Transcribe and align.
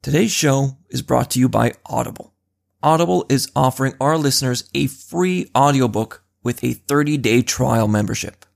Today's 0.00 0.30
show 0.30 0.76
is 0.90 1.02
brought 1.02 1.28
to 1.32 1.40
you 1.40 1.48
by 1.48 1.72
Audible. 1.84 2.32
Audible 2.84 3.26
is 3.28 3.50
offering 3.56 3.94
our 4.00 4.16
listeners 4.16 4.70
a 4.72 4.86
free 4.86 5.50
audiobook 5.56 6.22
with 6.40 6.62
a 6.62 6.74
30-day 6.74 7.42
trial 7.42 7.88
membership. 7.88 8.46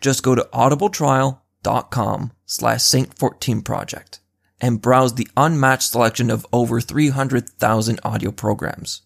Just 0.00 0.24
go 0.24 0.34
to 0.34 0.48
audibletrial.com 0.52 2.32
slash 2.44 2.80
Saint14project 2.80 4.18
and 4.60 4.82
browse 4.82 5.14
the 5.14 5.28
unmatched 5.36 5.90
selection 5.90 6.28
of 6.28 6.44
over 6.52 6.80
300,000 6.80 8.00
audio 8.02 8.32
programs. 8.32 9.02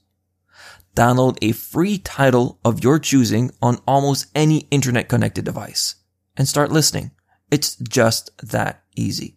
Download 0.96 1.36
a 1.42 1.52
free 1.52 1.98
title 1.98 2.58
of 2.64 2.82
your 2.82 2.98
choosing 2.98 3.50
on 3.60 3.82
almost 3.86 4.28
any 4.34 4.66
internet 4.70 5.10
connected 5.10 5.44
device 5.44 5.96
and 6.34 6.48
start 6.48 6.72
listening. 6.72 7.10
It's 7.50 7.76
just 7.76 8.30
that 8.38 8.82
easy. 8.96 9.36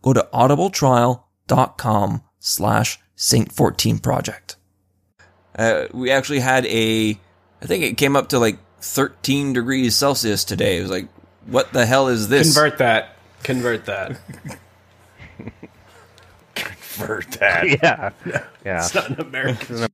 Go 0.00 0.14
to 0.14 0.26
audibletrial.com 0.32 1.24
slash 2.38 2.98
Saint14project. 3.16 4.56
Uh, 5.56 5.86
we 5.92 6.10
actually 6.10 6.40
had 6.40 6.66
a, 6.66 7.18
I 7.60 7.66
think 7.66 7.84
it 7.84 7.96
came 7.96 8.16
up 8.16 8.28
to 8.30 8.38
like 8.38 8.58
13 8.80 9.52
degrees 9.52 9.96
Celsius 9.96 10.44
today. 10.44 10.78
It 10.78 10.82
was 10.82 10.90
like, 10.90 11.08
what 11.46 11.72
the 11.72 11.86
hell 11.86 12.08
is 12.08 12.28
this? 12.28 12.54
Convert 12.54 12.78
that. 12.78 13.16
Convert 13.42 13.86
that. 13.86 14.20
Convert 16.54 17.30
that. 17.32 17.64
Yeah. 17.82 18.10
Yeah. 18.64 18.78
It's 18.78 18.94
not 18.94 19.10
an 19.10 19.20
American. 19.20 19.86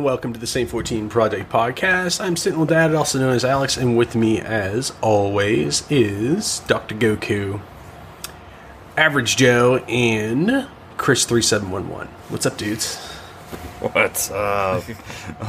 And 0.00 0.06
welcome 0.06 0.32
to 0.32 0.40
the 0.40 0.46
Saint 0.46 0.70
14 0.70 1.10
Project 1.10 1.52
Podcast. 1.52 2.24
I'm 2.24 2.34
Sentinel 2.34 2.64
Dad, 2.64 2.94
also 2.94 3.18
known 3.18 3.34
as 3.34 3.44
Alex, 3.44 3.76
and 3.76 3.98
with 3.98 4.14
me, 4.14 4.40
as 4.40 4.94
always, 5.02 5.84
is 5.90 6.60
Dr. 6.60 6.94
Goku, 6.94 7.60
Average 8.96 9.36
Joe, 9.36 9.76
and 9.88 10.66
Chris3711. 10.96 12.06
What's 12.30 12.46
up, 12.46 12.56
dudes? 12.56 12.96
What's 13.92 14.30
up? 14.30 14.84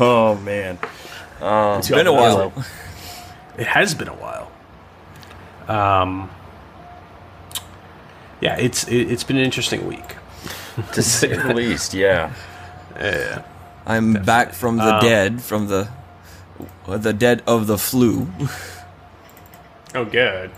oh 0.02 0.36
man. 0.44 0.78
It's 1.42 1.88
been 1.88 2.08
a 2.08 2.12
while. 2.12 2.52
It 3.58 3.68
has 3.68 3.96
been 3.96 4.10
a 4.10 4.16
while. 4.16 4.52
Um, 5.70 6.30
yeah, 8.42 8.58
it's 8.58 8.86
it, 8.90 9.10
it's 9.14 9.24
been 9.24 9.38
an 9.38 9.46
interesting 9.46 9.88
week. 9.88 10.18
To 10.92 11.02
say 11.02 11.38
the 11.38 11.54
least, 11.54 11.94
yeah. 11.94 12.34
I'm 13.86 14.14
back 14.14 14.54
from 14.54 14.78
the 14.78 14.96
um, 14.96 15.02
dead, 15.02 15.42
from 15.42 15.68
the 15.68 15.90
the 16.88 17.14
dead 17.14 17.44
of 17.48 17.68
the 17.68 17.78
flu. 17.78 18.28
Oh, 19.94 20.06
good. 20.06 20.52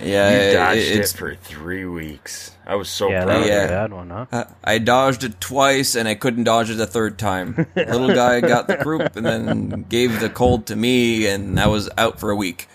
Yeah, 0.00 0.30
You 0.30 0.36
it- 0.38 0.52
dodged 0.54 0.80
it's 0.80 1.12
it 1.14 1.18
for 1.18 1.34
three 1.34 1.84
weeks. 1.84 2.52
I 2.66 2.74
was 2.76 2.88
so 2.88 3.10
Yeah, 3.10 3.20
that 3.20 3.26
proud. 3.26 3.38
was 3.40 3.48
Yeah. 3.48 3.62
a 3.64 3.68
bad 3.68 3.92
one, 3.92 4.08
huh? 4.08 4.26
I- 4.32 4.46
I 4.64 4.78
dodged 4.78 5.24
it 5.24 5.38
twice 5.42 5.94
and 5.94 6.08
I 6.08 6.14
couldn't 6.14 6.44
dodge 6.44 6.70
it 6.70 6.80
a 6.80 6.86
third 6.86 7.18
time. 7.18 7.66
Little 7.76 8.14
guy 8.14 8.40
got 8.40 8.66
the 8.66 8.78
croup 8.78 9.14
and 9.14 9.26
then 9.26 9.84
gave 9.90 10.20
the 10.20 10.30
cold 10.30 10.64
to 10.68 10.76
me, 10.76 11.26
and 11.26 11.60
I 11.60 11.66
was 11.66 11.90
out 11.98 12.18
for 12.18 12.30
a 12.30 12.36
week. 12.36 12.66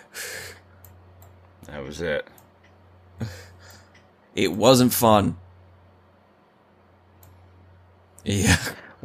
That 1.65 1.83
was 1.83 1.99
it. 1.99 2.27
It 4.35 4.53
wasn't 4.53 4.93
fun. 4.93 5.35
Yeah, 8.23 8.57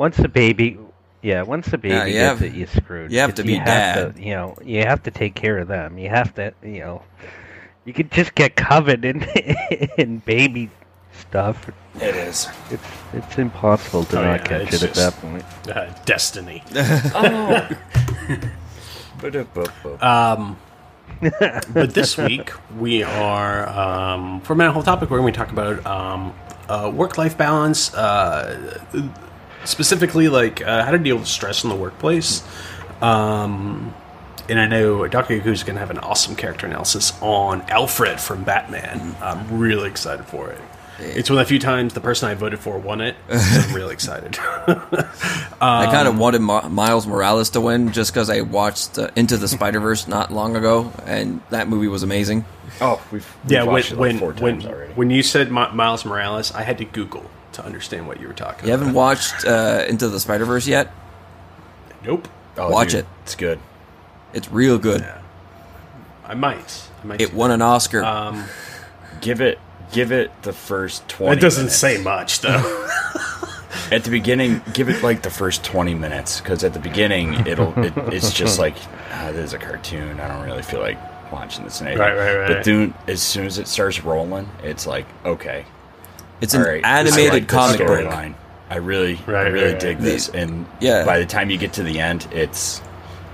Once 0.03 0.17
the 0.17 0.29
baby, 0.29 0.77
yeah, 1.23 1.43
once 1.43 1.67
the 1.69 1.79
baby 1.79 1.95
Yeah, 1.95 2.05
you 2.07 2.13
gets 2.15 2.41
have- 2.41 2.43
it, 2.43 2.53
you 2.59 2.67
screwed. 2.67 3.13
you 3.13 3.21
have 3.21 3.31
'Cause 3.31 3.37
to 3.37 3.45
be 3.45 3.55
have 3.55 3.67
dad. 3.67 4.17
To, 4.17 4.21
you 4.21 4.35
know, 4.35 4.57
you 4.65 4.81
have 4.83 5.01
to 5.05 5.13
take 5.13 5.37
care 5.37 5.59
of 5.59 5.69
them. 5.69 5.97
You 5.97 6.09
have 6.09 6.35
to, 6.35 6.53
you 6.61 6.81
know, 6.81 7.03
you 7.85 7.93
could 7.93 8.11
just 8.11 8.35
get 8.35 8.57
covered 8.57 9.05
in 9.05 9.23
in 9.99 10.19
baby 10.19 10.71
stuff. 11.17 11.69
It 12.01 12.17
is. 12.17 12.49
It's 12.73 12.83
it's 13.15 13.39
impossible 13.39 14.03
to 14.07 14.19
Oh, 14.19 14.25
not 14.25 14.41
yeah, 14.41 14.47
catch 14.49 14.63
it's 14.73 14.83
it 14.83 14.89
at 14.91 14.95
just- 14.95 15.15
that 15.15 15.23
point. 15.23 15.45
Uh, 15.71 15.87
destiny. 16.05 16.65
Oh. 17.15 17.69
Um, 20.03 20.57
but 21.73 21.95
this 21.95 22.19
week 22.19 22.51
we 22.77 23.05
are 23.05 23.69
um, 23.69 24.41
for 24.41 24.57
my 24.57 24.67
whole 24.67 24.83
topic. 24.83 25.11
We're 25.11 25.21
going 25.21 25.33
to 25.33 25.39
talk 25.39 25.53
about 25.53 25.87
um, 25.87 26.35
uh, 26.69 26.91
work-life 26.93 27.39
balance, 27.39 27.95
uh, 27.95 28.81
specifically 29.65 30.29
like 30.29 30.63
uh, 30.63 30.85
how 30.85 30.91
to 30.91 30.99
deal 30.99 31.17
with 31.17 31.29
stress 31.29 31.65
in 31.65 31.71
the 31.71 31.77
workplace. 31.77 32.43
Um, 33.01 33.95
and 34.49 34.59
I 34.59 34.67
know 34.67 35.07
Dr. 35.09 35.39
Goku's 35.39 35.63
going 35.63 35.75
to 35.77 35.81
have 35.81 35.91
an 35.91 35.99
awesome 35.99 36.37
character 36.37 36.67
analysis 36.67 37.13
on 37.23 37.63
Alfred 37.63 38.21
from 38.21 38.45
Batman. 38.45 39.17
I'm 39.21 39.59
really 39.59 39.89
excited 39.89 40.27
for 40.27 40.51
it. 40.51 40.61
It's 40.99 41.29
one 41.29 41.39
of 41.39 41.45
the 41.47 41.49
few 41.49 41.59
times 41.59 41.95
the 41.95 42.01
person 42.01 42.29
I 42.29 42.35
voted 42.35 42.61
for 42.61 42.79
won 42.79 43.01
it. 43.01 43.17
So 43.29 43.37
I'm 43.37 43.75
really 43.75 43.93
excited. 43.93 44.39
I 44.39 45.87
kind 45.91 46.07
of 46.07 46.19
wanted 46.19 46.41
Ma- 46.43 46.69
Miles 46.69 47.07
Morales 47.07 47.51
to 47.51 47.61
win 47.61 47.93
just 47.93 48.13
because 48.13 48.31
I 48.31 48.43
watched 48.43 48.99
uh, 48.99 49.11
Into 49.17 49.37
the 49.37 49.49
Spider 49.49 49.81
Verse 49.81 50.07
not 50.07 50.33
long 50.33 50.55
ago, 50.55 50.93
and 51.07 51.41
that 51.51 51.69
movie 51.69 51.89
was 51.89 52.03
amazing. 52.03 52.45
Oh, 52.81 53.03
we've, 53.11 53.37
we've 53.43 53.53
yeah, 53.53 53.63
when 53.63 53.73
watched 53.73 53.93
it 53.93 53.97
like 53.97 54.01
when 54.01 54.19
four 54.19 54.33
when, 54.35 54.61
times 54.61 54.67
already. 54.67 54.93
when 54.93 55.11
you 55.11 55.23
said 55.23 55.51
Mi- 55.51 55.73
Miles 55.73 56.05
Morales, 56.05 56.53
I 56.53 56.63
had 56.63 56.79
to 56.79 56.85
Google 56.85 57.29
to 57.55 57.65
understand 57.65 58.07
what 58.07 58.21
you 58.21 58.27
were 58.29 58.35
talking 58.35 58.61
about. 58.61 58.67
You 58.69 58.75
about. 58.75 58.81
haven't 58.81 58.95
watched 58.95 59.45
uh, 59.47 59.85
Into 59.89 60.09
the 60.09 60.21
Spider 60.21 60.45
Verse 60.45 60.67
yet? 60.67 60.93
Nope. 62.05 62.29
Oh, 62.57 62.71
watch 62.71 62.91
dude, 62.91 63.01
it. 63.01 63.07
It's 63.23 63.35
good. 63.35 63.59
It's 64.33 64.51
real 64.51 64.79
good. 64.79 65.01
Yeah. 65.03 65.21
I 66.25 66.35
might. 66.35 66.89
I 67.03 67.07
might. 67.07 67.21
It 67.21 67.31
do 67.31 67.37
won 67.37 67.51
an 67.51 67.63
Oscar. 67.63 68.03
Um, 68.05 68.45
Give 69.21 69.41
it. 69.41 69.59
Give 69.93 70.11
it 70.13 70.31
the 70.43 70.53
first 70.53 71.07
twenty. 71.09 71.37
it 71.37 71.41
doesn't 71.41 71.65
minutes. 71.65 71.77
say 71.77 72.03
much 72.03 72.41
though. 72.41 72.89
At 73.91 74.05
the 74.05 74.11
beginning, 74.11 74.63
give 74.73 74.89
it 74.89 75.03
like 75.03 75.21
the 75.21 75.29
first 75.31 75.65
twenty 75.65 75.95
minutes 75.95 76.41
because 76.41 76.65
at 76.65 76.73
the 76.73 76.79
beginning, 76.79 77.47
it'll 77.47 77.79
it, 77.79 77.93
it's 77.97 78.33
just 78.33 78.59
like 78.59 78.75
ah, 79.11 79.31
this 79.33 79.47
is 79.49 79.53
a 79.53 79.59
cartoon. 79.59 80.19
I 80.19 80.29
don't 80.29 80.47
really 80.47 80.63
feel 80.63 80.81
like 80.81 80.97
watching 81.31 81.65
this. 81.65 81.83
And. 81.83 81.99
Right, 81.99 82.17
right, 82.17 82.37
right. 82.37 82.49
But 82.49 82.65
then, 82.65 82.95
as 83.07 83.21
soon 83.21 83.45
as 83.45 83.59
it 83.59 83.69
starts 83.69 84.03
rolling, 84.03 84.49
it's 84.63 84.87
like 84.87 85.05
okay, 85.27 85.67
it's 86.43 86.55
an 86.55 86.63
right, 86.63 86.85
animated 86.85 87.33
like 87.33 87.49
comic 87.49 87.79
book. 87.79 87.89
storyline. 87.89 88.35
I 88.69 88.77
really, 88.77 89.19
I 89.27 89.31
really 89.49 89.73
right, 89.73 89.81
dig 89.81 89.97
right. 89.99 90.05
this, 90.05 90.29
and 90.29 90.67
Yeah. 90.81 91.05
by 91.05 91.19
the 91.19 91.27
time 91.27 91.51
you 91.51 91.59
get 91.59 91.75
to 91.75 91.83
the 91.83 92.01
end, 92.01 92.27
it's 92.33 92.81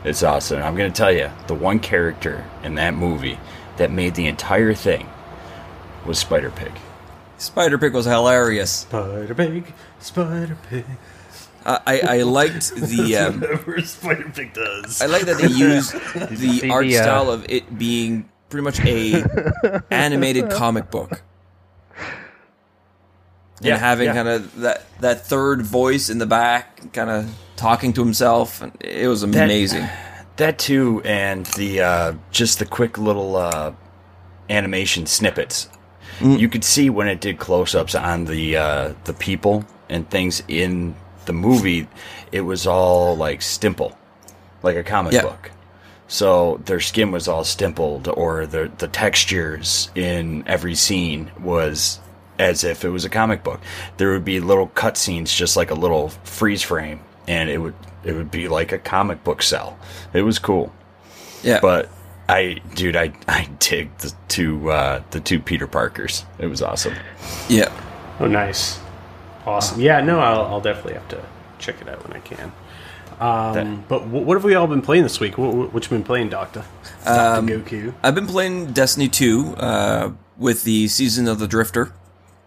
it's 0.05 0.23
awesome. 0.23 0.63
I'm 0.63 0.77
gonna 0.77 0.91
tell 0.91 1.13
you, 1.13 1.31
the 1.47 1.55
one 1.55 1.79
character 1.81 2.45
in 2.63 2.75
that 2.77 2.95
movie 2.95 3.39
that 3.77 3.91
made 3.91 4.15
the 4.15 4.27
entire 4.27 4.75
thing 4.75 5.09
was 6.07 6.19
Spider 6.19 6.51
Pig. 6.51 6.73
Spider 7.39 7.79
Pig 7.79 7.95
was 7.95 8.07
hilarious. 8.07 8.71
Spider 8.73 9.35
Pig, 9.35 9.73
Spider 10.01 10.57
Pig. 10.69 10.85
I, 11.65 11.81
I, 11.87 12.01
I 12.01 12.23
liked 12.23 12.75
the 12.75 13.17
um, 13.17 13.41
Whatever 13.41 13.81
Spider 13.83 14.31
Pig 14.35 14.55
does. 14.55 15.01
I 15.03 15.07
like 15.07 15.23
that 15.23 15.39
they 15.39 15.49
used 15.49 15.93
the 16.15 16.69
art 16.71 16.87
the, 16.87 16.99
uh, 16.99 17.03
style 17.03 17.31
of 17.31 17.47
it 17.49 17.79
being 17.79 18.28
pretty 18.51 18.65
much 18.65 18.81
a 18.81 19.83
animated 19.91 20.51
comic 20.51 20.91
book. 20.91 21.22
Yeah, 23.60 23.75
and 23.75 23.81
having 23.81 24.07
yeah. 24.07 24.15
kind 24.15 24.28
of 24.28 24.57
that 24.60 24.87
that 25.01 25.27
third 25.27 25.63
voice 25.63 26.09
in 26.09 26.19
the 26.19 26.27
back, 26.27 26.93
kind 26.93 27.10
of 27.10 27.34
talking 27.57 27.93
to 27.95 28.05
himself, 28.05 28.63
and 28.63 28.72
it 28.81 29.09
was 29.09 29.22
amazing. 29.22 29.87
That 30.37 30.59
too, 30.59 31.03
and 31.05 31.45
the 31.47 31.81
uh, 31.81 32.13
just 32.31 32.60
the 32.60 32.66
quick 32.66 32.99
little 32.99 33.34
uh, 33.37 33.72
animation 34.49 35.07
snippets. 35.07 35.69
You 36.21 36.49
could 36.49 36.65
see 36.65 36.91
when 36.91 37.07
it 37.07 37.21
did 37.21 37.39
close-ups 37.39 37.95
on 37.95 38.25
the 38.25 38.57
uh, 38.57 38.95
the 39.05 39.13
people 39.13 39.65
and 39.89 40.09
things 40.11 40.43
in 40.49 40.97
the 41.27 41.33
movie. 41.33 41.87
It 42.33 42.41
was 42.41 42.66
all 42.66 43.16
like 43.16 43.41
stimple, 43.41 43.95
like 44.65 44.77
a 44.77 44.83
comic 44.83 45.13
Yeah. 45.13 45.22
book. 45.22 45.53
So 46.09 46.61
their 46.65 46.81
skin 46.81 47.13
was 47.13 47.28
all 47.28 47.45
stimpled, 47.45 48.09
or 48.09 48.47
the 48.47 48.69
the 48.78 48.89
textures 48.89 49.91
in 49.95 50.43
every 50.49 50.75
scene 50.75 51.31
was 51.41 52.01
as 52.39 52.65
if 52.65 52.85
it 52.85 52.91
was 52.91 53.05
a 53.05 53.09
comic 53.11 53.43
book. 53.43 53.61
There 53.97 54.13
would 54.13 54.25
be 54.25 54.41
little 54.41 54.69
cutscenes, 54.69 55.35
just 55.35 55.57
like 55.57 55.71
a 55.71 55.75
little 55.75 56.09
freeze 56.25 56.63
frame, 56.63 57.01
and 57.27 57.51
it 57.51 57.59
would 57.59 57.75
it 58.05 58.13
would 58.15 58.31
be 58.31 58.49
like 58.49 58.73
a 58.73 58.79
comic 58.79 59.25
book 59.25 59.43
cell. 59.43 59.79
It 60.13 60.23
was 60.23 60.39
cool, 60.39 60.73
yeah, 61.43 61.61
but 61.61 61.91
I, 62.29 62.61
dude, 62.75 62.95
I, 62.95 63.13
I 63.27 63.49
dig 63.59 63.97
the 63.99 64.13
two, 64.29 64.71
uh, 64.71 65.03
the 65.13 65.21
two 65.21 65.41
Peter 65.41 65.67
Parkers. 65.67 66.27
It 66.39 66.47
was 66.47 66.61
awesome. 66.61 66.95
Yeah. 67.49 67.73
Oh, 68.21 68.27
nice, 68.27 68.79
awesome. 69.47 69.81
Yeah, 69.81 70.01
no, 70.03 70.21
I'll, 70.21 70.43
I'll 70.43 70.61
definitely 70.61 70.95
have 70.95 71.09
to 71.09 71.25
check 71.59 71.81
it 71.81 71.89
out 71.89 72.07
when 72.07 72.17
I 72.17 72.21
can. 72.21 72.53
Um, 73.19 73.85
but 73.89 74.01
wh- 74.01 74.27
what 74.27 74.37
have 74.37 74.45
we 74.45 74.55
all 74.55 74.67
been 74.67 74.83
playing 74.83 75.03
this 75.05 75.19
week? 75.21 75.39
What, 75.39 75.55
what, 75.55 75.73
what 75.75 75.85
you 75.85 75.91
been 75.91 76.05
playing, 76.05 76.29
Doctor? 76.29 76.65
Doctor 77.05 77.59
Goku. 77.59 77.95
I've 78.03 78.15
been 78.15 78.27
playing 78.27 78.73
Destiny 78.73 79.09
2 79.09 79.55
uh, 79.57 80.11
with 80.37 80.65
the 80.65 80.87
Season 80.89 81.27
of 81.27 81.39
the 81.39 81.49
Drifter. 81.49 81.93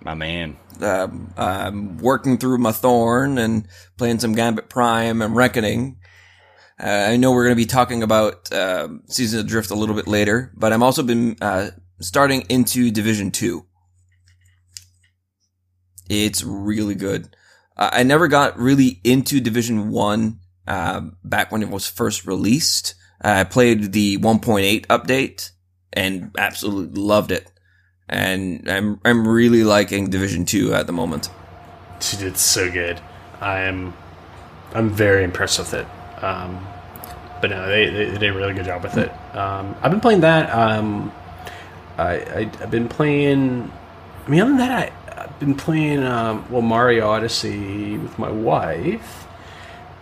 My 0.04 0.14
man. 0.16 0.58
Um, 0.82 1.34
I'm 1.38 1.98
working 1.98 2.38
through 2.38 2.58
my 2.58 2.72
Thorn 2.72 3.38
and 3.38 3.68
playing 3.98 4.20
some 4.20 4.34
Gambit 4.34 4.68
Prime 4.70 5.22
and 5.22 5.36
Reckoning. 5.36 6.00
Uh, 6.82 7.08
I 7.10 7.18
know 7.18 7.32
we're 7.32 7.44
going 7.44 7.56
to 7.56 7.64
be 7.64 7.68
talking 7.68 8.02
about 8.02 8.52
uh, 8.52 8.88
Season 9.08 9.40
of 9.40 9.48
Drift 9.48 9.70
a 9.70 9.76
little 9.76 9.96
bit 9.96 10.08
later, 10.08 10.52
but 10.56 10.74
I'm 10.74 10.82
also 10.82 11.04
been 11.04 11.38
uh, 11.40 11.70
starting 12.00 12.42
into 12.50 12.90
Division 12.90 13.30
2. 13.30 13.64
It's 16.10 16.44
really 16.44 16.96
good. 16.96 17.36
Uh, 17.78 17.92
I 17.94 18.04
never 18.04 18.28
got 18.28 18.58
really 18.58 19.00
into 19.04 19.40
Division 19.40 19.92
1 19.92 20.40
uh, 20.68 21.02
back 21.24 21.52
when 21.52 21.62
it 21.62 21.70
was 21.70 21.88
first 21.88 22.26
released. 22.26 22.96
I 23.22 23.44
played 23.44 23.94
the 23.94 24.18
1.8 24.18 24.88
update 24.88 25.52
and 25.94 26.32
absolutely 26.40 27.00
loved 27.00 27.32
it. 27.32 27.51
And 28.12 28.70
I'm 28.70 29.00
I'm 29.06 29.28
really 29.28 29.64
liking 29.64 30.10
Division 30.10 30.46
2 30.46 30.74
at 30.74 30.86
the 30.86 30.94
moment. 30.94 31.30
Dude, 32.00 32.24
it's 32.24 32.42
so 32.42 32.70
good. 32.70 33.00
I'm 33.40 33.94
I'm 34.74 34.90
very 34.90 35.24
impressed 35.24 35.60
with 35.60 35.74
it. 35.74 35.88
Um, 36.22 36.66
but 37.42 37.50
no, 37.50 37.68
they, 37.68 37.90
they, 37.90 38.06
they 38.06 38.18
did 38.18 38.30
a 38.30 38.34
really 38.34 38.54
good 38.54 38.66
job 38.66 38.84
with 38.84 38.98
it. 38.98 39.12
Um, 39.36 39.76
I've 39.82 39.92
been 39.92 40.02
playing 40.02 40.22
that. 40.22 40.50
Um, 40.52 41.12
I, 41.98 42.18
I 42.18 42.40
I've 42.62 42.72
been 42.72 42.88
playing. 42.88 43.72
I 44.26 44.30
mean, 44.30 44.42
other 44.42 44.52
than 44.52 44.60
that, 44.60 44.92
I, 45.18 45.24
I've 45.24 45.40
been 45.40 45.56
playing 45.56 46.04
um, 46.04 46.46
well 46.52 46.62
Mario 46.62 47.10
Odyssey 47.10 47.98
with 47.98 48.20
my 48.20 48.30
wife. 48.30 49.28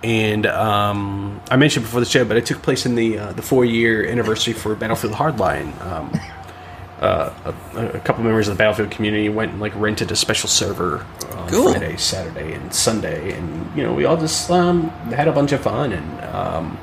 And 0.02 0.46
um, 0.46 1.42
I 1.52 1.58
mentioned 1.58 1.86
before 1.86 2.00
the 2.00 2.06
show, 2.06 2.24
but 2.24 2.38
it 2.38 2.46
took 2.46 2.62
place 2.62 2.86
in 2.86 2.96
the 2.96 3.20
uh, 3.20 3.34
the 3.34 3.42
four 3.42 3.66
year 3.66 4.08
anniversary 4.08 4.54
for 4.54 4.74
Battlefield 4.76 5.14
Hardline. 5.14 5.80
Uh, 7.00 7.34
a, 7.76 7.88
a 7.96 8.00
couple 8.02 8.24
members 8.24 8.50
of 8.50 8.56
the 8.56 8.58
Battlefield 8.58 8.92
community 8.92 9.30
went 9.30 9.52
and 9.54 9.62
like 9.62 9.74
rented 9.76 10.12
a 10.12 10.16
special 10.18 10.50
server 10.50 11.06
on 11.32 11.50
Cool. 11.50 11.72
Friday, 11.72 11.96
Saturday, 11.96 12.54
and 12.54 12.74
Sunday, 12.74 13.32
and 13.32 13.76
you 13.76 13.84
know 13.84 13.94
we 13.94 14.04
all 14.04 14.18
just 14.18 14.52
um, 14.52 14.90
had 15.12 15.28
a 15.28 15.32
bunch 15.32 15.54
of 15.54 15.62
fun, 15.62 15.94
and 15.94 16.22
um, 16.26 16.78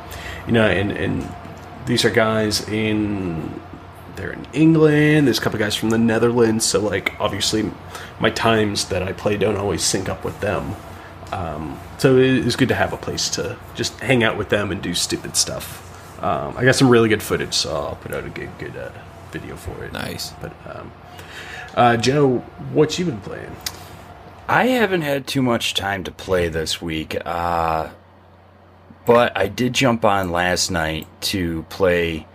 you 0.46 0.52
know, 0.52 0.66
and 0.66 0.90
and 0.92 1.28
these 1.84 2.04
are 2.06 2.10
guys 2.10 2.66
in 2.68 3.60
they're 4.16 4.32
in 4.32 4.46
England. 4.52 5.26
There's 5.26 5.38
a 5.38 5.40
couple 5.42 5.58
guys 5.58 5.76
from 5.76 5.90
the 5.90 5.98
Netherlands, 5.98 6.64
so 6.64 6.80
like 6.80 7.12
obviously 7.20 7.70
my 8.19 8.30
times 8.30 8.86
that 8.86 9.02
I 9.02 9.12
play 9.12 9.36
don't 9.36 9.56
always 9.56 9.82
sync 9.82 10.08
up 10.08 10.24
with 10.24 10.40
them. 10.40 10.74
Um, 11.32 11.78
so 11.98 12.16
it 12.16 12.24
is 12.24 12.56
good 12.56 12.69
to 12.69 12.74
have 12.74 12.92
a 12.92 12.96
place 12.96 13.28
to 13.30 13.58
just 13.74 13.98
hang 14.00 14.24
out 14.24 14.38
with 14.38 14.48
them 14.48 14.70
and 14.70 14.80
do 14.80 14.94
stupid 14.94 15.36
stuff. 15.36 15.82
Um, 16.22 16.56
I 16.56 16.64
got 16.64 16.74
some 16.74 16.88
really 16.88 17.08
good 17.10 17.22
footage, 17.22 17.52
so 17.52 17.74
I'll 17.74 17.96
put 17.96 18.14
out 18.14 18.24
a 18.24 18.30
good 18.30 18.50
good 18.58 18.76
uh, 18.76 18.90
video 19.32 19.56
for 19.56 19.84
it. 19.84 19.93
Nice. 19.93 20.32
But 20.40 20.52
um, 20.67 20.93
uh, 21.75 21.96
Joe, 21.96 22.38
what 22.73 22.99
you 22.99 23.05
been 23.05 23.20
playing? 23.20 23.55
I 24.49 24.69
haven't 24.69 25.02
had 25.02 25.26
too 25.26 25.43
much 25.43 25.75
time 25.75 26.05
to 26.05 26.12
play 26.12 26.49
this 26.49 26.81
week, 26.81 27.17
uh, 27.26 27.90
but 29.05 29.37
I 29.37 29.49
did 29.49 29.73
jump 29.73 30.05
on 30.05 30.31
last 30.31 30.70
night 30.70 31.08
to 31.23 31.64
play 31.69 32.26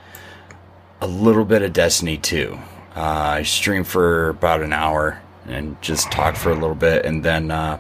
a 1.00 1.08
little 1.08 1.46
bit 1.46 1.62
of 1.62 1.72
Destiny 1.72 2.18
2. 2.18 2.60
Uh, 2.96 3.00
I 3.00 3.44
streamed 3.44 3.88
for 3.88 4.30
about 4.30 4.62
an 4.62 4.74
hour 4.74 5.22
and 5.48 5.82
just 5.82 6.12
talked 6.12 6.38
for 6.38 6.52
a 6.52 6.54
little 6.54 6.76
bit, 6.76 7.06
and 7.06 7.24
then 7.24 7.50
uh, 7.50 7.80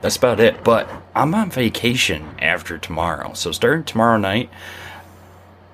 that's 0.00 0.16
about 0.16 0.40
it. 0.40 0.64
But 0.64 0.90
I'm 1.14 1.34
on 1.34 1.50
vacation 1.50 2.34
after 2.40 2.78
tomorrow, 2.78 3.32
so 3.34 3.52
starting 3.52 3.84
tomorrow 3.84 4.18
night, 4.18 4.50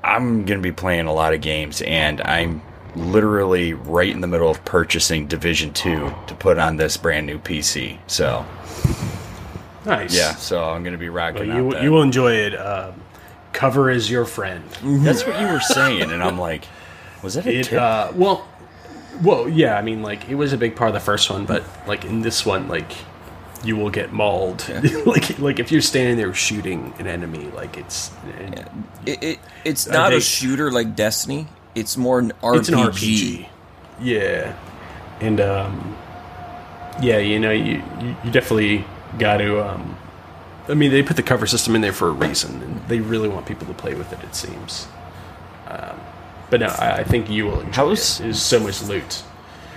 I'm 0.02 0.44
going 0.44 0.58
to 0.58 0.62
be 0.62 0.72
playing 0.72 1.06
a 1.06 1.12
lot 1.14 1.32
of 1.32 1.40
games, 1.40 1.80
and 1.82 2.20
I'm 2.20 2.60
literally 2.96 3.74
right 3.74 4.10
in 4.10 4.20
the 4.20 4.26
middle 4.26 4.50
of 4.50 4.64
purchasing 4.64 5.26
Division 5.26 5.72
2 5.72 6.12
to 6.26 6.34
put 6.34 6.58
on 6.58 6.76
this 6.76 6.96
brand 6.96 7.26
new 7.26 7.38
PC. 7.38 7.98
So, 8.06 8.44
Nice. 9.84 10.16
yeah, 10.16 10.34
so 10.34 10.62
I'm 10.64 10.82
going 10.82 10.92
to 10.92 10.98
be 10.98 11.08
rocking 11.08 11.48
Well, 11.48 11.56
out 11.58 11.64
you 11.64 11.70
that. 11.72 11.82
you 11.82 11.92
will 11.92 12.02
enjoy 12.02 12.32
it. 12.32 12.54
Um, 12.54 12.94
cover 13.52 13.90
is 13.90 14.10
your 14.10 14.24
friend. 14.24 14.64
That's 14.82 15.26
what 15.26 15.38
you 15.40 15.46
were 15.48 15.60
saying, 15.60 16.10
and 16.10 16.22
I'm 16.22 16.38
like, 16.38 16.64
was 17.22 17.34
that 17.34 17.46
a 17.46 17.58
It 17.58 17.64
tip? 17.66 17.80
uh, 17.80 18.12
well, 18.14 18.46
well, 19.22 19.48
yeah. 19.48 19.76
I 19.78 19.82
mean, 19.82 20.02
like 20.02 20.28
it 20.28 20.34
was 20.36 20.52
a 20.52 20.58
big 20.58 20.74
part 20.74 20.88
of 20.88 20.94
the 20.94 21.00
first 21.00 21.28
one, 21.30 21.44
but 21.46 21.62
like 21.86 22.04
in 22.04 22.22
this 22.22 22.44
one, 22.46 22.66
like 22.68 22.90
you 23.62 23.76
will 23.76 23.90
get 23.90 24.12
mauled. 24.12 24.66
like 25.06 25.38
like 25.38 25.58
if 25.58 25.70
you're 25.70 25.80
standing 25.82 26.16
there 26.16 26.32
shooting 26.34 26.92
an 26.98 27.06
enemy, 27.06 27.50
like 27.54 27.76
it's 27.76 28.10
It, 29.06 29.22
it 29.22 29.38
it's 29.64 29.88
I 29.88 29.92
not 29.92 30.12
a 30.12 30.20
shooter 30.20 30.70
like 30.72 30.96
Destiny. 30.96 31.46
It's 31.74 31.96
more 31.96 32.18
an 32.18 32.32
RPG. 32.42 32.58
it's 32.58 32.68
an 32.68 32.74
RPG. 32.74 33.48
Yeah, 34.00 34.56
and 35.20 35.40
um, 35.40 35.96
yeah, 37.02 37.18
you 37.18 37.38
know, 37.38 37.50
you 37.50 37.82
you, 38.00 38.30
definitely 38.30 38.84
got 39.18 39.38
to. 39.38 39.66
Um, 39.68 39.96
I 40.68 40.74
mean, 40.74 40.90
they 40.90 41.02
put 41.02 41.16
the 41.16 41.22
cover 41.22 41.46
system 41.46 41.74
in 41.74 41.80
there 41.80 41.92
for 41.92 42.08
a 42.08 42.12
reason, 42.12 42.62
and 42.62 42.88
they 42.88 43.00
really 43.00 43.28
want 43.28 43.46
people 43.46 43.66
to 43.66 43.74
play 43.74 43.94
with 43.94 44.12
it. 44.12 44.22
It 44.24 44.34
seems. 44.34 44.88
Um, 45.68 46.00
but 46.50 46.60
no, 46.60 46.66
I, 46.66 46.98
I 46.98 47.04
think 47.04 47.28
you 47.30 47.46
will 47.46 47.60
enjoy 47.60 47.72
How's- 47.72 48.20
it. 48.20 48.24
There's 48.24 48.42
so 48.42 48.60
much 48.60 48.82
loot. 48.82 49.22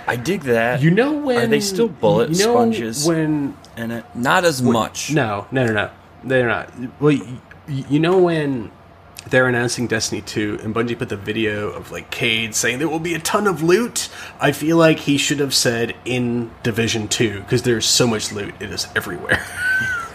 I 0.06 0.16
dig 0.16 0.42
that. 0.42 0.80
You 0.80 0.90
know 0.90 1.12
when 1.12 1.38
Are 1.38 1.46
they 1.46 1.60
still 1.60 1.88
bullet 1.88 2.30
you 2.30 2.46
know 2.46 2.54
sponges 2.54 3.06
when 3.06 3.56
it? 3.76 4.04
Not 4.14 4.44
as 4.44 4.62
much. 4.62 5.12
No, 5.12 5.46
no, 5.52 5.66
no, 5.66 5.72
no. 5.72 5.90
They're 6.24 6.48
not. 6.48 6.72
Well, 6.98 7.12
you, 7.12 7.38
you 7.68 8.00
know 8.00 8.18
when 8.18 8.70
they're 9.28 9.46
announcing 9.46 9.86
Destiny 9.86 10.22
2 10.22 10.60
and 10.62 10.74
Bungie 10.74 10.98
put 10.98 11.08
the 11.10 11.16
video 11.16 11.68
of 11.70 11.90
like 11.92 12.10
Cayde 12.10 12.54
saying 12.54 12.78
there 12.78 12.88
will 12.88 12.98
be 13.00 13.14
a 13.14 13.18
ton 13.18 13.46
of 13.46 13.62
loot. 13.62 14.08
I 14.40 14.52
feel 14.52 14.76
like 14.76 15.00
he 15.00 15.18
should 15.18 15.40
have 15.40 15.54
said 15.54 15.94
in 16.04 16.50
Division 16.62 17.08
2 17.08 17.40
because 17.40 17.62
there's 17.62 17.84
so 17.86 18.06
much 18.06 18.32
loot. 18.32 18.54
It 18.60 18.70
is 18.70 18.86
everywhere. 18.96 19.44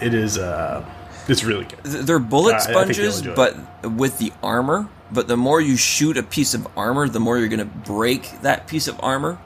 it 0.00 0.14
is 0.14 0.38
uh 0.38 0.84
it's 1.28 1.44
really 1.44 1.64
good. 1.64 1.78
They're 1.84 2.18
bullet 2.18 2.54
I- 2.54 2.56
I 2.82 2.84
think 2.86 2.98
you'll 2.98 3.12
sponges, 3.12 3.18
enjoy 3.20 3.34
but 3.34 3.90
with 3.92 4.18
the 4.18 4.32
armor. 4.42 4.88
But 5.12 5.28
the 5.28 5.36
more 5.36 5.60
you 5.60 5.76
shoot 5.76 6.16
a 6.16 6.22
piece 6.22 6.54
of 6.54 6.66
armor, 6.76 7.08
the 7.08 7.20
more 7.20 7.38
you're 7.38 7.48
going 7.48 7.60
to 7.60 7.64
break 7.64 8.40
that 8.42 8.66
piece 8.66 8.88
of 8.88 8.98
armor. 9.02 9.38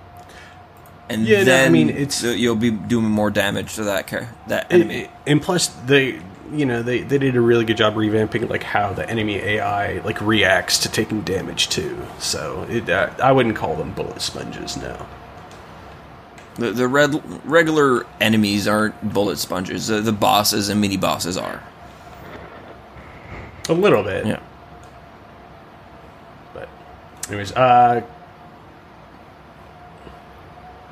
And 1.10 1.26
Yeah, 1.26 1.42
no, 1.44 1.54
I 1.64 1.68
mean, 1.68 1.90
it's- 1.90 2.22
you'll 2.22 2.54
be 2.56 2.70
doing 2.70 3.04
more 3.06 3.30
damage 3.30 3.74
to 3.74 3.84
that 3.84 4.06
char- 4.06 4.32
that 4.46 4.72
enemy. 4.72 5.08
And 5.26 5.42
plus 5.42 5.66
they 5.86 6.20
you 6.52 6.66
know 6.66 6.82
they, 6.82 7.00
they 7.02 7.18
did 7.18 7.36
a 7.36 7.40
really 7.40 7.64
good 7.64 7.76
job 7.76 7.94
revamping 7.94 8.48
like 8.48 8.62
how 8.62 8.92
the 8.92 9.08
enemy 9.08 9.36
AI 9.36 9.98
like 10.00 10.20
reacts 10.20 10.78
to 10.78 10.90
taking 10.90 11.22
damage 11.22 11.68
too. 11.68 11.98
So 12.18 12.66
it, 12.70 12.88
uh, 12.88 13.10
I 13.22 13.32
wouldn't 13.32 13.56
call 13.56 13.76
them 13.76 13.92
bullet 13.92 14.20
sponges 14.22 14.76
now. 14.76 15.06
the 16.56 16.70
the 16.72 16.88
red, 16.88 17.22
regular 17.44 18.06
enemies 18.20 18.66
aren't 18.68 19.12
bullet 19.12 19.38
sponges. 19.38 19.88
The, 19.88 20.00
the 20.00 20.12
bosses 20.12 20.68
and 20.68 20.80
mini 20.80 20.96
bosses 20.96 21.36
are. 21.36 21.62
A 23.68 23.72
little 23.74 24.02
bit. 24.02 24.26
Yeah. 24.26 24.40
But, 26.54 26.68
anyways, 27.28 27.52
uh, 27.52 28.02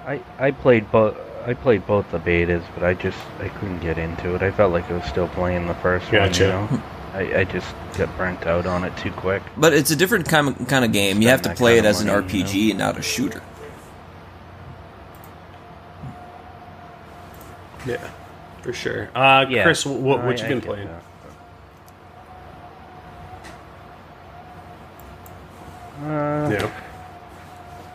I 0.07 0.21
I 0.39 0.51
played 0.51 0.91
both. 0.93 1.17
I 1.47 1.55
played 1.55 1.87
both 1.87 2.11
the 2.11 2.19
betas, 2.19 2.65
but 2.75 2.83
I 2.83 2.95
just 2.95 3.19
I 3.39 3.49
couldn't 3.49 3.79
get 3.79 3.99
into 3.99 4.35
it. 4.35 4.43
I 4.43 4.51
felt 4.51 4.73
like 4.73 4.91
I 4.91 4.95
was 4.95 5.05
still 5.05 5.29
playing 5.29 5.67
the 5.69 5.75
first 5.77 6.11
Gotcha. 6.11 6.51
one. 6.51 6.69
You 6.71 6.77
know? 6.79 6.83
I, 7.15 7.41
I 7.41 7.45
just 7.45 7.73
got 7.97 8.15
burnt 8.19 8.45
out 8.47 8.67
on 8.67 8.85
it 8.85 8.95
too 8.97 9.13
quick. 9.13 9.43
But 9.57 9.73
it's 9.73 9.91
a 9.93 9.97
different 9.97 10.29
kind 10.29 10.49
of, 10.49 10.69
kind 10.69 10.85
of 10.85 10.93
game. 10.93 11.23
You 11.23 11.29
have 11.29 11.43
to 11.43 11.55
play 11.55 11.75
it 11.79 11.85
kind 11.85 11.87
of 11.87 11.91
as 11.91 12.01
an 12.03 12.09
money, 12.09 12.39
you 12.39 12.45
RPG 12.45 12.71
and 12.71 12.79
not 12.81 12.99
a 12.99 13.03
shooter. 13.03 13.41
yeah, 17.87 18.11
for 18.63 18.73
sure. 18.73 19.09
Uh, 19.15 19.47
Yeah, 19.49 19.63
Chris, 19.63 19.87
what, 19.87 20.21
what 20.21 20.41
I- 20.41 20.43
you 20.43 20.49
been 20.49 20.61
playing? 20.61 20.89
that. 20.89 21.03
Uh, 26.03 26.51
Yeah. 26.51 26.71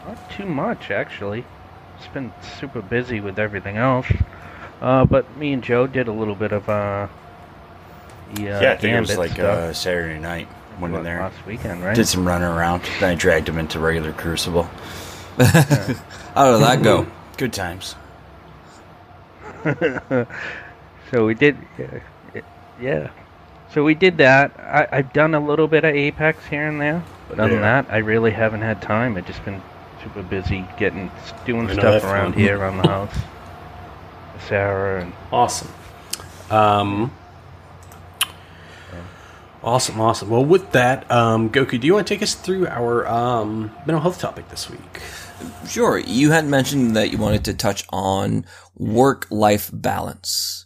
Not 0.07 0.31
too 0.31 0.45
much, 0.45 0.89
actually. 0.89 1.43
It's 2.01 2.13
been 2.13 2.33
super 2.59 2.81
busy 2.81 3.19
with 3.19 3.37
everything 3.37 3.77
else. 3.77 4.07
Uh, 4.81 5.05
but 5.05 5.37
me 5.37 5.53
and 5.53 5.63
Joe 5.63 5.85
did 5.85 6.07
a 6.07 6.11
little 6.11 6.33
bit 6.33 6.51
of 6.51 6.67
uh, 6.67 7.07
the, 8.33 8.49
uh 8.49 8.61
yeah, 8.61 8.71
I 8.71 8.77
think 8.77 8.95
it 8.95 8.99
was 8.99 9.17
like 9.17 9.37
uh, 9.37 9.71
Saturday 9.71 10.19
night. 10.19 10.47
Went 10.79 10.95
in 10.95 11.03
there, 11.03 11.19
last 11.19 11.45
weekend, 11.45 11.83
right? 11.83 11.95
did 11.95 12.07
some 12.07 12.27
running 12.27 12.47
around. 12.47 12.81
Then 12.99 13.11
I 13.11 13.15
dragged 13.15 13.47
him 13.47 13.59
into 13.59 13.79
regular 13.79 14.13
Crucible. 14.13 14.63
How 15.37 16.53
did 16.53 16.63
that 16.63 16.81
go? 16.81 17.05
Good 17.37 17.53
times. 17.53 17.95
So 21.11 21.25
we 21.25 21.33
did, 21.33 21.57
yeah, 21.77 22.41
yeah. 22.81 23.09
So 23.73 23.83
we 23.83 23.95
did 23.95 24.17
that. 24.19 24.57
I, 24.57 24.87
I've 24.91 25.11
done 25.11 25.35
a 25.35 25.45
little 25.45 25.67
bit 25.67 25.83
of 25.83 25.93
Apex 25.93 26.45
here 26.45 26.67
and 26.67 26.79
there. 26.79 27.03
But 27.27 27.39
other 27.41 27.51
than 27.51 27.61
that, 27.61 27.87
I 27.89 27.97
really 27.97 28.31
haven't 28.31 28.61
had 28.61 28.81
time. 28.81 29.17
I've 29.17 29.27
just 29.27 29.43
been 29.43 29.61
super 30.03 30.23
busy 30.23 30.65
getting 30.77 31.11
doing 31.45 31.69
I 31.69 31.73
know 31.73 31.79
stuff 31.79 32.01
that 32.01 32.11
around 32.11 32.33
feeling. 32.33 32.47
here 32.47 32.57
around 32.59 32.77
the 32.77 32.87
house. 32.87 33.15
Sarah 34.47 35.01
and 35.01 35.13
Awesome. 35.31 35.71
Um, 36.49 37.11
awesome, 39.63 40.01
awesome. 40.01 40.29
Well, 40.29 40.43
with 40.43 40.71
that, 40.71 41.09
um, 41.09 41.49
Goku, 41.49 41.79
do 41.79 41.87
you 41.87 41.93
want 41.93 42.07
to 42.07 42.13
take 42.13 42.21
us 42.21 42.33
through 42.35 42.67
our 42.67 43.07
um, 43.07 43.71
mental 43.85 44.01
health 44.01 44.19
topic 44.19 44.49
this 44.49 44.69
week? 44.69 45.01
Sure. 45.67 45.97
You 45.97 46.31
had 46.31 46.45
mentioned 46.45 46.95
that 46.95 47.11
you 47.11 47.17
wanted 47.17 47.45
to 47.45 47.53
touch 47.53 47.85
on 47.91 48.45
work 48.75 49.27
life 49.31 49.69
balance. 49.73 50.65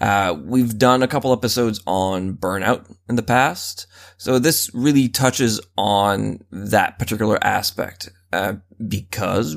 Uh, 0.00 0.36
we've 0.44 0.76
done 0.76 1.02
a 1.02 1.08
couple 1.08 1.32
episodes 1.32 1.80
on 1.86 2.34
burnout 2.34 2.84
in 3.08 3.16
the 3.16 3.22
past. 3.22 3.86
So 4.18 4.38
this 4.38 4.70
really 4.74 5.08
touches 5.08 5.60
on 5.78 6.40
that 6.50 6.98
particular 6.98 7.42
aspect. 7.42 8.10
Uh, 8.34 8.56
because 8.88 9.56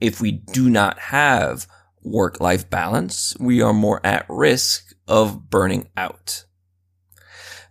if 0.00 0.20
we 0.20 0.30
do 0.30 0.70
not 0.70 0.96
have 0.98 1.66
work 2.02 2.40
life 2.40 2.70
balance, 2.70 3.36
we 3.40 3.60
are 3.60 3.72
more 3.72 4.00
at 4.04 4.24
risk 4.28 4.94
of 5.08 5.50
burning 5.50 5.88
out. 5.96 6.44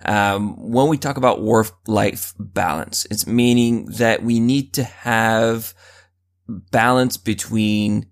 Um, 0.04 0.58
when 0.58 0.90
we 0.90 0.98
talk 0.98 1.16
about 1.16 1.42
work 1.42 1.72
life 1.88 2.34
balance, 2.38 3.06
it's 3.10 3.26
meaning 3.26 3.86
that 3.98 4.24
we 4.24 4.42
need 4.42 4.74
to 4.74 4.84
have 4.84 5.74
balance 6.48 7.16
between 7.16 8.08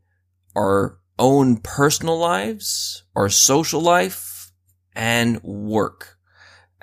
our 0.55 0.97
own 1.17 1.57
personal 1.57 2.17
lives, 2.17 3.03
our 3.17 3.27
social 3.27 3.81
life, 3.81 4.51
and 4.93 5.43
work. 5.43 6.17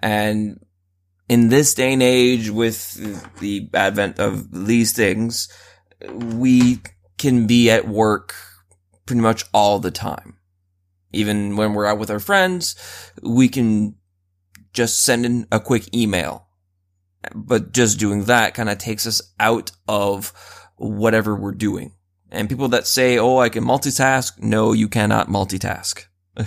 And 0.01 0.66
in 1.29 1.49
this 1.49 1.75
day 1.75 1.93
and 1.93 2.03
age, 2.03 2.51
with 2.51 3.39
the 3.41 3.69
advent 3.75 4.19
of 4.19 4.67
these 4.67 4.93
things, 4.93 5.49
we 6.11 6.81
can 7.19 7.47
be 7.47 7.71
at 7.71 7.89
work 7.89 8.35
pretty 9.07 9.23
much 9.23 9.45
all 9.53 9.79
the 9.79 9.91
time. 9.91 10.39
Even 11.13 11.57
when 11.57 11.73
we're 11.73 11.87
out 11.87 11.99
with 11.99 12.11
our 12.11 12.21
friends, 12.21 12.77
we 13.23 13.49
can 13.49 13.97
just 14.73 15.03
send 15.03 15.25
in 15.25 15.47
a 15.51 15.59
quick 15.59 15.95
email. 15.95 16.47
But 17.35 17.73
just 17.73 17.99
doing 17.99 18.25
that 18.25 18.55
kind 18.55 18.69
of 18.69 18.79
takes 18.79 19.07
us 19.07 19.23
out 19.41 19.73
of 19.89 20.33
whatever 20.77 21.35
we're 21.35 21.53
doing. 21.53 21.93
And 22.31 22.49
people 22.49 22.69
that 22.69 22.87
say, 22.87 23.19
oh, 23.19 23.39
I 23.39 23.49
can 23.49 23.65
multitask, 23.65 24.39
no, 24.41 24.73
you 24.73 24.89
cannot 24.89 25.29
multitask. 25.29 26.05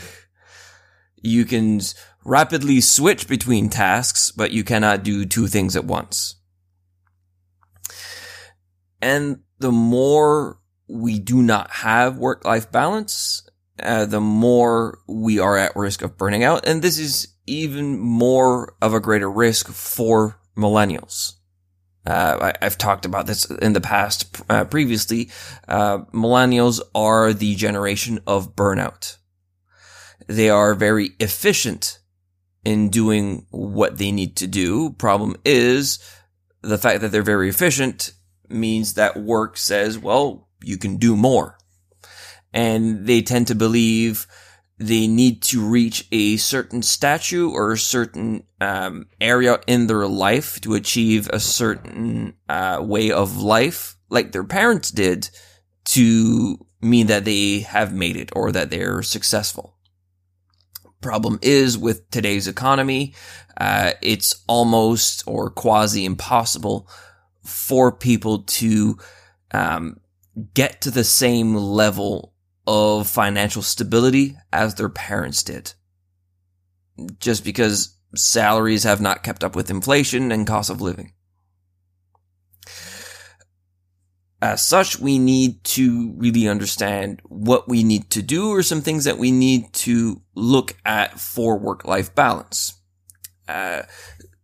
you 1.22 1.46
can 1.46 1.82
rapidly 2.26 2.82
switch 2.82 3.28
between 3.28 3.70
tasks, 3.70 4.32
but 4.32 4.52
you 4.52 4.64
cannot 4.64 5.04
do 5.04 5.26
two 5.26 5.48
things 5.48 5.76
at 5.76 5.86
once. 5.86 6.36
And 9.02 9.40
the 9.60 9.72
more 9.72 10.60
we 10.88 11.20
do 11.20 11.42
not 11.42 11.72
have 11.72 12.18
work-life 12.18 12.72
balance, 12.72 13.48
uh, 13.82 14.06
the 14.06 14.20
more 14.20 15.00
we 15.08 15.40
are 15.40 15.58
at 15.58 15.76
risk 15.76 16.02
of 16.02 16.18
burning 16.18 16.44
out. 16.44 16.68
And 16.68 16.82
this 16.82 17.00
is 17.00 17.28
even 17.46 17.98
more 18.00 18.76
of 18.82 18.94
a 18.94 19.00
greater 19.00 19.30
risk 19.30 19.70
for 19.70 20.40
millennials. 20.58 21.34
Uh, 22.06 22.52
I, 22.62 22.66
I've 22.66 22.78
talked 22.78 23.06
about 23.06 23.28
this 23.28 23.46
in 23.46 23.74
the 23.74 23.82
past 23.82 24.42
uh, 24.50 24.66
previously. 24.66 25.30
Uh, 25.68 26.00
millennials 26.14 26.82
are 26.96 27.34
the 27.34 27.56
generation 27.56 28.20
of 28.26 28.56
burnout. 28.56 29.18
They 30.28 30.50
are 30.50 30.74
very 30.76 31.12
efficient 31.20 31.99
in 32.66 32.90
doing 32.90 33.46
what 33.50 33.98
they 33.98 34.12
need 34.12 34.36
to 34.38 34.48
do. 34.48 34.92
Problem 34.94 35.36
is 35.46 36.00
the 36.62 36.78
fact 36.78 37.02
that 37.02 37.12
they're 37.12 37.22
very 37.22 37.50
efficient 37.50 38.12
means 38.50 38.96
that 38.96 39.18
work 39.18 39.58
says, 39.58 39.98
well, 39.98 40.50
you 40.64 40.78
can 40.78 40.98
do 40.98 41.16
more. 41.16 41.58
And 42.54 43.06
they 43.06 43.22
tend 43.22 43.48
to 43.48 43.56
believe 43.56 44.28
they 44.78 45.08
need 45.08 45.42
to 45.44 45.66
reach 45.66 46.08
a 46.12 46.38
certain 46.38 46.82
statue 46.82 47.50
or 47.52 47.74
a 47.74 47.78
certain 47.78 48.44
um, 48.62 49.08
area 49.20 49.60
in 49.68 49.88
their 49.88 50.08
life 50.08 50.60
to 50.62 50.74
achieve 50.74 51.30
a 51.32 51.40
certain 51.40 52.34
uh, 52.48 52.80
way 52.82 53.12
of 53.12 53.38
life, 53.38 53.98
like 54.10 54.32
their 54.32 54.44
parents 54.44 54.90
did, 54.90 55.30
to 55.86 56.66
mean 56.82 57.08
that 57.08 57.26
they 57.26 57.60
have 57.60 57.94
made 57.94 58.16
it 58.16 58.30
or 58.34 58.52
that 58.52 58.70
they're 58.70 59.02
successful. 59.02 59.76
Problem 61.02 61.40
is 61.42 61.78
with 61.78 62.10
today's 62.12 62.48
economy, 62.48 63.14
uh, 63.58 63.92
it's 64.02 64.44
almost 64.48 65.24
or 65.28 65.50
quasi 65.50 66.06
impossible 66.06 66.90
for 67.44 67.92
people 67.92 68.44
to 68.44 68.98
um, 69.52 70.00
get 70.54 70.82
to 70.82 70.92
the 70.92 71.04
same 71.04 71.56
level 71.56 72.34
of 72.68 73.08
financial 73.08 73.62
stability 73.62 74.38
as 74.52 74.76
their 74.76 74.90
parents 74.90 75.42
did. 75.44 75.74
Just 77.20 77.44
because 77.44 77.98
salaries 78.16 78.84
have 78.84 79.02
not 79.02 79.24
kept 79.24 79.44
up 79.44 79.56
with 79.56 79.70
inflation 79.70 80.32
and 80.32 80.46
cost 80.46 80.70
of 80.70 80.82
living. 80.82 81.14
As 84.42 84.66
such, 84.66 85.00
we 85.00 85.20
need 85.20 85.64
to 85.66 86.14
really 86.16 86.48
understand 86.48 87.22
what 87.26 87.68
we 87.68 87.84
need 87.84 88.10
to 88.12 88.22
do 88.22 88.52
or 88.52 88.64
some 88.64 88.82
things 88.82 89.04
that 89.04 89.18
we 89.18 89.32
need 89.32 89.74
to 89.74 90.22
look 90.34 90.78
at 90.86 91.20
for 91.20 91.58
work-life 91.58 92.16
balance. 92.16 92.80
Uh, 93.48 93.82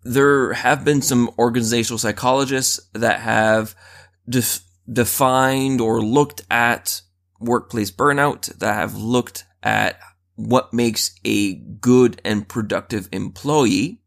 there 0.04 0.54
have 0.54 0.84
been 0.84 1.02
some 1.02 1.32
organizational 1.40 1.98
psychologists 1.98 2.80
that 2.94 3.22
have 3.22 3.74
def- 4.28 4.66
defined 4.92 5.80
or 5.80 6.02
looked 6.02 6.42
at 6.52 7.02
workplace 7.40 7.92
burnout, 7.92 8.54
that 8.60 8.74
have 8.74 8.96
looked 8.98 9.46
at 9.64 10.00
what 10.36 10.74
makes 10.74 11.18
a 11.24 11.56
good 11.56 12.22
and 12.26 12.48
productive 12.50 13.08
employee. 13.12 14.02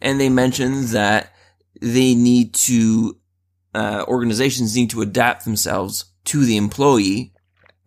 And 0.00 0.20
they 0.20 0.28
mentioned 0.28 0.88
that 0.88 1.32
they 1.80 2.14
need 2.14 2.54
to, 2.54 3.16
uh, 3.74 4.04
organizations 4.08 4.76
need 4.76 4.90
to 4.90 5.02
adapt 5.02 5.44
themselves 5.44 6.12
to 6.24 6.44
the 6.44 6.56
employee 6.56 7.32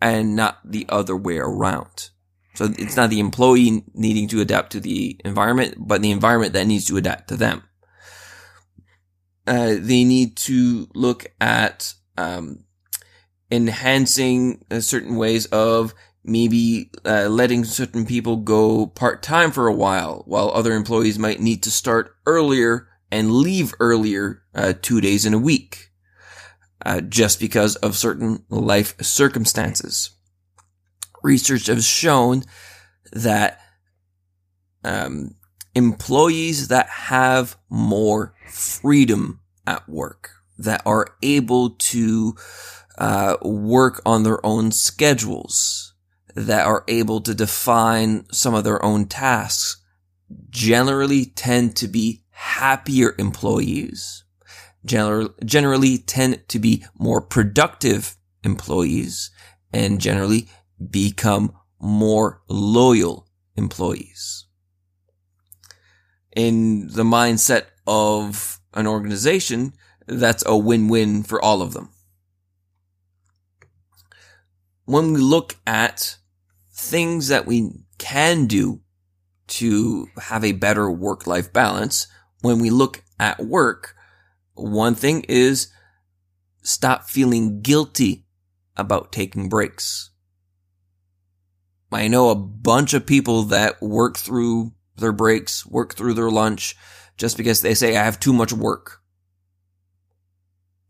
and 0.00 0.36
not 0.36 0.58
the 0.64 0.86
other 0.88 1.16
way 1.16 1.38
around. 1.38 2.10
So 2.54 2.72
it's 2.78 2.96
not 2.96 3.10
the 3.10 3.20
employee 3.20 3.84
needing 3.94 4.28
to 4.28 4.40
adapt 4.40 4.72
to 4.72 4.80
the 4.80 5.20
environment, 5.24 5.74
but 5.78 6.00
the 6.00 6.10
environment 6.10 6.54
that 6.54 6.66
needs 6.66 6.86
to 6.86 6.96
adapt 6.96 7.28
to 7.28 7.36
them. 7.36 7.62
Uh, 9.46 9.76
they 9.78 10.04
need 10.04 10.36
to 10.36 10.88
look 10.94 11.26
at, 11.40 11.94
um, 12.16 12.64
enhancing 13.50 14.64
uh, 14.70 14.80
certain 14.80 15.16
ways 15.16 15.46
of 15.46 15.94
maybe 16.24 16.90
uh, 17.04 17.28
letting 17.28 17.64
certain 17.64 18.04
people 18.04 18.36
go 18.36 18.86
part 18.86 19.22
time 19.22 19.52
for 19.52 19.68
a 19.68 19.74
while, 19.74 20.24
while 20.26 20.50
other 20.50 20.72
employees 20.72 21.18
might 21.18 21.40
need 21.40 21.62
to 21.62 21.70
start 21.70 22.16
earlier 22.26 22.88
and 23.12 23.30
leave 23.30 23.72
earlier 23.78 24.42
uh, 24.56 24.72
two 24.80 25.00
days 25.00 25.24
in 25.24 25.34
a 25.34 25.38
week, 25.38 25.90
uh, 26.84 27.00
just 27.02 27.38
because 27.38 27.76
of 27.76 27.96
certain 27.96 28.44
life 28.48 29.00
circumstances. 29.00 30.10
Research 31.22 31.66
has 31.66 31.86
shown 31.86 32.42
that 33.12 33.60
um, 34.82 35.34
employees 35.74 36.68
that 36.68 36.88
have 36.88 37.56
more 37.68 38.34
freedom 38.48 39.40
at 39.66 39.88
work, 39.88 40.30
that 40.58 40.82
are 40.86 41.06
able 41.22 41.70
to 41.70 42.34
uh, 42.98 43.36
work 43.42 44.00
on 44.06 44.22
their 44.22 44.44
own 44.44 44.72
schedules, 44.72 45.94
that 46.34 46.66
are 46.66 46.84
able 46.88 47.20
to 47.20 47.34
define 47.34 48.26
some 48.32 48.54
of 48.54 48.64
their 48.64 48.82
own 48.84 49.06
tasks, 49.06 49.82
generally 50.50 51.26
tend 51.26 51.76
to 51.76 51.88
be 51.88 52.22
happier 52.30 53.14
employees, 53.18 54.24
gener- 54.86 55.32
generally 55.44 55.98
tend 55.98 56.48
to 56.48 56.58
be 56.58 56.84
more 56.98 57.20
productive 57.20 58.16
employees, 58.42 59.30
and 59.72 60.00
generally 60.00 60.48
become 60.90 61.52
more 61.80 62.42
loyal 62.48 63.28
employees. 63.56 64.46
In 66.34 66.88
the 66.88 67.02
mindset 67.02 67.64
of 67.86 68.60
an 68.74 68.86
organization, 68.86 69.72
that's 70.06 70.44
a 70.46 70.56
win-win 70.56 71.22
for 71.22 71.40
all 71.42 71.62
of 71.62 71.72
them 71.72 71.90
when 74.86 75.12
we 75.12 75.20
look 75.20 75.56
at 75.66 76.16
things 76.72 77.28
that 77.28 77.44
we 77.44 77.70
can 77.98 78.46
do 78.46 78.80
to 79.48 80.08
have 80.22 80.44
a 80.44 80.52
better 80.52 80.90
work-life 80.90 81.52
balance, 81.52 82.06
when 82.40 82.60
we 82.60 82.70
look 82.70 83.02
at 83.20 83.44
work, 83.44 83.94
one 84.56 84.94
thing 84.94 85.24
is 85.28 85.68
stop 86.62 87.04
feeling 87.04 87.60
guilty 87.60 88.26
about 88.76 89.12
taking 89.12 89.48
breaks. 89.48 90.10
I 91.92 92.08
know 92.08 92.30
a 92.30 92.34
bunch 92.34 92.92
of 92.94 93.06
people 93.06 93.44
that 93.44 93.80
work 93.80 94.16
through 94.16 94.72
their 94.96 95.12
breaks, 95.12 95.64
work 95.66 95.94
through 95.94 96.14
their 96.14 96.30
lunch, 96.30 96.76
just 97.16 97.36
because 97.36 97.62
they 97.62 97.74
say 97.74 97.96
I 97.96 98.04
have 98.04 98.20
too 98.20 98.32
much 98.32 98.52
work. 98.52 99.00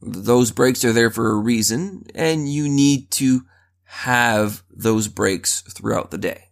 Those 0.00 0.50
breaks 0.50 0.85
are 0.85 0.92
there 0.92 1.11
for 1.11 1.30
a 1.30 1.37
reason 1.37 2.04
and 2.14 2.52
you 2.52 2.68
need 2.68 3.11
to 3.12 3.42
have 3.85 4.62
those 4.70 5.08
breaks 5.08 5.62
throughout 5.62 6.11
the 6.11 6.18
day. 6.18 6.44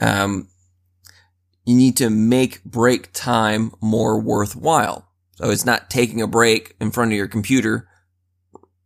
Um, 0.00 0.48
you 1.64 1.76
need 1.76 1.96
to 1.98 2.10
make 2.10 2.62
break 2.64 3.12
time 3.12 3.72
more 3.80 4.20
worthwhile. 4.20 5.05
So 5.36 5.50
it's 5.50 5.66
not 5.66 5.90
taking 5.90 6.22
a 6.22 6.26
break 6.26 6.74
in 6.80 6.90
front 6.90 7.12
of 7.12 7.16
your 7.16 7.28
computer, 7.28 7.88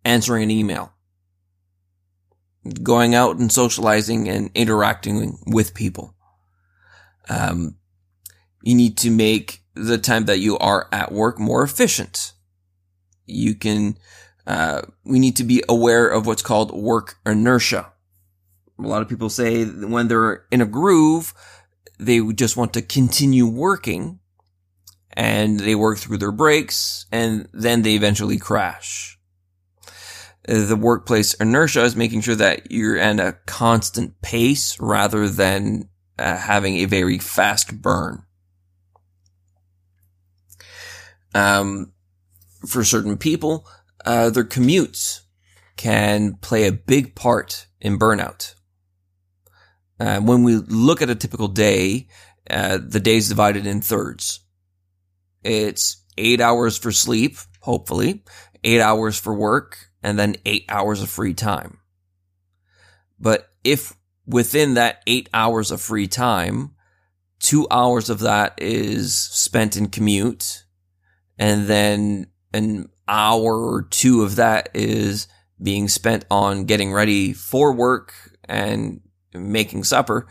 answering 0.05 0.43
an 0.43 0.51
email, 0.51 0.93
going 2.83 3.15
out 3.15 3.37
and 3.37 3.53
socializing 3.53 4.29
and 4.29 4.51
interacting 4.55 5.39
with 5.47 5.75
people. 5.75 6.15
Um, 7.29 7.77
you 8.63 8.75
need 8.75 8.99
to 8.99 9.11
make 9.11 9.63
the 9.75 9.97
time 9.97 10.25
that 10.25 10.41
you 10.41 10.59
are 10.59 10.89
at 10.91 11.13
work 11.13 11.39
more 11.39 11.63
efficient. 11.63 12.33
You 13.27 13.55
can, 13.55 13.97
uh, 14.45 14.83
we 15.05 15.21
need 15.21 15.37
to 15.37 15.45
be 15.45 15.63
aware 15.69 16.09
of 16.09 16.27
what's 16.27 16.43
called 16.43 16.73
work 16.73 17.17
inertia. 17.25 17.93
A 18.77 18.83
lot 18.83 19.03
of 19.03 19.09
people 19.09 19.31
say 19.31 19.65
when 19.65 20.09
they're 20.09 20.47
in 20.51 20.61
a 20.61 20.67
groove, 20.67 21.33
they 22.01 22.21
just 22.33 22.57
want 22.57 22.73
to 22.73 22.83
continue 22.83 23.47
working 23.47 24.19
and 25.13 25.61
they 25.61 25.75
work 25.75 25.99
through 25.99 26.19
their 26.19 26.33
breaks 26.33 27.07
and 27.11 27.49
then 27.53 27.83
they 27.83 27.95
eventually 27.95 28.39
crash. 28.39 29.19
The 30.45 30.77
workplace 30.77 31.35
inertia 31.35 31.85
is 31.85 31.97
making 31.97 32.23
sure 32.23 32.35
that 32.35 32.71
you're 32.73 32.99
at 32.99 33.21
a 33.21 33.39
constant 33.47 34.21
pace 34.23 34.79
rather 34.81 35.29
than 35.29 35.89
uh, 36.19 36.37
having 36.37 36.77
a 36.77 36.87
very 36.87 37.19
fast 37.19 37.81
burn. 37.83 38.25
Um, 41.35 41.93
for 42.67 42.85
certain 42.85 43.17
people, 43.17 43.67
uh, 44.05 44.31
their 44.31 44.45
commutes 44.45 45.21
can 45.77 46.35
play 46.35 46.67
a 46.67 46.73
big 46.73 47.15
part 47.15 47.67
in 47.81 47.99
burnout. 47.99 48.55
Uh, 49.99 50.21
when 50.21 50.43
we 50.43 50.57
look 50.57 51.03
at 51.03 51.11
a 51.11 51.15
typical 51.15 51.49
day, 51.49 52.09
uh, 52.49 52.79
the 52.83 53.01
day 53.01 53.17
is 53.17 53.29
divided 53.29 53.67
in 53.67 53.81
thirds. 53.81 54.41
It's 55.43 56.05
eight 56.19 56.41
hours 56.41 56.79
for 56.79 56.93
sleep, 56.93 57.37
hopefully, 57.61 58.25
eight 58.65 58.81
hours 58.81 59.19
for 59.19 59.35
work, 59.35 59.91
and 60.03 60.19
then 60.19 60.37
eight 60.45 60.65
hours 60.69 61.03
of 61.03 61.09
free 61.09 61.35
time. 61.35 61.79
But 63.19 63.49
if 63.65 63.95
within 64.27 64.75
that 64.75 65.03
eight 65.07 65.29
hours 65.35 65.71
of 65.71 65.81
free 65.81 66.09
time, 66.09 66.73
two 67.39 67.67
hours 67.71 68.11
of 68.11 68.21
that 68.21 68.55
is 68.59 69.17
spent 69.17 69.77
in 69.77 69.89
commute, 69.89 70.65
and 71.39 71.67
then 71.67 72.27
an 72.53 72.89
hour 73.09 73.57
or 73.57 73.83
two 73.83 74.23
of 74.23 74.37
that 74.37 74.69
is 74.75 75.27
being 75.63 75.89
spent 75.89 76.25
on 76.31 76.65
getting 76.65 76.93
ready 76.93 77.33
for 77.33 77.73
work 77.73 78.15
and 78.45 79.01
making 79.35 79.85
supper, 79.85 80.27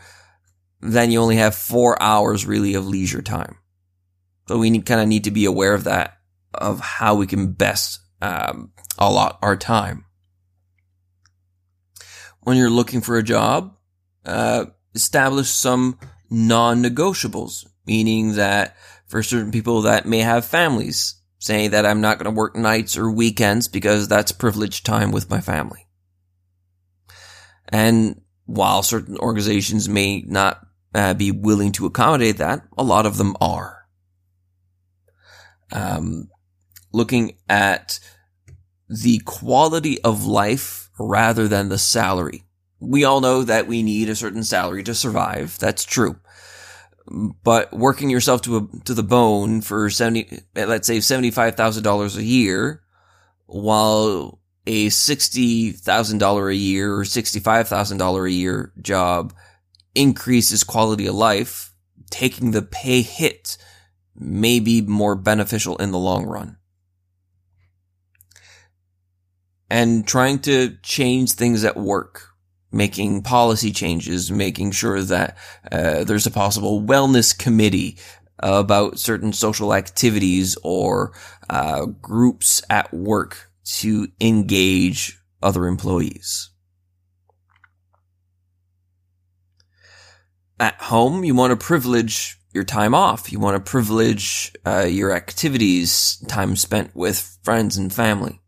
then 0.80 1.10
you 1.10 1.20
only 1.20 1.36
have 1.36 1.54
four 1.54 2.00
hours 2.02 2.46
really 2.46 2.74
of 2.74 2.86
leisure 2.86 3.22
time. 3.22 3.59
So 4.50 4.58
we 4.58 4.80
kind 4.80 5.00
of 5.00 5.06
need 5.06 5.22
to 5.24 5.30
be 5.30 5.44
aware 5.44 5.74
of 5.74 5.84
that, 5.84 6.18
of 6.52 6.80
how 6.80 7.14
we 7.14 7.28
can 7.28 7.52
best 7.52 8.00
um, 8.20 8.72
allot 8.98 9.38
our 9.42 9.56
time. 9.56 10.06
When 12.40 12.56
you're 12.56 12.68
looking 12.68 13.00
for 13.00 13.16
a 13.16 13.22
job, 13.22 13.76
uh, 14.26 14.64
establish 14.92 15.50
some 15.50 16.00
non-negotiables, 16.30 17.64
meaning 17.86 18.34
that 18.34 18.74
for 19.06 19.22
certain 19.22 19.52
people 19.52 19.82
that 19.82 20.04
may 20.04 20.18
have 20.18 20.44
families, 20.44 21.14
saying 21.38 21.70
that 21.70 21.86
I'm 21.86 22.00
not 22.00 22.18
going 22.18 22.34
to 22.34 22.36
work 22.36 22.56
nights 22.56 22.96
or 22.96 23.08
weekends 23.08 23.68
because 23.68 24.08
that's 24.08 24.32
privileged 24.32 24.84
time 24.84 25.12
with 25.12 25.30
my 25.30 25.40
family. 25.40 25.86
And 27.68 28.22
while 28.46 28.82
certain 28.82 29.16
organizations 29.16 29.88
may 29.88 30.22
not 30.22 30.60
uh, 30.92 31.14
be 31.14 31.30
willing 31.30 31.70
to 31.70 31.86
accommodate 31.86 32.38
that, 32.38 32.62
a 32.76 32.82
lot 32.82 33.06
of 33.06 33.16
them 33.16 33.36
are. 33.40 33.79
Um, 35.72 36.28
looking 36.92 37.36
at 37.48 38.00
the 38.88 39.20
quality 39.24 40.00
of 40.02 40.26
life 40.26 40.90
rather 40.98 41.46
than 41.48 41.68
the 41.68 41.78
salary. 41.78 42.44
We 42.80 43.04
all 43.04 43.20
know 43.20 43.44
that 43.44 43.66
we 43.66 43.82
need 43.82 44.08
a 44.08 44.16
certain 44.16 44.42
salary 44.42 44.82
to 44.84 44.94
survive. 44.94 45.58
That's 45.58 45.84
true. 45.84 46.16
But 47.06 47.72
working 47.72 48.10
yourself 48.10 48.42
to 48.42 48.56
a, 48.56 48.84
to 48.84 48.94
the 48.94 49.02
bone 49.02 49.60
for 49.60 49.90
70, 49.90 50.40
let's 50.54 50.86
say 50.86 50.98
$75,000 50.98 52.16
a 52.16 52.22
year 52.22 52.82
while 53.46 54.40
a 54.66 54.88
$60,000 54.88 56.50
a 56.50 56.54
year 56.54 56.94
or 56.94 57.02
$65,000 57.02 58.24
a 58.24 58.32
year 58.32 58.72
job 58.80 59.34
increases 59.94 60.62
quality 60.62 61.06
of 61.06 61.14
life, 61.14 61.72
taking 62.10 62.52
the 62.52 62.62
pay 62.62 63.02
hit 63.02 63.56
may 64.20 64.60
be 64.60 64.82
more 64.82 65.16
beneficial 65.16 65.76
in 65.78 65.90
the 65.90 65.98
long 65.98 66.26
run. 66.26 66.56
And 69.70 70.06
trying 70.06 70.40
to 70.40 70.76
change 70.82 71.32
things 71.32 71.64
at 71.64 71.76
work, 71.76 72.28
making 72.72 73.22
policy 73.22 73.72
changes, 73.72 74.30
making 74.30 74.72
sure 74.72 75.00
that 75.02 75.36
uh, 75.70 76.04
there's 76.04 76.26
a 76.26 76.30
possible 76.30 76.82
wellness 76.82 77.36
committee 77.36 77.98
about 78.40 78.98
certain 78.98 79.32
social 79.32 79.74
activities 79.74 80.56
or 80.62 81.12
uh, 81.48 81.86
groups 81.86 82.62
at 82.68 82.92
work 82.92 83.50
to 83.64 84.08
engage 84.20 85.18
other 85.42 85.66
employees. 85.66 86.50
At 90.58 90.80
home, 90.80 91.24
you 91.24 91.34
want 91.34 91.52
to 91.52 91.56
privilege 91.64 92.39
your 92.52 92.64
time 92.64 92.94
off. 92.94 93.32
You 93.32 93.38
want 93.40 93.64
to 93.64 93.70
privilege 93.70 94.52
uh, 94.66 94.86
your 94.88 95.12
activities, 95.12 96.22
time 96.28 96.56
spent 96.56 96.94
with 96.94 97.38
friends 97.42 97.76
and 97.76 97.92
family. 97.92 98.40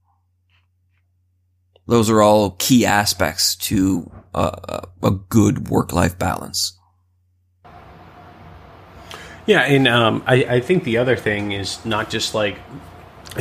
Those 1.87 2.11
are 2.11 2.23
all 2.23 2.53
key 2.59 2.87
aspects 2.87 3.57
to 3.57 4.11
uh, 4.35 4.81
a 5.03 5.11
good 5.11 5.69
work-life 5.69 6.19
balance. 6.19 6.79
Yeah, 9.47 9.63
and 9.63 9.89
um, 9.89 10.23
I, 10.27 10.45
I 10.45 10.61
think 10.61 10.85
the 10.85 10.99
other 10.99 11.17
thing 11.17 11.53
is 11.53 11.85
not 11.85 12.11
just 12.11 12.35
like 12.35 12.59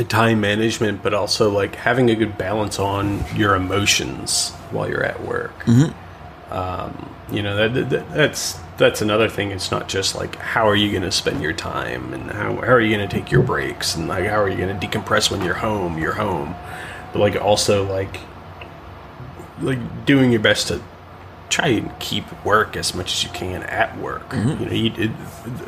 time 0.08 0.40
management, 0.40 1.02
but 1.02 1.14
also 1.14 1.50
like 1.50 1.76
having 1.76 2.10
a 2.10 2.14
good 2.14 2.36
balance 2.36 2.78
on 2.78 3.24
your 3.36 3.54
emotions 3.54 4.50
while 4.70 4.88
you're 4.88 5.04
at 5.04 5.22
work. 5.22 5.56
Mm-hmm. 5.64 6.52
Um, 6.52 7.14
you 7.30 7.42
know, 7.42 7.68
that, 7.68 7.90
that, 7.90 8.10
that's 8.10 8.58
that's 8.78 9.02
another 9.02 9.28
thing. 9.28 9.50
It's 9.50 9.70
not 9.70 9.88
just 9.88 10.14
like 10.14 10.36
how 10.36 10.68
are 10.68 10.76
you 10.76 10.90
going 10.90 11.02
to 11.02 11.12
spend 11.12 11.42
your 11.42 11.52
time 11.52 12.12
and 12.14 12.30
how, 12.30 12.56
how 12.56 12.72
are 12.72 12.80
you 12.80 12.94
going 12.96 13.08
to 13.08 13.14
take 13.14 13.30
your 13.30 13.42
breaks 13.42 13.94
and 13.94 14.08
like 14.08 14.26
how 14.26 14.40
are 14.40 14.48
you 14.48 14.56
going 14.56 14.78
to 14.78 14.86
decompress 14.86 15.30
when 15.30 15.42
you're 15.42 15.54
home. 15.54 15.98
You're 15.98 16.14
home, 16.14 16.54
but 17.12 17.20
like 17.20 17.36
also 17.36 17.84
like 17.84 18.18
like 19.60 20.06
doing 20.06 20.32
your 20.32 20.40
best 20.40 20.68
to 20.68 20.82
try 21.48 21.68
and 21.68 21.98
keep 21.98 22.24
work 22.44 22.76
as 22.76 22.94
much 22.94 23.12
as 23.12 23.22
you 23.22 23.30
can 23.30 23.62
at 23.64 23.96
work. 23.98 24.28
Mm-hmm. 24.30 24.62
You 24.62 24.66
know, 24.66 24.72
you, 24.72 24.92
it, 24.96 25.10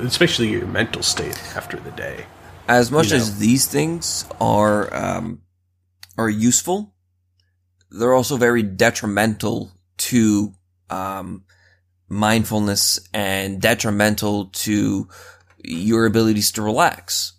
especially 0.00 0.48
your 0.48 0.66
mental 0.66 1.02
state 1.02 1.38
after 1.54 1.78
the 1.78 1.90
day 1.90 2.26
as 2.68 2.90
much 2.90 3.06
you 3.06 3.10
know. 3.12 3.16
as 3.16 3.38
these 3.38 3.66
things 3.66 4.26
are 4.40 4.94
um, 4.94 5.42
are 6.16 6.28
useful, 6.28 6.94
they're 7.90 8.14
also 8.14 8.36
very 8.36 8.62
detrimental 8.62 9.72
to 9.96 10.54
um, 10.90 11.44
mindfulness 12.14 13.00
and 13.12 13.60
detrimental 13.60 14.46
to 14.46 15.08
your 15.58 16.06
abilities 16.06 16.52
to 16.52 16.62
relax. 16.62 17.32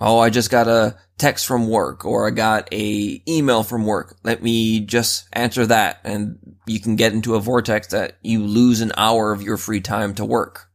Oh, 0.00 0.18
I 0.18 0.30
just 0.30 0.50
got 0.50 0.68
a 0.68 0.96
text 1.16 1.46
from 1.46 1.68
work 1.68 2.04
or 2.04 2.28
I 2.28 2.30
got 2.30 2.72
a 2.72 3.22
email 3.26 3.64
from 3.64 3.84
work. 3.84 4.16
Let 4.22 4.42
me 4.42 4.80
just 4.80 5.26
answer 5.32 5.66
that 5.66 6.00
and 6.04 6.38
you 6.66 6.78
can 6.80 6.94
get 6.94 7.12
into 7.12 7.34
a 7.34 7.40
vortex 7.40 7.88
that 7.88 8.18
you 8.22 8.44
lose 8.44 8.80
an 8.80 8.92
hour 8.96 9.32
of 9.32 9.42
your 9.42 9.56
free 9.56 9.80
time 9.80 10.14
to 10.16 10.24
work. 10.24 10.66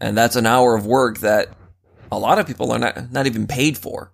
And 0.00 0.16
that's 0.16 0.36
an 0.36 0.46
hour 0.46 0.74
of 0.74 0.86
work 0.86 1.18
that 1.18 1.50
a 2.10 2.18
lot 2.18 2.38
of 2.38 2.46
people 2.46 2.72
are 2.72 2.78
not, 2.78 3.12
not 3.12 3.26
even 3.26 3.46
paid 3.46 3.76
for. 3.76 4.12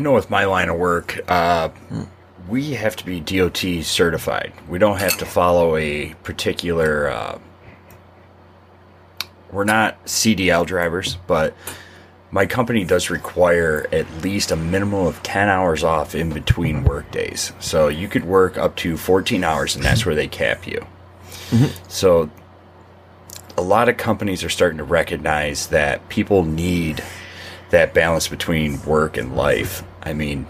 I 0.00 0.02
know 0.02 0.14
with 0.14 0.30
my 0.30 0.46
line 0.46 0.70
of 0.70 0.78
work, 0.78 1.20
uh, 1.28 1.68
we 2.48 2.72
have 2.72 2.96
to 2.96 3.04
be 3.04 3.20
DOT 3.20 3.84
certified. 3.84 4.50
We 4.66 4.78
don't 4.78 4.98
have 4.98 5.18
to 5.18 5.26
follow 5.26 5.76
a 5.76 6.14
particular. 6.22 7.10
Uh, 7.10 7.38
we're 9.52 9.64
not 9.64 10.02
CDL 10.06 10.64
drivers, 10.64 11.18
but 11.26 11.54
my 12.30 12.46
company 12.46 12.82
does 12.82 13.10
require 13.10 13.86
at 13.92 14.10
least 14.22 14.50
a 14.50 14.56
minimum 14.56 15.04
of 15.06 15.22
10 15.22 15.50
hours 15.50 15.84
off 15.84 16.14
in 16.14 16.32
between 16.32 16.82
work 16.82 17.10
days. 17.10 17.52
So 17.60 17.88
you 17.88 18.08
could 18.08 18.24
work 18.24 18.56
up 18.56 18.76
to 18.76 18.96
14 18.96 19.44
hours, 19.44 19.76
and 19.76 19.84
that's 19.84 20.06
where 20.06 20.14
they 20.14 20.28
cap 20.28 20.66
you. 20.66 20.86
So 21.88 22.30
a 23.58 23.62
lot 23.62 23.90
of 23.90 23.98
companies 23.98 24.42
are 24.44 24.48
starting 24.48 24.78
to 24.78 24.84
recognize 24.84 25.66
that 25.66 26.08
people 26.08 26.42
need 26.42 27.04
that 27.68 27.92
balance 27.92 28.28
between 28.28 28.82
work 28.84 29.18
and 29.18 29.36
life. 29.36 29.84
I 30.02 30.12
mean, 30.12 30.46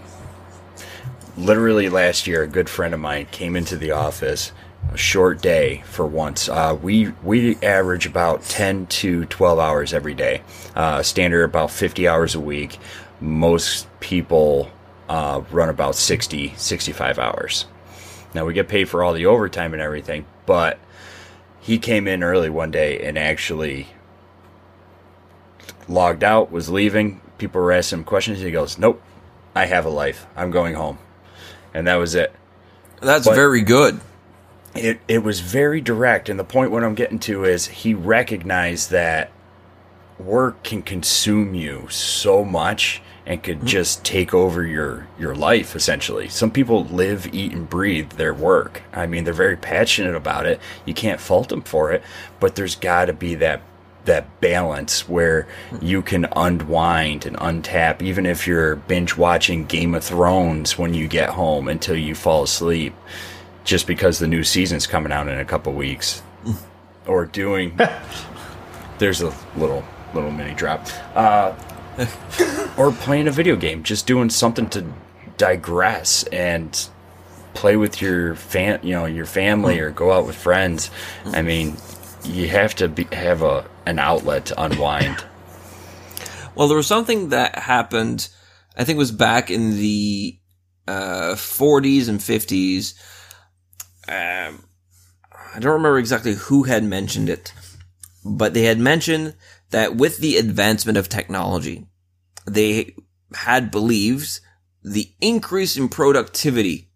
literally 1.37 1.89
last 1.89 2.27
year, 2.27 2.43
a 2.43 2.47
good 2.47 2.69
friend 2.69 2.93
of 2.93 2.99
mine 2.99 3.27
came 3.31 3.55
into 3.55 3.77
the 3.77 3.91
office. 3.91 4.51
A 4.91 4.97
short 4.97 5.41
day 5.41 5.83
for 5.85 6.07
once. 6.07 6.49
Uh, 6.49 6.75
we 6.81 7.09
we 7.23 7.55
average 7.57 8.07
about 8.07 8.41
ten 8.43 8.87
to 8.87 9.25
twelve 9.25 9.59
hours 9.59 9.93
every 9.93 10.15
day. 10.15 10.41
Uh, 10.75 11.03
standard 11.03 11.43
about 11.43 11.69
fifty 11.69 12.07
hours 12.07 12.33
a 12.33 12.39
week. 12.39 12.79
Most 13.19 13.87
people 13.99 14.71
uh, 15.11 15.43
run 15.51 15.67
about 15.67 15.93
60, 15.93 16.53
65 16.55 17.19
hours. 17.19 17.65
Now 18.33 18.45
we 18.45 18.53
get 18.53 18.69
paid 18.69 18.87
for 18.87 19.03
all 19.03 19.11
the 19.11 19.25
overtime 19.25 19.73
and 19.73 19.81
everything, 19.81 20.25
but 20.45 20.79
he 21.59 21.77
came 21.77 22.07
in 22.07 22.23
early 22.23 22.49
one 22.49 22.71
day 22.71 22.97
and 23.01 23.19
actually 23.19 23.87
logged 25.89 26.23
out, 26.23 26.49
was 26.49 26.69
leaving. 26.69 27.19
People 27.37 27.61
were 27.61 27.73
asking 27.73 27.99
him 27.99 28.05
questions. 28.05 28.39
He 28.39 28.51
goes, 28.51 28.77
"Nope, 28.77 29.01
I 29.55 29.65
have 29.65 29.85
a 29.85 29.89
life. 29.89 30.25
I'm 30.35 30.51
going 30.51 30.75
home," 30.75 30.97
and 31.73 31.87
that 31.87 31.95
was 31.95 32.15
it. 32.15 32.33
That's 33.01 33.27
But- 33.27 33.35
very 33.35 33.61
good. 33.61 33.99
It 34.73 34.99
it 35.07 35.23
was 35.23 35.41
very 35.41 35.81
direct, 35.81 36.29
and 36.29 36.39
the 36.39 36.45
point 36.45 36.71
what 36.71 36.83
I'm 36.83 36.95
getting 36.95 37.19
to 37.19 37.43
is 37.43 37.67
he 37.67 37.93
recognized 37.93 38.91
that 38.91 39.31
work 40.17 40.63
can 40.63 40.81
consume 40.81 41.55
you 41.55 41.87
so 41.89 42.45
much 42.45 43.01
and 43.25 43.43
could 43.43 43.61
mm. 43.61 43.65
just 43.65 44.03
take 44.03 44.33
over 44.33 44.65
your 44.65 45.07
your 45.19 45.35
life 45.35 45.75
essentially. 45.75 46.27
Some 46.29 46.51
people 46.51 46.85
live, 46.85 47.33
eat, 47.33 47.51
and 47.51 47.69
breathe 47.69 48.11
their 48.11 48.33
work. 48.33 48.81
I 48.93 49.07
mean, 49.07 49.23
they're 49.23 49.33
very 49.33 49.57
passionate 49.57 50.15
about 50.15 50.45
it. 50.45 50.59
You 50.85 50.93
can't 50.93 51.19
fault 51.19 51.49
them 51.49 51.61
for 51.61 51.91
it, 51.91 52.01
but 52.39 52.55
there's 52.55 52.75
got 52.75 53.05
to 53.05 53.13
be 53.13 53.35
that 53.35 53.61
that 54.05 54.41
balance 54.41 55.07
where 55.07 55.47
you 55.81 56.01
can 56.01 56.25
unwind 56.35 57.25
and 57.25 57.37
untap 57.37 58.01
even 58.01 58.25
if 58.25 58.47
you're 58.47 58.75
binge 58.75 59.15
watching 59.15 59.65
Game 59.65 59.93
of 59.93 60.03
Thrones 60.03 60.77
when 60.77 60.93
you 60.93 61.07
get 61.07 61.29
home 61.29 61.67
until 61.67 61.95
you 61.95 62.15
fall 62.15 62.43
asleep 62.43 62.95
just 63.63 63.85
because 63.85 64.19
the 64.19 64.27
new 64.27 64.43
season's 64.43 64.87
coming 64.87 65.11
out 65.11 65.27
in 65.27 65.37
a 65.37 65.45
couple 65.45 65.73
weeks. 65.73 66.21
Or 67.07 67.25
doing 67.25 67.79
there's 68.99 69.23
a 69.23 69.33
little 69.57 69.83
little 70.13 70.29
mini 70.29 70.53
drop. 70.53 70.87
Uh, 71.15 71.55
or 72.77 72.91
playing 72.91 73.27
a 73.27 73.31
video 73.31 73.55
game 73.55 73.81
just 73.81 74.05
doing 74.05 74.29
something 74.29 74.69
to 74.69 74.85
digress 75.37 76.23
and 76.25 76.87
play 77.55 77.75
with 77.75 78.03
your 78.03 78.35
fan 78.35 78.79
you 78.83 78.91
know 78.91 79.05
your 79.05 79.25
family 79.25 79.79
or 79.79 79.89
go 79.89 80.11
out 80.11 80.27
with 80.27 80.35
friends. 80.35 80.91
I 81.25 81.41
mean 81.41 81.75
you 82.23 82.47
have 82.49 82.75
to 82.75 82.87
be, 82.87 83.07
have 83.11 83.41
a 83.41 83.65
an 83.85 83.99
outlet 83.99 84.45
to 84.45 84.61
unwind 84.61 85.23
Well, 86.55 86.67
there 86.67 86.77
was 86.77 86.87
something 86.87 87.29
that 87.29 87.57
happened. 87.57 88.27
I 88.75 88.83
think 88.83 88.97
it 88.97 88.99
was 88.99 89.11
back 89.11 89.49
in 89.49 89.71
the 89.77 90.37
uh, 90.87 91.35
40s 91.35 92.09
and 92.09 92.19
50s. 92.19 92.93
Um, 94.07 94.65
I 95.53 95.59
don't 95.59 95.73
remember 95.73 95.97
exactly 95.97 96.33
who 96.33 96.63
had 96.63 96.83
mentioned 96.83 97.29
it, 97.29 97.53
but 98.25 98.53
they 98.53 98.63
had 98.63 98.79
mentioned 98.79 99.35
that 99.69 99.95
with 99.95 100.17
the 100.17 100.37
advancement 100.37 100.97
of 100.97 101.09
technology, 101.09 101.87
they 102.45 102.95
had 103.33 103.71
believed 103.71 104.39
the 104.83 105.11
increase 105.21 105.77
in 105.77 105.89
productivity 105.89 106.89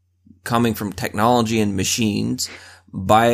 coming 0.43 0.74
from 0.74 0.93
technology 0.93 1.60
and 1.60 1.76
machines 1.76 2.50
by 2.93 3.30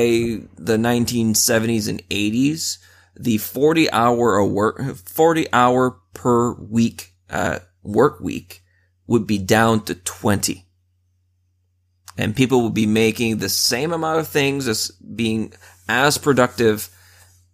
the 0.58 0.78
1970s 0.78 1.88
and 1.88 2.08
80s 2.10 2.78
the 3.22 3.38
40 3.38 3.90
hour 3.92 4.38
a 4.38 4.46
work 4.46 4.82
40 4.96 5.48
hour 5.54 6.00
per 6.14 6.54
week 6.54 7.14
uh, 7.30 7.60
work 7.84 8.20
week 8.20 8.62
would 9.08 9.28
be 9.28 9.38
down 9.38 9.84
to 9.86 9.96
20 9.96 10.66
and 12.18 12.36
people 12.36 12.64
would 12.64 12.74
be 12.74 12.88
making 12.88 13.38
the 13.38 13.50
same 13.50 13.94
amount 13.94 14.20
of 14.20 14.28
things 14.28 14.68
as 14.68 14.92
being 14.92 15.54
as 15.88 16.18
productive 16.18 16.90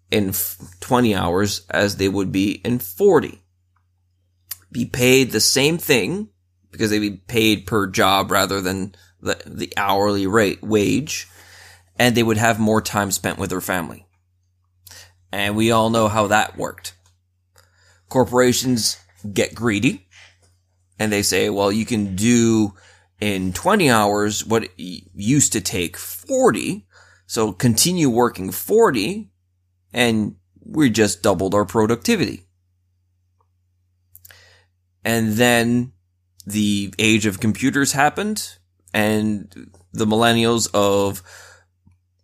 in 0.10 0.34
20 0.80 1.14
hours 1.14 1.66
as 1.70 1.98
they 1.98 2.08
would 2.08 2.32
be 2.32 2.52
in 2.64 2.80
40 2.80 3.42
be 4.72 4.86
paid 4.86 5.32
the 5.32 5.42
same 5.42 5.78
thing 5.78 6.30
because 6.72 6.90
they'd 6.90 7.00
be 7.00 7.18
paid 7.18 7.66
per 7.66 7.88
job 7.88 8.32
rather 8.32 8.62
than 8.62 8.96
the, 9.22 9.42
the 9.46 9.74
hourly 9.76 10.28
rate 10.28 10.64
wage 10.64 11.28
and 12.00 12.16
they 12.16 12.24
would 12.24 12.38
have 12.38 12.60
more 12.60 12.82
time 12.82 13.12
spent 13.12 13.38
with 13.38 13.50
their 13.50 13.62
family 13.62 14.07
and 15.32 15.56
we 15.56 15.72
all 15.72 15.90
know 15.90 16.08
how 16.08 16.28
that 16.28 16.58
worked. 16.58 16.94
Corporations 18.10 18.98
get 19.34 19.56
greedy 19.56 20.08
and 21.00 21.12
they 21.12 21.22
say, 21.22 21.50
well, 21.50 21.72
you 21.72 21.86
can 21.86 22.16
do 22.16 22.74
in 23.20 23.54
20 23.54 23.90
hours 23.90 24.46
what 24.46 24.70
used 24.78 25.54
to 25.54 25.62
take 25.62 25.98
40. 25.98 26.86
So 27.26 27.52
continue 27.52 28.10
working 28.10 28.52
40 28.52 29.30
and 29.94 30.36
we 30.64 30.90
just 30.90 31.22
doubled 31.22 31.54
our 31.54 31.66
productivity. 31.66 32.44
And 35.04 35.34
then 35.34 35.94
the 36.46 36.94
age 37.00 37.26
of 37.26 37.40
computers 37.40 37.92
happened 37.94 38.58
and 38.94 39.72
the 39.94 40.06
millennials 40.06 40.70
of 40.74 41.22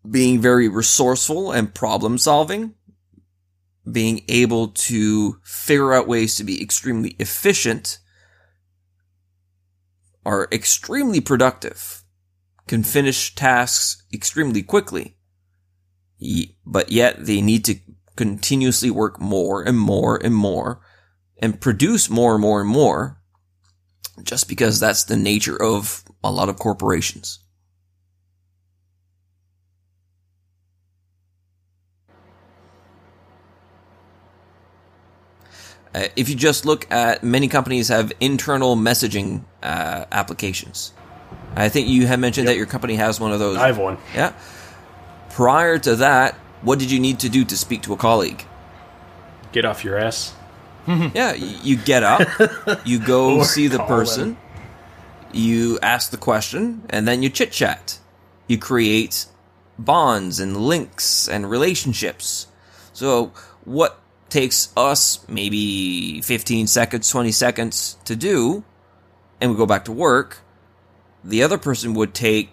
being 0.10 0.42
very 0.42 0.68
resourceful 0.68 1.52
and 1.52 1.74
problem 1.74 2.18
solving 2.18 2.76
being 3.90 4.24
able 4.28 4.70
to 4.70 5.40
figure 5.44 5.94
out 5.94 6.08
ways 6.08 6.36
to 6.36 6.44
be 6.44 6.62
extremely 6.62 7.16
efficient 7.20 8.00
are 10.26 10.48
extremely 10.52 11.20
productive, 11.20 12.04
can 12.68 12.84
finish 12.84 13.36
tasks 13.36 14.04
extremely 14.14 14.64
quickly, 14.64 15.18
but 16.66 16.92
yet 16.92 17.26
they 17.26 17.42
need 17.42 17.66
to 17.66 17.76
continuously 18.16 18.90
work 18.90 19.20
more 19.20 19.64
and 19.64 19.78
more 19.78 20.18
and 20.24 20.36
more 20.36 20.82
and 21.40 21.60
produce 21.60 22.10
more 22.10 22.34
and 22.34 22.42
more 22.42 22.62
and 22.62 22.70
more 22.70 23.20
just 24.24 24.48
because 24.48 24.80
that's 24.80 25.04
the 25.04 25.18
nature 25.18 25.62
of 25.62 26.04
a 26.24 26.32
lot 26.32 26.48
of 26.48 26.58
corporations. 26.58 27.43
Uh, 35.94 36.08
if 36.16 36.28
you 36.30 36.36
just 36.36 36.66
look 36.66 36.90
at 36.92 37.24
many 37.24 37.48
companies 37.48 37.88
have 37.90 38.12
internal 38.20 38.76
messaging 38.76 39.44
uh, 39.62 40.06
applications. 40.12 40.92
I 41.56 41.70
think 41.70 41.88
you 41.88 42.08
had 42.08 42.20
mentioned 42.20 42.48
that 42.48 42.58
your 42.58 42.66
company 42.66 42.96
has 42.96 43.20
one 43.20 43.32
of 43.32 43.40
those. 43.40 43.58
I 43.58 43.68
have 43.68 43.78
one. 43.78 43.98
yeah. 44.16 44.34
Prior 45.30 45.78
to 45.80 45.96
that, 45.98 46.34
what 46.62 46.80
did 46.80 46.90
you 46.92 47.00
need 47.00 47.20
to 47.20 47.30
do 47.30 47.44
to 47.46 47.58
speak 47.58 47.84
to 47.84 47.94
a 47.94 47.98
colleague? 47.98 48.44
Get 49.52 49.66
off 49.66 49.84
your 49.84 49.98
ass. 49.98 50.34
Yeah, 50.86 51.34
you 51.34 51.78
get 51.78 52.04
up, 52.04 52.28
you 52.86 53.00
go 53.00 53.44
see 53.44 53.68
the 53.68 53.80
person, 53.80 54.36
you 55.32 55.80
ask 55.82 56.12
the 56.12 56.18
question, 56.18 56.84
and 56.90 57.08
then 57.08 57.24
you 57.24 57.30
chit 57.30 57.54
chat. 57.54 58.00
You 58.48 58.58
create 58.58 59.28
bonds 59.80 60.42
and 60.42 60.58
links 60.58 61.30
and 61.30 61.50
relationships. 61.50 62.48
So, 62.92 63.32
what 63.64 63.98
takes 64.34 64.74
us 64.76 65.24
maybe 65.30 66.20
15 66.22 66.66
seconds, 66.66 67.08
20 67.08 67.32
seconds 67.32 67.98
to 68.06 68.16
do, 68.16 68.64
and 69.40 69.52
we 69.52 69.56
go 69.56 69.68
back 69.68 69.86
to 69.86 69.92
work, 69.92 70.40
the 71.24 71.44
other 71.44 71.60
person 71.60 71.94
would 71.94 72.16
take 72.16 72.50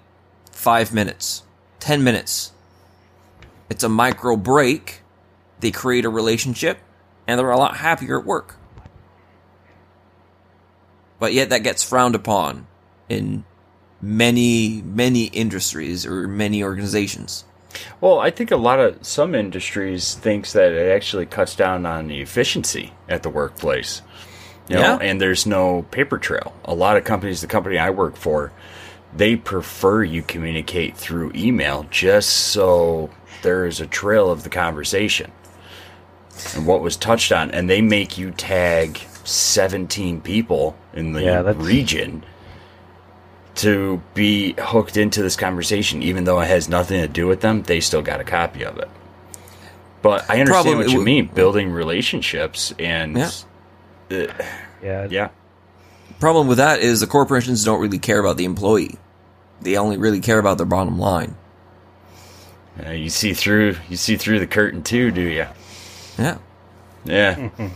five 0.52 0.92
minutes, 0.92 1.42
10 1.78 2.04
minutes. 2.04 2.52
It's 3.70 3.82
a 3.82 3.88
micro 3.88 4.36
break. 4.36 5.00
They 5.60 5.70
create 5.70 6.04
a 6.04 6.10
relationship 6.10 6.80
and 7.26 7.38
they're 7.38 7.50
a 7.50 7.56
lot 7.56 7.78
happier 7.78 8.20
at 8.20 8.26
work. 8.26 8.56
But 11.18 11.32
yet 11.32 11.48
that 11.48 11.62
gets 11.62 11.82
frowned 11.82 12.14
upon 12.14 12.66
in 13.08 13.44
many, 14.02 14.82
many 14.82 15.24
industries 15.24 16.04
or 16.04 16.28
many 16.28 16.62
organizations. 16.62 17.44
Well, 18.00 18.18
I 18.18 18.30
think 18.30 18.50
a 18.50 18.56
lot 18.56 18.80
of 18.80 19.04
some 19.06 19.34
industries 19.34 20.14
thinks 20.14 20.52
that 20.52 20.72
it 20.72 20.90
actually 20.90 21.26
cuts 21.26 21.54
down 21.54 21.86
on 21.86 22.08
the 22.08 22.20
efficiency 22.20 22.92
at 23.08 23.22
the 23.22 23.28
workplace. 23.30 24.02
You 24.68 24.76
know, 24.76 24.82
Yeah. 24.82 24.98
and 25.00 25.20
there's 25.20 25.46
no 25.46 25.82
paper 25.90 26.18
trail. 26.18 26.52
A 26.64 26.74
lot 26.74 26.96
of 26.96 27.04
companies, 27.04 27.40
the 27.40 27.46
company 27.46 27.78
I 27.78 27.90
work 27.90 28.16
for, 28.16 28.52
they 29.16 29.34
prefer 29.36 30.04
you 30.04 30.22
communicate 30.22 30.96
through 30.96 31.32
email 31.34 31.86
just 31.90 32.30
so 32.30 33.10
there 33.42 33.66
is 33.66 33.80
a 33.80 33.86
trail 33.86 34.30
of 34.30 34.42
the 34.44 34.50
conversation 34.50 35.32
and 36.54 36.66
what 36.66 36.80
was 36.80 36.96
touched 36.96 37.32
on, 37.32 37.50
and 37.50 37.68
they 37.68 37.82
make 37.82 38.16
you 38.16 38.30
tag 38.30 38.98
17 39.24 40.20
people 40.20 40.76
in 40.94 41.12
the 41.12 41.22
Yeah, 41.22 41.52
region 41.56 42.24
to 43.62 44.02
be 44.14 44.54
hooked 44.58 44.96
into 44.96 45.22
this 45.22 45.36
conversation, 45.36 46.02
even 46.02 46.24
though 46.24 46.40
it 46.40 46.46
has 46.48 46.68
nothing 46.68 47.00
to 47.00 47.08
do 47.08 47.26
with 47.26 47.40
them. 47.40 47.62
They 47.62 47.80
still 47.80 48.02
got 48.02 48.20
a 48.20 48.24
copy 48.24 48.64
of 48.64 48.78
it. 48.78 48.88
But 50.02 50.22
I 50.30 50.40
understand 50.40 50.48
Problem- 50.64 50.78
what 50.78 50.90
you 50.90 51.02
mean, 51.02 51.26
building 51.26 51.70
relationships 51.70 52.72
and 52.78 53.16
Yeah. 53.18 53.30
uh, 54.10 54.26
Yeah. 54.82 55.06
yeah. 55.10 55.28
Problem 56.18 56.48
with 56.48 56.58
that 56.58 56.80
is 56.80 57.00
the 57.00 57.06
corporations 57.06 57.64
don't 57.64 57.80
really 57.80 57.98
care 57.98 58.18
about 58.18 58.36
the 58.36 58.44
employee. 58.44 58.98
They 59.62 59.76
only 59.76 59.96
really 59.98 60.20
care 60.20 60.38
about 60.38 60.56
their 60.56 60.66
bottom 60.66 60.98
line. 60.98 61.34
Uh, 62.86 62.92
you 62.92 63.10
see 63.10 63.34
through 63.34 63.76
you 63.90 63.96
see 63.96 64.16
through 64.16 64.38
the 64.38 64.46
curtain 64.46 64.82
too, 64.82 65.10
do 65.10 65.20
you? 65.20 65.46
Yeah. 66.18 66.38
Yeah. 67.04 67.48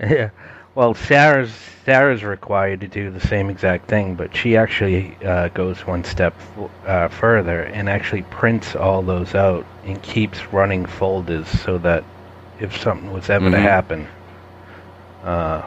Yeah. 0.00 0.30
Well, 0.74 0.94
Sarah's 0.94 1.52
Sarah's 1.84 2.24
required 2.24 2.80
to 2.80 2.88
do 2.88 3.10
the 3.10 3.20
same 3.20 3.50
exact 3.50 3.88
thing, 3.88 4.14
but 4.14 4.34
she 4.34 4.56
actually 4.56 5.16
uh, 5.24 5.48
goes 5.48 5.86
one 5.86 6.02
step 6.04 6.34
uh, 6.86 7.08
further 7.08 7.62
and 7.62 7.88
actually 7.90 8.22
prints 8.22 8.74
all 8.74 9.02
those 9.02 9.34
out 9.34 9.66
and 9.84 10.00
keeps 10.02 10.52
running 10.52 10.86
folders 10.86 11.46
so 11.46 11.76
that 11.78 12.02
if 12.58 12.74
something 12.80 13.12
was 13.12 13.28
ever 13.28 13.50
to 13.50 13.56
Mhm. 13.56 13.60
happen 13.62 14.08
uh, 15.24 15.62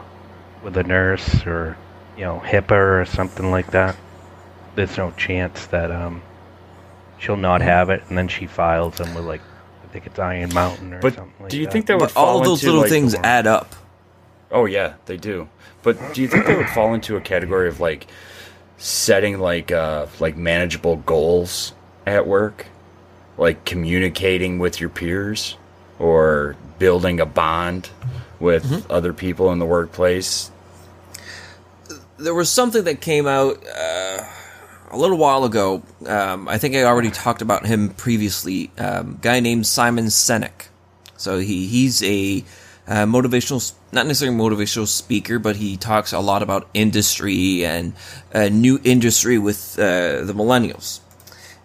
with 0.62 0.76
a 0.76 0.82
nurse 0.82 1.46
or 1.46 1.76
you 2.16 2.24
know 2.24 2.40
HIPAA 2.44 3.02
or 3.02 3.04
something 3.04 3.50
like 3.50 3.70
that, 3.70 3.94
there's 4.74 4.96
no 4.98 5.12
chance 5.12 5.66
that 5.66 5.90
um, 5.92 6.22
she'll 7.18 7.36
not 7.36 7.60
have 7.60 7.90
it, 7.90 8.02
and 8.08 8.18
then 8.18 8.26
she 8.28 8.46
files 8.46 8.96
them 8.96 9.14
with 9.14 9.24
like 9.24 9.42
I 9.84 9.92
think 9.92 10.06
it's 10.06 10.18
Iron 10.18 10.52
Mountain 10.52 10.92
or 10.94 11.00
But 11.00 11.14
something 11.14 11.32
like 11.40 11.50
do 11.50 11.58
you 11.58 11.66
that. 11.66 11.72
think 11.72 11.86
that 11.86 11.98
would 11.98 12.12
all 12.16 12.38
of 12.40 12.44
those 12.44 12.60
into, 12.62 12.66
little 12.72 12.82
like, 12.82 12.90
things 12.90 13.14
add 13.14 13.46
up. 13.46 13.74
Oh 14.50 14.64
yeah, 14.66 14.94
they 15.06 15.16
do. 15.16 15.48
But 15.82 15.96
do 16.14 16.22
you 16.22 16.28
think 16.28 16.46
they 16.46 16.56
would 16.56 16.68
fall 16.70 16.94
into 16.94 17.16
a 17.16 17.20
category 17.20 17.68
of 17.68 17.80
like 17.80 18.06
setting 18.78 19.38
like 19.40 19.70
uh 19.72 20.06
like 20.20 20.36
manageable 20.36 20.96
goals 20.96 21.72
at 22.06 22.26
work? 22.26 22.66
Like 23.36 23.64
communicating 23.64 24.58
with 24.58 24.80
your 24.80 24.90
peers 24.90 25.56
or 25.98 26.56
building 26.78 27.20
a 27.20 27.26
bond 27.26 27.90
with 28.40 28.64
Mm-hmm. 28.64 28.90
other 28.92 29.12
people 29.12 29.52
in 29.52 29.58
the 29.58 29.66
workplace? 29.66 30.50
there 32.18 32.34
was 32.34 32.50
something 32.50 32.82
that 32.84 33.00
came 33.00 33.28
out 33.28 33.64
uh, 33.66 34.24
a 34.90 34.96
little 34.96 35.16
while 35.18 35.44
ago. 35.44 35.82
Um, 36.04 36.48
I 36.48 36.58
think 36.58 36.74
I 36.74 36.82
already 36.82 37.10
talked 37.12 37.42
about 37.42 37.64
him 37.64 37.90
previously. 37.90 38.72
Um, 38.76 39.18
guy 39.22 39.38
named 39.38 39.66
Simon 39.68 40.06
Sinek. 40.06 40.66
So 41.16 41.38
he 41.38 41.66
he's 41.68 42.02
a 42.02 42.42
uh, 42.88 43.04
motivational, 43.04 43.72
not 43.92 44.06
necessarily 44.06 44.36
motivational 44.36 44.88
speaker, 44.88 45.38
but 45.38 45.56
he 45.56 45.76
talks 45.76 46.12
a 46.12 46.20
lot 46.20 46.42
about 46.42 46.68
industry 46.72 47.64
and 47.64 47.92
uh, 48.34 48.48
new 48.48 48.80
industry 48.82 49.38
with 49.38 49.78
uh, 49.78 50.24
the 50.24 50.32
millennials. 50.34 51.00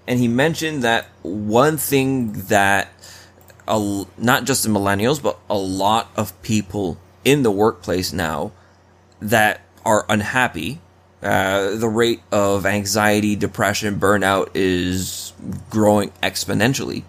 And 0.05 0.19
he 0.19 0.27
mentioned 0.27 0.83
that 0.83 1.05
one 1.21 1.77
thing 1.77 2.33
that 2.49 2.89
a 3.65 4.05
not 4.17 4.43
just 4.43 4.63
the 4.63 4.69
millennials, 4.69 5.23
but 5.23 5.39
a 5.49 5.57
lot 5.57 6.11
of 6.17 6.39
people 6.41 6.97
in 7.23 7.43
the 7.43 7.51
workplace 7.51 8.11
now 8.11 8.51
that 9.21 9.61
are 9.85 10.05
unhappy. 10.09 10.79
Uh, 11.21 11.75
the 11.77 11.87
rate 11.87 12.21
of 12.33 12.65
anxiety, 12.65 13.33
depression, 13.37 13.97
burnout 13.97 14.49
is 14.53 15.31
growing 15.69 16.09
exponentially 16.21 17.03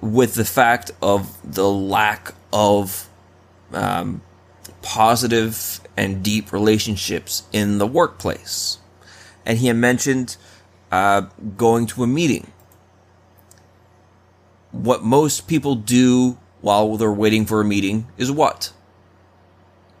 with 0.00 0.34
the 0.34 0.44
fact 0.44 0.90
of 1.02 1.36
the 1.44 1.68
lack 1.68 2.32
of 2.50 3.05
um, 3.72 4.22
positive 4.82 5.80
and 5.96 6.22
deep 6.22 6.52
relationships 6.52 7.44
in 7.52 7.78
the 7.78 7.86
workplace. 7.86 8.78
And 9.44 9.58
he 9.58 9.68
had 9.68 9.76
mentioned 9.76 10.36
uh, 10.90 11.22
going 11.56 11.86
to 11.88 12.02
a 12.02 12.06
meeting. 12.06 12.52
What 14.72 15.02
most 15.02 15.46
people 15.46 15.74
do 15.74 16.38
while 16.60 16.96
they're 16.96 17.12
waiting 17.12 17.46
for 17.46 17.60
a 17.60 17.64
meeting 17.64 18.08
is 18.16 18.30
what? 18.30 18.72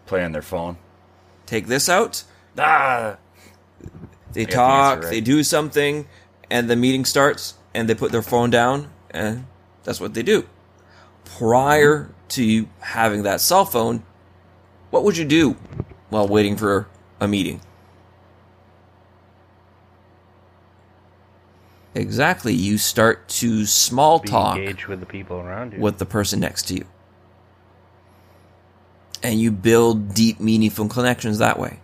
Play 0.06 0.24
on 0.24 0.32
their 0.32 0.42
phone. 0.42 0.76
Take 1.46 1.66
this 1.66 1.88
out, 1.88 2.24
Ah, 2.58 3.18
they 4.32 4.44
got 4.44 4.50
the 4.50 4.54
talk, 4.54 5.02
right. 5.02 5.10
they 5.10 5.20
do 5.20 5.42
something, 5.42 6.06
and 6.50 6.68
the 6.68 6.76
meeting 6.76 7.04
starts, 7.04 7.54
and 7.74 7.88
they 7.88 7.94
put 7.94 8.12
their 8.12 8.22
phone 8.22 8.50
down, 8.50 8.90
and 9.10 9.46
that's 9.84 10.00
what 10.00 10.14
they 10.14 10.22
do. 10.22 10.48
Prior 11.26 12.10
to 12.28 12.68
having 12.80 13.22
that 13.24 13.40
cell 13.40 13.64
phone, 13.64 14.02
what 14.90 15.04
would 15.04 15.16
you 15.16 15.24
do 15.24 15.56
while 16.08 16.26
waiting 16.26 16.56
for 16.56 16.88
a 17.20 17.28
meeting? 17.28 17.60
Exactly. 21.94 22.52
You 22.52 22.78
start 22.78 23.26
to 23.28 23.64
small 23.64 24.18
Be 24.18 24.28
talk 24.28 24.58
engaged 24.58 24.86
with 24.86 25.00
the 25.00 25.06
people 25.06 25.38
around 25.38 25.72
you. 25.72 25.80
with 25.80 25.98
the 25.98 26.06
person 26.06 26.40
next 26.40 26.68
to 26.68 26.74
you. 26.74 26.84
And 29.22 29.40
you 29.40 29.50
build 29.50 30.14
deep, 30.14 30.38
meaningful 30.38 30.88
connections 30.88 31.38
that 31.38 31.58
way. 31.58 31.80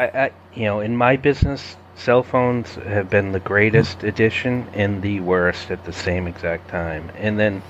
I, 0.00 0.04
I, 0.04 0.32
you 0.54 0.64
know, 0.64 0.80
in 0.80 0.96
my 0.96 1.16
business, 1.16 1.76
cell 1.94 2.22
phones 2.22 2.74
have 2.76 3.10
been 3.10 3.32
the 3.32 3.40
greatest 3.40 4.02
addition 4.02 4.66
and 4.72 5.02
the 5.02 5.20
worst 5.20 5.70
at 5.70 5.84
the 5.84 5.92
same 5.92 6.26
exact 6.26 6.70
time. 6.70 7.12
And 7.16 7.38
then, 7.38 7.62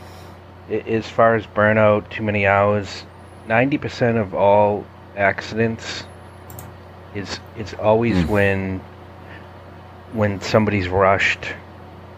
as 0.71 1.09
far 1.09 1.35
as 1.35 1.45
burnout, 1.47 2.09
too 2.09 2.23
many 2.23 2.47
hours, 2.47 3.05
ninety 3.49 3.79
percent 3.79 4.17
of 4.17 4.33
all 4.33 4.87
accidents 5.17 6.05
is 7.17 7.41
it's 7.57 7.75
always 7.75 8.17
hmm. 8.23 8.31
when 8.31 8.81
when 10.13 10.41
somebody's 10.41 10.89
rushed 10.89 11.53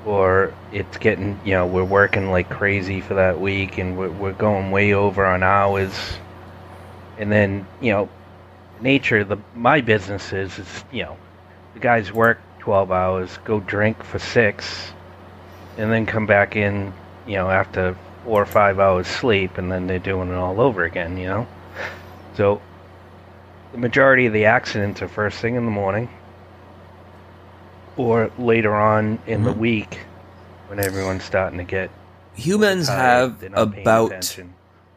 or 0.05 0.53
it's 0.73 0.99
getting 0.99 1.41
you 1.43 1.53
know 1.53 1.67
we're 1.67 1.85
working 1.85 2.31
like 2.31 2.51
crazy 2.51 3.01
for 3.01 3.15
that 3.15 3.41
week 3.41 3.79
and 3.79 3.97
we're, 3.97 4.11
we're 4.11 4.33
going 4.33 4.71
way 4.71 4.93
over 4.93 5.25
on 5.25 5.43
hours 5.43 5.95
and 7.19 7.33
then 7.33 7.67
you 7.81 7.93
know 7.93 8.09
nature 8.83 9.25
the 9.25 9.39
my 9.55 9.81
business 9.81 10.33
is 10.33 10.59
is 10.59 10.85
you 10.93 11.03
know 11.03 11.17
the 11.75 11.81
guys 11.81 12.13
work 12.13 12.41
12 12.59 12.91
hours 12.91 13.39
go 13.45 13.61
drink 13.61 14.03
for 14.03 14.19
six 14.19 14.93
and 15.79 15.91
then 15.91 16.05
come 16.05 16.27
back 16.27 16.57
in 16.57 16.93
you 17.27 17.35
know 17.35 17.49
after 17.49 17.97
four 18.25 18.43
or 18.43 18.47
five 18.47 18.79
hours 18.79 19.07
sleep 19.07 19.59
and 19.59 19.71
then 19.71 19.87
they're 19.87 19.99
doing 19.99 20.29
it 20.29 20.35
all 20.35 20.61
over 20.61 20.85
again 20.85 21.17
you 21.17 21.27
know? 21.27 21.47
So 22.37 22.61
the 23.73 23.79
majority 23.79 24.27
of 24.27 24.33
the 24.33 24.47
accidents 24.47 25.03
are 25.03 25.09
first 25.09 25.39
thing 25.39 25.55
in 25.55 25.65
the 25.65 25.71
morning 25.71 26.09
or 27.97 28.31
later 28.39 28.75
on 28.75 29.19
in 29.27 29.45
the 29.45 29.51
mm-hmm. 29.51 29.61
week 29.61 29.99
when 30.69 30.79
everyone's 30.79 31.25
starting 31.25 31.59
to 31.59 31.65
get 31.65 31.91
Humans 32.35 32.87
tired, 32.87 32.99
have 32.99 33.41
they're 33.41 33.51
not 33.51 33.73
paying 33.73 33.83
about 33.83 34.07
attention. 34.07 34.55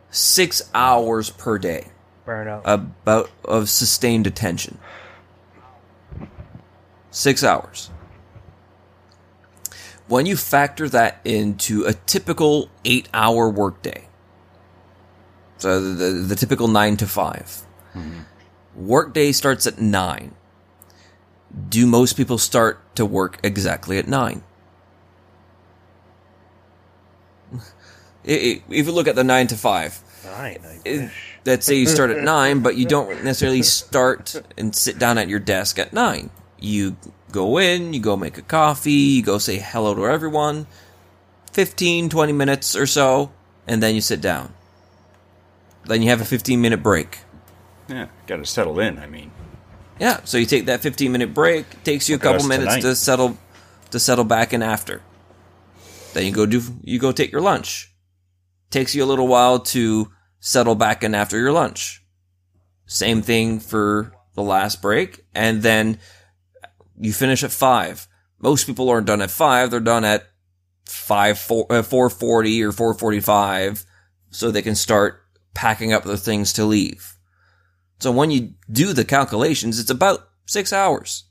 six 0.10 0.70
hours 0.74 1.30
per 1.30 1.58
day 1.58 1.88
burnout 2.26 2.62
about 2.66 3.30
of 3.44 3.70
sustained 3.70 4.26
attention. 4.28 4.78
Six 7.12 7.44
hours. 7.44 7.90
When 10.08 10.26
you 10.26 10.36
factor 10.38 10.88
that 10.90 11.20
into 11.24 11.84
a 11.86 11.94
typical 11.94 12.70
eight 12.84 13.10
hour 13.14 13.50
workday, 13.50 14.08
so 15.58 15.80
the, 15.82 15.90
the, 15.90 16.12
the 16.12 16.36
typical 16.36 16.68
nine 16.68 16.98
to 16.98 17.08
5 17.08 17.66
mm-hmm. 17.96 18.20
workday 18.76 19.32
starts 19.32 19.66
at 19.66 19.80
nine. 19.80 20.36
Do 21.70 21.88
most 21.88 22.18
people 22.18 22.38
start 22.38 22.80
to 22.96 23.06
work 23.06 23.40
exactly 23.42 23.98
at 23.98 24.08
nine? 24.08 24.44
I- 27.54 27.58
I- 28.28 28.62
If 28.70 28.86
you 28.86 28.92
look 28.92 29.08
at 29.08 29.16
the 29.16 29.24
nine 29.24 29.48
to 29.48 29.56
five, 29.56 29.94
Fine, 29.94 30.60
I 30.66 30.80
it- 30.84 31.02
wish. 31.04 31.35
Let's 31.46 31.66
say 31.66 31.76
you 31.76 31.88
start 31.88 32.10
at 32.10 32.24
nine, 32.24 32.62
but 32.62 32.76
you 32.76 32.86
don't 32.86 33.24
necessarily 33.24 33.62
start 33.64 34.36
and 34.58 34.76
sit 34.76 34.98
down 35.00 35.18
at 35.18 35.28
your 35.30 35.40
desk 35.40 35.78
at 35.80 35.94
nine. 35.94 36.30
You 36.60 36.98
go 37.32 37.58
in, 37.58 37.94
you 37.94 38.00
go 38.00 38.16
make 38.16 38.38
a 38.38 38.42
coffee, 38.42 38.92
you 38.92 39.24
go 39.24 39.38
say 39.38 39.58
hello 39.60 39.94
to 39.96 40.06
everyone, 40.08 40.68
15, 41.54 42.10
20 42.10 42.34
minutes 42.34 42.76
or 42.76 42.86
so, 42.86 43.32
and 43.68 43.82
then 43.84 43.96
you 43.96 44.02
sit 44.02 44.22
down. 44.22 44.54
Then 45.86 46.02
you 46.02 46.10
have 46.10 46.22
a 46.22 46.26
15 46.26 46.60
minute 46.62 46.82
break. 46.82 47.20
yeah, 47.88 48.08
got 48.28 48.38
to 48.38 48.46
settle 48.46 48.80
in. 48.80 48.98
I 48.98 49.06
mean, 49.08 49.32
Yeah, 50.00 50.22
so 50.24 50.38
you 50.38 50.46
take 50.46 50.66
that 50.66 50.82
15 50.82 51.12
minute 51.12 51.34
break, 51.34 51.66
it 51.72 51.84
takes 51.84 52.10
you 52.10 52.16
a 52.16 52.18
Look 52.18 52.24
couple 52.24 52.48
minutes 52.48 52.76
tonight. 52.76 52.82
to 52.82 52.96
settle 52.96 53.38
to 53.92 54.00
settle 54.00 54.26
back 54.26 54.52
in 54.54 54.64
after. 54.64 55.02
Then 56.14 56.26
you 56.26 56.32
go 56.32 56.46
do 56.46 56.62
you 56.82 56.98
go 57.00 57.12
take 57.12 57.32
your 57.32 57.42
lunch. 57.42 57.92
Takes 58.72 58.96
you 58.96 59.04
a 59.04 59.06
little 59.06 59.28
while 59.28 59.60
to 59.60 60.12
settle 60.46 60.76
back 60.76 61.04
in 61.04 61.16
after 61.16 61.40
your 61.40 61.52
lunch. 61.52 62.04
Same 62.86 63.24
thing 63.24 63.60
for 63.60 64.14
the 64.36 64.44
last 64.44 64.80
break 64.80 65.26
and 65.34 65.64
then 65.64 65.98
you 67.00 67.12
finish 67.12 67.44
at 67.44 67.52
5. 67.52 68.08
Most 68.40 68.68
people 68.68 68.90
aren't 68.90 69.08
done 69.08 69.22
at 69.22 69.32
five; 69.32 69.72
they're 69.72 69.80
done 69.80 70.06
at 70.06 70.30
five 70.86 71.40
four 71.40 71.66
uh, 71.72 71.82
four 71.82 72.12
forty 72.12 72.62
or 72.64 72.72
four 72.72 72.94
forty 72.94 73.20
five, 73.20 73.84
so 74.30 74.52
they 74.52 74.62
can 74.62 74.76
start 74.76 75.22
packing 75.54 75.94
up 75.94 76.04
their 76.04 76.18
things 76.18 76.54
to 76.54 76.66
leave. 76.66 77.18
So 78.00 78.12
when 78.12 78.30
you 78.30 78.54
do 78.70 78.94
the 78.94 79.06
calculations, 79.06 79.80
it's 79.80 79.90
about 79.90 80.28
six 80.46 80.74
hours. 80.74 81.24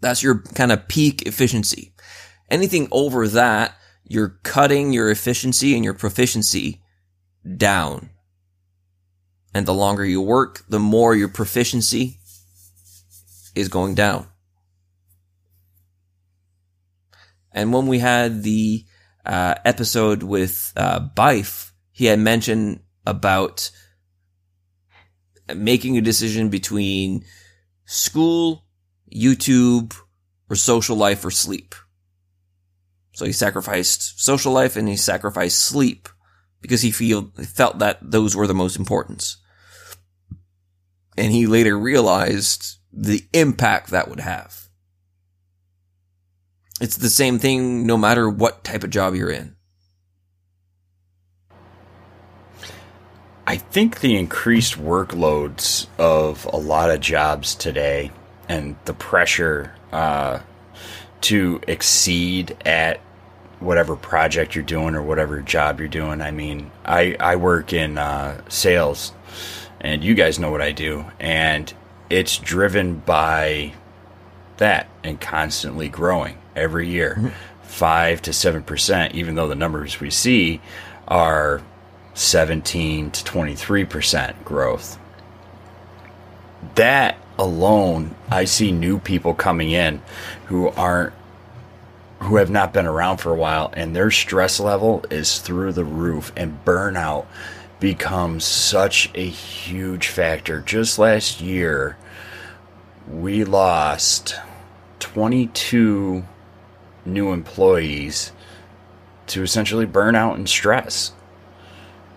That's 0.00 0.22
your 0.22 0.42
kind 0.54 0.72
of 0.72 0.88
peak 0.88 1.22
efficiency. 1.26 1.92
Anything 2.48 2.88
over 2.90 3.28
that, 3.28 3.74
you're 4.10 4.40
cutting 4.42 4.92
your 4.92 5.08
efficiency 5.08 5.76
and 5.76 5.84
your 5.84 5.94
proficiency 5.94 6.82
down. 7.56 8.10
And 9.54 9.64
the 9.66 9.72
longer 9.72 10.04
you 10.04 10.20
work, 10.20 10.64
the 10.68 10.80
more 10.80 11.14
your 11.14 11.28
proficiency 11.28 12.18
is 13.54 13.68
going 13.68 13.94
down. 13.94 14.26
And 17.52 17.72
when 17.72 17.86
we 17.86 18.00
had 18.00 18.42
the 18.42 18.84
uh, 19.24 19.54
episode 19.64 20.24
with 20.24 20.72
uh, 20.76 21.08
Bife, 21.16 21.70
he 21.92 22.06
had 22.06 22.18
mentioned 22.18 22.80
about 23.06 23.70
making 25.54 25.96
a 25.98 26.02
decision 26.02 26.48
between 26.48 27.24
school, 27.84 28.64
YouTube, 29.14 29.94
or 30.48 30.56
social 30.56 30.96
life 30.96 31.24
or 31.24 31.30
sleep. 31.30 31.76
So 33.20 33.26
he 33.26 33.32
sacrificed 33.32 34.18
social 34.18 34.50
life 34.50 34.76
and 34.76 34.88
he 34.88 34.96
sacrificed 34.96 35.60
sleep 35.60 36.08
because 36.62 36.80
he 36.80 36.90
feel, 36.90 37.30
felt 37.36 37.78
that 37.78 37.98
those 38.00 38.34
were 38.34 38.46
the 38.46 38.54
most 38.54 38.78
important. 38.78 39.36
And 41.18 41.30
he 41.30 41.46
later 41.46 41.78
realized 41.78 42.78
the 42.90 43.22
impact 43.34 43.90
that 43.90 44.08
would 44.08 44.20
have. 44.20 44.70
It's 46.80 46.96
the 46.96 47.10
same 47.10 47.38
thing 47.38 47.86
no 47.86 47.98
matter 47.98 48.26
what 48.26 48.64
type 48.64 48.84
of 48.84 48.88
job 48.88 49.14
you're 49.14 49.30
in. 49.30 49.54
I 53.46 53.58
think 53.58 54.00
the 54.00 54.16
increased 54.16 54.78
workloads 54.78 55.88
of 55.98 56.46
a 56.46 56.56
lot 56.56 56.90
of 56.90 57.00
jobs 57.00 57.54
today 57.54 58.12
and 58.48 58.76
the 58.86 58.94
pressure 58.94 59.74
uh, 59.92 60.38
to 61.20 61.60
exceed 61.68 62.56
at 62.64 63.02
whatever 63.60 63.94
project 63.94 64.54
you're 64.54 64.64
doing 64.64 64.94
or 64.94 65.02
whatever 65.02 65.40
job 65.40 65.78
you're 65.78 65.88
doing. 65.88 66.20
I 66.20 66.30
mean, 66.30 66.70
I, 66.84 67.14
I 67.20 67.36
work 67.36 67.72
in 67.72 67.98
uh, 67.98 68.40
sales, 68.48 69.12
and 69.80 70.02
you 70.02 70.14
guys 70.14 70.38
know 70.38 70.50
what 70.50 70.62
I 70.62 70.72
do, 70.72 71.04
and 71.20 71.72
it's 72.08 72.38
driven 72.38 72.96
by 72.96 73.74
that 74.56 74.88
and 75.04 75.20
constantly 75.20 75.88
growing 75.88 76.36
every 76.56 76.88
year, 76.88 77.14
mm-hmm. 77.16 77.28
five 77.62 78.20
to 78.22 78.32
seven 78.32 78.62
percent. 78.62 79.14
Even 79.14 79.34
though 79.34 79.48
the 79.48 79.54
numbers 79.54 80.00
we 80.00 80.10
see 80.10 80.60
are 81.06 81.62
seventeen 82.14 83.10
to 83.10 83.24
twenty 83.24 83.54
three 83.54 83.84
percent 83.84 84.44
growth. 84.44 84.98
That 86.74 87.16
alone, 87.38 88.14
I 88.30 88.44
see 88.44 88.70
new 88.70 88.98
people 88.98 89.32
coming 89.32 89.70
in 89.70 90.02
who 90.46 90.68
aren't 90.68 91.14
who 92.20 92.36
have 92.36 92.50
not 92.50 92.72
been 92.72 92.86
around 92.86 93.16
for 93.16 93.32
a 93.32 93.36
while 93.36 93.72
and 93.74 93.96
their 93.96 94.10
stress 94.10 94.60
level 94.60 95.04
is 95.10 95.38
through 95.38 95.72
the 95.72 95.84
roof 95.84 96.32
and 96.36 96.64
burnout 96.64 97.26
becomes 97.80 98.44
such 98.44 99.10
a 99.14 99.26
huge 99.26 100.08
factor. 100.08 100.60
Just 100.60 100.98
last 100.98 101.40
year, 101.40 101.96
we 103.08 103.42
lost 103.42 104.36
22 104.98 106.24
new 107.06 107.32
employees 107.32 108.32
to 109.26 109.42
essentially 109.42 109.86
burnout 109.86 110.34
and 110.34 110.48
stress. 110.48 111.12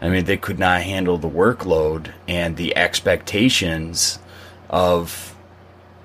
I 0.01 0.09
mean, 0.09 0.25
they 0.25 0.35
could 0.35 0.59
not 0.59 0.81
handle 0.81 1.17
the 1.17 1.29
workload 1.29 2.11
and 2.27 2.57
the 2.57 2.75
expectations 2.75 4.19
of 4.69 5.33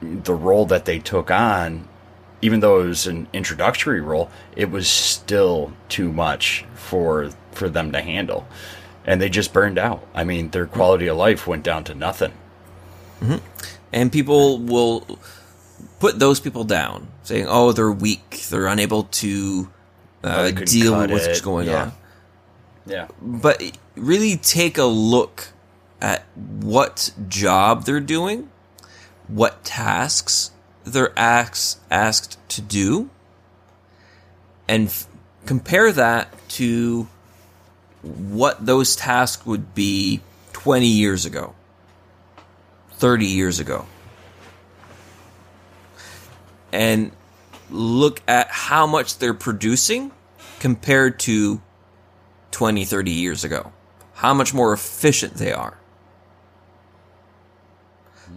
the 0.00 0.34
role 0.34 0.66
that 0.66 0.84
they 0.84 1.00
took 1.00 1.32
on 1.32 1.88
even 2.40 2.60
though 2.60 2.80
it 2.80 2.86
was 2.86 3.06
an 3.06 3.28
introductory 3.32 4.00
role, 4.00 4.30
it 4.56 4.70
was 4.70 4.88
still 4.88 5.72
too 5.88 6.12
much 6.12 6.64
for 6.74 7.30
for 7.52 7.68
them 7.68 7.92
to 7.92 8.00
handle, 8.00 8.46
and 9.04 9.20
they 9.20 9.28
just 9.28 9.52
burned 9.52 9.78
out. 9.78 10.06
I 10.14 10.24
mean, 10.24 10.50
their 10.50 10.66
quality 10.66 11.06
of 11.08 11.16
life 11.16 11.46
went 11.46 11.64
down 11.64 11.84
to 11.84 11.94
nothing. 11.94 12.32
Mm-hmm. 13.20 13.44
And 13.92 14.12
people 14.12 14.58
will 14.58 15.18
put 15.98 16.18
those 16.18 16.40
people 16.40 16.64
down, 16.64 17.08
saying, 17.22 17.46
"Oh, 17.48 17.72
they're 17.72 17.90
weak. 17.90 18.46
They're 18.48 18.66
unable 18.66 19.04
to 19.04 19.70
uh, 20.22 20.52
oh, 20.54 20.64
deal 20.64 20.98
with 20.98 21.10
what's 21.10 21.26
it. 21.26 21.42
going 21.42 21.68
yeah. 21.68 21.82
on." 21.82 21.92
Yeah. 22.86 23.08
But 23.20 23.62
really, 23.96 24.36
take 24.36 24.78
a 24.78 24.84
look 24.84 25.48
at 26.00 26.24
what 26.36 27.10
job 27.28 27.84
they're 27.84 28.00
doing, 28.00 28.50
what 29.26 29.64
tasks 29.64 30.52
they're 30.92 31.16
asked 31.18 31.80
asked 31.90 32.38
to 32.50 32.60
do, 32.60 33.10
and 34.66 34.88
f- 34.88 35.06
compare 35.46 35.92
that 35.92 36.28
to 36.50 37.08
what 38.02 38.64
those 38.64 38.96
tasks 38.96 39.44
would 39.46 39.74
be 39.74 40.20
20 40.52 40.86
years 40.86 41.24
ago, 41.24 41.54
30 42.92 43.26
years 43.26 43.60
ago. 43.60 43.86
And 46.72 47.12
look 47.70 48.22
at 48.28 48.48
how 48.48 48.86
much 48.86 49.18
they're 49.18 49.34
producing 49.34 50.12
compared 50.60 51.18
to 51.20 51.60
20, 52.50 52.84
30 52.84 53.10
years 53.10 53.44
ago. 53.44 53.72
How 54.14 54.34
much 54.34 54.52
more 54.52 54.72
efficient 54.72 55.34
they 55.34 55.52
are. 55.52 55.78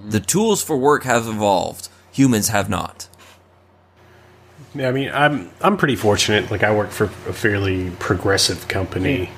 The 0.07 0.19
tools 0.19 0.63
for 0.63 0.77
work 0.77 1.03
have 1.03 1.27
evolved 1.27 1.89
humans 2.11 2.49
have 2.49 2.69
not. 2.69 3.07
Yeah, 4.73 4.87
I 4.87 4.91
mean, 4.91 5.11
I'm 5.13 5.51
I'm 5.59 5.75
pretty 5.75 5.95
fortunate. 5.95 6.49
Like, 6.49 6.63
I 6.63 6.73
work 6.73 6.91
for 6.91 7.05
a 7.05 7.33
fairly 7.33 7.89
progressive 7.99 8.67
company, 8.67 9.29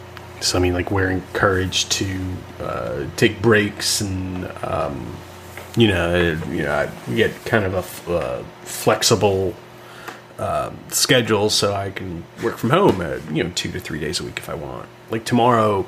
so 0.42 0.58
I 0.58 0.62
mean, 0.62 0.74
like, 0.74 0.92
we're 0.92 1.10
encouraged 1.10 1.92
to 1.94 2.20
uh, 2.60 3.06
take 3.16 3.42
breaks 3.42 4.02
and, 4.02 4.46
um, 4.64 5.16
you 5.76 5.88
know, 5.88 6.40
you 6.50 6.64
know, 6.64 6.72
I 6.72 7.16
get 7.16 7.32
kind 7.46 7.66
of 7.66 8.08
a 8.08 8.14
uh, 8.14 8.44
flexible 8.64 9.56
um, 10.38 10.78
schedule, 10.90 11.50
so 11.50 11.74
I 11.74 11.90
can 11.90 12.26
work 12.44 12.58
from 12.58 12.70
home, 12.70 13.02
at, 13.02 13.20
you 13.32 13.44
know, 13.44 13.52
two 13.56 13.72
to 13.72 13.80
three 13.80 14.00
days 14.00 14.20
a 14.20 14.24
week 14.24 14.38
if 14.38 14.50
I 14.50 14.54
want. 14.54 14.88
Like 15.10 15.26
tomorrow, 15.26 15.86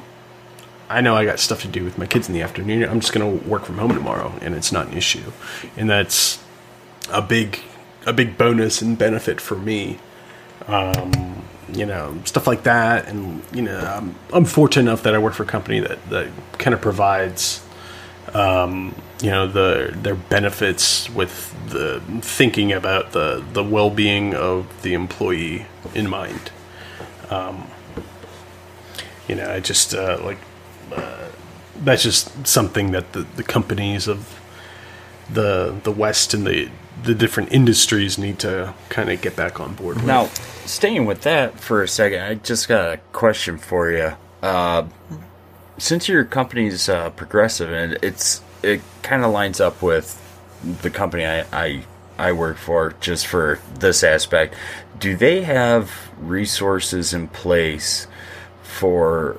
I 0.90 1.02
know 1.02 1.16
I 1.16 1.26
got 1.26 1.40
stuff 1.40 1.62
to 1.62 1.68
do 1.68 1.84
with 1.84 1.98
my 1.98 2.06
kids 2.06 2.28
in 2.28 2.34
the 2.34 2.42
afternoon. 2.42 2.84
I'm 2.84 3.00
just 3.00 3.14
going 3.14 3.40
to 3.40 3.48
work 3.48 3.66
from 3.66 3.78
home 3.78 3.94
tomorrow, 3.94 4.34
and 4.42 4.56
it's 4.56 4.72
not 4.72 4.88
an 4.88 4.98
issue, 4.98 5.32
and 5.78 5.90
that's 5.90 6.40
a 7.12 7.22
big 7.22 7.60
a 8.06 8.14
big 8.14 8.38
bonus 8.38 8.82
and 8.82 8.98
benefit 8.98 9.42
for 9.42 9.56
me. 9.56 9.98
Um, 10.68 11.44
you 11.74 11.86
know, 11.86 12.20
stuff 12.26 12.48
like 12.48 12.64
that, 12.64 13.08
and 13.08 13.44
you 13.52 13.64
know, 13.64 13.78
I'm, 13.78 14.16
I'm 14.32 14.46
fortunate 14.46 14.84
enough 14.84 15.04
that 15.04 15.16
I 15.16 15.18
work 15.18 15.34
for 15.34 15.44
a 15.44 15.48
company 15.48 15.80
that 15.80 16.10
that 16.10 16.28
kind 16.60 16.74
of 16.74 16.82
provides, 16.82 17.66
um, 18.34 18.96
you 19.22 19.32
know, 19.32 19.48
the 19.48 19.92
their 19.96 20.16
benefits 20.16 21.10
with 21.10 21.54
the 21.70 22.02
thinking 22.22 22.72
about 22.72 23.12
the 23.12 23.44
the 23.54 23.64
well 23.64 23.90
being 23.90 24.36
of 24.36 24.84
the 24.84 24.94
employee 24.94 25.66
in 25.94 26.10
mind. 26.10 26.52
Um, 27.30 27.68
you 29.28 29.36
know, 29.36 29.52
I 29.52 29.60
just 29.60 29.96
uh, 29.96 30.20
like 30.24 30.38
uh, 30.94 31.30
that's 31.84 32.04
just 32.04 32.48
something 32.48 32.92
that 32.92 33.14
the, 33.14 33.22
the 33.22 33.44
companies 33.44 34.08
of 34.08 34.40
the 35.32 35.76
the 35.84 35.92
West 35.92 36.34
and 36.34 36.46
the 36.46 36.70
the 37.04 37.14
different 37.14 37.52
industries 37.52 38.18
need 38.18 38.40
to 38.40 38.74
kind 38.90 39.10
of 39.12 39.22
get 39.22 39.36
back 39.36 39.60
on 39.60 39.76
board 39.76 39.98
with. 39.98 40.06
Now, 40.06 40.28
staying 40.66 41.06
with 41.06 41.22
that 41.22 41.60
for 41.60 41.84
a 41.84 41.88
second, 41.88 42.22
I 42.22 42.36
just 42.36 42.68
got 42.68 42.94
a 42.94 42.98
question 43.12 43.58
for 43.58 43.92
you. 43.92 44.14
Uh, 44.42 44.88
since 45.78 46.08
your 46.08 46.24
company's 46.24 46.88
uh, 46.88 47.10
progressive 47.12 47.72
and 47.72 47.98
it's 48.02 48.42
it 48.64 48.82
kind 49.04 49.24
of 49.24 49.32
lines 49.32 49.60
up 49.60 49.82
with 49.82 50.22
the 50.82 50.90
company 50.90 51.26
I, 51.26 51.46
I 51.52 51.86
I 52.18 52.32
work 52.32 52.58
for, 52.58 52.96
just 53.02 53.28
for 53.28 53.60
this 53.80 54.04
aspect, 54.04 54.56
do 55.00 55.18
they 55.18 55.42
have 55.44 55.92
resources 56.18 57.14
in 57.14 57.28
place 57.28 58.08
for 58.64 59.38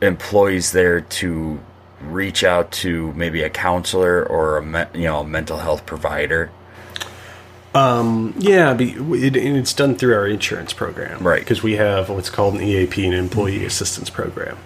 employees 0.00 0.70
there 0.72 1.00
to 1.00 1.58
reach 2.00 2.44
out 2.44 2.70
to 2.70 3.12
maybe 3.14 3.42
a 3.42 3.50
counselor 3.50 4.24
or 4.24 4.58
a 4.58 4.62
me- 4.62 4.84
you 4.94 5.06
know 5.06 5.20
a 5.20 5.26
mental 5.26 5.58
health 5.58 5.84
provider 5.84 6.52
um, 7.74 8.34
yeah, 8.38 8.72
be, 8.74 8.92
it, 8.92 9.36
it's 9.36 9.74
done 9.74 9.94
through 9.94 10.14
our 10.14 10.26
insurance 10.26 10.72
program, 10.72 11.26
right? 11.26 11.40
Because 11.40 11.62
we 11.62 11.76
have 11.76 12.08
what's 12.08 12.30
called 12.30 12.54
an 12.54 12.62
EAP, 12.62 13.06
an 13.06 13.12
Employee 13.12 13.64
Assistance 13.64 14.10
Program, 14.10 14.56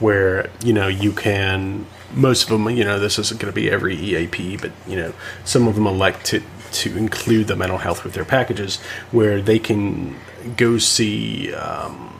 where 0.00 0.50
you 0.64 0.72
know 0.72 0.88
you 0.88 1.12
can 1.12 1.86
most 2.14 2.44
of 2.44 2.48
them 2.48 2.68
you 2.70 2.84
know 2.84 2.98
this 2.98 3.18
isn't 3.18 3.40
going 3.40 3.52
to 3.52 3.54
be 3.54 3.70
every 3.70 3.94
EAP, 3.94 4.56
but 4.56 4.72
you 4.86 4.96
know 4.96 5.12
some 5.44 5.68
of 5.68 5.76
them 5.76 5.86
elect 5.86 6.24
to 6.26 6.42
to 6.70 6.96
include 6.98 7.46
the 7.46 7.56
mental 7.56 7.78
health 7.78 8.04
with 8.04 8.14
their 8.14 8.24
packages, 8.24 8.76
where 9.12 9.40
they 9.40 9.58
can 9.58 10.16
go 10.56 10.78
see. 10.78 11.52
Um, 11.54 12.14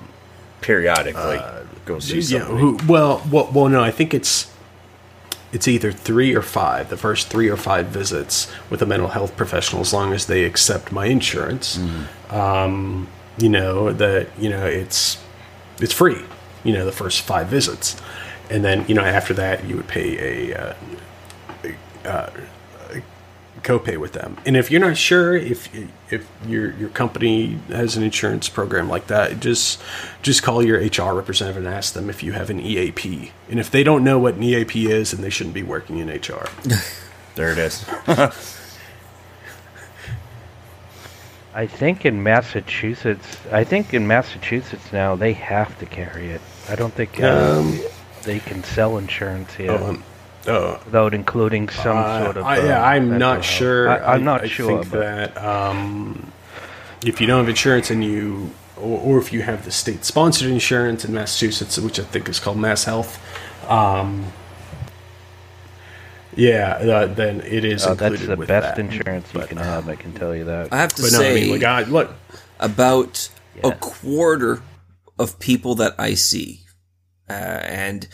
Periodically, 0.61 1.41
go 1.85 2.01
see 2.01 2.19
yeah, 2.19 2.41
who, 2.41 2.77
well, 2.89 3.23
well, 3.31 3.49
well, 3.55 3.69
no, 3.69 3.81
I 3.81 3.93
think 3.93 4.13
it's 4.13 4.53
it's 5.53 5.67
either 5.67 5.93
three 5.93 6.35
or 6.35 6.43
five. 6.43 6.91
The 6.91 6.97
first 6.97 7.29
three 7.29 7.49
or 7.49 7.57
five 7.57 7.87
visits 7.87 8.51
with 8.71 8.83
a 8.83 8.87
mental 8.87 9.09
health 9.09 9.37
professional, 9.37 9.81
as 9.81 9.93
long 9.93 10.13
as 10.13 10.27
they 10.27 10.45
accept 10.45 10.93
my 10.93 11.07
insurance. 11.07 11.79
Um, 12.31 13.09
you 13.39 13.49
know 13.49 13.93
that 13.93 14.29
you 14.39 14.51
know 14.51 14.67
it's 14.67 15.23
it's 15.81 15.93
free. 15.93 16.21
You 16.65 16.73
know 16.73 16.85
the 16.85 16.93
first 16.93 17.23
five 17.23 17.47
visits, 17.49 17.97
and 18.51 18.65
then 18.65 18.85
you 18.89 18.95
know 18.95 19.03
after 19.05 19.33
that 19.35 19.65
you 19.65 19.77
would 19.77 19.89
pay 19.89 20.51
a. 20.53 20.59
Uh, 20.59 20.75
uh, 22.05 22.31
copay 23.63 23.97
with 23.99 24.13
them. 24.13 24.37
And 24.47 24.57
if 24.57 24.71
you're 24.71 24.81
not 24.81 24.97
sure 24.97 25.37
if 25.37 25.69
if 26.11 26.29
your 26.47 26.73
your 26.75 26.89
company 26.91 27.59
has 27.69 27.97
an 27.97 28.03
insurance 28.03 28.49
program 28.49 28.89
like 28.89 29.07
that, 29.09 29.41
just 29.41 29.81
just 30.23 30.43
call 30.43 30.63
your 30.63 30.79
HR 30.81 31.15
representative 31.15 31.57
and 31.65 31.73
ask 31.73 31.95
them 31.95 32.09
if 32.11 32.23
you 32.23 32.33
have 32.33 32.51
an 32.51 32.61
EAP. 32.61 33.33
And 33.51 33.59
if 33.61 33.71
they 33.71 33.83
don't 33.83 34.05
know 34.05 34.19
what 34.19 34.35
an 34.35 34.43
EAP 34.43 34.91
is, 34.91 35.11
then 35.13 35.21
they 35.21 35.31
shouldn't 35.31 35.55
be 35.55 35.63
working 35.63 35.99
in 35.99 36.09
HR. 36.09 36.47
There 37.35 37.53
it 37.53 37.59
is. 37.59 37.85
I 41.55 41.67
think 41.67 42.05
in 42.05 42.23
Massachusetts, 42.23 43.39
I 43.53 43.65
think 43.65 43.95
in 43.95 44.07
Massachusetts 44.07 44.93
now 44.93 45.17
they 45.17 45.33
have 45.35 45.79
to 45.79 45.87
carry 45.87 46.31
it. 46.31 46.41
I 46.69 46.75
don't 46.75 46.93
think 46.93 47.21
uh, 47.23 47.59
Um, 47.61 47.81
they 48.23 48.39
can 48.41 48.63
sell 48.65 48.99
insurance 48.99 49.55
here 49.55 49.73
um, 49.73 50.03
uh, 50.49 50.79
without 50.85 51.15
including 51.15 51.69
some 51.69 51.97
uh, 51.97 52.25
sort 52.25 52.37
of. 52.39 52.45
I, 52.45 52.59
uh, 52.61 52.65
yeah, 52.65 52.85
I'm 52.85 53.19
not 53.19 53.35
health. 53.35 53.45
sure. 53.45 53.89
I, 53.91 54.15
I'm 54.15 54.21
I- 54.21 54.25
not 54.25 54.43
I 54.43 54.49
sure. 54.49 54.83
Think 54.83 54.93
that 54.93 55.37
um, 55.43 56.33
if 57.05 57.21
you 57.21 57.27
don't 57.27 57.39
have 57.41 57.49
insurance 57.49 57.91
and 57.91 58.03
you, 58.03 58.51
or, 58.77 58.99
or 59.01 59.19
if 59.19 59.33
you 59.33 59.43
have 59.43 59.65
the 59.65 59.71
state-sponsored 59.71 60.51
insurance 60.51 61.05
in 61.05 61.13
Massachusetts, 61.15 61.79
which 61.79 62.01
I 62.01 62.05
think 62.05 62.29
is 62.29 62.41
called 62.41 62.59
Mass 62.59 62.85
Health, 62.85 63.19
um, 63.71 64.33
yeah, 66.37 66.77
uh, 66.77 67.07
then 67.07 67.41
it 67.41 67.65
is 67.65 67.87
uh, 67.87 67.91
included 67.93 68.19
that's 68.19 68.27
the 68.29 68.37
with 68.37 68.49
best 68.49 68.77
that. 68.77 68.79
insurance 68.85 69.33
you 69.35 69.41
But, 69.41 69.49
can 69.49 69.59
have. 69.59 69.89
I 69.89 69.97
can 69.97 70.13
tell 70.15 70.35
you 70.37 70.45
that. 70.45 70.73
I 70.73 70.77
have 70.79 70.93
to 70.95 71.03
But 71.03 71.13
no, 71.13 71.19
say, 71.19 71.31
I 71.31 71.35
mean, 71.35 71.51
like, 71.53 71.63
I, 71.65 71.83
look, 71.83 72.13
about 72.61 73.29
a 73.65 73.73
quarter 73.73 74.63
of 75.19 75.39
people 75.41 75.75
that 75.77 75.95
I 75.99 76.15
see, 76.15 76.61
uh, 77.29 77.33
and 77.33 78.07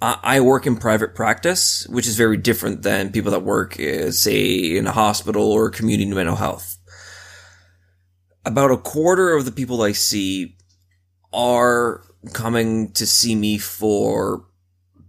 I, 0.00 0.40
work 0.40 0.66
in 0.66 0.76
private 0.76 1.14
practice, 1.14 1.86
which 1.88 2.06
is 2.06 2.16
very 2.16 2.36
different 2.36 2.82
than 2.82 3.12
people 3.12 3.30
that 3.30 3.42
work, 3.42 3.80
uh, 3.80 4.10
say, 4.10 4.76
in 4.76 4.86
a 4.86 4.92
hospital 4.92 5.50
or 5.50 5.70
community 5.70 6.10
mental 6.10 6.36
health. 6.36 6.76
About 8.44 8.70
a 8.70 8.76
quarter 8.76 9.34
of 9.34 9.46
the 9.46 9.52
people 9.52 9.82
I 9.82 9.92
see 9.92 10.58
are 11.32 12.02
coming 12.32 12.92
to 12.92 13.06
see 13.06 13.34
me 13.34 13.56
for 13.56 14.44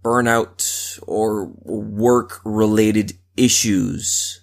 burnout 0.02 0.98
or 1.06 1.52
work 1.64 2.40
related 2.44 3.12
issues 3.36 4.40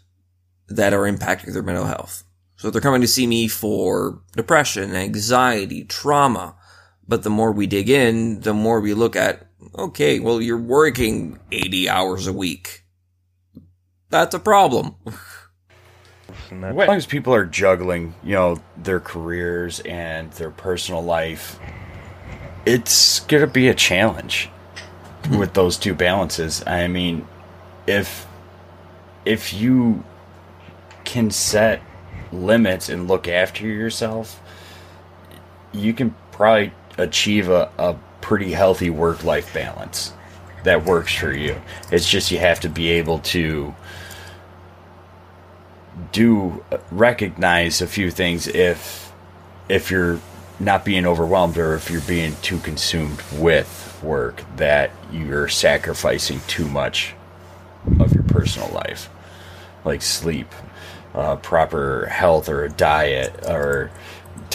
that 0.67 0.93
are 0.93 1.11
impacting 1.11 1.53
their 1.53 1.63
mental 1.63 1.85
health. 1.85 2.23
So 2.57 2.69
they're 2.69 2.81
coming 2.81 3.01
to 3.01 3.07
see 3.07 3.27
me 3.27 3.47
for 3.47 4.21
depression, 4.35 4.95
anxiety, 4.95 5.83
trauma. 5.85 6.55
But 7.07 7.23
the 7.23 7.29
more 7.29 7.51
we 7.51 7.67
dig 7.67 7.89
in, 7.89 8.41
the 8.41 8.53
more 8.53 8.79
we 8.79 8.93
look 8.93 9.15
at, 9.15 9.44
okay, 9.77 10.19
well, 10.19 10.41
you're 10.41 10.57
working 10.57 11.39
80 11.51 11.89
hours 11.89 12.27
a 12.27 12.33
week. 12.33 12.83
That's 14.09 14.35
a 14.35 14.39
problem. 14.39 14.95
And 16.51 16.63
As 16.63 16.75
long 16.75 16.97
as 16.97 17.05
people 17.05 17.33
are 17.33 17.45
juggling, 17.45 18.13
you 18.23 18.33
know, 18.33 18.61
their 18.77 18.99
careers 18.99 19.79
and 19.81 20.31
their 20.33 20.51
personal 20.51 21.03
life, 21.03 21.59
it's 22.65 23.19
gonna 23.21 23.47
be 23.47 23.67
a 23.67 23.73
challenge 23.73 24.49
with 25.29 25.53
those 25.53 25.77
two 25.77 25.93
balances. 25.93 26.63
I 26.65 26.87
mean, 26.87 27.27
if 27.87 28.25
if 29.25 29.53
you 29.53 30.03
can 31.03 31.31
set 31.31 31.81
limits 32.31 32.89
and 32.89 33.07
look 33.07 33.27
after 33.27 33.65
yourself, 33.65 34.41
you 35.71 35.93
can 35.93 36.15
probably 36.31 36.73
achieve 36.97 37.49
a, 37.49 37.71
a 37.77 37.95
pretty 38.25 38.53
healthy 38.53 38.89
work 38.89 39.23
life 39.23 39.53
balance 39.53 40.11
that 40.63 40.83
works 40.83 41.13
for 41.13 41.31
you. 41.31 41.61
It's 41.91 42.09
just 42.09 42.31
you 42.31 42.39
have 42.39 42.59
to 42.61 42.69
be 42.69 42.89
able 42.89 43.19
to 43.19 43.75
do 46.11 46.65
recognize 46.89 47.83
a 47.83 47.87
few 47.87 48.09
things 48.09 48.47
if 48.47 49.13
if 49.69 49.91
you're 49.91 50.19
not 50.59 50.83
being 50.83 51.05
overwhelmed 51.05 51.55
or 51.59 51.75
if 51.75 51.91
you're 51.91 52.01
being 52.01 52.35
too 52.41 52.57
consumed 52.57 53.21
with 53.33 53.99
work 54.01 54.41
that 54.55 54.89
you're 55.11 55.47
sacrificing 55.47 56.41
too 56.47 56.67
much 56.67 57.13
of 57.99 58.11
your 58.11 58.23
personal 58.23 58.69
life 58.69 59.07
like 59.85 60.01
sleep 60.01 60.47
uh, 61.13 61.35
proper 61.35 62.07
health 62.07 62.49
or 62.49 62.63
a 62.63 62.69
diet 62.71 63.45
or 63.47 63.91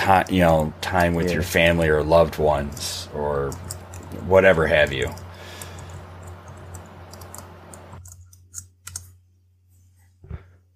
time 0.01 0.27
you 0.31 0.41
know 0.41 0.73
time 0.81 1.15
with 1.15 1.29
Yeah. 1.29 1.35
your 1.35 1.43
family 1.43 1.89
or 1.89 2.03
loved 2.03 2.39
ones 2.39 3.09
or 3.15 3.53
whatever 4.27 4.67
have 4.67 4.93
you 4.93 5.11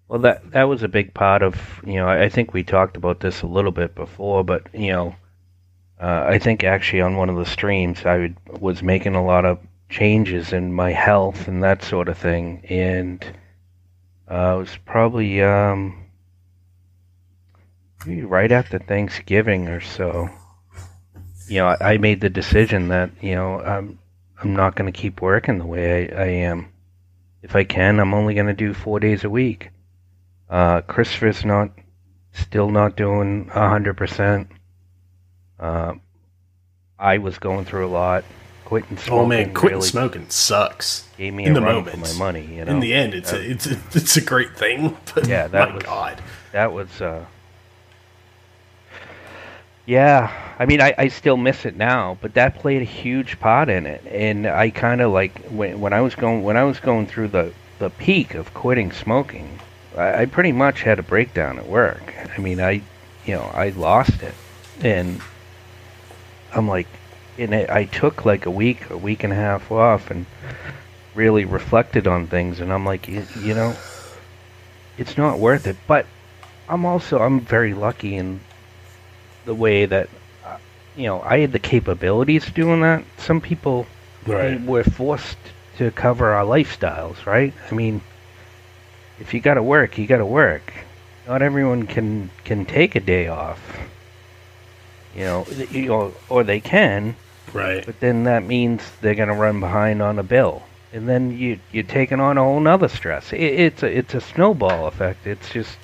Well, 0.07 0.19
that 0.21 0.51
that 0.51 0.63
was 0.65 0.83
a 0.83 0.87
big 0.87 1.13
part 1.13 1.41
of 1.41 1.81
you 1.85 1.95
know. 1.95 2.07
I 2.07 2.29
think 2.29 2.53
we 2.53 2.63
talked 2.63 2.95
about 2.95 3.19
this 3.19 3.41
a 3.41 3.47
little 3.47 3.71
bit 3.71 3.95
before, 3.95 4.43
but 4.43 4.67
you 4.73 4.91
know, 4.91 5.15
uh, 5.99 6.25
I 6.27 6.37
think 6.39 6.63
actually 6.63 7.01
on 7.01 7.17
one 7.17 7.29
of 7.29 7.35
the 7.37 7.45
streams 7.45 8.05
I 8.05 8.17
would, 8.17 8.37
was 8.61 8.83
making 8.83 9.15
a 9.15 9.25
lot 9.25 9.45
of 9.45 9.59
changes 9.89 10.53
in 10.53 10.73
my 10.73 10.91
health 10.91 11.47
and 11.47 11.63
that 11.63 11.83
sort 11.83 12.07
of 12.07 12.17
thing, 12.17 12.63
and 12.69 13.25
uh, 14.29 14.55
it 14.55 14.59
was 14.59 14.77
probably 14.85 15.41
um, 15.41 16.04
right 18.07 18.51
after 18.51 18.79
Thanksgiving 18.79 19.67
or 19.67 19.81
so. 19.81 20.29
You 21.47 21.59
know, 21.59 21.67
I, 21.67 21.93
I 21.93 21.97
made 21.97 22.21
the 22.21 22.29
decision 22.29 22.87
that 22.89 23.11
you 23.21 23.35
know 23.35 23.59
I'm 23.61 23.99
I'm 24.41 24.55
not 24.55 24.75
going 24.75 24.91
to 24.91 24.97
keep 24.97 25.21
working 25.21 25.57
the 25.59 25.65
way 25.65 26.11
I, 26.11 26.23
I 26.23 26.27
am. 26.27 26.71
If 27.43 27.55
I 27.55 27.63
can, 27.63 27.99
I'm 27.99 28.13
only 28.13 28.33
going 28.33 28.47
to 28.47 28.53
do 28.53 28.73
four 28.73 28.99
days 28.99 29.23
a 29.23 29.29
week. 29.29 29.69
Uh, 30.49 30.81
Christopher's 30.81 31.45
not, 31.45 31.69
still 32.33 32.69
not 32.69 32.95
doing 32.97 33.49
a 33.53 33.69
hundred 33.69 33.97
percent. 33.97 34.47
Uh, 35.59 35.93
I 36.97 37.19
was 37.19 37.37
going 37.37 37.65
through 37.65 37.85
a 37.85 37.89
lot. 37.89 38.23
Quitting 38.65 38.97
smoking. 38.97 39.13
oh 39.13 39.25
man, 39.27 39.53
quitting 39.53 39.77
really 39.77 39.87
smoking 39.87 40.29
sucks. 40.29 41.07
Gave 41.19 41.35
me 41.35 41.45
in 41.45 41.51
a 41.51 41.59
the 41.59 41.61
run 41.61 41.75
moment. 41.75 42.07
for 42.07 42.13
my 42.13 42.19
money. 42.19 42.45
You 42.55 42.65
know, 42.65 42.71
In 42.71 42.79
the 42.79 42.95
end, 42.95 43.13
it's 43.13 43.31
Uh, 43.31 43.35
a, 43.37 43.39
it's 43.41 43.67
a, 43.67 43.77
it's 43.93 44.17
a 44.17 44.21
great 44.21 44.57
thing. 44.57 44.97
But 45.13 45.27
Yeah, 45.27 45.47
that 45.47 45.69
my 45.69 45.75
was- 45.75 45.83
God, 45.83 46.23
that 46.51 46.73
was 46.73 46.99
uh 46.99 47.25
yeah 49.85 50.31
i 50.57 50.65
mean 50.65 50.81
I, 50.81 50.93
I 50.97 51.07
still 51.09 51.37
miss 51.37 51.65
it 51.65 51.75
now 51.75 52.17
but 52.21 52.33
that 52.33 52.55
played 52.55 52.81
a 52.81 52.85
huge 52.85 53.39
part 53.39 53.69
in 53.69 53.85
it. 53.85 54.03
And 54.07 54.47
i 54.47 54.69
kind 54.69 55.01
of 55.01 55.11
like 55.11 55.45
when, 55.45 55.79
when 55.79 55.93
i 55.93 56.01
was 56.01 56.15
going 56.15 56.43
when 56.43 56.57
i 56.57 56.63
was 56.63 56.79
going 56.79 57.07
through 57.07 57.29
the 57.29 57.53
the 57.79 57.89
peak 57.89 58.33
of 58.33 58.53
quitting 58.53 58.91
smoking 58.91 59.59
I, 59.95 60.21
I 60.21 60.25
pretty 60.25 60.51
much 60.51 60.81
had 60.81 60.99
a 60.99 61.03
breakdown 61.03 61.59
at 61.59 61.67
work. 61.67 62.13
I 62.35 62.39
mean 62.39 62.59
i 62.59 62.81
you 63.25 63.35
know 63.35 63.51
i 63.53 63.69
lost 63.69 64.21
it. 64.23 64.33
And 64.81 65.21
i'm 66.53 66.67
like 66.67 66.87
and 67.37 67.53
it, 67.53 67.69
i 67.69 67.85
took 67.85 68.25
like 68.25 68.45
a 68.45 68.51
week 68.51 68.89
a 68.89 68.97
week 68.97 69.23
and 69.23 69.33
a 69.33 69.35
half 69.35 69.71
off 69.71 70.09
and 70.09 70.25
really 71.13 71.45
reflected 71.45 72.07
on 72.07 72.27
things. 72.27 72.59
And 72.59 72.73
i'm 72.73 72.85
like 72.85 73.07
you, 73.07 73.25
you 73.39 73.53
know 73.53 73.75
it's 74.97 75.17
not 75.17 75.39
worth 75.39 75.67
it. 75.67 75.77
But 75.87 76.05
I'm 76.67 76.85
also 76.85 77.19
I'm 77.19 77.41
very 77.41 77.73
lucky 77.73 78.15
in 78.15 78.39
the 79.45 79.53
way 79.55 79.85
that 79.85 80.09
uh, 80.45 80.57
you 80.95 81.03
know 81.05 81.21
I 81.21 81.39
had 81.39 81.51
the 81.51 81.59
capabilities 81.59 82.45
doing 82.51 82.81
that. 82.81 83.03
Some 83.17 83.41
people 83.41 83.85
right? 84.25 84.59
were 84.61 84.83
forced 84.83 85.37
to 85.77 85.91
cover 85.91 86.31
our 86.33 86.45
lifestyles, 86.45 87.25
right? 87.25 87.53
I 87.69 87.75
mean, 87.75 88.01
if 89.19 89.33
you 89.33 89.39
got 89.41 89.55
to 89.55 89.63
work, 89.63 89.97
you 89.97 90.07
got 90.07 90.17
to 90.17 90.25
work. 90.25 90.73
Not 91.27 91.41
everyone 91.41 91.87
can 91.87 92.29
can 92.43 92.65
take 92.65 92.95
a 92.95 92.99
day 92.99 93.27
off. 93.27 93.59
You 95.15 95.23
know, 95.23 95.45
you 95.71 95.85
know, 95.87 96.13
or 96.29 96.43
they 96.43 96.59
can, 96.59 97.15
Right. 97.53 97.85
but 97.85 97.99
then 98.01 98.25
that 98.25 98.43
means 98.43 98.81
they're 99.01 99.15
going 99.15 99.29
to 99.29 99.35
run 99.35 99.61
behind 99.61 100.01
on 100.01 100.19
a 100.19 100.23
bill, 100.23 100.63
and 100.91 101.07
then 101.07 101.37
you 101.37 101.59
you're 101.71 101.83
taking 101.83 102.19
on 102.19 102.37
a 102.37 102.43
whole 102.43 102.59
nother 102.59 102.89
stress. 102.89 103.31
It, 103.31 103.41
it's 103.41 103.83
a 103.83 103.97
it's 103.97 104.13
a 104.13 104.19
snowball 104.21 104.87
effect. 104.87 105.25
It's 105.25 105.49
just 105.49 105.77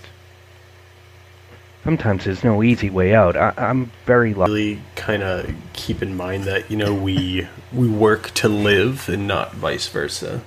sometimes 1.84 2.26
there's 2.26 2.44
no 2.44 2.64
easy 2.64 2.90
way 2.90 3.14
out. 3.14 3.36
I, 3.36 3.54
I'm 3.58 3.92
very 4.06 4.34
lucky. 4.34 4.52
Really, 4.52 4.82
kind 4.96 5.24
of 5.24 5.54
keep 5.74 6.02
in 6.02 6.16
mind 6.16 6.46
that 6.46 6.70
you 6.70 6.78
know 6.78 6.94
we 6.94 7.48
we 7.74 7.88
work 7.88 8.32
to 8.36 8.50
live 8.50 9.10
and 9.10 9.28
not 9.28 9.54
vice 9.54 9.88
versa. 9.88 10.42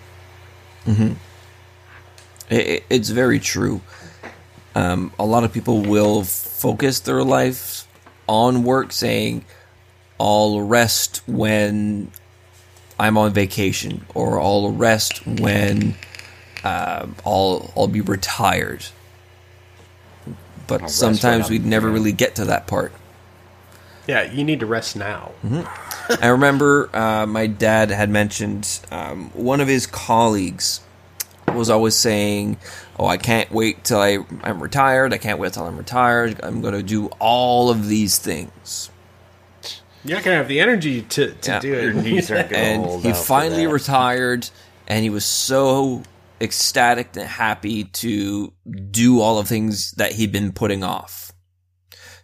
It, 2.50 2.84
it's 2.90 3.10
very 3.10 3.40
true. 3.40 3.80
Um, 4.74 5.12
a 5.18 5.24
lot 5.24 5.44
of 5.44 5.52
people 5.52 5.82
will 5.82 6.24
focus 6.24 7.00
their 7.00 7.22
life 7.22 7.86
on 8.26 8.64
work, 8.64 8.92
saying, 8.92 9.44
"I'll 10.18 10.60
rest 10.60 11.22
when 11.26 12.10
I'm 12.98 13.16
on 13.16 13.32
vacation," 13.32 14.04
or 14.14 14.40
"I'll 14.40 14.72
rest 14.72 15.26
when 15.26 15.94
um 16.64 17.16
I'll 17.24 17.72
I'll 17.76 17.88
be 17.88 18.00
retired." 18.00 18.84
But 20.66 20.82
rest 20.82 20.96
sometimes 20.98 21.50
we 21.50 21.56
I'm- 21.58 21.68
never 21.68 21.90
really 21.90 22.12
get 22.12 22.34
to 22.36 22.44
that 22.46 22.66
part. 22.66 22.92
Yeah, 24.06 24.30
you 24.30 24.44
need 24.44 24.60
to 24.60 24.66
rest 24.66 24.96
now. 24.96 25.32
I 26.20 26.26
remember 26.28 26.90
uh, 26.94 27.24
my 27.26 27.46
dad 27.46 27.90
had 27.90 28.10
mentioned 28.10 28.80
um, 28.90 29.30
one 29.30 29.62
of 29.62 29.68
his 29.68 29.86
colleagues 29.86 30.80
was 31.54 31.70
always 31.70 31.94
saying, 31.94 32.58
"Oh, 32.98 33.06
I 33.06 33.16
can't 33.16 33.50
wait 33.50 33.82
till 33.84 33.98
I, 34.00 34.18
I'm 34.42 34.62
retired. 34.62 35.14
I 35.14 35.18
can't 35.18 35.38
wait 35.38 35.54
till 35.54 35.64
I'm 35.64 35.78
retired. 35.78 36.38
I'm 36.42 36.60
going 36.60 36.74
to 36.74 36.82
do 36.82 37.06
all 37.18 37.70
of 37.70 37.88
these 37.88 38.18
things." 38.18 38.90
You're 40.04 40.18
not 40.18 40.24
gonna 40.24 40.36
have 40.36 40.48
the 40.48 40.60
energy 40.60 41.00
to, 41.00 41.32
to 41.32 41.50
Yeah. 41.50 41.58
do 41.60 41.68
Your 41.68 41.90
it. 41.92 41.96
knees 41.96 42.30
aren't 42.30 42.50
going 42.50 42.82
to 42.82 42.88
And 42.90 43.02
he 43.02 43.14
finally 43.14 43.66
retired, 43.66 44.50
and 44.86 45.02
he 45.02 45.08
was 45.08 45.24
so 45.24 46.02
ecstatic 46.44 47.16
and 47.16 47.26
happy 47.26 47.84
to 47.84 48.52
do 48.90 49.20
all 49.20 49.38
of 49.38 49.48
things 49.48 49.92
that 49.92 50.12
he'd 50.12 50.30
been 50.30 50.52
putting 50.52 50.84
off. 50.84 51.32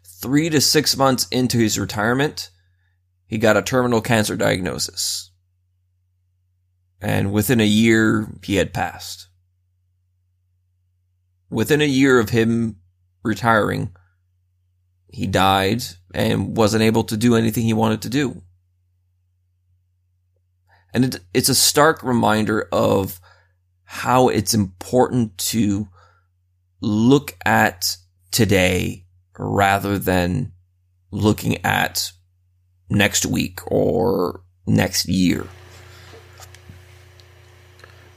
Three 0.04 0.50
to 0.50 0.60
six 0.60 0.96
months 0.96 1.26
into 1.30 1.58
his 1.58 1.78
retirement, 1.78 2.50
he 3.26 3.38
got 3.38 3.56
a 3.56 3.62
terminal 3.62 4.00
cancer 4.00 4.36
diagnosis. 4.36 5.30
And 7.00 7.32
within 7.32 7.60
a 7.60 7.64
year, 7.64 8.28
he 8.44 8.56
had 8.56 8.74
passed. 8.74 9.28
Within 11.48 11.80
a 11.80 11.86
year 11.86 12.20
of 12.20 12.30
him 12.30 12.76
retiring, 13.22 13.96
he 15.08 15.26
died 15.26 15.82
and 16.14 16.56
wasn't 16.56 16.82
able 16.82 17.04
to 17.04 17.16
do 17.16 17.34
anything 17.34 17.64
he 17.64 17.72
wanted 17.72 18.02
to 18.02 18.08
do. 18.08 18.42
And 20.92 21.06
it, 21.06 21.20
it's 21.32 21.48
a 21.48 21.54
stark 21.54 22.02
reminder 22.02 22.68
of 22.72 23.19
how 23.92 24.28
it's 24.28 24.54
important 24.54 25.36
to 25.36 25.88
look 26.80 27.36
at 27.44 27.96
today 28.30 29.04
rather 29.36 29.98
than 29.98 30.52
looking 31.10 31.62
at 31.64 32.12
next 32.88 33.26
week 33.26 33.58
or 33.66 34.42
next 34.64 35.08
year. 35.08 35.44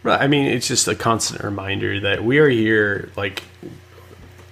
Right. 0.03 0.21
I 0.21 0.27
mean, 0.27 0.45
it's 0.45 0.67
just 0.67 0.87
a 0.87 0.93
constant 0.93 1.43
reminder 1.43 1.99
that 2.01 2.23
we 2.23 2.37
are 2.37 2.49
here, 2.49 3.09
like, 3.17 3.41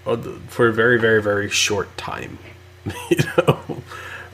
uh, 0.07 0.17
for 0.47 0.69
a 0.69 0.73
very, 0.73 0.99
very, 0.99 1.21
very 1.21 1.51
short 1.51 1.95
time. 1.97 2.39
you 3.11 3.17
know, 3.37 3.83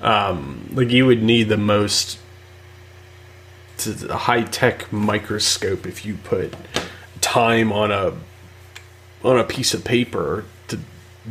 um, 0.01 0.69
like 0.71 0.89
you 0.89 1.05
would 1.05 1.21
need 1.21 1.49
the 1.49 1.57
most 1.57 2.17
high 3.85 4.43
tech 4.43 4.91
microscope 4.91 5.85
if 5.85 6.05
you 6.05 6.15
put 6.15 6.53
time 7.21 7.71
on 7.71 7.91
a 7.91 8.13
on 9.23 9.37
a 9.37 9.43
piece 9.43 9.73
of 9.73 9.83
paper 9.83 10.45
to 10.67 10.79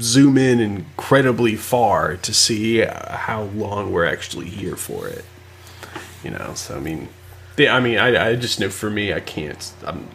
zoom 0.00 0.36
in 0.36 0.60
incredibly 0.60 1.56
far 1.56 2.16
to 2.16 2.34
see 2.34 2.80
how 2.80 3.42
long 3.54 3.92
we're 3.92 4.04
actually 4.04 4.48
here 4.48 4.76
for 4.76 5.08
it. 5.08 5.24
You 6.22 6.30
know, 6.30 6.54
so 6.54 6.76
I 6.76 6.80
mean, 6.80 7.08
yeah, 7.56 7.74
I 7.74 7.80
mean, 7.80 7.98
I, 7.98 8.30
I 8.30 8.36
just 8.36 8.60
know 8.60 8.68
for 8.68 8.90
me, 8.90 9.12
I 9.12 9.20
can't. 9.20 9.72
I'm 9.84 10.08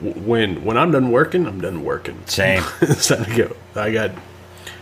when 0.00 0.64
when 0.64 0.76
I'm 0.76 0.90
done 0.90 1.10
working, 1.10 1.46
I'm 1.46 1.60
done 1.60 1.84
working. 1.84 2.20
Same. 2.26 2.62
it's 2.80 3.08
time 3.08 3.24
to 3.24 3.36
go. 3.36 3.56
I 3.74 3.92
got 3.92 4.10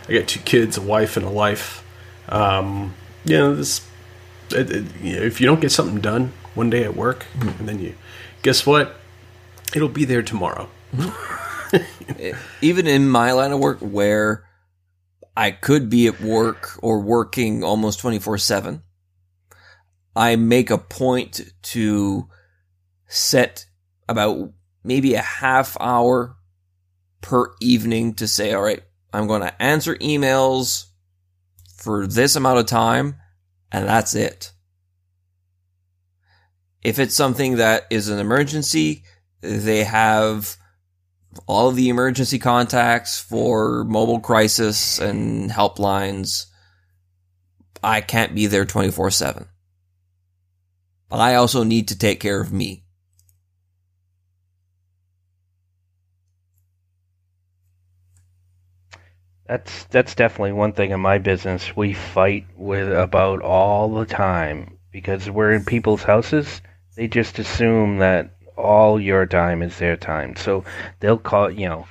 I 0.09 0.13
got 0.13 0.27
two 0.27 0.39
kids, 0.41 0.77
a 0.77 0.81
wife, 0.81 1.17
and 1.17 1.25
a 1.25 1.29
life. 1.29 1.85
Um, 2.29 2.95
you 3.23 3.37
know, 3.37 3.55
this. 3.55 3.87
It, 4.53 4.71
it, 4.71 4.85
you 5.01 5.15
know, 5.15 5.21
if 5.21 5.41
you 5.41 5.47
don't 5.47 5.61
get 5.61 5.71
something 5.71 5.99
done 6.01 6.33
one 6.53 6.69
day 6.69 6.83
at 6.83 6.95
work, 6.95 7.25
mm-hmm. 7.37 7.59
and 7.59 7.69
then 7.69 7.79
you, 7.79 7.95
guess 8.41 8.65
what? 8.65 8.95
It'll 9.75 9.89
be 9.89 10.05
there 10.05 10.21
tomorrow. 10.21 10.69
Mm-hmm. 10.93 12.35
even 12.61 12.87
in 12.87 13.09
my 13.09 13.31
line 13.31 13.51
of 13.51 13.59
work 13.59 13.79
where 13.79 14.45
I 15.35 15.51
could 15.51 15.89
be 15.89 16.07
at 16.07 16.19
work 16.19 16.77
or 16.81 16.99
working 16.99 17.63
almost 17.63 17.99
24 17.99 18.37
7, 18.37 18.83
I 20.15 20.35
make 20.35 20.69
a 20.69 20.77
point 20.77 21.41
to 21.61 22.27
set 23.07 23.65
about 24.09 24.51
maybe 24.83 25.13
a 25.13 25.21
half 25.21 25.77
hour 25.79 26.35
per 27.21 27.53
evening 27.61 28.15
to 28.15 28.27
say, 28.27 28.53
all 28.53 28.63
right, 28.63 28.83
I'm 29.13 29.27
going 29.27 29.41
to 29.41 29.61
answer 29.61 29.95
emails 29.95 30.87
for 31.77 32.07
this 32.07 32.35
amount 32.35 32.59
of 32.59 32.65
time 32.65 33.15
and 33.71 33.87
that's 33.87 34.15
it. 34.15 34.51
If 36.83 36.99
it's 36.99 37.15
something 37.15 37.57
that 37.57 37.83
is 37.89 38.09
an 38.09 38.19
emergency, 38.19 39.03
they 39.41 39.83
have 39.83 40.57
all 41.47 41.69
of 41.69 41.75
the 41.75 41.89
emergency 41.89 42.39
contacts 42.39 43.19
for 43.19 43.83
mobile 43.85 44.19
crisis 44.19 44.99
and 44.99 45.49
helplines. 45.49 46.47
I 47.83 48.01
can't 48.01 48.35
be 48.35 48.47
there 48.47 48.65
24 48.65 49.11
7. 49.11 49.47
I 51.11 51.35
also 51.35 51.63
need 51.63 51.89
to 51.89 51.97
take 51.97 52.19
care 52.19 52.39
of 52.39 52.53
me. 52.53 52.85
That's 59.51 59.83
that's 59.89 60.15
definitely 60.15 60.53
one 60.53 60.71
thing 60.71 60.91
in 60.91 61.01
my 61.01 61.17
business 61.17 61.75
we 61.75 61.91
fight 61.91 62.45
with 62.55 62.89
about 62.89 63.41
all 63.41 63.93
the 63.93 64.05
time 64.05 64.77
because 64.93 65.29
we're 65.29 65.51
in 65.51 65.65
people's 65.65 66.03
houses. 66.03 66.61
They 66.95 67.09
just 67.09 67.37
assume 67.37 67.97
that 67.97 68.33
all 68.55 68.97
your 68.97 69.25
time 69.25 69.61
is 69.61 69.77
their 69.77 69.97
time, 69.97 70.37
so 70.37 70.63
they'll 71.01 71.17
call 71.17 71.51
you 71.51 71.67
know. 71.67 71.87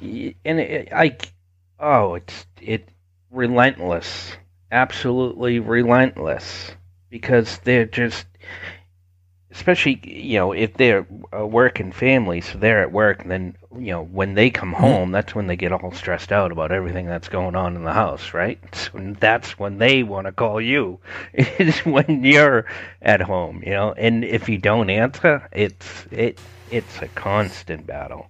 And 0.00 0.58
it, 0.58 0.88
I, 0.94 1.18
oh, 1.78 2.14
it's 2.14 2.46
it 2.62 2.88
relentless, 3.30 4.34
absolutely 4.72 5.60
relentless, 5.60 6.72
because 7.10 7.58
they're 7.64 7.84
just 7.84 8.26
especially 9.50 10.00
you 10.04 10.38
know 10.38 10.52
if 10.52 10.72
they're 10.72 11.06
a 11.32 11.46
working 11.46 11.92
family 11.92 12.40
so 12.40 12.56
they're 12.56 12.82
at 12.82 12.92
work 12.92 13.20
and 13.20 13.30
then 13.30 13.56
you 13.78 13.92
know 13.92 14.04
when 14.04 14.34
they 14.34 14.50
come 14.50 14.72
home 14.72 15.12
that's 15.12 15.34
when 15.34 15.46
they 15.46 15.56
get 15.56 15.72
all 15.72 15.92
stressed 15.92 16.32
out 16.32 16.52
about 16.52 16.72
everything 16.72 17.06
that's 17.06 17.28
going 17.28 17.54
on 17.54 17.76
in 17.76 17.84
the 17.84 17.92
house 17.92 18.34
right? 18.34 18.58
So 18.74 19.14
that's 19.18 19.58
when 19.58 19.78
they 19.78 20.02
want 20.02 20.26
to 20.26 20.32
call 20.32 20.60
you 20.60 21.00
is 21.34 21.78
when 21.80 22.24
you're 22.24 22.66
at 23.02 23.20
home 23.20 23.62
you 23.64 23.72
know? 23.72 23.92
And 23.92 24.24
if 24.24 24.48
you 24.48 24.58
don't 24.58 24.90
answer 24.90 25.48
it's 25.52 26.06
it 26.10 26.38
it's 26.70 27.00
a 27.00 27.08
constant 27.08 27.86
battle. 27.86 28.28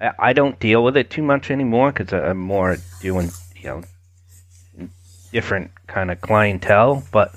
I, 0.00 0.12
I 0.18 0.32
don't 0.32 0.58
deal 0.60 0.84
with 0.84 0.96
it 0.96 1.10
too 1.10 1.22
much 1.22 1.50
anymore 1.50 1.92
because 1.92 2.12
i'm 2.12 2.38
more 2.38 2.76
doing 3.00 3.30
you 3.56 3.64
know 3.64 3.82
different 5.32 5.70
kind 5.86 6.10
of 6.10 6.20
clientele 6.20 7.02
but 7.12 7.34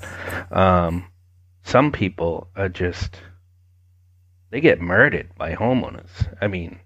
um 0.50 1.06
some 1.64 1.92
people 1.92 2.48
are 2.56 2.68
just 2.68 3.20
they 4.50 4.60
get 4.60 4.80
murdered 4.80 5.30
by 5.36 5.54
homeowners. 5.54 6.36
I 6.40 6.48
mean, 6.48 6.80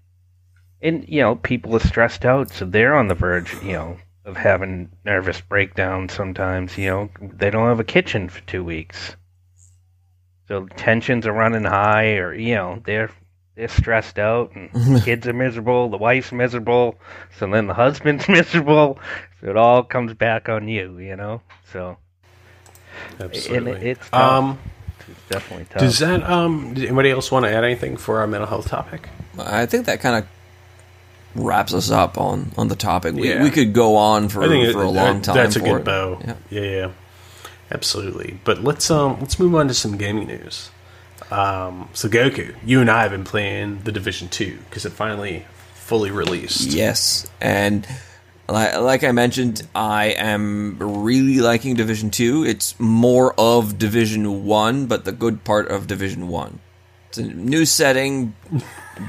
and 0.85 1.07
you 1.09 1.21
know, 1.21 1.35
people 1.35 1.75
are 1.75 1.79
stressed 1.79 2.25
out, 2.25 2.51
so 2.51 2.65
they're 2.65 2.95
on 2.95 3.07
the 3.07 3.15
verge, 3.15 3.53
you 3.63 3.73
know, 3.73 3.97
of 4.25 4.37
having 4.37 4.89
nervous 5.03 5.41
breakdowns. 5.41 6.13
Sometimes, 6.13 6.77
you 6.77 6.87
know, 6.89 7.09
they 7.21 7.49
don't 7.49 7.67
have 7.67 7.79
a 7.79 7.83
kitchen 7.83 8.29
for 8.29 8.41
two 8.41 8.63
weeks, 8.63 9.15
so 10.47 10.65
tensions 10.77 11.25
are 11.25 11.33
running 11.33 11.63
high, 11.63 12.15
or 12.17 12.33
you 12.33 12.55
know, 12.55 12.81
they're 12.85 13.09
they're 13.55 13.67
stressed 13.67 14.19
out, 14.19 14.51
and 14.55 15.01
kids 15.03 15.27
are 15.27 15.33
miserable, 15.33 15.89
the 15.89 15.97
wife's 15.97 16.31
miserable, 16.31 16.99
so 17.39 17.49
then 17.49 17.67
the 17.67 17.73
husband's 17.73 18.27
miserable, 18.29 18.99
so 19.41 19.49
it 19.49 19.57
all 19.57 19.83
comes 19.83 20.13
back 20.13 20.49
on 20.49 20.67
you, 20.67 20.97
you 20.99 21.15
know. 21.15 21.41
So 21.71 21.97
Absolutely. 23.19 23.71
It- 23.71 23.83
it's 23.97 24.09
tough. 24.09 24.21
um, 24.43 24.59
it's 25.07 25.29
definitely 25.29 25.65
tough. 25.69 25.79
does 25.81 25.99
that 25.99 26.23
um? 26.23 26.73
Did 26.73 26.85
anybody 26.85 27.11
else 27.11 27.31
want 27.31 27.45
to 27.45 27.51
add 27.51 27.63
anything 27.63 27.95
for 27.97 28.19
our 28.19 28.27
mental 28.27 28.47
health 28.47 28.67
topic? 28.67 29.09
I 29.37 29.65
think 29.65 29.85
that 29.85 29.99
kind 29.99 30.23
of 30.23 30.29
wraps 31.35 31.73
us 31.73 31.91
up 31.91 32.17
on, 32.17 32.51
on 32.57 32.67
the 32.69 32.75
topic. 32.75 33.13
We, 33.15 33.29
Yeah. 33.29 33.43
we 33.43 33.49
could 33.49 33.73
go 33.73 33.95
on 33.97 34.29
for, 34.29 34.41
for 34.41 34.81
a 34.83 34.89
long 34.89 35.21
time. 35.21 35.35
That's 35.35 35.55
a 35.55 35.59
good 35.59 35.81
it. 35.81 35.85
bow. 35.85 36.19
Yeah. 36.25 36.35
Yeah. 36.49 36.61
yeah, 36.61 36.91
absolutely. 37.71 38.39
But 38.43 38.63
let's 38.63 38.89
um 38.89 39.17
let's 39.19 39.39
move 39.39 39.55
on 39.55 39.67
to 39.67 39.73
some 39.73 39.97
gaming 39.97 40.27
news. 40.27 40.69
Um, 41.31 41.89
so 41.93 42.07
Goku, 42.09 42.55
you 42.65 42.81
and 42.81 42.89
I 42.89 43.01
have 43.03 43.11
been 43.11 43.23
playing 43.23 43.79
the 43.83 43.91
Division 43.91 44.27
Two 44.29 44.59
because 44.69 44.85
it 44.85 44.91
finally 44.91 45.45
fully 45.73 46.11
released. 46.11 46.71
Yes, 46.71 47.27
and 47.41 47.87
Like, 48.47 48.77
like 48.77 49.03
I 49.03 49.11
mentioned, 49.11 49.67
I 49.73 50.07
am 50.17 50.77
really 50.79 51.39
liking 51.39 51.75
Division 51.75 52.11
Two. 52.11 52.43
It's 52.45 52.79
more 52.79 53.33
of 53.39 53.79
Division 53.79 54.45
One, 54.45 54.85
but 54.85 55.03
the 55.05 55.11
good 55.11 55.43
part 55.43 55.67
of 55.69 55.87
Division 55.87 56.27
One. 56.27 56.59
It's 57.09 57.17
a 57.17 57.23
new 57.23 57.65
setting, 57.65 58.35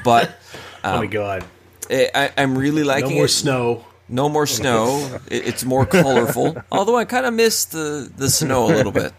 but 0.05 0.31
oh 0.85 0.99
my 0.99 1.07
god! 1.07 1.45
I, 1.91 2.11
I, 2.15 2.33
I'm 2.39 2.57
really 2.57 2.85
liking. 2.85 3.11
No 3.11 3.17
more 3.17 3.25
it. 3.27 3.31
snow. 3.31 3.85
No 4.09 4.29
more 4.29 4.47
snow. 4.47 5.19
It- 5.31 5.47
it's 5.49 5.65
more 5.65 5.85
colorful. 5.87 6.57
Although 6.71 6.97
I 6.97 7.05
kind 7.05 7.27
of 7.27 7.35
miss 7.35 7.65
the 7.65 8.11
the 8.17 8.31
snow 8.31 8.67
a 8.67 8.73
little 8.73 8.93
bit. 8.93 9.13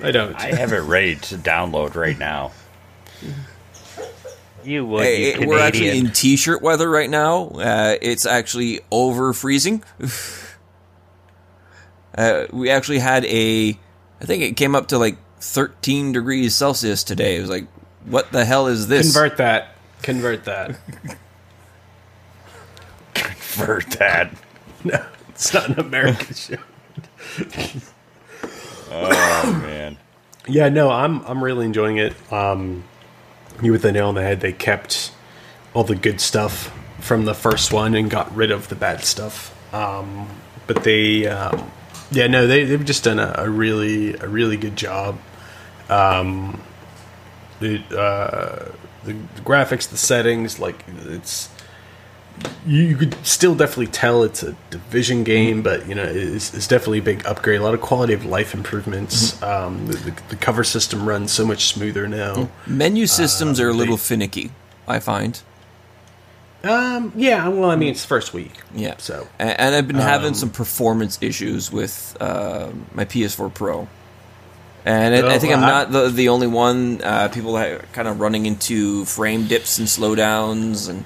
I 0.00 0.10
don't. 0.10 0.34
I 0.34 0.54
have 0.54 0.72
it 0.72 0.80
ready 0.80 1.16
to 1.16 1.36
download 1.36 1.94
right 1.94 2.18
now. 2.18 2.52
You 4.64 4.84
would, 4.84 5.04
Hey, 5.04 5.38
you 5.40 5.46
we're 5.46 5.60
actually 5.60 5.96
in 5.96 6.10
t-shirt 6.10 6.60
weather 6.60 6.90
right 6.90 7.08
now. 7.08 7.50
Uh, 7.50 7.94
it's 8.02 8.26
actually 8.26 8.80
over 8.90 9.32
freezing. 9.32 9.84
uh, 12.18 12.46
we 12.52 12.68
actually 12.70 12.98
had 12.98 13.24
a, 13.26 13.78
I 14.20 14.24
think 14.24 14.42
it 14.42 14.56
came 14.56 14.74
up 14.74 14.88
to 14.88 14.98
like 14.98 15.18
13 15.38 16.10
degrees 16.12 16.56
Celsius 16.56 17.04
today. 17.04 17.36
It 17.36 17.42
was 17.42 17.50
like, 17.50 17.68
what 18.06 18.32
the 18.32 18.44
hell 18.44 18.66
is 18.66 18.88
this? 18.88 19.12
Convert 19.12 19.36
that. 19.38 19.76
Convert 20.02 20.44
that. 20.46 20.76
For 23.56 23.80
that. 23.98 24.32
No, 24.84 25.04
it's 25.30 25.52
not 25.52 25.68
an 25.70 25.80
American 25.80 26.34
show. 26.34 26.56
Oh 28.90 29.60
man. 29.64 29.96
Yeah, 30.46 30.68
no, 30.68 30.90
I'm 30.90 31.24
I'm 31.26 31.42
really 31.42 31.66
enjoying 31.66 31.96
it. 31.96 32.14
Um, 32.32 32.84
you 33.62 33.72
with 33.72 33.82
the 33.82 33.90
nail 33.90 34.08
on 34.08 34.14
the 34.14 34.22
head. 34.22 34.40
They 34.40 34.52
kept 34.52 35.10
all 35.74 35.82
the 35.82 35.96
good 35.96 36.20
stuff 36.20 36.72
from 37.00 37.24
the 37.24 37.34
first 37.34 37.72
one 37.72 37.94
and 37.94 38.08
got 38.08 38.34
rid 38.36 38.50
of 38.52 38.68
the 38.68 38.76
bad 38.76 39.02
stuff. 39.04 39.52
Um, 39.74 40.28
but 40.66 40.84
they, 40.84 41.26
um, 41.26 41.70
yeah, 42.10 42.28
no, 42.28 42.46
they 42.46 42.64
they've 42.64 42.84
just 42.84 43.02
done 43.04 43.18
a, 43.18 43.34
a 43.38 43.50
really 43.50 44.14
a 44.14 44.28
really 44.28 44.56
good 44.56 44.76
job. 44.76 45.18
Um, 45.88 46.60
the, 47.60 47.80
uh, 47.96 48.72
the 49.04 49.14
graphics, 49.42 49.88
the 49.88 49.96
settings, 49.96 50.58
like 50.58 50.84
it's 51.06 51.48
you, 52.66 52.82
you 52.82 52.96
could 52.96 53.14
still 53.26 53.54
definitely 53.54 53.86
tell 53.88 54.22
it's 54.22 54.42
a 54.42 54.56
division 54.70 55.24
game, 55.24 55.62
but 55.62 55.88
you 55.88 55.94
know 55.94 56.04
it's, 56.04 56.52
it's 56.54 56.66
definitely 56.66 56.98
a 56.98 57.02
big 57.02 57.24
upgrade. 57.26 57.60
A 57.60 57.62
lot 57.64 57.74
of 57.74 57.80
quality 57.80 58.12
of 58.12 58.24
life 58.24 58.54
improvements. 58.54 59.40
Um, 59.42 59.86
the, 59.86 59.96
the, 59.96 60.22
the 60.30 60.36
cover 60.36 60.64
system 60.64 61.06
runs 61.08 61.32
so 61.32 61.46
much 61.46 61.66
smoother 61.66 62.06
now. 62.08 62.48
Menu 62.66 63.06
systems 63.06 63.60
are 63.60 63.68
a 63.68 63.72
little 63.72 63.96
they- 63.96 64.02
finicky, 64.02 64.50
I 64.88 65.00
find. 65.00 65.40
Um, 66.64 67.12
yeah, 67.14 67.46
well, 67.48 67.70
I 67.70 67.76
mean 67.76 67.90
it's 67.90 68.04
first 68.04 68.32
week. 68.34 68.52
Yeah. 68.74 68.94
So 68.98 69.28
A- 69.38 69.60
and 69.60 69.74
I've 69.74 69.86
been 69.86 69.96
having 69.96 70.34
some 70.34 70.50
performance 70.50 71.18
issues 71.20 71.70
with 71.70 72.16
uh, 72.20 72.70
my 72.92 73.04
PS4 73.04 73.54
Pro. 73.54 73.88
And 74.84 75.14
I, 75.14 75.18
I 75.18 75.34
Oh, 75.34 75.38
think 75.38 75.52
I'm 75.52 75.60
not 75.60 75.92
the 75.92 76.08
the 76.08 76.28
only 76.28 76.46
one. 76.48 77.00
Uh, 77.02 77.28
people 77.28 77.56
are 77.56 77.78
kind 77.92 78.08
of 78.08 78.20
running 78.20 78.46
into 78.46 79.04
frame 79.04 79.46
dips 79.46 79.78
and 79.78 79.86
slowdowns, 79.86 80.88
and 80.88 81.04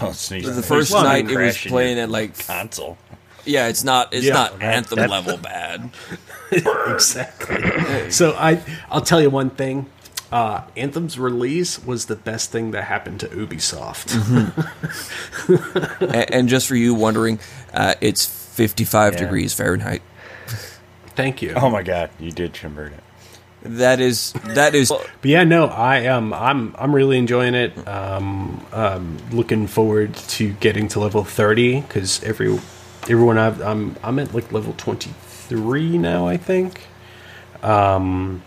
Oh, 0.08 0.12
sneeze. 0.12 0.54
the 0.54 0.62
first 0.62 0.92
Well, 0.92 1.04
night 1.04 1.30
it 1.30 1.36
was 1.36 1.56
playing 1.58 1.98
at 1.98 2.10
like 2.10 2.38
console. 2.46 2.96
yeah, 3.44 3.68
it's 3.68 3.84
not 3.84 4.12
it's 4.14 4.26
Yeah, 4.26 4.32
not 4.34 4.58
that- 4.58 4.74
anthem 4.74 4.96
that's- 4.96 5.10
level 5.10 5.36
bad. 5.38 5.90
exactly. 6.52 8.10
so 8.10 8.32
I 8.32 8.62
I'll 8.90 9.00
tell 9.02 9.20
you 9.20 9.30
one 9.30 9.50
thing. 9.50 9.86
Uh, 10.32 10.62
Anthem's 10.76 11.18
release 11.18 11.84
was 11.84 12.06
the 12.06 12.14
best 12.14 12.52
thing 12.52 12.70
that 12.70 12.84
happened 12.84 13.18
to 13.18 13.26
Ubisoft. 13.26 14.14
and, 16.00 16.30
and 16.32 16.48
just 16.48 16.68
for 16.68 16.76
you 16.76 16.94
wondering, 16.94 17.40
uh, 17.74 17.94
it's 18.00 18.26
55 18.26 19.14
Yeah. 19.14 19.18
degrees 19.18 19.54
Fahrenheit. 19.54 20.02
Thank 21.16 21.42
you. 21.42 21.54
Oh 21.56 21.68
my 21.68 21.82
god, 21.82 22.10
you 22.20 22.30
did 22.30 22.54
convert 22.54 22.92
it. 22.92 23.02
That 23.62 24.00
is 24.00 24.32
that 24.46 24.74
is 24.74 24.88
But 24.90 25.06
yeah, 25.22 25.44
no, 25.44 25.66
I 25.66 26.06
um, 26.06 26.32
I'm 26.32 26.74
I'm 26.78 26.94
really 26.94 27.18
enjoying 27.18 27.54
it. 27.54 27.76
Um, 27.86 28.64
um, 28.72 29.18
looking 29.32 29.66
forward 29.66 30.14
to 30.14 30.52
getting 30.54 30.88
to 30.88 31.00
level 31.00 31.24
thirty 31.24 31.80
because 31.82 32.22
every 32.22 32.58
everyone 33.02 33.36
I've 33.36 33.60
I'm 33.60 33.96
I'm 34.02 34.18
at 34.18 34.34
like 34.34 34.50
level 34.50 34.74
twenty 34.78 35.10
three 35.20 35.98
now, 35.98 36.26
I 36.26 36.36
think. 36.38 36.86
Um, 37.62 38.42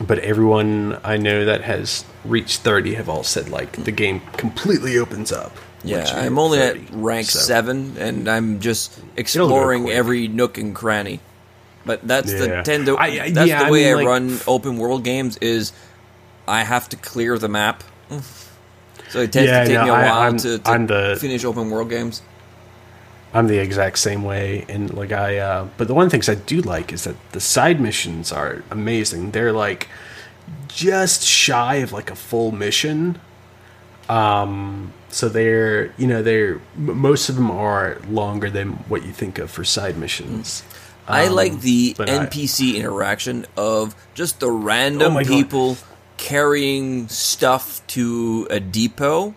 but 0.00 0.18
everyone 0.18 0.98
I 1.02 1.16
know 1.16 1.46
that 1.46 1.62
has 1.62 2.04
reached 2.24 2.60
thirty 2.60 2.94
have 2.94 3.08
all 3.08 3.22
said 3.24 3.48
like 3.48 3.84
the 3.84 3.92
game 3.92 4.20
completely 4.36 4.98
opens 4.98 5.32
up. 5.32 5.56
yeah. 5.82 6.04
I'm 6.14 6.38
only 6.38 6.58
30. 6.58 6.80
at 6.80 6.90
rank 6.94 7.26
So- 7.28 7.38
seven, 7.38 7.96
and 7.98 8.28
I'm 8.28 8.60
just 8.60 9.00
exploring 9.16 9.88
every 9.88 10.28
nook 10.28 10.58
and 10.58 10.74
cranny. 10.74 11.20
But 11.86 12.06
that's 12.06 12.30
the 12.32 12.46
Yeah. 12.48 12.62
tendo. 12.62 12.96
I- 12.98 13.26
I- 13.26 13.30
that's 13.30 13.48
yeah, 13.48 13.60
the 13.60 13.66
I 13.66 13.70
way 13.70 13.84
mean, 13.84 13.92
I 13.92 13.94
like- 13.94 14.06
run 14.06 14.40
open 14.46 14.76
world 14.76 15.04
games. 15.04 15.38
Is 15.40 15.72
I 16.48 16.64
have 16.64 16.88
to 16.90 16.96
clear 16.96 17.38
the 17.38 17.48
map. 17.48 17.82
So 19.10 19.20
it 19.20 19.32
tends 19.32 19.48
Yeah, 19.50 19.60
to 19.62 19.66
take 19.66 19.74
no, 19.78 19.84
me 19.84 19.90
a 19.90 19.92
while 19.92 20.18
I'm- 20.20 20.36
to, 20.38 20.58
to 20.58 20.70
I'm 20.70 20.86
the- 20.88 21.16
finish 21.20 21.44
open 21.44 21.70
world 21.70 21.88
games. 21.90 22.22
I'm 23.34 23.46
the 23.48 23.58
exact 23.58 23.98
same 23.98 24.22
way, 24.24 24.64
and 24.68 24.92
like 24.94 25.12
I. 25.12 25.38
Uh, 25.38 25.66
but 25.76 25.88
the 25.88 25.94
one 25.94 26.08
things 26.10 26.28
I 26.28 26.34
do 26.34 26.60
like 26.60 26.92
is 26.92 27.04
that 27.04 27.16
the 27.32 27.40
side 27.40 27.80
missions 27.80 28.32
are 28.32 28.62
amazing. 28.70 29.30
They're 29.32 29.52
like 29.52 29.88
just 30.68 31.22
shy 31.22 31.76
of 31.76 31.92
like 31.92 32.10
a 32.10 32.14
full 32.16 32.50
mission. 32.52 33.18
Um, 34.08 34.92
so 35.10 35.28
they're 35.28 35.92
you 35.98 36.06
know 36.06 36.22
they're 36.22 36.60
most 36.76 37.28
of 37.28 37.34
them 37.36 37.50
are 37.50 37.98
longer 38.08 38.48
than 38.48 38.68
what 38.88 39.04
you 39.04 39.12
think 39.12 39.38
of 39.38 39.50
for 39.50 39.64
side 39.64 39.98
missions. 39.98 40.62
I 41.08 41.26
Um, 41.26 41.34
like 41.34 41.60
the 41.60 41.94
but 41.96 42.08
I- 42.10 42.26
NPC 42.26 42.76
interaction 42.76 43.46
of 43.56 43.94
just 44.14 44.40
the 44.40 44.50
random 44.50 45.12
Oh 45.12 45.14
my 45.14 45.22
God. 45.22 45.28
people 45.32 45.78
carrying 46.16 47.08
stuff 47.08 47.80
to 47.88 48.46
a 48.50 48.58
depot, 48.60 49.34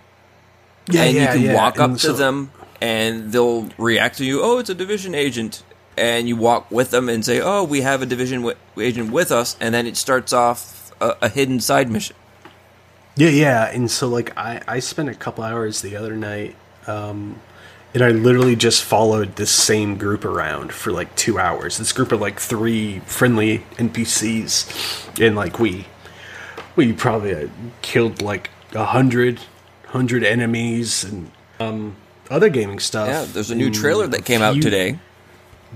Yeah, 0.89 1.03
and 1.03 1.15
yeah, 1.15 1.21
you 1.33 1.39
can 1.39 1.41
yeah, 1.47 1.53
walk 1.55 1.79
up 1.79 1.91
and 1.91 1.99
to 1.99 2.07
so- 2.07 2.13
them, 2.13 2.51
and 2.81 3.31
they'll 3.31 3.69
react 3.77 4.17
to 4.17 4.25
you. 4.25 4.41
Oh, 4.41 4.57
it's 4.57 4.69
a 4.69 4.73
division 4.75 5.13
agent, 5.13 5.61
and 5.97 6.27
you 6.27 6.35
walk 6.35 6.71
with 6.71 6.89
them 6.91 7.09
and 7.09 7.23
say, 7.23 7.39
"Oh, 7.41 7.63
we 7.63 7.81
have 7.81 8.01
a 8.01 8.05
division 8.07 8.39
w- 8.41 8.57
agent 8.79 9.11
with 9.11 9.31
us," 9.31 9.55
and 9.59 9.73
then 9.75 9.85
it 9.85 9.97
starts 9.97 10.33
off 10.33 10.91
a, 10.99 11.15
a 11.21 11.29
hidden 11.29 11.59
side 11.59 11.91
mission. 11.91 12.15
Yeah, 13.15 13.29
yeah, 13.29 13.65
and 13.65 13.91
so 13.91 14.07
like 14.07 14.35
I 14.37 14.61
I 14.67 14.79
spent 14.79 15.09
a 15.09 15.13
couple 15.13 15.43
hours 15.43 15.81
the 15.81 15.95
other 15.97 16.15
night, 16.15 16.55
um, 16.87 17.35
and 17.93 18.03
I 18.03 18.09
literally 18.09 18.55
just 18.55 18.83
followed 18.83 19.35
this 19.35 19.51
same 19.51 19.97
group 19.97 20.23
around 20.25 20.71
for 20.73 20.91
like 20.91 21.15
two 21.15 21.39
hours. 21.39 21.77
This 21.77 21.91
group 21.91 22.11
of 22.11 22.21
like 22.21 22.39
three 22.39 22.99
friendly 22.99 23.59
NPCs, 23.77 25.19
and 25.25 25.35
like 25.35 25.59
we 25.59 25.85
we 26.75 26.93
probably 26.93 27.33
uh, 27.33 27.47
killed 27.81 28.21
like 28.21 28.49
a 28.73 28.85
hundred 28.85 29.39
hundred 29.87 30.23
enemies 30.23 31.03
and 31.03 31.31
um 31.59 31.95
other 32.29 32.49
gaming 32.49 32.79
stuff. 32.79 33.07
Yeah, 33.07 33.25
there's 33.25 33.51
a 33.51 33.55
new 33.55 33.71
trailer 33.71 34.07
that 34.07 34.25
came 34.25 34.41
out 34.41 34.61
today. 34.61 34.99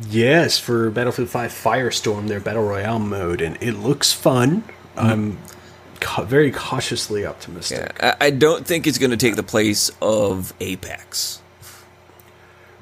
Yes, 0.09 0.57
for 0.57 0.89
Battlefield 0.89 1.29
5 1.29 1.51
Firestorm, 1.51 2.27
their 2.27 2.39
battle 2.39 2.63
royale 2.63 2.97
mode, 2.97 3.41
and 3.41 3.61
it 3.61 3.73
looks 3.73 4.11
fun. 4.11 4.63
I'm 4.95 5.37
ca- 5.99 6.23
very 6.23 6.51
cautiously 6.51 7.27
optimistic. 7.27 7.95
Yeah, 7.99 8.15
I, 8.19 8.25
I 8.27 8.29
don't 8.31 8.65
think 8.65 8.87
it's 8.87 8.97
going 8.97 9.11
to 9.11 9.17
take 9.17 9.35
the 9.35 9.43
place 9.43 9.91
of 10.01 10.51
Apex. 10.59 11.42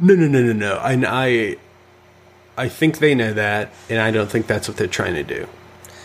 No, 0.02 0.16
no, 0.16 0.28
no, 0.28 0.42
no, 0.42 0.54
no. 0.54 0.80
And 0.84 1.06
I, 1.06 1.58
I 2.58 2.68
think 2.68 2.98
they 2.98 3.16
know 3.16 3.34
that, 3.34 3.72
and 3.90 4.00
I 4.00 4.12
don't 4.12 4.30
think 4.30 4.48
that's 4.48 4.68
what 4.68 4.76
they're 4.78 4.88
trying 4.88 5.14
to 5.14 5.24
do. 5.24 5.48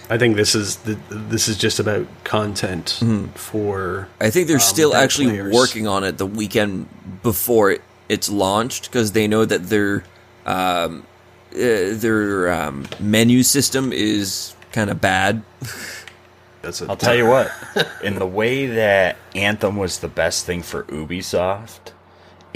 I 0.09 0.18
think 0.18 0.36
this 0.36 0.55
is 0.55 0.76
the, 0.76 0.99
this 1.11 1.49
is 1.49 1.57
just 1.57 1.80
about 1.80 2.07
content 2.22 3.01
for. 3.34 4.09
I 4.20 4.30
think 4.30 4.47
they're 4.47 4.57
um, 4.57 4.61
still 4.61 4.94
actually 4.94 5.30
players. 5.30 5.55
working 5.55 5.88
on 5.88 6.05
it 6.05 6.18
the 6.18 6.26
weekend 6.26 6.88
before 7.22 7.72
it, 7.72 7.82
it's 8.09 8.28
launched 8.28 8.84
because 8.84 9.12
they 9.12 9.26
know 9.26 9.44
that 9.44 9.64
their 9.64 10.05
um, 10.44 11.05
uh, 11.53 11.57
their 11.94 12.53
um, 12.53 12.86
menu 13.01 13.42
system 13.42 13.92
is 13.92 14.55
kind 14.72 14.90
of 14.90 15.01
bad. 15.01 15.42
That's 16.62 16.82
a, 16.82 16.86
I'll 16.88 16.97
tell 16.97 17.16
you 17.16 17.26
what. 17.26 17.51
In 18.05 18.16
the 18.16 18.26
way 18.26 18.66
that 18.66 19.16
Anthem 19.34 19.76
was 19.76 19.99
the 19.99 20.09
best 20.09 20.47
thing 20.47 20.62
for 20.62 20.84
Ubisoft, 20.84 21.92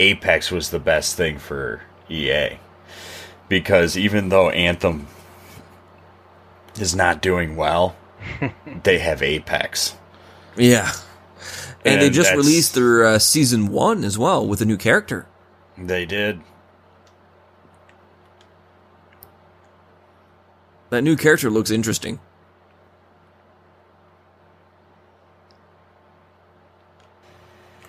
Apex 0.00 0.50
was 0.50 0.70
the 0.70 0.78
best 0.78 1.16
thing 1.16 1.38
for 1.38 1.82
EA. 2.08 2.58
Because 3.48 3.98
even 3.98 4.30
though 4.30 4.48
Anthem 4.50 5.06
is 6.76 6.94
not 6.94 7.20
doing 7.20 7.56
well, 7.56 7.96
they 8.82 8.98
have 8.98 9.22
Apex. 9.22 9.96
Yeah, 10.56 10.92
and, 11.84 12.00
they 12.00 12.10
just 12.10 12.32
released 12.32 12.74
their 12.74 13.04
uh, 13.04 13.18
season 13.18 13.68
one 13.68 14.04
as 14.04 14.18
well 14.18 14.46
with 14.46 14.60
a 14.60 14.64
new 14.64 14.76
character. 14.76 15.26
They 15.78 16.04
did. 16.06 16.40
That 20.90 21.02
new 21.02 21.16
character 21.16 21.50
looks 21.50 21.70
interesting. 21.70 22.20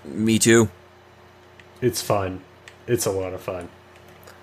Me 0.05 0.38
too. 0.39 0.70
It's 1.82 2.02
fun. 2.02 2.42
It's 2.88 3.06
a 3.06 3.12
lot 3.12 3.34
of 3.34 3.42
fun. 3.42 3.70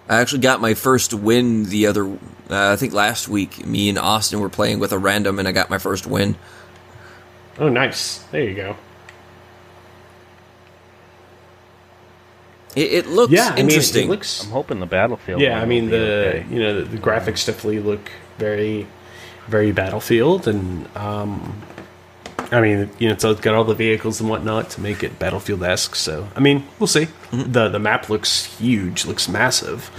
I 0.08 0.20
actually 0.20 0.40
got 0.40 0.60
my 0.60 0.74
first 0.74 1.12
win 1.12 1.64
the 1.64 1.86
other, 1.86 2.06
uh, 2.06 2.16
I 2.48 2.76
think 2.76 2.94
last 2.94 3.28
week. 3.28 3.66
Me 3.66 3.88
and 3.88 3.98
Austin 3.98 4.40
were 4.40 4.48
playing 4.48 4.78
with 4.78 4.92
a 4.92 4.98
random, 4.98 5.38
and 5.38 5.46
I 5.46 5.52
got 5.52 5.68
my 5.68 5.78
first 5.78 6.06
win. 6.06 6.36
Oh, 7.58 7.68
nice. 7.68 8.18
There 8.30 8.42
you 8.42 8.54
go. 8.54 8.76
It, 12.74 12.92
it 12.92 13.06
looks 13.06 13.32
Yeah, 13.32 13.48
I 13.48 13.56
mean, 13.56 13.66
interesting. 13.66 14.06
it 14.06 14.10
looks. 14.10 14.44
I'm 14.44 14.50
hoping 14.50 14.80
the 14.80 14.86
battlefield. 14.86 15.40
Yeah, 15.40 15.60
I 15.60 15.64
mean 15.64 15.90
the 15.90 16.28
okay. 16.28 16.46
you 16.50 16.60
know 16.60 16.80
the, 16.80 16.84
the 16.84 16.98
graphics 16.98 17.44
definitely 17.44 17.80
look 17.80 18.10
very, 18.38 18.86
very 19.48 19.72
battlefield, 19.72 20.46
and 20.46 20.86
um, 20.96 21.60
I 22.50 22.60
mean 22.60 22.90
you 22.98 23.08
know 23.08 23.14
it's 23.14 23.24
got 23.40 23.54
all 23.54 23.64
the 23.64 23.74
vehicles 23.74 24.20
and 24.20 24.30
whatnot 24.30 24.70
to 24.70 24.80
make 24.80 25.02
it 25.02 25.18
battlefield 25.18 25.62
esque. 25.62 25.94
So 25.94 26.28
I 26.34 26.40
mean 26.40 26.64
we'll 26.78 26.86
see. 26.86 27.06
Mm-hmm. 27.30 27.52
the 27.52 27.68
The 27.68 27.78
map 27.78 28.08
looks 28.08 28.44
huge, 28.58 29.04
looks 29.04 29.28
massive. 29.28 29.90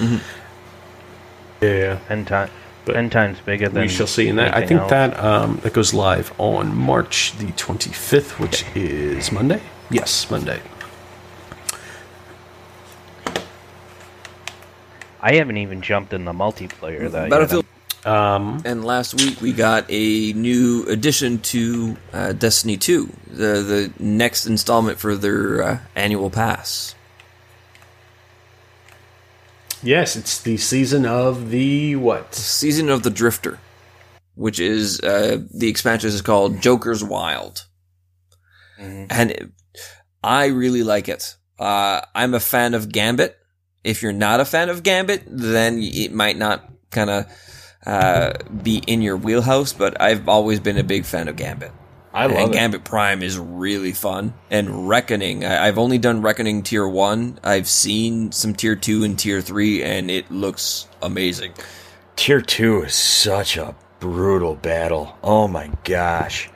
Yeah, 1.62 2.00
ten 2.08 2.26
times, 2.26 2.52
But 2.86 2.94
ten 2.94 3.10
times 3.10 3.40
bigger 3.42 3.68
than. 3.70 3.82
we 3.82 3.88
shall 3.90 4.08
see. 4.08 4.30
And 4.30 4.40
that 4.40 4.56
I 4.56 4.66
think 4.66 4.80
else. 4.82 4.90
that 4.90 5.20
um, 5.20 5.58
that 5.64 5.74
goes 5.74 5.94
live 5.94 6.32
on 6.38 6.76
March 6.76 7.38
the 7.38 7.52
twenty 7.52 7.92
fifth, 7.92 8.40
which 8.40 8.64
is 8.76 9.32
Monday. 9.32 9.62
Yes, 9.92 10.32
Monday. 10.32 10.62
I 15.22 15.34
haven't 15.36 15.58
even 15.58 15.82
jumped 15.82 16.14
in 16.14 16.24
the 16.26 16.32
multiplayer. 16.32 17.12
That 17.12 17.30
Battlefield. 17.30 17.66
Um, 18.06 18.62
And 18.66 18.86
last 18.86 19.14
week 19.16 19.42
we 19.42 19.52
got 19.52 19.86
a 19.90 20.32
new 20.34 20.86
addition 20.88 21.40
to 21.40 21.98
uh, 22.14 22.32
Destiny 22.34 22.78
2, 22.78 23.10
the 23.28 23.44
the 23.62 23.92
next 24.00 24.46
installment 24.46 25.00
for 25.00 25.16
their 25.16 25.64
uh, 25.64 25.80
annual 25.96 26.30
pass. 26.30 26.96
yes, 29.84 30.16
it's 30.16 30.42
the 30.42 30.58
season 30.58 31.06
of 31.06 31.50
the 31.52 31.96
what? 31.96 32.34
Season 32.36 32.90
of 32.90 33.04
the 33.04 33.10
Drifter, 33.10 33.60
which 34.36 34.60
is 34.60 35.00
uh, 35.02 35.40
the 35.54 35.68
expansion 35.70 36.10
is 36.10 36.22
called 36.22 36.62
Joker's 36.62 37.04
Wild, 37.04 37.66
and 38.78 39.32
it, 39.32 39.50
I 40.24 40.48
really 40.48 40.84
like 40.84 41.10
it. 41.10 41.36
Uh, 41.60 42.02
I'm 42.16 42.34
a 42.34 42.40
fan 42.40 42.74
of 42.74 42.92
Gambit. 42.92 43.36
If 43.84 44.02
you're 44.02 44.14
not 44.14 44.40
a 44.40 44.46
fan 44.46 44.70
of 44.70 44.84
Gambit, 44.84 45.24
then 45.28 45.80
it 45.82 46.12
might 46.14 46.38
not 46.38 46.64
kind 46.92 47.10
of 47.10 47.26
uh, 47.86 48.34
be 48.64 48.78
in 48.88 49.02
your 49.02 49.18
wheelhouse. 49.18 49.74
But 49.74 50.00
I've 50.02 50.28
always 50.28 50.60
been 50.60 50.78
a 50.78 50.84
big 50.84 51.06
fan 51.06 51.28
of 51.28 51.36
Gambit. 51.36 51.72
I 52.14 52.26
love 52.26 52.38
and 52.38 52.50
it. 52.50 52.54
Gambit 52.54 52.84
Prime 52.84 53.22
is 53.22 53.38
really 53.38 53.92
fun. 53.92 54.34
And 54.50 54.90
Reckoning, 54.90 55.46
I, 55.46 55.68
I've 55.68 55.78
only 55.78 56.00
done 56.00 56.22
Reckoning 56.22 56.64
Tier 56.64 56.88
1. 56.88 57.40
I've 57.44 57.68
seen 57.68 58.32
some 58.32 58.54
Tier 58.56 58.76
2 58.76 59.04
and 59.04 59.18
Tier 59.18 59.42
3, 59.42 59.84
and 59.84 60.10
it 60.10 60.32
looks 60.32 60.88
amazing. 61.04 61.54
Tier 62.16 62.42
two 62.42 62.82
is 62.82 62.96
such 62.96 63.56
a 63.56 63.74
brutal 64.02 64.56
battle. 64.56 65.18
Oh 65.24 65.48
my 65.48 65.72
gosh. 65.86 66.50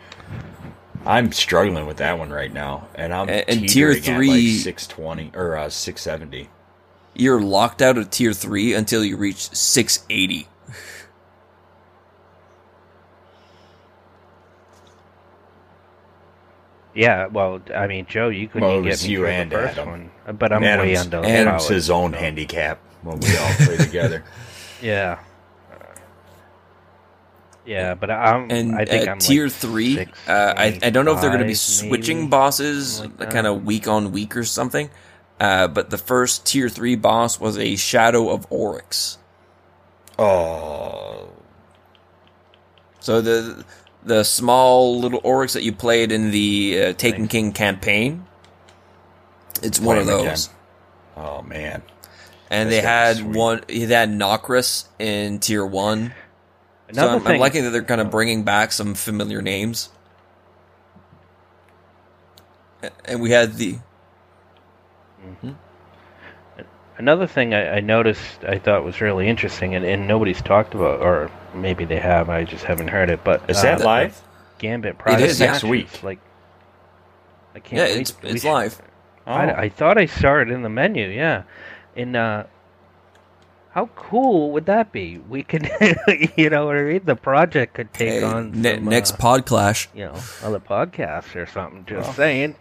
I'm 1.06 1.32
struggling 1.32 1.86
with 1.86 1.98
that 1.98 2.18
one 2.20 2.32
right 2.32 2.52
now, 2.52 2.90
and 2.96 3.14
I'm 3.14 3.30
And- 3.30 3.46
and 3.48 3.70
tier 3.70 3.94
teetering 3.94 3.98
at, 3.98 4.18
three- 4.18 4.52
like 4.56 4.64
620 4.64 5.32
or 5.36 5.56
uh, 5.56 5.70
670. 5.70 6.50
You're 7.14 7.40
locked 7.42 7.82
out 7.82 7.98
of 7.98 8.10
Tier 8.10 8.34
3 8.34 8.74
until 8.74 9.06
you 9.06 9.16
reach 9.16 9.50
680. 9.56 10.48
Yeah, 16.96 17.26
well, 17.28 17.60
I 17.74 17.88
mean, 17.88 18.06
Joe, 18.08 18.30
you 18.30 18.48
couldn't 18.48 18.68
Well, 18.68 18.78
even 18.78 18.90
get 18.90 19.04
me 19.04 19.10
you 19.10 19.18
through 19.20 19.28
and 19.30 19.52
the 19.52 19.56
first 19.56 19.78
Adam. 19.80 19.90
one, 20.26 20.38
but 20.38 20.54
I'm 20.54 20.64
Adam's, 20.64 20.88
way 20.88 20.96
under. 20.96 21.18
Adam's 21.26 21.64
powered, 21.64 21.74
his 21.74 21.90
own 21.90 22.12
so- 22.14 22.18
handicap 22.20 22.80
when 23.02 23.20
we 23.20 23.36
all 23.38 23.54
play 23.54 23.78
together. 23.86 24.24
Yeah. 24.82 25.20
Yeah, 27.66 27.96
but 27.96 28.12
I'm. 28.12 28.52
And 28.52 28.76
I 28.76 28.84
think 28.86 29.08
uh, 29.08 29.12
I'm 29.12 29.20
Tier 29.20 29.46
like 29.46 29.54
3, 29.54 29.96
six, 29.96 30.28
uh, 30.28 30.54
I, 30.58 30.80
I 30.84 30.90
don't 30.90 31.06
know 31.06 31.14
if 31.16 31.22
they're 31.22 31.30
going 31.30 31.42
to 31.42 31.48
be 31.48 31.54
switching 31.54 32.18
maybe, 32.18 32.30
bosses 32.30 33.00
like 33.18 33.32
kind 33.32 33.48
of 33.48 33.64
week 33.64 33.88
on 33.88 34.12
week 34.12 34.36
or 34.36 34.44
something. 34.44 34.90
Uh, 35.40 35.68
but 35.70 35.90
the 35.90 35.98
first 35.98 36.46
Tier 36.46 36.68
3 36.68 36.96
boss 36.96 37.40
was 37.40 37.58
a 37.58 37.76
Shadow 37.78 38.30
of 38.30 38.46
Oryx. 38.50 39.18
oh, 40.20 41.30
So 43.00 43.22
the 43.22 43.64
the 44.06 44.24
small 44.24 45.00
little 45.00 45.22
Oryx 45.24 45.54
that 45.54 45.64
you 45.64 45.72
played 45.74 46.12
in 46.12 46.32
the 46.32 46.84
uh, 46.88 46.94
Taken 46.94 47.28
King 47.28 47.52
campaign, 47.54 48.26
it's 49.62 49.80
one 49.80 49.98
of 49.98 50.08
'em 50.08 50.14
again. 50.16 50.26
those. 50.28 50.50
oh 51.18 51.42
man. 51.44 51.82
And 52.50 52.70
That's 52.72 52.82
they 52.82 52.88
had 52.88 53.18
sweet. 53.18 53.36
one. 53.36 53.62
They 53.68 53.80
had 53.80 54.10
Nokris 54.10 54.86
in 55.00 55.40
Tier 55.40 55.66
One. 55.66 56.10
So 56.92 57.02
Another 57.02 57.10
I'm, 57.14 57.18
I'm 57.20 57.24
thing, 57.24 57.40
liking 57.40 57.64
that 57.64 57.72
they're 57.72 57.84
kind 57.84 58.02
of 58.02 58.12
bringing 58.12 58.44
back 58.44 58.72
some 58.72 58.94
familiar 58.94 59.42
names. 59.42 59.90
And 63.06 63.22
we 63.22 63.32
had 63.32 63.56
the 63.56 63.78
Another 67.04 67.28
thing 67.28 67.54
I, 67.54 67.76
I 67.76 67.80
noticed 67.82 68.46
I 68.48 68.58
thought 68.60 68.86
was 68.86 69.02
really 69.02 69.28
interesting, 69.28 69.76
and, 69.76 69.84
and 69.84 70.08
nobody's 70.08 70.42
talked 70.42 70.74
about, 70.74 71.02
or 71.02 71.30
maybe 71.54 71.84
they 71.84 72.00
have, 72.00 72.30
I 72.30 72.46
just 72.46 72.64
haven't 72.64 72.88
heard 72.88 73.10
it. 73.10 73.26
But 73.26 73.42
Is 73.50 73.58
uh, 73.58 73.64
that 73.64 73.82
live? 73.82 74.22
Gambit 74.58 74.98
private 74.98 75.26
is 75.26 75.38
next 75.38 75.66
week. 75.66 76.02
Like, 76.02 76.20
I 77.54 77.60
can't. 77.60 77.78
yeah, 77.78 77.84
wait. 77.96 78.00
it's 78.00 78.16
it's 78.24 78.42
should- 78.44 78.50
live. 78.50 78.82
Oh. 79.28 79.34
I, 79.34 79.64
I 79.64 79.70
thought 79.70 79.98
I 79.98 80.06
saw 80.06 80.40
it 80.40 80.50
in 80.50 80.62
the 80.62 80.70
menu. 80.70 81.10
Yeah, 81.10 81.44
and 81.98 82.16
uh, 82.16 82.46
how 83.72 83.88
cool 83.98 84.52
would 84.52 84.66
that 84.68 84.94
be? 84.94 85.18
We 85.18 85.44
could, 85.44 85.70
you 86.38 86.50
know 86.50 86.68
what 86.68 86.78
I 86.78 86.84
mean. 86.84 87.02
The 87.04 87.18
project 87.18 87.74
could 87.74 87.94
take 87.94 88.12
Hey, 88.12 88.24
on 88.24 88.62
ne- 88.62 88.76
some, 88.76 88.86
next 88.86 89.16
uh, 89.16 89.18
pod 89.18 89.46
clash. 89.46 89.90
you 89.94 90.06
know, 90.06 90.16
other 90.42 90.62
podcasts 90.62 91.36
or 91.36 91.48
something. 91.48 91.84
Just 91.86 92.16
saying. 92.16 92.56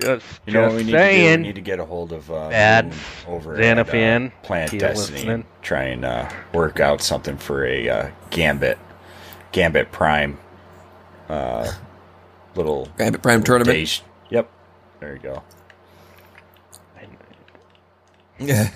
Just, 0.00 0.24
You 0.46 0.52
know 0.54 0.62
what 0.62 0.72
we 0.72 0.84
need 0.84 0.92
to 0.92 1.10
do? 1.10 1.30
We 1.30 1.36
need 1.36 1.54
to 1.54 1.60
get 1.60 1.78
a 1.78 1.84
hold 1.84 2.12
of 2.12 2.30
uh, 2.30 2.48
Bad 2.48 2.86
Moon 2.86 2.94
over 3.28 3.56
Xanafan, 3.56 4.26
at 4.26 4.32
uh, 4.32 4.34
Planet 4.42 4.80
Destiny. 4.80 5.22
you're 5.22 5.34
and 5.34 5.44
Try 5.60 5.84
and 5.84 6.04
uh, 6.04 6.28
work 6.52 6.80
out 6.80 7.02
something 7.02 7.36
for 7.36 7.64
a 7.64 7.88
uh, 7.88 8.10
Gambit, 8.30 8.78
Gambit 9.52 9.92
Prime, 9.92 10.38
uh, 11.28 11.70
little 12.54 12.88
Gambit 12.98 13.22
Prime 13.22 13.42
tournament. 13.42 13.76
day 13.76 14.02
Yep, 14.30 14.50
there 15.00 15.12
you 15.14 15.20
go. 15.20 15.42
Yeah. 18.38 18.70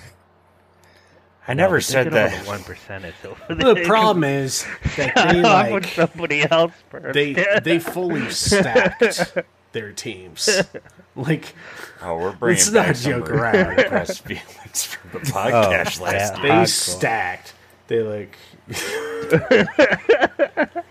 I 1.47 1.53
never 1.53 1.79
said 1.79 2.11
that. 2.11 2.45
One 2.45 2.61
percentage. 2.63 3.15
the 3.47 3.81
problem 3.85 4.23
is 4.25 4.65
that 4.97 5.13
they 5.15 5.41
off 5.43 5.71
with 5.71 5.83
like 5.97 6.09
somebody 6.09 6.43
else 6.43 6.73
first. 6.89 7.13
they 7.13 7.33
they 7.63 7.79
fully 7.79 8.29
stacked 8.29 9.33
their 9.71 9.93
teams. 9.93 10.49
Like 11.17 11.53
Oh, 12.01 12.17
we're 12.17 12.31
bringing 12.33 12.57
Let's 12.57 12.71
not 12.71 12.89
a 12.91 12.93
joke 12.93 13.27
of 13.29 13.35
the 13.35 13.41
around. 13.41 13.77
repressed 13.77 14.23
feelings 14.25 14.83
from 14.85 15.09
the 15.19 15.25
podcast 15.25 15.99
Oh, 15.99 16.03
last 16.05 16.35
yeah. 16.35 16.41
they 16.41 16.49
Hardcore. 16.49 16.67
stacked. 16.67 17.53
They 17.87 18.01
like 18.03 18.37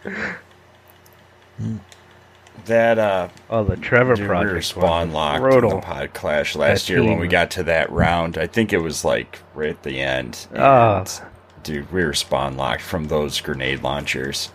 That 2.64 2.98
uh, 2.98 3.28
oh, 3.48 3.62
the 3.64 3.76
Trevor 3.76 4.14
dude, 4.16 4.24
we 4.24 4.28
project. 4.28 4.64
spawn 4.64 5.12
locked 5.12 5.54
in 5.54 5.68
the 5.68 5.78
pod 5.80 6.12
clash 6.14 6.56
last 6.56 6.86
That 6.88 6.92
year 6.92 7.04
when 7.04 7.18
we 7.20 7.28
got 7.28 7.52
to 7.52 7.62
that 7.64 7.90
round. 7.92 8.36
I 8.38 8.46
think 8.48 8.72
it 8.72 8.78
was 8.78 9.04
like 9.04 9.38
right 9.54 9.70
at 9.70 9.82
the 9.84 10.00
end. 10.00 10.48
Oh. 10.54 10.96
And, 10.98 11.20
dude, 11.62 11.92
we 11.92 12.04
were 12.04 12.12
spawn 12.14 12.56
locked 12.56 12.82
from 12.82 13.06
those 13.06 13.40
grenade 13.40 13.82
launchers. 13.84 14.50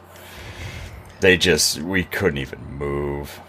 They 1.22 1.38
just 1.38 1.80
we 1.82 2.04
couldn't 2.04 2.40
even 2.40 2.60
move. 2.78 3.40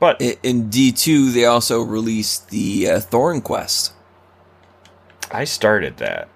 But 0.00 0.18
I- 0.22 0.36
In 0.42 0.70
D2, 0.70 1.32
they 1.32 1.44
also 1.44 1.82
released 1.82 2.50
the 2.50 2.88
uh, 2.88 3.00
Thorn 3.00 3.40
Quest. 3.40 3.92
I 5.30 5.44
started 5.44 5.96
that. 5.98 6.28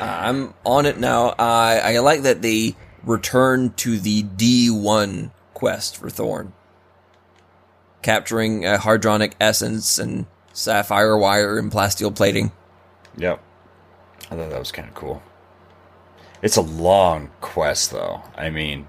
I'm 0.00 0.52
on 0.66 0.84
it 0.84 0.98
now. 0.98 1.34
I 1.38 1.78
I 1.94 1.98
like 2.00 2.22
that 2.22 2.42
they 2.42 2.74
returned 3.04 3.76
to 3.78 3.98
the 3.98 4.24
D1 4.24 5.30
quest 5.54 5.96
for 5.96 6.10
Thorn, 6.10 6.52
capturing 8.02 8.66
uh, 8.66 8.78
hadronic 8.78 9.34
essence 9.40 9.98
and 9.98 10.26
sapphire 10.52 11.16
wire 11.16 11.56
and 11.58 11.70
plasteel 11.70 12.14
plating. 12.14 12.50
Yep. 13.16 13.40
I 14.30 14.34
thought 14.36 14.50
that 14.50 14.58
was 14.58 14.72
kind 14.72 14.88
of 14.88 14.94
cool. 14.94 15.22
It's 16.42 16.56
a 16.56 16.62
long 16.62 17.30
quest, 17.40 17.92
though. 17.92 18.22
I 18.36 18.50
mean, 18.50 18.88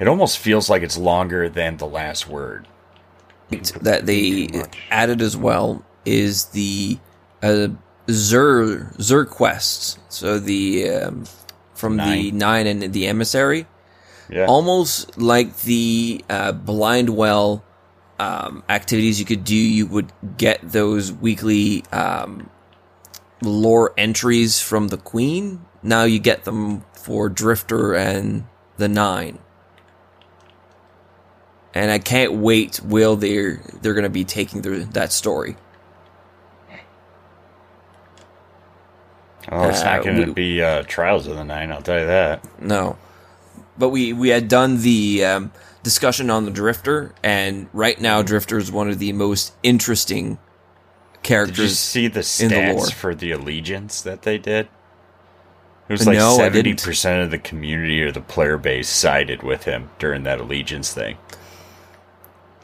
it 0.00 0.08
almost 0.08 0.38
feels 0.38 0.68
like 0.68 0.82
it's 0.82 0.98
longer 0.98 1.48
than 1.48 1.76
the 1.76 1.86
last 1.86 2.26
word. 2.28 2.66
That 3.80 4.04
they 4.04 4.48
added 4.90 5.22
as 5.22 5.36
well 5.36 5.84
is 6.04 6.46
the 6.46 6.98
uh, 7.42 7.68
Xur 8.06 8.94
Xur 8.96 9.28
quests. 9.28 9.98
So 10.08 10.38
the 10.38 10.88
um, 10.90 11.24
from 11.74 11.96
the 11.96 12.30
Nine. 12.32 12.38
nine 12.38 12.66
and 12.66 12.92
the 12.92 13.06
emissary, 13.06 13.66
Yeah. 14.28 14.46
almost 14.46 15.16
like 15.18 15.56
the 15.60 16.24
uh, 16.28 16.52
Blindwell 16.52 17.62
um, 18.18 18.64
activities 18.68 19.18
you 19.20 19.24
could 19.24 19.44
do. 19.44 19.54
You 19.56 19.86
would 19.86 20.12
get 20.36 20.60
those 20.62 21.12
weekly 21.12 21.84
um, 21.92 22.50
lore 23.42 23.94
entries 23.96 24.60
from 24.60 24.88
the 24.88 24.98
Queen. 24.98 25.64
Now 25.82 26.04
you 26.04 26.18
get 26.18 26.44
them 26.44 26.84
for 26.94 27.28
Drifter 27.28 27.94
and 27.94 28.44
the 28.76 28.88
Nine. 28.88 29.38
And 31.78 31.92
I 31.92 32.00
can't 32.00 32.32
wait 32.32 32.80
will 32.82 33.14
they're 33.14 33.60
they're 33.80 33.94
going 33.94 34.02
to 34.02 34.10
be 34.10 34.24
taking 34.24 34.62
their, 34.62 34.80
that 34.80 35.12
story. 35.12 35.54
Oh, 39.52 39.68
it's 39.68 39.80
Uh, 39.80 39.84
not 39.84 40.02
going 40.04 40.26
to 40.26 40.32
be 40.32 40.60
uh, 40.60 40.82
Trials 40.88 41.28
of 41.28 41.36
the 41.36 41.44
Nine. 41.44 41.70
I'll 41.70 41.80
tell 41.80 42.00
you 42.00 42.06
that. 42.06 42.44
No, 42.60 42.98
but 43.78 43.90
we 43.90 44.12
we 44.12 44.30
had 44.30 44.48
done 44.48 44.78
the 44.78 45.24
um, 45.24 45.52
discussion 45.84 46.30
on 46.30 46.46
the 46.46 46.50
Drifter, 46.50 47.14
and 47.22 47.68
right 47.72 48.00
now 48.00 48.22
Drifter 48.22 48.58
is 48.58 48.72
one 48.72 48.90
of 48.90 48.98
the 48.98 49.12
most 49.12 49.54
interesting 49.62 50.30
Did 50.30 50.34
you 50.34 51.18
characters. 51.22 51.78
see 51.78 52.08
the 52.08 52.26
in 52.40 52.48
the 52.48 52.92
for 52.96 53.14
the 53.14 53.30
allegiance 53.30 54.02
that 54.02 54.22
they 54.22 54.36
did? 54.36 54.68
It 55.88 55.92
was 55.92 56.06
like 56.08 56.20
seventy 56.20 56.72
didn't. 56.72 56.82
percent 56.82 57.22
of 57.22 57.30
the 57.30 57.38
community 57.38 58.02
or 58.02 58.10
the 58.10 58.20
player 58.20 58.58
base 58.58 58.88
sided 58.88 59.44
with 59.44 59.62
him 59.62 59.90
during 60.00 60.24
that 60.24 60.40
allegiance 60.40 60.92
thing. 60.92 61.18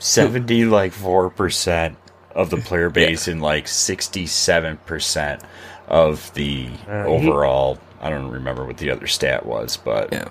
Seventy 0.05 0.65
like 0.67 0.93
four 0.93 1.31
percent 1.31 1.97
of 2.35 2.51
the 2.51 2.59
player 2.59 2.91
base 2.91 3.27
and 3.29 3.41
like 3.41 3.67
sixty 3.69 4.27
seven 4.27 4.77
percent 4.85 5.43
of 5.89 6.33
the 6.35 6.69
Uh, 6.89 7.05
he- 7.05 7.09
overall. 7.29 7.79
I 8.01 8.11
don't 8.11 8.31
remember 8.31 8.67
what 8.67 8.77
the 8.77 8.91
other 8.91 9.07
stat 9.07 9.47
was, 9.47 9.79
but 9.79 10.13
yeah, 10.13 10.29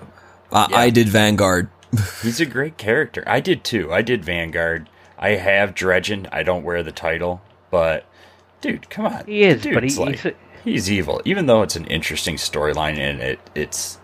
I, 0.52 0.66
Yeah. 0.70 0.76
I 0.76 0.90
did 0.90 1.08
Vanguard. 1.08 1.68
He's 2.22 2.40
a 2.40 2.46
great 2.46 2.76
character. 2.76 3.24
I 3.26 3.40
did 3.40 3.64
too. 3.64 3.92
I 3.92 4.02
did 4.02 4.24
Vanguard. 4.24 4.88
I 5.18 5.30
have 5.30 5.74
Dredgen. 5.74 6.28
I 6.30 6.42
don't 6.44 6.62
wear 6.62 6.82
the 6.84 6.92
title, 6.92 7.42
but 7.72 8.04
dude, 8.60 8.88
come 8.90 9.06
on. 9.06 9.24
He 9.26 9.42
is, 9.42 9.62
Dude's 9.62 9.74
but 9.74 9.82
he- 9.84 9.96
like, 9.96 10.14
he's 10.20 10.24
a- 10.26 10.34
he's 10.62 10.90
evil. 10.92 11.20
Even 11.24 11.46
though 11.46 11.62
it's 11.62 11.74
an 11.74 11.86
interesting 11.86 12.36
storyline 12.36 12.96
and 12.98 13.20
it 13.20 13.40
it's 13.56 13.98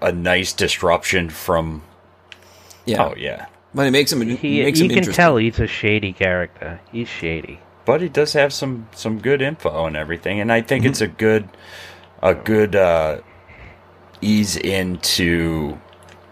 a 0.00 0.12
nice 0.12 0.54
disruption 0.54 1.28
from. 1.28 1.82
Yeah, 2.86 3.04
Oh 3.04 3.14
yeah, 3.18 3.46
but 3.74 3.86
it 3.86 3.90
makes 3.90 4.12
him. 4.12 4.20
He, 4.22 4.60
it 4.60 4.64
makes 4.64 4.80
you 4.80 4.88
him 4.88 5.04
can 5.04 5.12
tell 5.12 5.36
he's 5.36 5.58
a 5.58 5.66
shady 5.66 6.12
character. 6.12 6.80
He's 6.92 7.08
shady. 7.08 7.60
but 7.84 8.00
he 8.00 8.08
does 8.08 8.32
have 8.34 8.52
some 8.52 8.88
some 8.94 9.18
good 9.20 9.40
info 9.42 9.86
and 9.86 9.96
everything, 9.96 10.40
and 10.40 10.52
I 10.52 10.60
think 10.62 10.84
it's 10.84 11.00
a 11.00 11.08
good 11.08 11.48
a 12.22 12.34
good 12.34 12.74
uh, 12.76 13.20
ease 14.20 14.56
into 14.56 15.78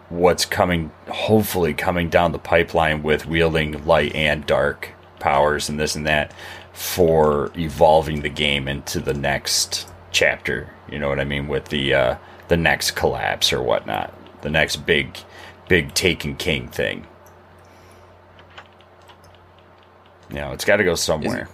what's 0.08 0.44
coming. 0.44 0.90
Hopefully, 1.08 1.74
coming 1.74 2.08
down 2.10 2.32
the 2.32 2.38
pipeline 2.38 3.02
with 3.02 3.26
wielding 3.26 3.84
light 3.86 4.14
and 4.14 4.46
dark 4.46 4.90
powers 5.18 5.68
and 5.68 5.80
this 5.80 5.94
and 5.96 6.06
that 6.06 6.32
for 6.72 7.50
evolving 7.56 8.20
the 8.20 8.28
game 8.28 8.68
into 8.68 9.00
the 9.00 9.14
next 9.14 9.88
chapter. 10.10 10.70
You 10.90 10.98
know 10.98 11.08
what 11.08 11.20
I 11.20 11.24
mean 11.24 11.48
with 11.48 11.66
the 11.66 11.94
uh, 11.94 12.16
the 12.48 12.56
next 12.56 12.92
collapse 12.92 13.52
or 13.52 13.62
whatnot, 13.62 14.12
the 14.42 14.50
next 14.50 14.76
big 14.86 15.16
big 15.68 15.94
Taken 15.94 16.36
King 16.36 16.68
thing. 16.68 17.06
You 20.30 20.36
know, 20.36 20.52
it's 20.52 20.64
got 20.64 20.76
to 20.76 20.84
go 20.84 20.94
somewhere. 20.94 21.48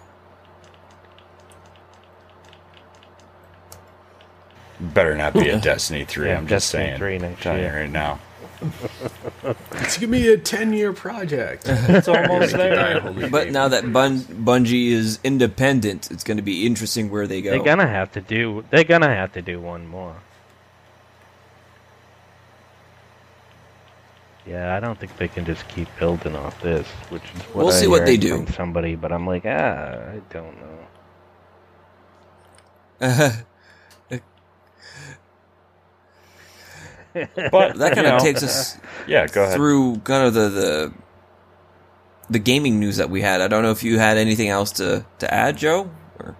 Better 4.80 5.14
not 5.16 5.34
be 5.34 5.48
a 5.48 5.60
Destiny 5.60 6.04
3, 6.04 6.28
Yeah, 6.28 6.38
I'm 6.38 6.46
just 6.46 6.72
Destiny 6.72 6.84
saying. 6.86 6.98
3 6.98 7.18
next 7.18 7.42
telling 7.42 7.58
you 7.60 7.64
year. 7.66 7.80
right 7.82 7.90
now. 7.90 8.18
It's 9.72 9.98
gonna 9.98 10.12
be 10.12 10.32
a 10.32 10.38
ten-year 10.38 10.92
project. 10.92 11.64
It's 11.68 12.06
almost 12.06 12.52
there. 12.56 13.00
But 13.28 13.50
now 13.50 13.66
that 13.66 13.92
Bun- 13.92 14.20
Bungie 14.20 14.90
is 14.92 15.18
independent, 15.24 16.12
it's 16.12 16.22
going 16.22 16.36
to 16.36 16.44
be 16.44 16.64
interesting 16.64 17.10
where 17.10 17.26
they 17.26 17.42
go. 17.42 17.50
They're 17.50 17.58
gonna 17.64 17.88
have 17.88 18.12
to 18.12 18.20
do. 18.20 18.64
They're 18.70 18.84
gonna 18.84 19.12
have 19.12 19.32
to 19.32 19.42
do 19.42 19.60
one 19.60 19.88
more. 19.88 20.14
Yeah, 24.52 24.76
I 24.76 24.80
don't 24.80 24.98
think 25.00 25.16
they 25.16 25.28
can 25.28 25.46
just 25.46 25.66
keep 25.68 25.88
building 25.98 26.36
off 26.36 26.60
this, 26.60 26.86
which 27.08 27.22
is 27.34 27.40
what 27.54 27.64
We'll 27.64 27.68
I 27.68 27.80
see 27.80 27.86
what 27.86 28.04
they 28.04 28.18
do. 28.18 28.36
from 28.44 28.48
somebody. 28.54 28.96
But 28.96 29.10
I'm 29.10 29.26
like, 29.26 29.44
ah, 29.46 30.10
I 30.12 30.20
don't 30.28 30.56
know. 30.60 30.78
But 37.50 37.76
that 37.78 37.94
kind 37.94 37.96
you 37.96 38.02
know, 38.04 38.16
of 38.16 38.22
takes 38.22 38.42
us 38.42 38.78
Yeah, 39.06 39.26
go 39.26 39.42
ahead. 39.44 39.56
through 39.56 39.98
kind 40.00 40.26
of 40.26 40.34
the, 40.34 40.48
the 40.48 40.92
the 42.30 42.38
gaming 42.38 42.80
news 42.80 42.96
that 42.96 43.10
we 43.10 43.20
had. 43.20 43.40
I 43.42 43.48
don't 43.48 43.62
know 43.62 43.72
if 43.72 43.82
you 43.82 43.98
had 43.98 44.16
anything 44.16 44.48
else 44.48 44.70
to, 44.72 45.04
to 45.18 45.34
add, 45.34 45.58
Joe. 45.58 45.90
Or, 46.18 46.34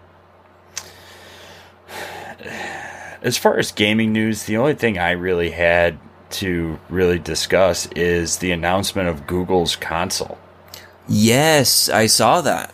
As 3.23 3.37
far 3.37 3.59
as 3.59 3.73
gaming 3.73 4.13
news, 4.13 4.45
the 4.45 4.57
only 4.57 4.75
thing 4.75 4.97
I 4.99 5.11
really 5.13 5.51
had 5.51 5.99
to 6.33 6.79
really 6.89 7.19
discuss 7.19 7.87
is 7.95 8.39
the 8.39 8.51
announcement 8.53 9.09
of 9.09 9.27
Google's 9.27 9.77
console. 9.77 10.39
yes, 11.09 11.89
I 11.89 12.07
saw 12.07 12.41
that. 12.43 12.73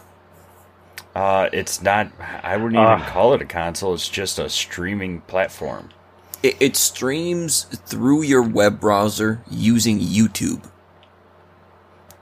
Uh, 1.15 1.49
it's 1.53 1.83
not. 1.83 2.09
I 2.43 2.57
wouldn't 2.57 2.75
even 2.75 2.87
Ah. 2.87 3.09
call 3.11 3.35
it 3.35 3.43
a 3.43 3.45
console. 3.47 3.95
It's 3.95 4.09
just 4.09 4.39
a 4.39 4.49
streaming 4.49 5.23
platform. 5.23 5.89
It, 6.43 6.57
it 6.61 6.77
streams 6.77 7.65
through 7.87 8.23
your 8.23 8.43
web 8.43 8.79
browser 8.79 9.41
using 9.51 9.99
YouTube. 9.99 10.63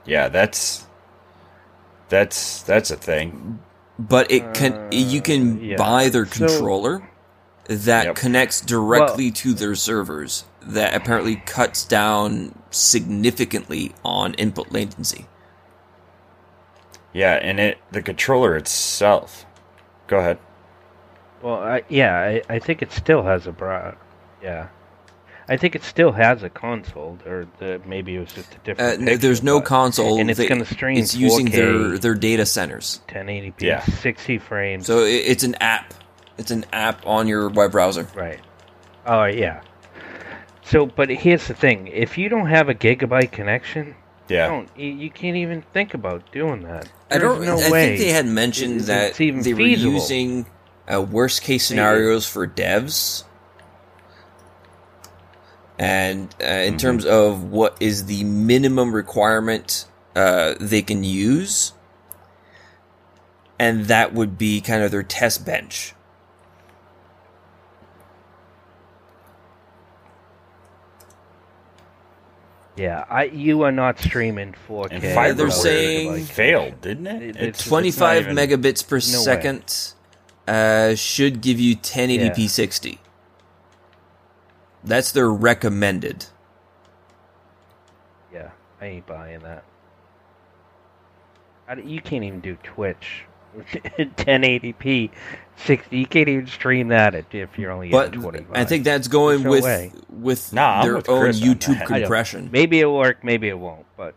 Yeah, 0.05 0.29
that's 0.29 0.87
that's 2.09 2.61
that's 2.63 2.89
a 2.91 2.95
thing. 2.95 3.59
but 3.99 4.31
it 4.31 4.53
can 4.53 4.87
you 4.91 5.21
can 5.21 5.57
Uh, 5.57 5.61
yeah. 5.61 5.75
buy 5.77 6.09
their 6.09 6.25
So- 6.25 6.47
controller 6.47 7.09
that 7.67 8.05
Yep. 8.05 8.15
connects 8.15 8.61
directly 8.61 9.29
to 9.31 9.53
their 9.53 9.75
servers 9.75 10.45
that 10.73 10.93
apparently 10.95 11.37
cuts 11.37 11.85
down 11.85 12.53
significantly 12.71 13.93
on 14.03 14.33
input 14.35 14.71
latency 14.71 15.25
Yeah, 17.13 17.33
and 17.35 17.59
it 17.59 17.77
the 17.91 18.01
controller 18.01 18.55
itself. 18.55 19.45
Go 20.07 20.19
ahead. 20.19 20.37
Well, 21.41 21.55
I, 21.61 21.83
yeah, 21.89 22.17
I, 22.17 22.41
I 22.55 22.59
think 22.59 22.81
it 22.81 22.91
still 22.91 23.23
has 23.23 23.47
a 23.47 23.51
bra. 23.51 23.93
Yeah, 24.41 24.67
I 25.47 25.57
think 25.57 25.75
it 25.75 25.83
still 25.83 26.11
has 26.11 26.43
a 26.43 26.49
console, 26.49 27.17
or 27.25 27.47
the, 27.59 27.81
maybe 27.85 28.15
it 28.15 28.19
was 28.19 28.33
just 28.33 28.51
a 28.53 28.55
uh, 28.55 28.59
different. 28.63 28.93
n- 29.01 29.05
picture, 29.05 29.17
there's 29.17 29.43
no 29.43 29.59
but 29.59 29.67
console 29.67 30.19
and 30.19 30.29
it's 30.29 30.45
gonna 30.47 30.65
stream 30.65 30.97
it's 30.97 31.15
using 31.15 31.47
4K. 31.47 31.51
their 31.51 31.97
their 31.99 32.15
data 32.15 32.45
centers 32.45 33.01
1080p, 33.07 33.61
Yeah. 33.61 33.83
60 33.83 34.37
frames. 34.39 34.85
so 34.87 34.99
it, 35.03 35.09
it's 35.25 35.43
an 35.43 35.55
app 35.55 35.93
it's 36.37 36.51
an 36.51 36.65
app 36.71 37.05
on 37.07 37.27
your 37.27 37.49
web 37.49 37.71
browser 37.71 38.07
Right. 38.15 38.39
Oh 39.05 39.23
yeah. 39.25 39.61
So, 40.67 40.85
but 40.85 41.09
here's 41.09 41.47
the 41.47 41.53
thing: 41.53 41.87
if 41.87 42.17
you 42.17 42.29
don't 42.29 42.47
have 42.47 42.69
a 42.69 42.75
gigabyte 42.75 43.31
connection, 43.31 43.95
Yeah. 44.27 44.47
don't 44.47 44.69
you, 44.77 44.89
you 44.89 45.09
can't 45.09 45.37
even 45.37 45.61
think 45.73 45.93
about 45.93 46.31
doing 46.31 46.63
that. 46.63 46.89
I 47.09 47.17
don't. 47.17 47.39
There's 47.41 47.61
no 47.61 47.67
I 47.67 47.71
way. 47.71 47.87
think 47.87 47.99
they 47.99 48.11
had 48.11 48.25
mentioned 48.25 48.81
it- 48.81 48.85
that 48.87 49.09
it's 49.11 49.21
even 49.21 49.41
they 49.41 49.53
were 49.53 49.61
using 49.61 50.45
uh, 50.93 51.01
worst 51.01 51.41
case 51.41 51.65
scenarios 51.67 52.27
for 52.27 52.45
devs, 52.47 53.23
and 55.79 56.33
uh, 56.41 56.45
in 56.45 56.73
Mm-hmm. 56.73 56.77
terms 56.77 57.05
of 57.05 57.43
what 57.51 57.77
is 57.79 58.05
the 58.05 58.23
minimum 58.23 58.93
requirement 58.93 59.85
uh, 60.15 60.55
they 60.59 60.81
can 60.81 61.03
use, 61.03 61.73
and 63.59 63.85
that 63.85 64.13
would 64.13 64.37
be 64.37 64.59
kind 64.61 64.83
of 64.83 64.91
their 64.91 65.03
test 65.03 65.45
bench. 65.45 65.93
Yeah, 72.77 73.05
I 73.09 73.23
you 73.25 73.63
are 73.63 73.71
not 73.71 73.99
streaming 73.99 74.53
4K. 74.69 74.91
And 74.91 75.01
they're 75.03 75.15
fiber 75.15 75.45
with 75.45 75.53
a 75.53 75.57
saying- 75.57 76.13
it 76.13 76.19
gigabyte. 76.19 76.25
failed, 76.27 76.81
didn't 76.81 77.07
it? 77.07 77.21
It- 77.23 77.29
It's- 77.29 77.43
it's 77.47 77.59
it's 77.59 77.67
Twenty 77.67 77.91
five 77.91 78.23
even- 78.29 78.35
megabits 78.35 78.87
per 78.87 78.95
No 78.97 78.99
second 79.01 79.93
uh, 80.47 80.95
should 80.95 81.41
give 81.41 81.59
you 81.59 81.75
1080p 81.75 82.43
Yeah. 82.43 82.47
60. 82.47 82.99
That's 84.83 85.11
their 85.11 85.29
recommended. 85.29 86.27
Yeah, 88.33 88.51
I 88.79 88.85
ain't 88.85 89.07
buying 89.07 89.39
that. 89.39 89.63
I, 91.67 91.73
you 91.75 91.99
can't 91.99 92.23
even 92.23 92.39
do 92.39 92.55
Twitch. 92.63 93.23
1080p, 93.97 95.09
60. 95.57 95.97
You 95.97 96.05
can't 96.05 96.29
even 96.29 96.47
stream 96.47 96.87
that 96.89 97.13
if- 97.33 97.57
you're 97.57 97.71
only 97.71 97.89
But 97.89 98.07
getting 98.11 98.21
25. 98.21 98.55
I 98.55 98.63
think 98.63 98.83
that's 98.83 99.07
going 99.07 99.43
no 99.43 99.49
with 99.49 99.63
way. 99.63 99.91
with 100.09 100.53
Nah, 100.53 100.83
their 100.83 100.95
with 100.95 101.09
own 101.09 101.21
Chris 101.21 101.39
YouTube 101.41 101.79
that. 101.79 101.83
I 101.91 101.93
don't- 101.93 101.99
compression. 102.01 102.49
maybe 102.51 102.79
it'll 102.79 102.95
work, 102.97 103.23
maybe 103.23 103.47
it 103.49 103.57
won't, 103.59 103.85
but 103.97 104.13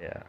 yeah. 0.00 0.22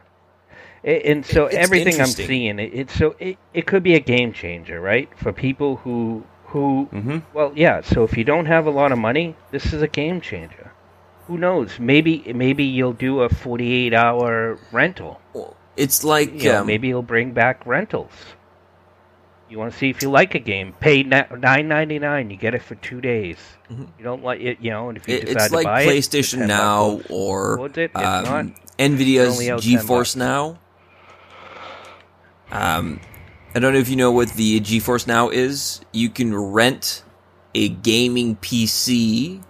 A- 0.84 1.10
and 1.10 1.24
so 1.24 1.46
It's 1.46 1.56
everything 1.56 2.00
I'm 2.00 2.06
seeing, 2.06 2.58
it, 2.58 2.70
it's 2.74 2.94
so 2.94 3.14
it, 3.18 3.36
it 3.52 3.66
could 3.66 3.82
be 3.82 3.94
a 3.94 4.00
game 4.00 4.32
changer, 4.32 4.80
right? 4.80 5.08
For 5.16 5.32
people 5.32 5.76
who 5.76 6.24
who 6.44 6.88
Mhm. 6.92 7.22
well, 7.34 7.52
yeah. 7.54 7.80
So 7.82 8.02
if 8.02 8.16
you 8.18 8.24
don't 8.24 8.46
have 8.46 8.66
a 8.66 8.70
lot 8.70 8.90
of 8.90 8.98
money, 8.98 9.36
this 9.52 9.72
is 9.72 9.82
a 9.82 9.88
game 9.88 10.20
changer. 10.20 10.72
who 11.26 11.38
knows? 11.38 11.78
Maybe 11.78 12.24
maybe 12.34 12.64
you'll 12.64 12.92
do 12.92 13.20
a 13.20 13.28
48 13.28 13.94
hour 13.94 14.58
rental. 14.72 15.20
Well, 15.32 15.54
It's 15.76 16.04
like 16.04 16.42
You 16.42 16.52
know, 16.52 16.60
um, 16.60 16.66
maybe 16.66 16.88
he'll 16.88 17.02
bring 17.02 17.32
back 17.32 17.64
rentals. 17.66 18.12
You 19.48 19.58
want 19.58 19.72
to 19.72 19.78
see 19.78 19.90
if 19.90 20.00
you 20.00 20.10
like 20.10 20.34
a 20.36 20.38
game? 20.38 20.74
Pay 20.78 21.02
nine 21.02 21.66
ninety 21.66 21.98
nine. 21.98 22.30
You 22.30 22.36
get 22.36 22.54
it 22.54 22.62
for 22.62 22.76
two 22.76 23.00
days. 23.00 23.36
You 23.68 24.04
don't 24.04 24.22
like 24.22 24.40
it, 24.40 24.58
you 24.60 24.70
know. 24.70 24.88
And 24.88 24.96
if 24.96 25.08
you 25.08 25.16
it- 25.16 25.26
decide 25.26 25.42
it's 25.44 25.52
like 25.52 25.64
to 25.64 25.68
buy 25.68 25.82
it, 25.82 25.88
PlayStation 25.88 26.38
10 26.38 26.48
Now 26.48 26.96
bucks. 26.96 27.06
or 27.10 27.70
it? 27.76 27.96
Um. 27.96 28.54
Nvidia's 28.78 29.32
only 29.32 29.50
out 29.50 29.62
10 29.62 29.78
GeForce. 29.78 30.16
Now. 30.16 30.58
Um, 32.52 33.00
I 33.54 33.58
don't 33.58 33.72
know 33.72 33.78
if 33.78 33.88
you 33.88 33.96
know 33.96 34.10
what 34.10 34.30
the 34.30 34.60
GeForce 34.60 35.06
Now 35.06 35.28
is. 35.30 35.80
You 35.92 36.10
can 36.10 36.34
rent 36.34 37.02
a 37.54 37.68
gaming 37.68 38.36
PC. 38.36 39.42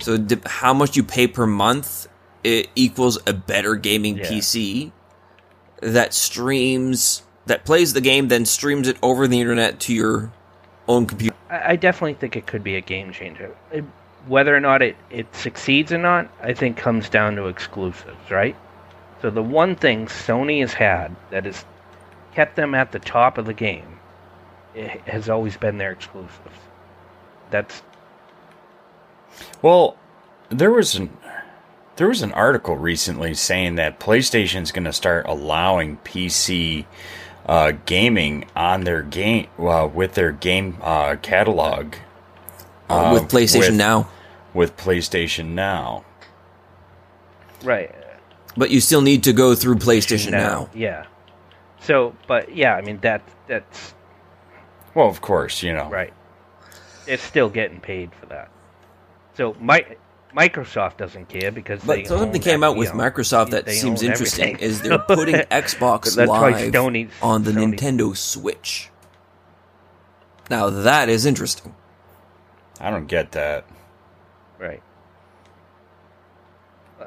So 0.00 0.18
how 0.46 0.74
much 0.74 0.96
you 0.96 1.02
pay 1.04 1.26
per 1.26 1.46
month 1.46 2.08
it 2.44 2.68
equals 2.74 3.18
a 3.26 3.32
better 3.32 3.74
gaming 3.76 4.18
Yeah. 4.18 4.24
PC 4.28 4.92
that 5.80 6.14
streams 6.14 7.22
that 7.46 7.64
plays 7.64 7.92
the 7.92 8.00
game 8.00 8.28
then 8.28 8.44
streams 8.44 8.86
it 8.88 8.96
over 9.02 9.26
the 9.26 9.40
internet 9.40 9.80
to 9.80 9.92
your 9.94 10.32
own 10.88 11.06
computer. 11.06 11.34
I, 11.50 11.72
I 11.72 11.76
definitely 11.76 12.14
think 12.14 12.36
it 12.36 12.46
could 12.46 12.62
be 12.62 12.76
a 12.76 12.80
game 12.80 13.12
changer. 13.12 13.54
It- 13.70 13.84
whether 14.28 14.54
or 14.54 14.60
not 14.60 14.82
it, 14.82 14.94
it 15.10 15.26
succeeds 15.34 15.90
or 15.90 15.98
not, 15.98 16.30
I 16.40 16.52
think 16.54 16.76
comes 16.76 17.08
down 17.08 17.34
to 17.34 17.46
exclusives, 17.46 18.30
right? 18.30 18.54
So 19.20 19.30
the 19.30 19.42
one 19.42 19.74
thing 19.74 20.06
Sony 20.06 20.60
has 20.60 20.72
had 20.72 21.16
that 21.30 21.44
has 21.44 21.64
kept 22.32 22.54
them 22.54 22.72
at 22.72 22.92
the 22.92 23.00
top 23.00 23.36
of 23.36 23.46
the 23.46 23.52
game 23.52 23.98
it 24.76 25.00
has 25.08 25.28
always 25.28 25.56
been 25.56 25.76
their 25.78 25.90
exclusives. 25.90 26.38
That's 27.50 27.82
Well, 29.60 29.96
there 30.50 30.70
was 30.70 30.94
an 30.94 31.10
there 31.96 32.08
was 32.08 32.22
an 32.22 32.32
article 32.32 32.76
recently 32.76 33.34
saying 33.34 33.74
that 33.76 34.00
PlayStation 34.00 34.62
is 34.62 34.72
going 34.72 34.84
to 34.84 34.92
start 34.92 35.26
allowing 35.26 35.98
PC 35.98 36.86
uh, 37.46 37.72
gaming 37.86 38.44
on 38.56 38.84
their 38.84 39.02
game 39.02 39.48
uh, 39.58 39.88
with 39.92 40.14
their 40.14 40.32
game 40.32 40.78
uh, 40.80 41.16
catalog 41.22 41.94
Uh, 42.88 43.10
with 43.12 43.30
PlayStation 43.30 43.70
with- 43.70 43.74
Now. 43.74 44.08
with 44.54 44.76
PlayStation 44.76 45.46
Now. 45.48 46.04
right. 47.62 47.94
But 48.56 48.68
you 48.70 48.80
still 48.80 49.00
need 49.00 49.22
to 49.24 49.32
go 49.32 49.54
through 49.54 49.76
PlayStation 49.76 50.32
now. 50.32 50.68
Yeah. 50.74 51.06
So, 51.80 52.14
but 52.28 52.54
yeah, 52.54 52.74
I 52.74 52.82
mean 52.82 52.98
that 53.00 53.22
that's 53.48 53.94
Well, 54.94 55.08
of 55.08 55.22
course, 55.22 55.62
you 55.62 55.72
know. 55.72 55.88
right. 55.88 56.12
It's 57.06 57.22
still 57.22 57.48
getting 57.48 57.80
paid 57.80 58.10
for 58.14 58.26
that. 58.26 58.50
So, 59.34 59.56
my, 59.58 59.86
Microsoft 60.36 60.96
doesn't 60.96 61.28
care 61.28 61.50
because 61.52 61.82
they 61.82 62.02
But 62.02 62.06
something 62.08 62.28
own 62.28 62.38
came 62.40 62.64
out 62.64 62.74
that, 62.74 62.78
with 62.78 62.90
Microsoft 62.90 63.50
that 63.50 63.66
they 63.66 63.74
seems 63.74 64.02
interesting 64.02 64.58
is 64.58 64.80
they're 64.80 64.98
putting 64.98 65.34
Xbox 65.50 66.16
Live 66.16 66.72
Sony- 66.72 67.10
on 67.20 67.42
the 67.42 67.52
Sony- 67.52 67.78
Nintendo 67.78 68.16
Switch. 68.16 68.88
Now 70.48 70.70
that 70.70 71.08
is 71.08 71.26
interesting. 71.26 71.74
I 72.80 72.90
don't 72.90 73.06
get 73.06 73.32
that. 73.32 73.64
Right. 74.58 74.82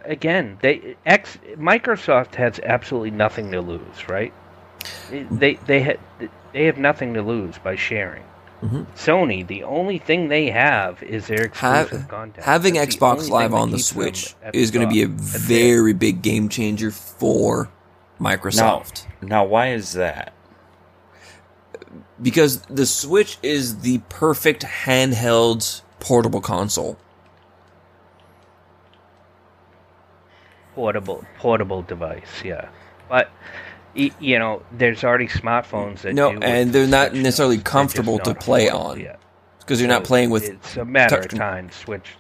Again, 0.03 0.57
they 0.61 0.95
X 1.05 1.38
Microsoft 1.55 2.36
has 2.36 2.59
absolutely 2.59 3.11
nothing 3.11 3.51
to 3.51 3.61
lose, 3.61 4.07
right? 4.07 4.34
They 5.09 5.55
they 5.65 5.82
ha- 5.82 6.28
they 6.53 6.65
have 6.65 6.78
nothing 6.78 7.13
to 7.15 7.21
lose 7.21 7.57
by 7.57 7.76
sharing. 7.76 8.23
Mhm. 8.64 8.86
Sony, 8.95 9.45
the 9.45 9.64
only 9.64 9.97
thing 9.99 10.30
they 10.30 10.49
have 10.49 11.03
is 11.03 11.28
their 11.28 11.49
Have, 11.56 11.86
exclusive 11.88 12.08
content. 12.08 12.45
having 12.45 12.74
That's 12.76 12.95
Xbox 12.95 13.30
Live 13.30 13.53
on 13.53 13.70
the 13.72 13.80
Switch 13.80 14.34
is 14.53 14.72
going 14.72 14.88
to 14.88 14.91
be 14.93 15.03
a 15.03 15.08
top. 15.08 15.16
It. 15.18 15.22
very 15.41 15.93
big 15.93 16.22
game 16.22 16.49
changer 16.49 16.89
for 16.89 17.70
Microsoft. 18.20 19.06
now, 19.22 19.43
why 19.43 19.70
is 19.70 19.93
that? 19.93 20.32
because 22.22 22.62
the 22.70 22.86
Switch 22.86 23.38
is 23.43 23.80
the 23.82 23.97
perfect 24.08 24.64
handheld 24.64 25.82
portable 25.99 26.39
console. 26.39 26.97
portable 30.74 31.24
portable 31.39 31.82
device. 31.82 32.41
Yeah, 32.43 32.70
but 33.10 33.28
y- 33.28 33.32
you 33.95 34.39
know, 34.39 34.61
there's 34.71 35.03
already 35.03 35.27
smartphones 35.27 36.01
that 36.01 36.13
No, 36.13 36.31
and 36.31 36.71
they're 36.73 36.87
not 36.87 37.13
necessarily 37.13 37.57
comfortable 37.57 38.19
to 38.19 38.35
play 38.35 38.69
on. 38.69 39.05
Because 39.59 39.79
you're 39.79 39.89
not 39.89 40.03
playing 40.03 40.29
with 40.29 40.43
It's 40.43 40.77
a 40.77 40.85
matter 40.85 41.21
touch 41.21 41.33
of 41.33 41.39
time. 41.39 41.71
Switch. 41.71 42.15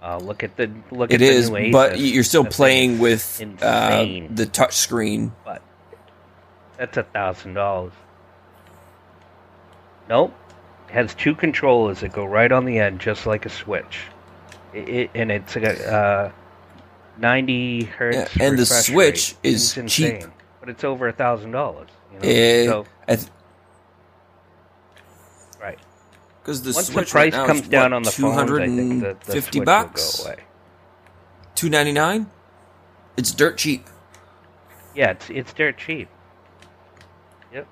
Uh, 0.00 0.16
look 0.18 0.42
at 0.44 0.56
the 0.56 0.70
look 0.92 1.10
It 1.10 1.16
at 1.16 1.22
is, 1.22 1.50
the 1.50 1.58
new 1.60 1.72
but 1.72 1.98
you're 1.98 2.22
still 2.22 2.44
playing 2.44 3.00
with 3.00 3.42
uh, 3.60 4.04
the 4.30 4.46
touch 4.46 4.74
screen. 4.74 5.32
but 5.44 5.60
that's 6.76 6.96
a 6.96 7.02
thousand 7.02 7.54
dollars. 7.54 7.92
Nope, 10.08 10.32
it 10.88 10.92
has 10.92 11.14
two 11.14 11.34
controllers 11.34 12.00
that 12.00 12.12
go 12.12 12.24
right 12.24 12.50
on 12.50 12.64
the 12.64 12.78
end, 12.78 13.00
just 13.00 13.26
like 13.26 13.44
a 13.44 13.50
Switch. 13.50 14.02
It, 14.72 14.88
it, 14.88 15.10
and 15.14 15.32
it's 15.32 15.56
a 15.56 15.92
uh, 15.92 16.32
ninety 17.18 17.84
hertz. 17.84 18.36
Yeah, 18.36 18.46
and 18.46 18.58
the 18.58 18.66
Switch 18.66 19.36
rate. 19.42 19.50
is 19.50 19.76
It's 19.76 19.94
cheap. 19.94 20.14
insane, 20.14 20.32
but 20.60 20.68
it's 20.68 20.84
over 20.84 21.08
a 21.08 21.12
thousand 21.12 21.52
dollars. 21.52 21.88
You 22.12 22.18
know? 22.18 22.24
Eh, 22.28 22.66
so 22.66 22.86
right. 25.60 25.78
Because 26.42 26.62
the 26.62 26.72
Once 26.72 26.86
Switch 26.86 27.08
the 27.08 27.12
price 27.12 27.34
right 27.34 27.46
comes 27.46 27.60
is, 27.62 27.68
down 27.68 27.90
what, 27.90 27.96
on 27.96 28.02
the 28.02 28.10
phones, 28.10 28.50
I 28.52 28.66
think 28.66 29.00
the, 29.02 29.14
250 29.14 29.60
bucks, 29.60 30.26
go 31.60 31.68
ninety 31.68 31.92
nine. 31.92 32.30
It's 33.16 33.32
dirt 33.32 33.58
cheap. 33.58 33.86
Yeah, 34.94 35.10
it's 35.10 35.28
it's 35.30 35.52
dirt 35.52 35.76
cheap. 35.76 36.08
Yep. 37.52 37.66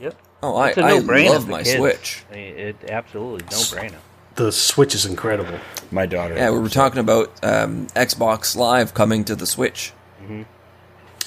Yep. 0.00 0.14
Oh, 0.42 0.56
I, 0.56 0.68
It's 0.68 0.78
I 0.78 0.88
no-brainer 0.90 1.30
love 1.30 1.48
my 1.48 1.62
kids. 1.62 1.76
Switch. 1.76 2.24
I 2.30 2.34
mean, 2.34 2.56
it 2.58 2.76
absolutely 2.90 3.44
no 3.50 3.56
brainer. 3.62 3.94
The 4.36 4.52
Switch 4.52 4.94
is 4.94 5.06
incredible. 5.06 5.58
My 5.90 6.06
daughter. 6.06 6.34
Yeah, 6.34 6.50
we 6.50 6.58
were 6.58 6.68
talking 6.68 6.98
about 7.00 7.32
um, 7.42 7.86
Xbox 7.88 8.54
Live 8.56 8.92
coming 8.94 9.24
to 9.24 9.34
the 9.34 9.46
Switch. 9.46 9.92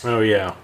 Oh 0.03 0.20
yeah. 0.22 0.55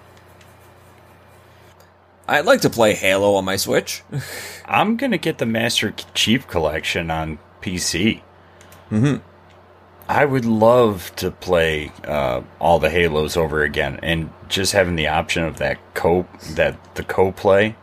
I'd 2.28 2.46
like 2.46 2.62
to 2.62 2.70
play 2.70 2.93
Halo 2.93 3.36
on 3.36 3.46
my 3.46 3.56
Switch. 3.56 4.04
I'm 4.66 4.96
gonna 4.98 5.18
get 5.18 5.38
the 5.39 5.46
Master 5.46 5.93
Chief 6.14 6.48
Collection 6.48 7.12
on 7.12 7.39
PC. 7.62 8.22
hmm 8.89 9.16
I 10.08 10.26
would 10.26 10.46
love 10.46 11.12
to 11.16 11.32
play 11.32 11.91
uh, 12.04 12.41
all 12.60 12.78
the 12.78 12.91
Halos 12.91 13.36
over 13.36 13.64
again, 13.64 14.00
and 14.04 14.30
just 14.50 14.74
having 14.74 14.96
the 14.96 15.08
option 15.08 15.43
of 15.43 15.58
that 15.58 15.80
co 15.96 16.28
that 16.52 16.78
the 16.93 17.02
co 17.04 17.32
play 17.32 17.76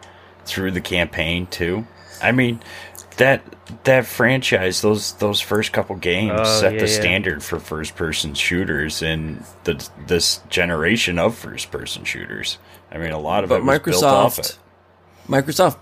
through 0.45 0.71
the 0.71 0.81
campaign 0.81 1.47
too. 1.49 1.85
I 2.23 2.31
mean, 2.31 2.61
that 3.17 3.43
that 3.85 4.07
franchise, 4.07 4.81
those 4.83 5.15
those 5.15 5.41
first 5.41 5.73
couple 5.73 5.97
games 5.97 6.41
Oh, 6.41 6.45
set 6.45 6.75
yeah, 6.75 6.79
the 6.79 6.89
yeah. 6.89 7.01
standard 7.01 7.43
for 7.43 7.59
first 7.61 7.97
person 7.97 8.35
shooters 8.35 9.03
in 9.03 9.45
the 9.65 9.89
this 10.07 10.41
generation 10.49 11.19
of 11.19 11.37
first 11.37 11.71
person 11.71 12.05
shooters. 12.05 12.59
I 12.91 12.99
mean, 12.99 13.13
a 13.13 13.19
lot 13.19 13.45
of 13.45 13.51
But 13.51 13.57
it 13.57 13.65
was 13.65 13.81
built 13.81 14.11
off 14.11 14.39
it. 14.39 14.59
Microsoft, 15.29 15.29
Microsoft, 15.29 15.79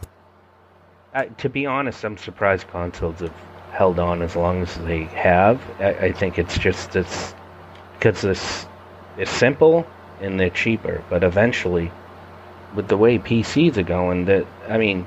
Uh, 1.15 1.25
to 1.39 1.49
be 1.49 1.67
honest, 1.67 2.05
I'm 2.05 2.17
surprised 2.17 2.69
consoles 2.69 3.21
have 3.21 3.35
held 3.73 3.99
on 3.99 4.23
as 4.23 4.37
long 4.37 4.63
as 4.63 4.77
they 4.79 5.05
have. 5.05 5.61
I, 5.81 5.91
I 6.09 6.13
think 6.13 6.39
it's 6.39 6.59
just 6.59 6.97
it's 6.97 7.35
because 7.95 8.23
this 8.23 8.67
it's 9.17 9.31
simple 9.31 9.87
and 10.21 10.39
they're 10.39 10.51
cheaper, 10.51 11.03
but 11.11 11.25
eventually, 11.25 11.93
with 12.75 12.89
the 12.89 12.97
way 12.97 13.19
PCs 13.19 13.77
are 13.77 13.83
going, 13.83 14.27
that 14.27 14.47
I 14.69 14.79
mean, 14.79 15.07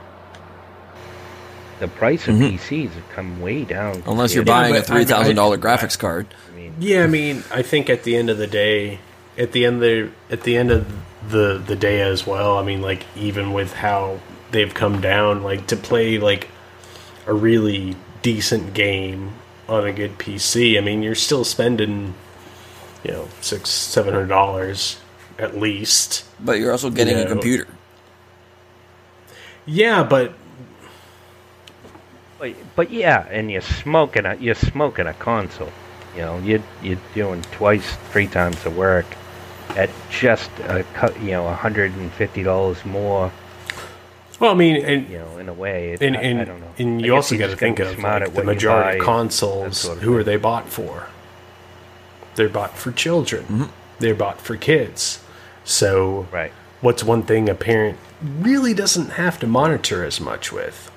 the 1.79 1.87
price 1.87 2.27
of 2.27 2.35
Mhm. 2.35 2.51
PCs 2.57 2.91
have 2.93 3.09
come 3.15 3.41
way 3.41 3.63
down. 3.63 4.03
unless 4.07 4.33
you're 4.33 4.43
Yeah, 4.43 4.53
buying 4.53 4.75
a 4.75 4.81
three 4.81 5.05
thousand 5.05 5.35
dollar 5.35 5.57
graphics 5.57 5.97
card. 5.97 6.27
I 6.51 6.55
mean, 6.57 6.73
Yeah, 6.79 7.03
I 7.03 7.07
mean, 7.07 7.43
I 7.51 7.61
think 7.61 7.89
at 7.89 8.03
the 8.03 8.15
end 8.15 8.29
of 8.29 8.37
the 8.37 8.47
day, 8.47 8.99
at 9.37 9.51
the 9.51 9.65
end 9.65 9.81
the 9.81 10.09
at 10.31 10.43
the 10.43 10.57
end 10.57 10.71
of 10.71 10.85
the 11.29 11.61
the 11.65 11.75
day 11.75 12.01
as 12.01 12.25
well. 12.27 12.57
I 12.57 12.63
mean, 12.63 12.81
like 12.81 13.05
even 13.15 13.53
with 13.53 13.73
how 13.73 14.19
they've 14.51 14.73
come 14.73 15.01
down, 15.01 15.41
like 15.43 15.67
to 15.67 15.75
play 15.75 16.17
like 16.19 16.49
a 17.25 17.33
really 17.33 17.95
decent 18.21 18.73
game 18.73 19.31
on 19.69 19.85
a 19.85 19.91
good 19.93 20.17
PC. 20.17 20.77
I 20.77 20.81
mean, 20.81 21.01
you're 21.01 21.15
still 21.15 21.43
spending, 21.43 22.13
you 23.03 23.11
know, 23.11 23.27
six 23.41 23.69
seven 23.69 24.13
hundred 24.13 24.27
dollars 24.27 24.97
at 25.39 25.57
least. 25.57 26.23
But 26.39 26.59
you're 26.59 26.71
also 26.71 26.89
getting 26.89 27.17
Yeah. 27.17 27.23
a 27.23 27.27
computer. 27.27 27.67
Yeah, 29.65 30.03
but 30.03 30.33
But, 32.43 32.55
but 32.75 32.91
yeah, 32.91 33.25
and 33.31 33.49
you're 33.49 33.61
smoking 33.61 34.25
a 34.25 34.35
you're 34.35 34.53
smoking 34.53 35.07
a 35.07 35.13
console. 35.13 35.71
You 36.13 36.21
know, 36.23 36.39
you 36.39 36.61
you're 36.81 36.99
doing 37.15 37.41
twice, 37.53 37.95
three 38.11 38.27
times 38.27 38.61
the 38.63 38.69
work 38.69 39.05
at 39.77 39.89
just 40.11 40.51
a 40.65 40.83
cou- 40.93 41.17
you 41.21 41.31
know 41.31 41.47
hundred 41.53 41.93
and 41.93 42.11
fifty 42.11 42.43
dollars 42.43 42.83
more. 42.83 43.31
Well, 44.41 44.51
I 44.51 44.55
mean, 44.55 44.83
and 44.83 45.07
You 45.09 45.19
know, 45.19 45.37
in 45.37 45.47
a 45.47 45.53
way, 45.53 45.93
it, 45.93 46.01
and, 46.01 46.17
I, 46.17 46.21
and, 46.21 46.41
I 46.41 46.43
don't 46.43 46.59
know. 46.59 46.73
and 46.77 47.01
you 47.01 47.15
also 47.15 47.37
got 47.37 47.51
to 47.51 47.55
think 47.55 47.77
gotta 47.77 47.91
of 47.91 47.99
like, 47.99 48.23
the 48.25 48.29
what 48.31 48.35
you 48.41 48.43
majority 48.43 48.99
of 48.99 49.05
consoles. 49.05 49.77
sort 49.77 49.97
of 49.99 50.03
who 50.03 50.17
are 50.17 50.23
they 50.25 50.35
bought 50.35 50.67
for? 50.67 51.07
They're 52.35 52.49
bought 52.49 52.77
for 52.77 52.91
children. 52.91 53.43
Mm-hmm. 53.43 53.63
They're 53.99 54.15
bought 54.15 54.41
for 54.41 54.57
kids. 54.57 55.23
So, 55.63 56.27
Right. 56.29 56.51
what's 56.81 57.05
one 57.05 57.23
thing 57.23 57.47
a 57.47 57.55
parent 57.55 57.97
really 58.21 58.73
doesn't 58.73 59.11
have 59.11 59.39
to 59.39 59.47
monitor 59.47 60.03
as 60.03 60.19
much 60.19 60.51
with? 60.51 60.91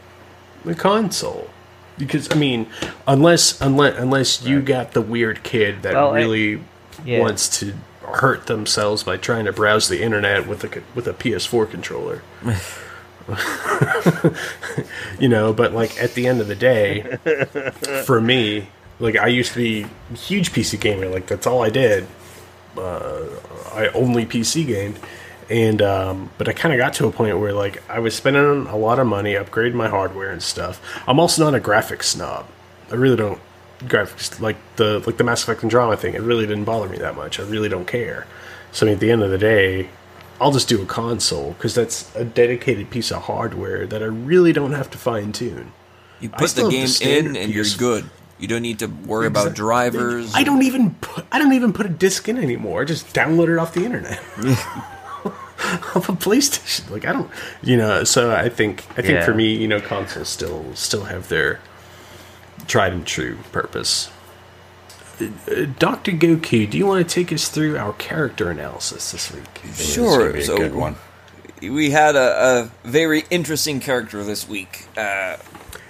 The 0.66 0.74
console. 0.74 1.48
Because 1.96 2.30
I 2.30 2.34
mean, 2.34 2.66
unless 3.08 3.58
unless 3.62 3.96
unless 3.98 4.42
you 4.42 4.60
got 4.60 4.92
the 4.92 5.00
weird 5.00 5.42
kid 5.42 5.80
that 5.82 5.94
Well, 5.94 6.12
I- 6.12 6.18
really 6.18 6.60
Yeah. 7.04 7.20
wants 7.20 7.48
to 7.60 7.72
hurt 8.02 8.46
themselves 8.46 9.02
by 9.02 9.16
trying 9.16 9.46
to 9.46 9.52
browse 9.52 9.88
the 9.88 10.02
internet 10.02 10.46
with 10.46 10.62
a 10.64 10.82
with 10.94 11.06
a 11.08 11.14
PS4 11.14 11.66
controller. 11.70 12.20
you 15.18 15.28
know, 15.28 15.52
but 15.52 15.72
like 15.72 16.00
at 16.02 16.14
the 16.14 16.26
end 16.26 16.40
of 16.40 16.48
the 16.48 16.54
day, 16.54 17.18
for 18.04 18.20
me, 18.20 18.68
like 19.00 19.16
I 19.16 19.28
used 19.28 19.52
to 19.52 19.58
be 19.58 19.86
a 20.12 20.16
huge 20.16 20.52
PC 20.52 20.80
gamer. 20.80 21.08
Like 21.08 21.26
that's 21.26 21.46
all 21.46 21.62
I 21.62 21.70
did. 21.70 22.06
Uh, 22.76 23.24
I 23.74 23.88
only 23.94 24.26
PC 24.26 24.66
gamed, 24.66 24.98
and 25.48 25.80
um, 25.82 26.30
but 26.38 26.48
I 26.48 26.52
kind 26.52 26.74
of 26.74 26.78
got 26.78 26.94
to 26.94 27.06
a 27.06 27.12
point 27.12 27.38
where 27.38 27.52
like 27.52 27.82
I 27.88 27.98
was 27.98 28.14
spending 28.14 28.66
a 28.66 28.76
lot 28.76 28.98
of 28.98 29.06
money 29.06 29.34
upgrading 29.34 29.74
my 29.74 29.88
hardware 29.88 30.30
and 30.30 30.42
stuff. 30.42 30.80
I'm 31.06 31.20
also 31.20 31.44
not 31.44 31.54
a 31.54 31.60
graphics 31.62 32.04
snob. 32.04 32.46
I 32.90 32.94
really 32.94 33.16
don't 33.16 33.40
graphics 33.80 34.40
like 34.40 34.56
the 34.76 35.00
like 35.06 35.16
the 35.16 35.24
Mass 35.24 35.42
Effect 35.42 35.62
and 35.62 35.70
drama 35.70 35.96
thing. 35.96 36.14
It 36.14 36.22
really 36.22 36.46
didn't 36.46 36.64
bother 36.64 36.88
me 36.88 36.98
that 36.98 37.16
much. 37.16 37.38
I 37.38 37.44
really 37.44 37.68
don't 37.68 37.86
care. 37.86 38.26
So 38.72 38.86
I 38.86 38.88
mean, 38.88 38.94
at 38.94 39.00
the 39.00 39.10
end 39.10 39.22
of 39.22 39.30
the 39.30 39.38
day, 39.38 39.88
I'll 40.40 40.52
just 40.52 40.68
do 40.68 40.82
a 40.82 40.86
console 40.86 41.52
because 41.52 41.74
that's 41.74 42.14
a 42.14 42.24
dedicated 42.24 42.90
piece 42.90 43.10
of 43.10 43.22
hardware 43.22 43.86
that 43.86 44.02
I 44.02 44.06
really 44.06 44.52
don't 44.52 44.72
have 44.72 44.90
to 44.90 44.98
fine 44.98 45.32
tune. 45.32 45.72
You 46.20 46.30
put 46.30 46.50
the 46.50 46.62
have 46.62 46.70
the 46.70 46.98
game 46.98 47.26
in 47.26 47.36
and 47.36 47.54
you're 47.54 47.64
good. 47.78 48.08
You 48.38 48.48
don't 48.48 48.62
need 48.62 48.80
to 48.80 48.86
worry 48.86 49.26
about 49.26 49.54
drivers. 49.54 50.34
I 50.34 50.42
don't 50.42 50.62
even 50.62 50.94
put 50.96 51.24
I 51.32 51.38
don't 51.38 51.54
even 51.54 51.72
put 51.72 51.86
a 51.86 51.90
disc 51.90 52.28
in 52.28 52.36
anymore. 52.36 52.82
I 52.82 52.84
just 52.84 53.14
download 53.14 53.48
it 53.48 53.58
off 53.58 53.72
the 53.72 53.84
internet. 53.84 54.20
off 55.94 56.08
a 56.08 56.12
PlayStation. 56.12 56.90
Like 56.90 57.04
I 57.06 57.12
don't 57.12 57.30
you 57.62 57.76
know, 57.76 58.04
so 58.04 58.34
I 58.34 58.48
think 58.48 58.84
I 58.92 59.02
think 59.02 59.14
Yeah. 59.14 59.24
for 59.24 59.34
me, 59.34 59.54
you 59.56 59.68
know, 59.68 59.80
consoles 59.80 60.28
still 60.28 60.74
still 60.74 61.04
have 61.04 61.28
their 61.28 61.60
tried 62.66 62.92
and 62.92 63.06
true 63.06 63.38
purpose. 63.52 64.10
Uh, 65.20 65.64
Dr. 65.78 66.12
Goku, 66.12 66.68
do 66.68 66.76
you 66.76 66.86
want 66.86 67.06
to 67.08 67.14
take 67.14 67.32
us 67.32 67.48
through 67.48 67.78
our 67.78 67.94
character 67.94 68.50
analysis 68.50 69.12
this 69.12 69.32
week? 69.32 69.44
Sure, 69.74 70.18
gonna 70.18 70.32
be 70.34 70.40
a 70.40 70.44
so- 70.44 70.56
good 70.58 70.74
one. 70.74 70.96
we 71.62 71.90
had 71.90 72.16
a, 72.16 72.70
a 72.84 72.88
very 72.88 73.24
interesting 73.30 73.80
character 73.80 74.22
this 74.24 74.46
week. 74.48 74.84
Uh, 74.96 75.36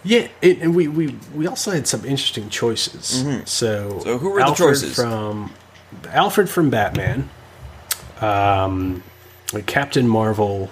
Yeah, 0.04 0.28
it, 0.40 0.60
and 0.62 0.76
we, 0.76 0.86
we 0.86 1.16
we 1.34 1.48
also 1.48 1.72
had 1.72 1.88
some 1.88 2.04
interesting 2.04 2.48
choices. 2.50 3.04
So, 3.06 3.24
Mm-hmm. 3.24 3.44
So 3.46 4.18
who 4.18 4.30
were 4.30 4.38
the 4.44 4.54
choices? 4.54 4.94
From 4.94 5.52
Alfred 6.12 6.48
from 6.48 6.70
Batman, 6.70 7.28
um, 8.20 9.02
Captain 9.66 10.08
Marvel, 10.08 10.70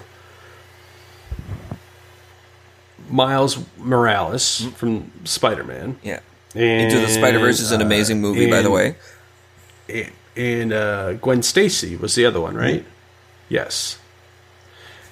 Miles 3.09 3.57
Morales 3.77 4.61
Mm-hmm. 4.61 4.69
from 4.71 5.11
Spider 5.25 5.63
Man, 5.63 5.97
yeah. 6.03 6.19
Into 6.53 6.99
the 6.99 7.07
Spider 7.09 7.39
Verse 7.39 7.59
is 7.59 7.71
an 7.71 7.81
uh, 7.81 7.85
amazing 7.85 8.21
movie, 8.21 8.49
by 8.49 8.61
the 8.61 8.71
way. 8.71 8.95
and, 9.89 10.11
and 10.37 10.73
uh, 10.73 11.13
Gwen 11.13 11.43
Stacy 11.43 11.97
was 11.97 12.15
the 12.15 12.25
other 12.25 12.39
one, 12.39 12.55
right? 12.55 12.81
Mm-hmm. 12.81 12.89
Yes. 13.49 13.99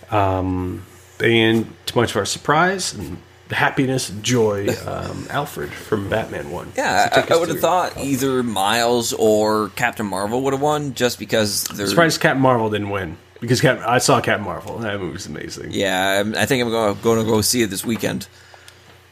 Um, 0.10 0.86
and 1.20 1.72
to 1.88 1.98
much 1.98 2.12
of 2.12 2.18
our 2.18 2.26
surprise 2.26 2.94
and 2.94 3.18
happiness 3.52 4.10
and 4.10 4.24
joy, 4.24 4.68
um, 4.88 5.28
Alfred 5.30 5.72
from 5.74 6.10
Batman 6.10 6.50
won. 6.50 6.72
Yeah, 6.78 7.10
So 7.14 7.34
I, 7.34 7.36
I 7.36 7.40
would 7.40 7.50
have 7.50 7.60
thought 7.60 7.98
either 7.98 8.42
Miles 8.42 9.12
or 9.14 9.70
Captain 9.76 10.06
Marvel 10.06 10.42
would 10.44 10.54
have 10.54 10.62
won, 10.62 10.94
just 10.94 11.20
because 11.20 11.66
they're. 11.66 11.88
Surprised 11.88 12.22
Captain 12.22 12.42
Marvel 12.42 12.70
didn't 12.70 12.90
win 12.90 13.18
because 13.44 13.62
Cap- 13.62 13.80
I 13.86 13.98
saw 14.00 14.20
Captain 14.22 14.46
Marvel. 14.46 14.78
That 14.80 15.00
movie 15.00 15.14
was 15.14 15.26
amazing. 15.28 15.72
Yeah, 15.72 16.10
I'm- 16.18 16.34
I 16.38 16.46
think 16.46 16.64
I'm 16.64 16.70
going, 16.70 16.98
going 17.02 17.20
to 17.20 17.26
go 17.30 17.42
see 17.42 17.62
it 17.62 17.70
this 17.70 17.84
weekend. 17.86 18.28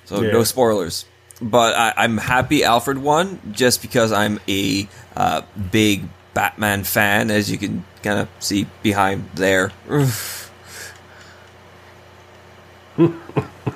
So 0.05 0.21
Yeah. 0.21 0.31
no 0.31 0.43
spoilers. 0.43 1.05
But 1.41 1.75
I, 1.75 1.93
I'm 1.97 2.17
happy 2.17 2.63
Alfred 2.63 2.97
won, 2.99 3.39
just 3.51 3.81
because 3.81 4.11
I'm 4.11 4.39
a 4.47 4.87
uh, 5.15 5.41
big 5.71 6.03
Batman 6.33 6.83
fan, 6.83 7.29
as 7.31 7.51
you 7.51 7.57
can 7.57 7.83
kind 8.03 8.19
of 8.19 8.27
see 8.39 8.67
behind 8.83 9.29
there. 9.35 9.71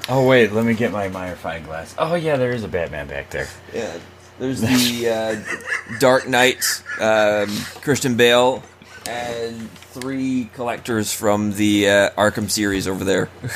Oh 0.08 0.28
wait, 0.28 0.52
let 0.52 0.66
me 0.66 0.74
get 0.76 0.92
my 0.92 1.08
magnifying 1.08 1.64
glass. 1.64 1.96
Oh 1.98 2.16
yeah, 2.16 2.36
there 2.38 2.52
is 2.52 2.64
a 2.64 2.68
Batman 2.68 3.08
back 3.08 3.30
there. 3.32 3.48
Yeah, 3.74 3.98
there's 4.38 4.62
the 4.62 5.10
uh, 5.10 5.98
Dark 6.00 6.28
Knight, 6.28 6.64
um, 7.00 7.48
Christian 7.82 8.16
Bale, 8.16 8.62
and 9.08 9.70
three 9.72 10.50
collectors 10.54 11.14
from 11.14 11.54
the 11.54 11.88
uh, 11.90 12.10
Arkham 12.12 12.50
series 12.50 12.88
over 12.88 13.04
there. 13.04 13.30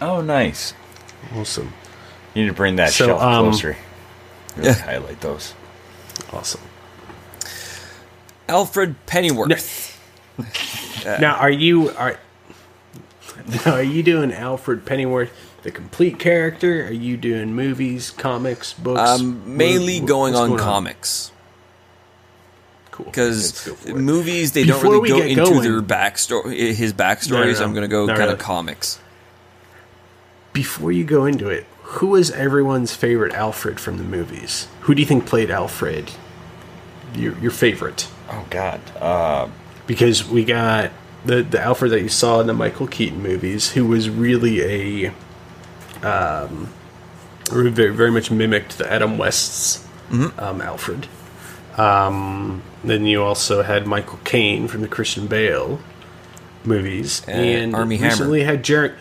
Oh 0.00 0.20
nice. 0.20 0.74
Awesome, 1.34 1.72
You 2.32 2.42
need 2.42 2.48
to 2.50 2.54
bring 2.54 2.76
that 2.76 2.92
So, 2.92 3.06
shelf 3.06 3.20
um, 3.20 3.46
closer. 3.46 3.76
Really 4.56 4.68
Yeah. 4.68 4.74
highlight 4.74 5.20
those. 5.20 5.54
awesome. 6.32 6.60
Alfred 8.48 8.94
Pennyworth. 9.06 9.98
Now, 11.04 11.34
are 11.34 11.50
you 11.50 11.90
are 11.90 12.18
now, 13.66 13.72
are 13.74 13.82
you 13.82 14.02
doing 14.04 14.32
Alfred 14.32 14.84
Pennyworth 14.86 15.30
the 15.62 15.70
complete 15.72 16.18
character? 16.20 16.86
Are 16.86 16.92
you 16.92 17.16
doing 17.16 17.52
movies, 17.54 18.10
comics, 18.12 18.72
books? 18.72 19.00
Um, 19.20 19.56
mainly 19.56 19.98
What- 20.00 20.08
going 20.08 20.32
what's 20.34 20.42
on 20.42 20.48
going 20.50 20.60
comics 20.60 21.32
Cool. 22.98 23.06
because 23.06 23.52
Let's 23.52 23.66
go 23.68 23.74
for 23.76 23.88
it. 23.90 23.96
movies 23.96 24.52
they 24.52 24.64
don't 24.64 24.82
really 24.82 25.08
go 25.08 25.18
into 25.22 25.44
going- 25.44 25.62
their 25.62 25.80
backstory, 25.80 26.74
his 26.74 26.92
backstories. 26.92 27.30
No, 27.30 27.44
no, 27.44 27.52
no. 27.52 27.64
I'm 27.64 27.72
going 27.72 27.82
to 27.82 27.88
go 27.88 28.06
Not 28.06 28.16
kind 28.16 28.20
really. 28.26 28.32
of 28.34 28.38
comics. 28.40 28.98
Before 30.52 30.90
you 30.90 31.04
go 31.04 31.24
into 31.24 31.48
it, 31.48 31.66
who 31.82 32.16
is 32.16 32.30
everyone's 32.32 32.92
favorite 32.94 33.32
Alfred 33.34 33.78
from 33.78 33.98
the 33.98 34.04
movies? 34.04 34.66
Who 34.80 34.94
do 34.94 35.00
you 35.00 35.06
think 35.06 35.26
played 35.26 35.50
Alfred? 35.50 36.10
Your 37.14 37.38
your 37.38 37.50
favorite? 37.52 38.08
Oh 38.30 38.44
god. 38.50 38.80
Uh, 39.00 39.48
because 39.86 40.26
we 40.28 40.44
got 40.44 40.90
the 41.24 41.42
the 41.42 41.60
Alfred 41.60 41.92
that 41.92 42.02
you 42.02 42.08
saw 42.08 42.40
in 42.40 42.46
the 42.48 42.52
Michael 42.54 42.88
Keaton 42.88 43.22
movies, 43.22 43.70
who 43.72 43.86
was 43.86 44.10
really 44.10 45.06
a 45.06 45.12
um, 46.02 46.68
very 47.48 47.70
very 47.70 48.10
much 48.10 48.30
mimicked 48.32 48.76
the 48.78 48.92
Adam 48.92 49.16
West's 49.18 49.86
um, 50.10 50.60
Alfred. 50.60 51.06
Um, 51.76 52.62
then 52.84 53.06
you 53.06 53.22
also 53.22 53.62
had 53.62 53.86
Michael 53.86 54.18
Caine 54.24 54.68
from 54.68 54.80
the 54.82 54.88
Christian 54.88 55.26
Bale 55.26 55.80
movies, 56.64 57.22
Uh, 57.26 57.32
and 57.32 57.74
Armie 57.74 57.96
Hammer. 57.96 58.10
recently 58.10 58.42
had 58.44 58.62
Jerry. 58.62 58.92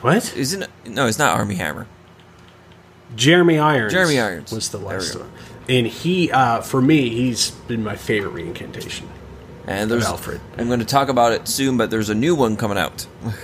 What? 0.00 0.34
Isn't 0.36 0.62
it? 0.62 0.70
No, 0.86 1.06
it's 1.06 1.18
not 1.18 1.36
Armie 1.36 1.56
Hammer. 1.56 1.86
Jeremy 3.16 3.58
Irons. 3.58 3.92
Jeremy 3.92 4.20
Irons. 4.20 4.52
was 4.52 4.68
the 4.68 4.78
last 4.78 5.16
one, 5.16 5.30
and 5.68 5.86
he 5.86 6.30
uh, 6.30 6.60
for 6.60 6.80
me 6.82 7.08
he's 7.08 7.50
been 7.50 7.82
my 7.82 7.96
favorite 7.96 8.34
reincantation. 8.34 9.04
And 9.66 9.90
there's 9.90 10.06
Alfred. 10.06 10.40
I'm 10.56 10.66
going 10.68 10.78
to 10.80 10.86
talk 10.86 11.08
about 11.10 11.32
it 11.32 11.46
soon, 11.46 11.76
but 11.76 11.90
there's 11.90 12.08
a 12.08 12.14
new 12.14 12.34
one 12.34 12.56
coming 12.56 12.78
out. 12.78 13.06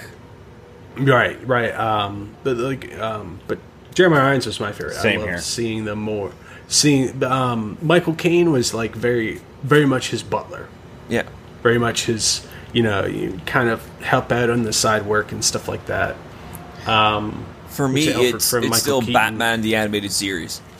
Right, 0.96 1.44
right. 1.48 1.72
Um, 1.74 2.36
but 2.44 2.56
like, 2.56 2.96
um, 3.00 3.40
but 3.48 3.58
Jeremy 3.96 4.16
Irons 4.16 4.46
was 4.46 4.60
my 4.60 4.70
favorite. 4.70 4.94
Same 4.94 5.14
I 5.14 5.22
loved 5.22 5.28
here. 5.30 5.40
seeing 5.40 5.84
them 5.84 5.98
more. 5.98 6.30
Seeing 6.68 7.22
um, 7.22 7.76
Michael 7.82 8.14
Caine 8.14 8.50
was 8.50 8.72
like 8.74 8.94
very, 8.94 9.40
very 9.62 9.86
much 9.86 10.10
his 10.10 10.22
butler. 10.22 10.68
Yeah. 11.08 11.28
Very 11.62 11.78
much 11.78 12.06
his, 12.06 12.46
you 12.72 12.82
know, 12.82 13.04
you 13.04 13.40
kind 13.46 13.68
of 13.68 13.86
help 14.00 14.32
out 14.32 14.50
on 14.50 14.62
the 14.62 14.72
side 14.72 15.04
work 15.06 15.30
and 15.32 15.44
stuff 15.44 15.68
like 15.68 15.86
that. 15.86 16.16
Um, 16.86 17.44
For 17.68 17.86
me, 17.88 18.06
Which 18.06 18.14
Alfred 18.14 18.34
it's, 18.36 18.50
from 18.50 18.64
it's 18.64 18.78
still 18.80 19.00
Keaton. 19.00 19.14
Batman 19.14 19.60
the 19.62 19.76
animated 19.76 20.12
series. 20.12 20.60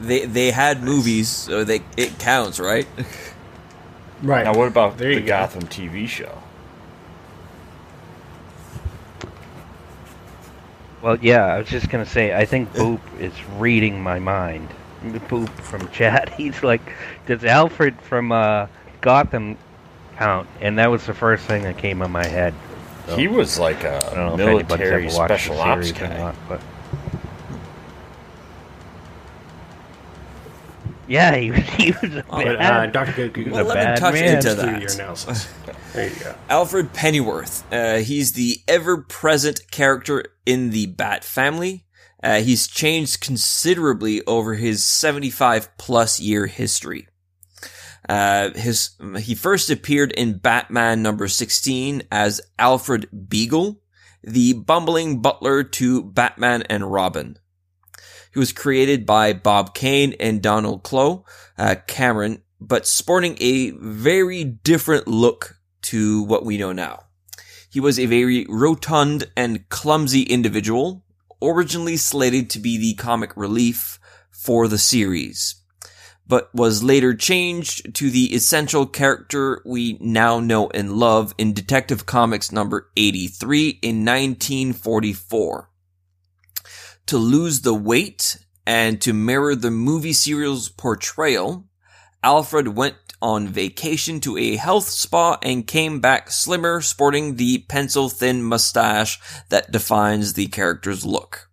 They 0.00 0.24
they 0.24 0.50
had 0.50 0.82
movies, 0.82 1.28
so 1.28 1.62
they 1.62 1.82
it 1.96 2.18
counts, 2.18 2.58
right? 2.58 2.86
right. 4.22 4.44
now 4.44 4.54
what 4.54 4.66
about 4.68 4.96
There 4.96 5.14
the 5.14 5.20
go. 5.20 5.26
Gotham 5.26 5.62
TV 5.64 6.08
show? 6.08 6.42
Well, 11.02 11.16
yeah, 11.20 11.46
I 11.46 11.58
was 11.58 11.68
just 11.68 11.88
gonna 11.88 12.06
say, 12.06 12.34
I 12.34 12.44
think 12.44 12.72
Boop 12.74 13.00
is 13.18 13.32
reading 13.56 14.02
my 14.02 14.18
mind. 14.18 14.68
Boop 15.02 15.48
from 15.48 15.88
chat, 15.92 16.32
he's 16.34 16.62
like, 16.62 16.82
does 17.26 17.44
Alfred 17.44 18.00
from 18.02 18.32
uh, 18.32 18.66
Gotham 19.00 19.56
count? 20.16 20.46
And 20.60 20.78
that 20.78 20.90
was 20.90 21.06
the 21.06 21.14
first 21.14 21.44
thing 21.46 21.62
that 21.62 21.78
came 21.78 22.02
in 22.02 22.10
my 22.10 22.26
head. 22.26 22.54
So, 23.06 23.16
He 23.16 23.28
was 23.28 23.58
like 23.58 23.82
I 23.84 23.98
don't 24.14 24.36
know 24.36 24.44
a 24.44 24.64
military 24.64 25.08
special 25.10 25.58
ops 25.58 25.92
guy. 25.92 26.18
not, 26.18 26.34
but 26.48 26.60
Yeah, 31.10 31.34
he 31.36 31.50
was. 31.50 31.60
He 31.60 31.90
was 31.90 32.14
a 32.14 32.24
But 32.30 32.46
uh, 32.48 32.56
bad. 32.58 32.92
Doctor 32.92 33.12
Goku, 33.28 33.50
Well, 33.50 33.64
let 33.64 33.76
me 33.78 33.84
bad 33.84 33.98
touch 33.98 34.14
man. 34.14 34.36
into 34.36 34.50
do 34.50 34.54
that. 34.56 34.80
your 34.80 34.92
analysis. 34.92 35.48
There 35.92 36.08
you 36.08 36.14
go. 36.20 36.36
Alfred 36.48 36.92
Pennyworth. 36.92 37.64
Uh, 37.72 37.96
he's 37.96 38.34
the 38.34 38.58
ever-present 38.68 39.72
character 39.72 40.24
in 40.46 40.70
the 40.70 40.86
Bat 40.86 41.24
family. 41.24 41.84
Uh, 42.22 42.42
he's 42.42 42.68
changed 42.68 43.20
considerably 43.20 44.24
over 44.24 44.54
his 44.54 44.84
75 44.84 45.76
plus 45.78 46.20
year 46.20 46.46
history. 46.46 47.08
Uh, 48.08 48.50
his, 48.50 48.90
he 49.18 49.34
first 49.34 49.68
appeared 49.68 50.12
in 50.12 50.38
Batman 50.38 51.02
number 51.02 51.26
16 51.26 52.02
as 52.12 52.40
Alfred 52.56 53.08
Beagle, 53.28 53.80
the 54.22 54.52
bumbling 54.52 55.20
butler 55.20 55.64
to 55.64 56.04
Batman 56.04 56.62
and 56.70 56.92
Robin. 56.92 57.36
He 58.32 58.38
was 58.38 58.52
created 58.52 59.06
by 59.06 59.32
Bob 59.32 59.74
Kane 59.74 60.14
and 60.20 60.42
Donald 60.42 60.82
Clow, 60.82 61.24
uh, 61.58 61.76
Cameron, 61.86 62.42
but 62.60 62.86
sporting 62.86 63.36
a 63.40 63.70
very 63.70 64.44
different 64.44 65.08
look 65.08 65.56
to 65.82 66.22
what 66.24 66.44
we 66.44 66.58
know 66.58 66.72
now. 66.72 67.06
He 67.68 67.80
was 67.80 67.98
a 67.98 68.06
very 68.06 68.46
rotund 68.48 69.30
and 69.36 69.68
clumsy 69.68 70.22
individual, 70.22 71.04
originally 71.40 71.96
slated 71.96 72.50
to 72.50 72.58
be 72.58 72.76
the 72.76 72.94
comic 72.94 73.36
relief 73.36 73.98
for 74.30 74.68
the 74.68 74.78
series, 74.78 75.56
but 76.26 76.54
was 76.54 76.82
later 76.82 77.14
changed 77.14 77.94
to 77.94 78.10
the 78.10 78.34
essential 78.34 78.86
character 78.86 79.62
we 79.64 79.98
now 80.00 80.40
know 80.40 80.68
and 80.70 80.92
love 80.92 81.34
in 81.38 81.52
Detective 81.52 82.06
Comics 82.06 82.52
number 82.52 82.90
83 82.96 83.78
in 83.82 84.04
1944. 84.04 85.69
To 87.10 87.18
lose 87.18 87.62
the 87.62 87.74
weight 87.74 88.38
and 88.64 89.00
to 89.00 89.12
mirror 89.12 89.56
the 89.56 89.72
movie 89.72 90.12
serial's 90.12 90.68
portrayal, 90.68 91.64
Alfred 92.22 92.68
went 92.68 92.94
on 93.20 93.48
vacation 93.48 94.20
to 94.20 94.38
a 94.38 94.54
health 94.54 94.88
spa 94.88 95.36
and 95.42 95.66
came 95.66 95.98
back 95.98 96.30
slimmer, 96.30 96.80
sporting 96.80 97.34
the 97.34 97.64
pencil 97.68 98.10
thin 98.10 98.44
mustache 98.44 99.18
that 99.48 99.72
defines 99.72 100.34
the 100.34 100.46
character's 100.46 101.04
look. 101.04 101.50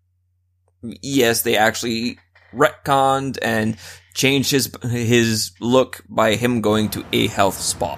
Yes, 0.84 1.42
they 1.42 1.58
actually 1.58 2.20
retconned 2.54 3.40
and 3.42 3.78
changed 4.14 4.52
his 4.52 4.72
his 4.84 5.54
look 5.60 6.04
by 6.08 6.36
him 6.36 6.62
going 6.62 6.90
to 6.90 7.04
a 7.12 7.26
health 7.26 7.60
spa. 7.60 7.96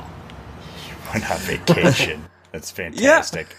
You 0.88 0.96
went 1.12 1.30
on 1.30 1.40
vacation. 1.40 2.24
That's 2.54 2.72
fantastic. 2.82 3.54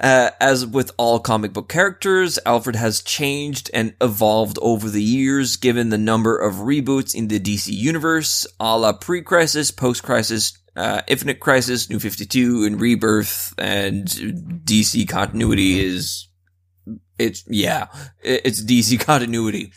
Uh, 0.00 0.30
as 0.40 0.66
with 0.66 0.90
all 0.96 1.20
comic 1.20 1.52
book 1.52 1.68
characters, 1.68 2.38
Alfred 2.44 2.76
has 2.76 3.02
changed 3.02 3.70
and 3.72 3.94
evolved 4.00 4.58
over 4.60 4.88
the 4.88 5.02
years 5.02 5.56
given 5.56 5.90
the 5.90 5.98
number 5.98 6.36
of 6.36 6.56
reboots 6.56 7.14
in 7.14 7.28
the 7.28 7.38
DC 7.38 7.72
universe, 7.72 8.46
a 8.58 8.78
la 8.78 8.92
pre-crisis, 8.92 9.70
post-crisis, 9.70 10.58
uh, 10.76 11.02
Infinite 11.06 11.38
Crisis, 11.38 11.88
New 11.88 12.00
52, 12.00 12.64
and 12.64 12.80
Rebirth, 12.80 13.54
and 13.58 14.06
DC 14.64 15.08
continuity 15.08 15.84
is, 15.84 16.28
it's, 17.18 17.44
yeah, 17.46 17.86
it's 18.22 18.62
DC 18.62 18.98
continuity. 19.06 19.72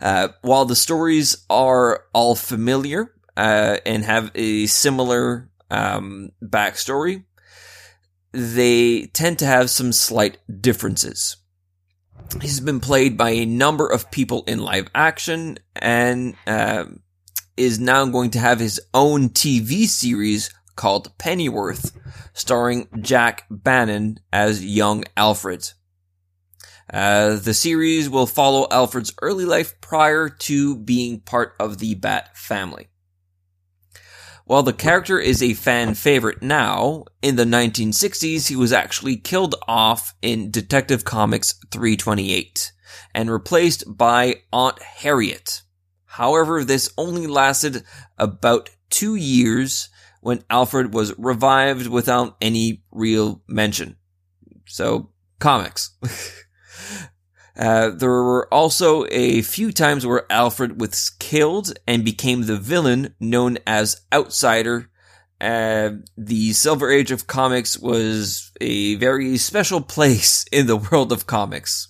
Uh, 0.00 0.28
while 0.40 0.64
the 0.64 0.76
stories 0.76 1.44
are 1.50 2.04
all 2.14 2.34
familiar, 2.34 3.12
uh, 3.36 3.76
and 3.84 4.04
have 4.04 4.30
a 4.34 4.66
similar, 4.66 5.50
um, 5.70 6.30
backstory, 6.42 7.24
they 8.32 9.06
tend 9.06 9.38
to 9.40 9.46
have 9.46 9.70
some 9.70 9.92
slight 9.92 10.38
differences. 10.60 11.36
He's 12.40 12.60
been 12.60 12.80
played 12.80 13.16
by 13.16 13.30
a 13.30 13.46
number 13.46 13.86
of 13.86 14.10
people 14.10 14.44
in 14.46 14.60
live 14.60 14.88
action 14.94 15.58
and 15.74 16.36
uh, 16.46 16.84
is 17.56 17.80
now 17.80 18.06
going 18.06 18.30
to 18.30 18.38
have 18.38 18.60
his 18.60 18.80
own 18.94 19.30
TV 19.30 19.86
series 19.86 20.50
called 20.76 21.16
Pennyworth, 21.18 21.92
starring 22.32 22.88
Jack 23.00 23.46
Bannon 23.50 24.20
as 24.32 24.64
young 24.64 25.04
Alfred. 25.16 25.72
Uh, 26.92 27.36
the 27.36 27.54
series 27.54 28.08
will 28.08 28.26
follow 28.26 28.66
Alfred's 28.70 29.12
early 29.22 29.44
life 29.44 29.80
prior 29.80 30.28
to 30.28 30.76
being 30.76 31.20
part 31.20 31.54
of 31.60 31.78
the 31.78 31.94
Bat 31.94 32.36
family. 32.36 32.89
While 34.50 34.64
the 34.64 34.72
character 34.72 35.20
is 35.20 35.44
a 35.44 35.54
fan 35.54 35.94
favorite 35.94 36.42
now, 36.42 37.04
in 37.22 37.36
the 37.36 37.44
1960s 37.44 38.48
he 38.48 38.56
was 38.56 38.72
actually 38.72 39.16
killed 39.16 39.54
off 39.68 40.12
in 40.22 40.50
Detective 40.50 41.04
Comics 41.04 41.54
328 41.70 42.72
and 43.14 43.30
replaced 43.30 43.84
by 43.96 44.42
Aunt 44.52 44.82
Harriet. 44.82 45.62
However, 46.04 46.64
this 46.64 46.92
only 46.98 47.28
lasted 47.28 47.84
about 48.18 48.70
two 48.88 49.14
years 49.14 49.88
when 50.20 50.42
Alfred 50.50 50.92
was 50.92 51.16
revived 51.16 51.86
without 51.86 52.36
any 52.40 52.82
real 52.90 53.44
mention. 53.46 53.98
So, 54.66 55.10
comics. 55.38 55.96
Uh, 57.60 57.90
there 57.90 58.08
were 58.08 58.52
also 58.52 59.04
a 59.10 59.42
few 59.42 59.70
times 59.70 60.06
where 60.06 60.24
Alfred 60.32 60.80
was 60.80 61.10
killed 61.18 61.74
and 61.86 62.06
became 62.06 62.46
the 62.46 62.56
villain 62.56 63.14
known 63.20 63.58
as 63.66 64.00
Outsider. 64.10 64.90
Uh, 65.38 65.90
the 66.16 66.54
Silver 66.54 66.90
Age 66.90 67.10
of 67.10 67.26
comics 67.26 67.78
was 67.78 68.50
a 68.62 68.94
very 68.94 69.36
special 69.36 69.82
place 69.82 70.46
in 70.52 70.68
the 70.68 70.78
world 70.78 71.12
of 71.12 71.26
comics. 71.26 71.88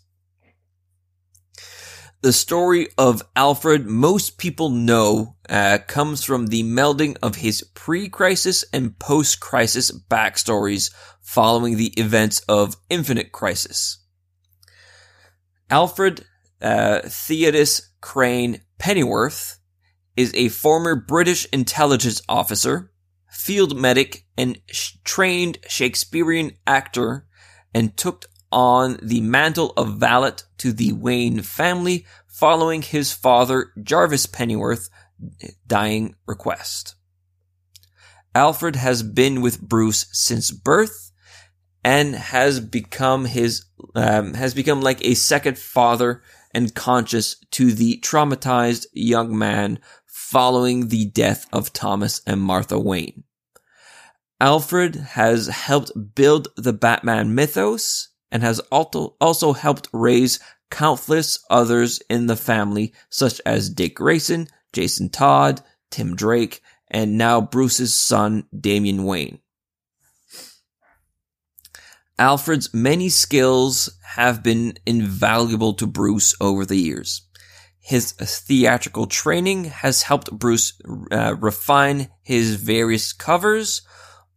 The 2.22 2.32
story 2.32 2.88
of 2.98 3.22
Alfred 3.36 3.86
most 3.86 4.38
people 4.38 4.70
know 4.70 5.36
uh, 5.48 5.78
comes 5.86 6.24
from 6.24 6.48
the 6.48 6.64
melding 6.64 7.16
of 7.22 7.36
his 7.36 7.62
pre-crisis 7.74 8.64
and 8.72 8.98
post-crisis 8.98 9.92
backstories 9.92 10.92
following 11.20 11.76
the 11.76 11.94
events 11.98 12.40
of 12.40 12.76
Infinite 12.90 13.30
Crisis. 13.30 13.99
Alfred 15.70 16.24
uh, 16.60 17.00
Thaddeus 17.02 17.92
Crane 18.00 18.60
Pennyworth 18.78 19.58
is 20.16 20.34
a 20.34 20.48
former 20.48 20.96
British 20.96 21.46
intelligence 21.52 22.20
officer, 22.28 22.92
field 23.30 23.78
medic, 23.78 24.26
and 24.36 24.58
sh- 24.70 24.94
trained 25.04 25.58
Shakespearean 25.68 26.52
actor, 26.66 27.26
and 27.72 27.96
took 27.96 28.26
on 28.52 28.98
the 29.00 29.20
mantle 29.20 29.72
of 29.76 29.98
valet 29.98 30.32
to 30.58 30.72
the 30.72 30.92
Wayne 30.92 31.40
family 31.42 32.04
following 32.26 32.82
his 32.82 33.12
father 33.12 33.72
Jarvis 33.80 34.26
Pennyworth 34.26 34.90
dying 35.66 36.16
request. 36.26 36.96
Alfred 38.34 38.76
has 38.76 39.02
been 39.02 39.40
with 39.40 39.60
Bruce 39.60 40.06
since 40.12 40.50
birth 40.50 41.09
and 41.84 42.14
has 42.14 42.60
become 42.60 43.24
his 43.24 43.64
um, 43.94 44.34
has 44.34 44.54
become 44.54 44.80
like 44.80 45.04
a 45.04 45.14
second 45.14 45.58
father 45.58 46.22
and 46.52 46.74
conscious 46.74 47.36
to 47.50 47.72
the 47.72 47.98
traumatized 48.02 48.86
young 48.92 49.36
man 49.36 49.78
following 50.06 50.88
the 50.88 51.06
death 51.06 51.46
of 51.52 51.72
Thomas 51.72 52.20
and 52.26 52.40
Martha 52.40 52.78
Wayne. 52.78 53.24
Alfred 54.40 54.94
has 54.96 55.48
helped 55.48 55.92
build 56.14 56.48
the 56.56 56.72
Batman 56.72 57.34
mythos 57.34 58.08
and 58.32 58.42
has 58.42 58.60
also 58.70 59.52
helped 59.52 59.88
raise 59.92 60.38
countless 60.70 61.44
others 61.50 62.00
in 62.08 62.26
the 62.26 62.36
family, 62.36 62.94
such 63.10 63.40
as 63.44 63.68
Dick 63.68 63.96
Grayson, 63.96 64.48
Jason 64.72 65.10
Todd, 65.10 65.62
Tim 65.90 66.14
Drake, 66.14 66.62
and 66.88 67.18
now 67.18 67.40
Bruce's 67.40 67.92
son, 67.92 68.46
Damian 68.58 69.04
Wayne. 69.04 69.40
Alfred's 72.20 72.74
many 72.74 73.08
skills 73.08 73.88
have 74.02 74.42
been 74.42 74.74
invaluable 74.84 75.72
to 75.72 75.86
Bruce 75.86 76.34
over 76.38 76.66
the 76.66 76.76
years. 76.76 77.22
His 77.80 78.12
theatrical 78.12 79.06
training 79.06 79.64
has 79.64 80.02
helped 80.02 80.30
Bruce 80.30 80.78
uh, 81.10 81.34
refine 81.36 82.10
his 82.22 82.56
various 82.56 83.14
covers, 83.14 83.80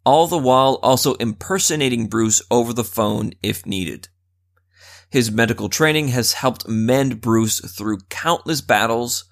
all 0.06 0.28
the 0.28 0.38
while 0.38 0.80
also 0.82 1.16
impersonating 1.16 2.08
Bruce 2.08 2.42
over 2.50 2.72
the 2.72 2.86
phone 2.86 3.34
if 3.44 3.66
needed. 3.66 4.08
His 5.10 5.30
medical 5.30 5.68
training 5.68 6.08
has 6.08 6.34
helped 6.34 6.70
mend 6.70 7.20
Bruce 7.20 7.60
through 7.60 8.00
countless 8.10 8.62
battles, 8.62 9.26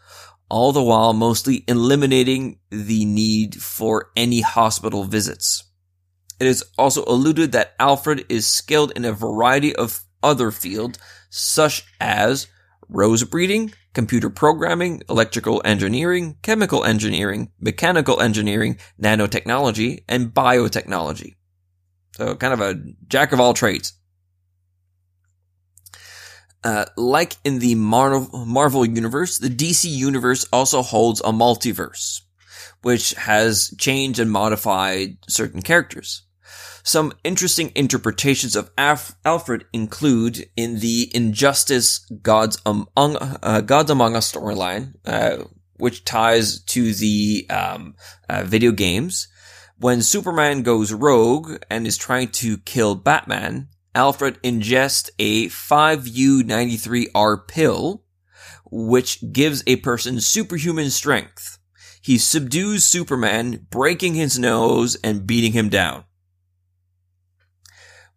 all 0.49 0.73
the 0.73 0.83
while 0.83 1.13
mostly 1.13 1.63
eliminating 1.69 2.59
the 2.69 3.05
need 3.05 3.61
for 3.61 4.11
any 4.17 4.41
hospital 4.41 5.05
visits. 5.05 5.70
It 6.41 6.47
is 6.47 6.65
also 6.75 7.05
alluded 7.05 7.51
that 7.51 7.75
Alfred 7.77 8.25
is 8.27 8.47
skilled 8.47 8.93
in 8.95 9.05
a 9.05 9.13
variety 9.13 9.75
of 9.75 10.01
other 10.23 10.49
fields, 10.49 10.97
such 11.29 11.85
as 11.99 12.47
rose 12.89 13.23
breeding, 13.23 13.73
computer 13.93 14.31
programming, 14.31 15.03
electrical 15.07 15.61
engineering, 15.63 16.37
chemical 16.41 16.83
engineering, 16.83 17.51
mechanical 17.59 18.19
engineering, 18.19 18.79
nanotechnology, 18.99 20.03
and 20.09 20.33
biotechnology. 20.33 21.35
So 22.13 22.33
kind 22.33 22.55
of 22.55 22.61
a 22.61 22.81
jack 23.07 23.33
of 23.33 23.39
all 23.39 23.53
trades. 23.53 23.93
Uh, 26.63 26.85
like 26.97 27.35
in 27.43 27.59
the 27.59 27.75
Mar- 27.75 28.27
Marvel 28.33 28.83
universe, 28.83 29.37
the 29.37 29.47
DC 29.47 29.87
universe 29.87 30.47
also 30.51 30.81
holds 30.81 31.19
a 31.19 31.25
multiverse, 31.25 32.21
which 32.81 33.11
has 33.11 33.71
changed 33.77 34.17
and 34.19 34.31
modified 34.31 35.17
certain 35.27 35.61
characters. 35.61 36.23
Some 36.83 37.13
interesting 37.23 37.71
interpretations 37.75 38.55
of 38.55 38.71
Af- 38.77 39.15
Alfred 39.23 39.65
include 39.71 40.49
in 40.55 40.79
the 40.79 41.11
Injustice 41.13 41.99
Gods 42.21 42.57
Among, 42.65 43.17
uh, 43.17 43.61
Gods 43.61 43.91
Among 43.91 44.15
Us 44.15 44.31
storyline, 44.31 44.95
uh, 45.05 45.43
which 45.77 46.03
ties 46.05 46.59
to 46.63 46.91
the 46.93 47.45
um, 47.49 47.95
uh, 48.29 48.43
video 48.43 48.71
games. 48.71 49.27
When 49.77 50.01
Superman 50.01 50.63
goes 50.63 50.93
rogue 50.93 51.57
and 51.69 51.85
is 51.87 51.97
trying 51.97 52.29
to 52.29 52.57
kill 52.59 52.95
Batman, 52.95 53.67
Alfred 53.93 54.41
ingests 54.43 55.09
a 55.19 55.47
5U93R 55.47 57.45
pill, 57.47 58.03
which 58.69 59.19
gives 59.33 59.63
a 59.67 59.75
person 59.77 60.21
superhuman 60.21 60.91
strength. 60.91 61.57
He 62.01 62.17
subdues 62.17 62.85
Superman, 62.85 63.67
breaking 63.69 64.15
his 64.15 64.39
nose 64.39 64.95
and 65.03 65.27
beating 65.27 65.51
him 65.51 65.67
down. 65.69 66.05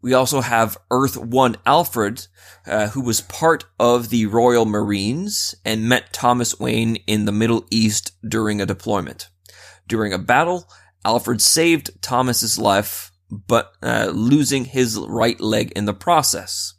We 0.04 0.12
also 0.12 0.42
have 0.42 0.76
Earth 0.90 1.16
1 1.16 1.56
Alfred, 1.64 2.26
uh, 2.66 2.88
who 2.88 3.00
was 3.00 3.22
part 3.22 3.64
of 3.80 4.10
the 4.10 4.26
Royal 4.26 4.66
Marines 4.66 5.54
and 5.64 5.88
met 5.88 6.12
Thomas 6.12 6.60
Wayne 6.60 6.96
in 7.06 7.24
the 7.24 7.32
Middle 7.32 7.64
East 7.70 8.12
during 8.22 8.60
a 8.60 8.66
deployment. 8.66 9.30
During 9.88 10.12
a 10.12 10.18
battle, 10.18 10.68
Alfred 11.06 11.40
saved 11.40 12.02
Thomas's 12.02 12.58
life, 12.58 13.12
but 13.30 13.72
uh, 13.82 14.10
losing 14.12 14.66
his 14.66 14.98
right 14.98 15.40
leg 15.40 15.72
in 15.74 15.86
the 15.86 15.94
process. 15.94 16.74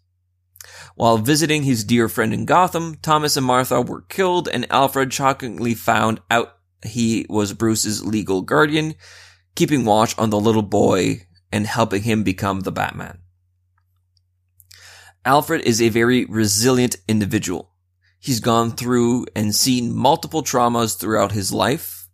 While 0.94 1.18
visiting 1.18 1.64
his 1.64 1.84
dear 1.84 2.08
friend 2.08 2.32
in 2.32 2.46
Gotham, 2.46 2.94
Thomas 3.02 3.36
and 3.36 3.46
Martha 3.48 3.82
were 3.82 4.02
killed, 4.02 4.48
and 4.48 4.72
Alfred 4.72 5.12
shockingly 5.12 5.74
found 5.74 6.22
out 6.30 6.58
he 6.86 7.26
was 7.28 7.54
Bruce's 7.54 8.06
legal 8.06 8.44
guardian, 8.44 8.94
keeping 9.56 9.84
watch 9.84 10.16
on 10.20 10.30
the 10.30 10.40
little 10.40 10.62
boy 10.62 11.26
and 11.56 11.66
helping 11.66 12.04
him 12.04 12.22
become 12.22 12.60
the 12.60 12.72
Batman. 12.72 13.18
Alfred 15.24 15.62
is 15.62 15.82
a 15.82 15.88
very 15.88 16.26
resilient 16.26 16.98
individual. 17.08 17.72
He's 18.20 18.42
gone 18.42 18.72
through 18.72 19.28
and 19.38 19.56
seen 19.56 19.96
multiple 19.96 20.44
traumas 20.44 21.00
throughout 21.00 21.32
his 21.32 21.54
life. 21.54 22.10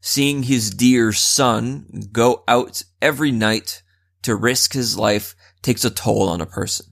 Seeing 0.00 0.42
his 0.42 0.72
dear 0.72 1.12
son 1.12 1.86
go 2.10 2.42
out 2.48 2.82
every 3.00 3.30
night 3.30 3.84
to 4.22 4.34
risk 4.34 4.72
his 4.72 4.98
life 4.98 5.36
takes 5.62 5.84
a 5.84 5.90
toll 5.90 6.28
on 6.28 6.40
a 6.40 6.46
person. 6.46 6.86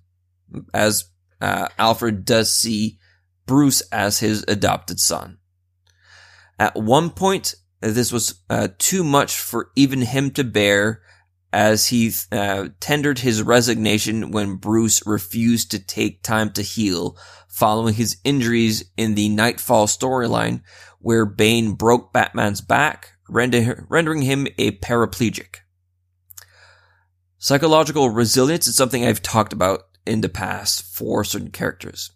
As 0.72 1.10
uh, 1.40 1.66
Alfred 1.78 2.24
does 2.24 2.56
see 2.56 3.00
Bruce 3.44 3.80
as 3.90 4.20
his 4.20 4.44
adopted 4.46 5.00
son. 5.00 5.38
At 6.60 6.76
one 6.76 7.10
point, 7.10 7.56
this 7.80 8.12
was 8.12 8.40
uh, 8.48 8.68
too 8.78 9.02
much 9.02 9.36
for 9.36 9.72
even 9.74 10.02
him 10.02 10.30
to 10.30 10.44
bear 10.44 11.02
as 11.52 11.88
he 11.88 12.12
uh, 12.30 12.68
tendered 12.80 13.18
his 13.18 13.42
resignation 13.42 14.30
when 14.30 14.56
Bruce 14.56 15.06
refused 15.06 15.70
to 15.70 15.78
take 15.78 16.22
time 16.22 16.50
to 16.52 16.62
heal 16.62 17.16
following 17.48 17.94
his 17.94 18.16
injuries 18.24 18.90
in 18.96 19.14
the 19.14 19.28
Knightfall 19.28 19.86
storyline, 19.86 20.62
where 21.00 21.26
Bane 21.26 21.72
broke 21.72 22.12
Batman's 22.12 22.62
back, 22.62 23.12
render- 23.28 23.86
rendering 23.90 24.22
him 24.22 24.46
a 24.56 24.72
paraplegic. 24.78 25.56
Psychological 27.36 28.08
resilience 28.08 28.66
is 28.66 28.76
something 28.76 29.04
I've 29.04 29.20
talked 29.20 29.52
about 29.52 29.82
in 30.06 30.22
the 30.22 30.28
past 30.30 30.82
for 30.82 31.24
certain 31.24 31.50
characters. 31.50 32.12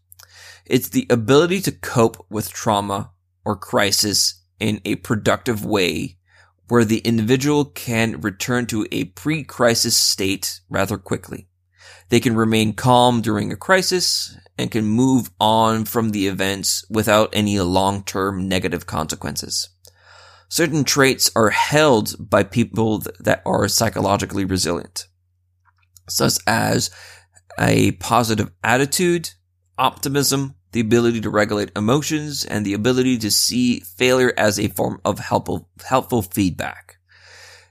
It's 0.65 0.89
the 0.89 1.07
ability 1.11 1.61
to 1.63 1.73
cope 1.73 2.25
with 2.31 2.51
trauma 2.51 3.11
or 3.45 3.57
crisis 3.57 4.43
in 4.59 4.81
a 4.85 4.97
productive 4.97 5.65
way 5.65 6.16
where 6.69 6.85
the 6.85 6.99
individual 6.99 7.65
can 7.65 8.21
return 8.21 8.67
to 8.67 8.87
a 8.91 9.05
pre-crisis 9.05 9.97
state 9.97 10.61
rather 10.69 10.99
quickly. 10.99 11.49
They 12.09 12.21
can 12.21 12.37
remain 12.37 12.75
calm 12.75 13.21
during 13.21 13.53
a 13.53 13.57
crisis 13.57 14.37
and 14.59 14.71
can 14.71 14.85
move 14.85 15.31
on 15.41 15.85
from 15.85 16.11
the 16.11 16.27
events 16.29 16.85
without 16.89 17.31
any 17.33 17.59
long-term 17.61 18.49
negative 18.49 18.87
consequences. 18.87 19.69
Certain 20.49 20.85
traits 20.85 21.31
are 21.35 21.51
held 21.51 22.15
by 22.19 22.45
people 22.45 23.03
that 23.19 23.43
are 23.45 23.67
psychologically 23.67 24.45
resilient, 24.45 25.09
such 26.09 26.35
as 26.47 26.91
a 27.59 27.93
positive 27.93 28.53
attitude, 28.63 29.31
optimism, 29.77 30.55
the 30.77 30.81
ability 30.83 31.23
to 31.23 31.31
regulate 31.31 31.71
emotions, 31.75 32.45
and 32.45 32.67
the 32.67 32.75
ability 32.75 33.17
to 33.17 33.31
see 33.31 33.81
failure 33.81 34.35
as 34.37 34.61
a 34.61 34.69
form 34.69 35.01
of 35.07 35.19
helpful, 35.19 35.71
helpful 35.87 36.21
feedback. 36.21 36.99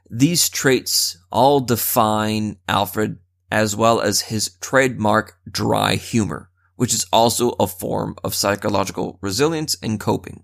These 0.09 0.49
traits 0.49 1.15
all 1.31 1.59
define 1.59 2.57
Alfred 2.67 3.19
as 3.51 3.75
well 3.75 4.01
as 4.01 4.21
his 4.21 4.57
trademark 4.59 5.37
dry 5.47 5.97
humor, 5.97 6.49
which 6.77 6.95
is 6.95 7.05
also 7.13 7.51
a 7.59 7.67
form 7.67 8.15
of 8.23 8.33
psychological 8.33 9.19
resilience 9.21 9.77
and 9.83 9.99
coping. 9.99 10.43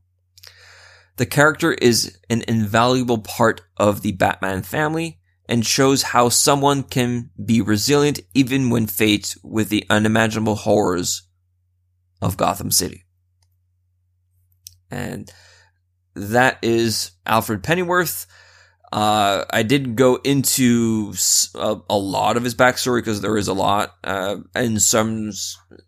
The 1.18 1.26
character 1.26 1.74
is 1.74 2.16
an 2.30 2.44
invaluable 2.48 3.18
part 3.18 3.62
of 3.78 4.04
the 4.04 4.12
Batman 4.12 4.62
family 4.62 5.20
and 5.50 5.66
shows 5.66 6.04
how 6.04 6.30
someone 6.30 6.84
can 6.84 7.32
be 7.44 7.60
resilient 7.60 8.20
even 8.36 8.70
when 8.70 8.86
faced 8.86 9.40
with 9.44 9.70
the 9.70 9.84
unimaginable 9.90 10.58
horrors 10.58 11.24
of 12.22 12.38
Gotham 12.38 12.72
City. 12.72 13.06
And 14.90 15.32
that 16.16 16.60
is 16.62 17.12
Alfred 17.26 17.64
Pennyworth. 17.64 18.28
Uh, 18.92 19.46
I 19.50 19.64
didn't 19.64 19.96
go 19.96 20.18
into 20.18 21.14
a, 21.56 21.78
a, 21.90 21.98
lot 21.98 22.36
of 22.36 22.44
his 22.44 22.56
backstory 22.56 23.00
because 23.00 23.22
there 23.22 23.38
is 23.38 23.48
a 23.48 23.54
lot. 23.54 23.96
Uh, 24.04 24.38
and 24.54 24.82
some 24.82 25.32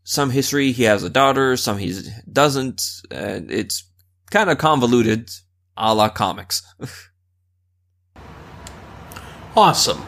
some 0.04 0.30
history, 0.30 0.72
he 0.72 0.84
has 0.84 1.04
a 1.04 1.10
daughter, 1.10 1.58
some 1.58 1.78
he 1.78 2.00
doesn't, 2.32 2.82
and 3.12 3.52
it's 3.52 3.84
kind 4.32 4.50
of 4.50 4.58
convoluted, 4.58 5.30
a 5.76 5.94
la 5.94 6.08
comics. 6.08 6.64
awesome. 9.58 10.02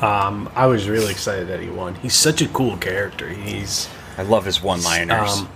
Um, 0.00 0.50
I 0.56 0.66
was 0.66 0.88
really 0.88 1.12
excited 1.12 1.46
that 1.48 1.60
he 1.60 1.68
won. 1.68 1.94
He's 1.96 2.14
such 2.14 2.42
a 2.42 2.48
cool 2.48 2.76
character. 2.78 3.28
He's 3.28 3.88
I 4.18 4.22
love 4.22 4.44
his 4.44 4.60
one-liners. 4.60 5.38
Um, 5.38 5.48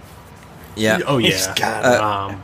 yeah. 0.77 1.01
Oh 1.07 1.19
yeah. 1.19 1.55
Uh, 1.61 2.31
um, 2.31 2.43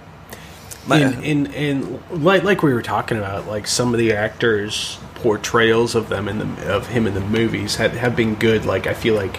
and, 0.90 1.24
and, 1.24 1.54
and 1.54 2.24
like 2.24 2.42
like 2.42 2.62
we 2.62 2.72
were 2.72 2.82
talking 2.82 3.18
about, 3.18 3.46
like 3.46 3.66
some 3.66 3.92
of 3.92 3.98
the 3.98 4.12
actors' 4.12 4.98
portrayals 5.16 5.94
of 5.94 6.08
them 6.08 6.28
in 6.28 6.38
the 6.38 6.74
of 6.74 6.88
him 6.88 7.06
in 7.06 7.14
the 7.14 7.20
movies 7.20 7.76
have 7.76 7.92
have 7.92 8.16
been 8.16 8.34
good. 8.34 8.64
Like 8.64 8.86
I 8.86 8.94
feel 8.94 9.14
like 9.14 9.38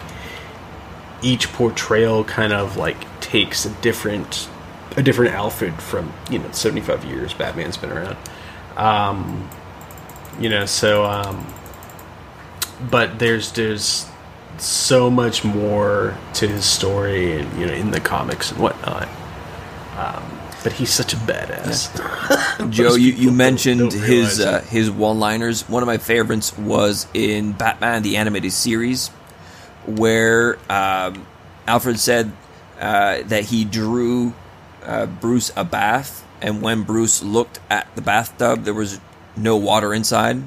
each 1.21 1.51
portrayal 1.53 2.23
kind 2.23 2.53
of 2.53 2.77
like 2.77 3.21
takes 3.21 3.65
a 3.65 3.69
different 3.81 4.49
a 4.97 5.03
different 5.03 5.33
Alfred 5.33 5.81
from 5.81 6.13
you 6.29 6.39
know 6.39 6.51
seventy 6.51 6.81
five 6.81 7.03
years 7.05 7.33
Batman's 7.33 7.77
been 7.77 7.91
around. 7.91 8.17
Um, 8.77 9.49
you 10.39 10.49
know, 10.49 10.65
so 10.65 11.05
um, 11.05 11.45
but 12.89 13.19
there's 13.19 13.51
there's 13.53 14.07
so 14.57 15.09
much 15.09 15.43
more 15.43 16.17
to 16.35 16.47
his 16.47 16.65
story 16.65 17.39
and 17.39 17.59
you 17.59 17.65
know 17.65 17.73
in 17.73 17.91
the 17.91 17.99
comics 17.99 18.51
and 18.51 18.59
whatnot. 18.59 19.07
Um, 19.97 20.39
but 20.63 20.73
he's 20.73 20.91
such 20.91 21.13
a 21.13 21.15
badass. 21.17 21.97
Yeah. 21.97 22.67
Joe, 22.69 22.95
you, 22.95 23.11
you 23.13 23.31
mentioned 23.31 23.91
his 23.93 24.39
uh, 24.39 24.61
his 24.61 24.91
one 24.91 25.19
liners. 25.19 25.67
One 25.67 25.83
of 25.83 25.87
my 25.87 25.97
favorites 25.97 26.57
was 26.57 27.07
in 27.13 27.53
Batman 27.53 28.03
the 28.03 28.17
animated 28.17 28.53
series, 28.53 29.07
where 29.85 30.57
um, 30.69 31.25
Alfred 31.67 31.99
said 31.99 32.31
uh, 32.79 33.23
that 33.23 33.45
he 33.45 33.65
drew 33.65 34.33
uh, 34.83 35.05
Bruce 35.07 35.51
a 35.55 35.63
bath, 35.63 36.25
and 36.41 36.61
when 36.61 36.83
Bruce 36.83 37.23
looked 37.23 37.59
at 37.69 37.93
the 37.95 38.01
bathtub, 38.01 38.63
there 38.63 38.73
was 38.73 38.99
no 39.35 39.57
water 39.57 39.93
inside, 39.93 40.41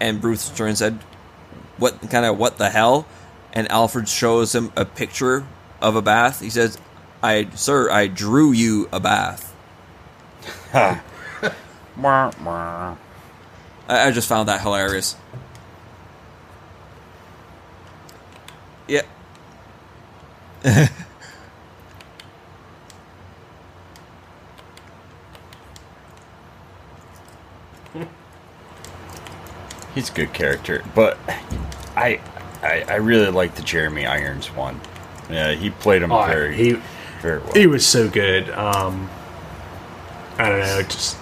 and 0.00 0.20
Bruce 0.20 0.48
turned 0.50 0.70
and 0.70 0.78
said, 0.78 0.98
"What 1.82 2.00
kind 2.10 2.24
of 2.24 2.38
what 2.38 2.58
the 2.58 2.70
hell?" 2.70 3.06
and 3.52 3.70
Alfred 3.70 4.08
shows 4.08 4.54
him 4.54 4.72
a 4.76 4.84
picture 4.84 5.44
of 5.80 5.96
a 5.96 6.02
bath. 6.02 6.40
He 6.40 6.48
says, 6.48 6.78
"I, 7.22 7.48
sir, 7.54 7.90
I 7.90 8.06
drew 8.06 8.52
you 8.52 8.88
a 8.92 9.00
bath." 9.00 9.54
I, 13.88 14.06
I 14.08 14.10
just 14.10 14.28
found 14.28 14.48
that 14.48 14.60
hilarious. 14.62 15.16
Yeah. 18.88 19.02
He's 29.94 30.10
a 30.10 30.12
good 30.12 30.32
character, 30.32 30.82
but 30.94 31.18
I 31.96 32.20
I, 32.62 32.84
I 32.88 32.94
really 32.96 33.30
like 33.30 33.54
the 33.56 33.62
Jeremy 33.62 34.06
Irons 34.06 34.46
one 34.54 34.80
Yeah, 35.28 35.52
he 35.52 35.70
played 35.70 36.02
him 36.02 36.12
Oh, 36.12 36.24
very, 36.26 36.54
he 36.56 36.80
very 37.20 37.40
well. 37.40 37.52
he 37.54 37.66
was 37.66 37.84
so 37.86 38.08
good. 38.08 38.48
Um, 38.50 39.10
I 40.38 40.48
don't 40.48 40.60
know, 40.60 40.82
just 40.82 41.16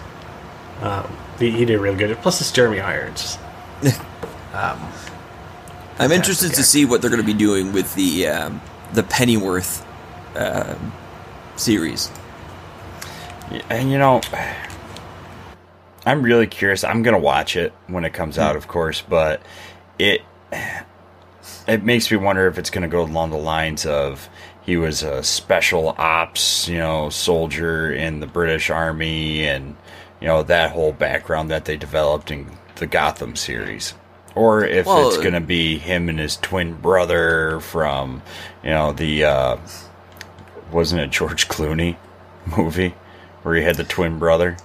um, 0.83 1.11
he, 1.39 1.51
he 1.51 1.65
did 1.65 1.79
real 1.81 1.97
good. 1.97 2.17
Plus, 2.19 2.41
it's 2.41 2.53
Jeremy 2.53 2.81
Irons. 2.81 3.39
I'm 4.55 6.13
interested 6.13 6.55
to 6.55 6.63
see 6.63 6.85
what 6.85 7.01
they're 7.03 7.11
going 7.11 7.21
to 7.23 7.27
be 7.27 7.35
doing 7.35 7.73
with 7.73 7.95
the 7.95 8.27
um, 8.29 8.61
the 8.95 9.03
Pennyworth 9.03 9.85
um 10.37 10.93
series. 11.57 12.11
And 13.69 13.91
you 13.91 13.99
know, 13.99 14.21
I'm 16.07 16.23
really 16.23 16.47
curious. 16.47 16.85
I'm 16.85 17.03
gonna 17.03 17.19
watch 17.19 17.57
it 17.57 17.73
when 17.87 18.05
it 18.05 18.13
comes 18.13 18.39
out, 18.39 18.57
of 18.57 18.69
course, 18.69 19.03
but 19.03 19.43
it 19.99 20.23
it 21.67 21.83
makes 21.83 22.11
me 22.11 22.17
wonder 22.17 22.47
if 22.47 22.59
it's 22.59 22.71
gonna 22.71 22.89
go 22.89 23.03
along 23.03 23.31
the 23.31 23.37
lines 23.37 23.85
of 23.87 24.29
he 24.63 24.77
was 24.77 25.03
a 25.03 25.23
special 25.23 25.95
ops, 25.99 26.69
you 26.69 26.79
know, 26.79 27.11
soldier 27.11 27.93
in 27.93 28.21
the 28.21 28.27
British 28.27 28.71
Army, 28.71 29.47
and 29.47 29.77
you 30.21 30.29
know 30.29 30.43
that 30.43 30.71
whole 30.73 30.93
background 30.93 31.51
that 31.51 31.65
they 31.65 31.77
developed 31.77 32.31
in 32.31 32.47
the 32.77 32.87
Gotham 32.87 33.37
series. 33.37 33.95
Or 34.35 34.65
if 34.65 34.87
Well, 34.87 35.09
it's 35.09 35.19
gonna 35.19 35.41
be 35.41 35.79
him 35.79 36.09
and 36.09 36.19
his 36.19 36.37
twin 36.37 36.75
brother 36.75 37.61
from, 37.61 38.23
you 38.63 38.71
know, 38.71 38.93
the 38.93 39.25
uh, 39.25 39.57
wasn't 40.71 41.03
it 41.03 41.11
George 41.11 41.49
Clooney 41.49 41.97
movie 42.57 42.95
where 43.43 43.55
he 43.55 43.63
had 43.63 43.77
the 43.77 43.85
twin 43.85 44.19
brother 44.19 44.57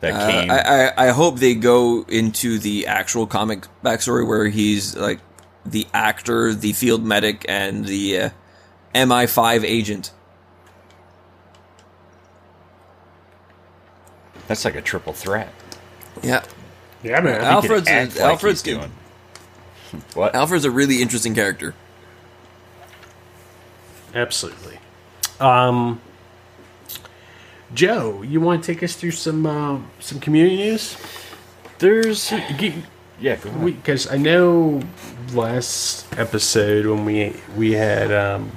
that 0.00 0.12
Uh. 0.14 0.52
I, 0.52 1.04
I 1.04 1.06
I 1.08 1.10
hope 1.10 1.38
they 1.38 1.54
go 1.54 2.04
into 2.08 2.58
the 2.58 2.86
actual 2.86 3.26
comic 3.26 3.64
backstory 3.84 4.26
where 4.26 4.48
he's 4.48 4.96
like 4.96 5.20
the 5.66 5.86
actor, 5.92 6.54
the 6.54 6.72
field 6.72 7.04
medic, 7.04 7.44
and 7.48 7.84
the 7.84 8.18
uh, 8.18 8.30
MI5 8.94 9.62
agent. 9.64 10.12
That's 14.48 14.64
like 14.64 14.74
a 14.74 14.82
triple 14.82 15.12
threat. 15.12 15.52
Yeah, 16.22 16.42
Yeah, 17.02 17.20
man. 17.20 17.40
Al- 17.42 17.62
He 17.62 17.68
could 17.68 17.76
Alfred's 17.84 17.88
a- 17.88 17.92
act 17.92 18.12
like 18.16 18.20
Alfred's 18.24 18.62
he's 18.62 18.74
doing. 18.74 18.92
What? 20.14 20.34
Alfred's 20.34 20.64
a 20.64 20.70
really 20.70 21.02
interesting 21.02 21.34
character. 21.34 21.74
Absolutely. 24.14 24.78
Um, 25.40 26.00
Joe, 27.72 28.22
you 28.22 28.40
want 28.40 28.64
to 28.64 28.72
take 28.72 28.82
us 28.82 28.96
through 28.96 29.12
some 29.12 29.46
uh, 29.46 29.78
some 30.00 30.18
community 30.20 30.56
news? 30.56 30.96
There's 31.78 32.32
yeah. 33.20 33.36
Because 33.64 34.10
I 34.10 34.16
know 34.16 34.82
last 35.32 36.06
episode 36.18 36.86
when 36.86 37.04
we 37.04 37.36
we 37.56 37.72
had 37.72 38.12
um, 38.12 38.50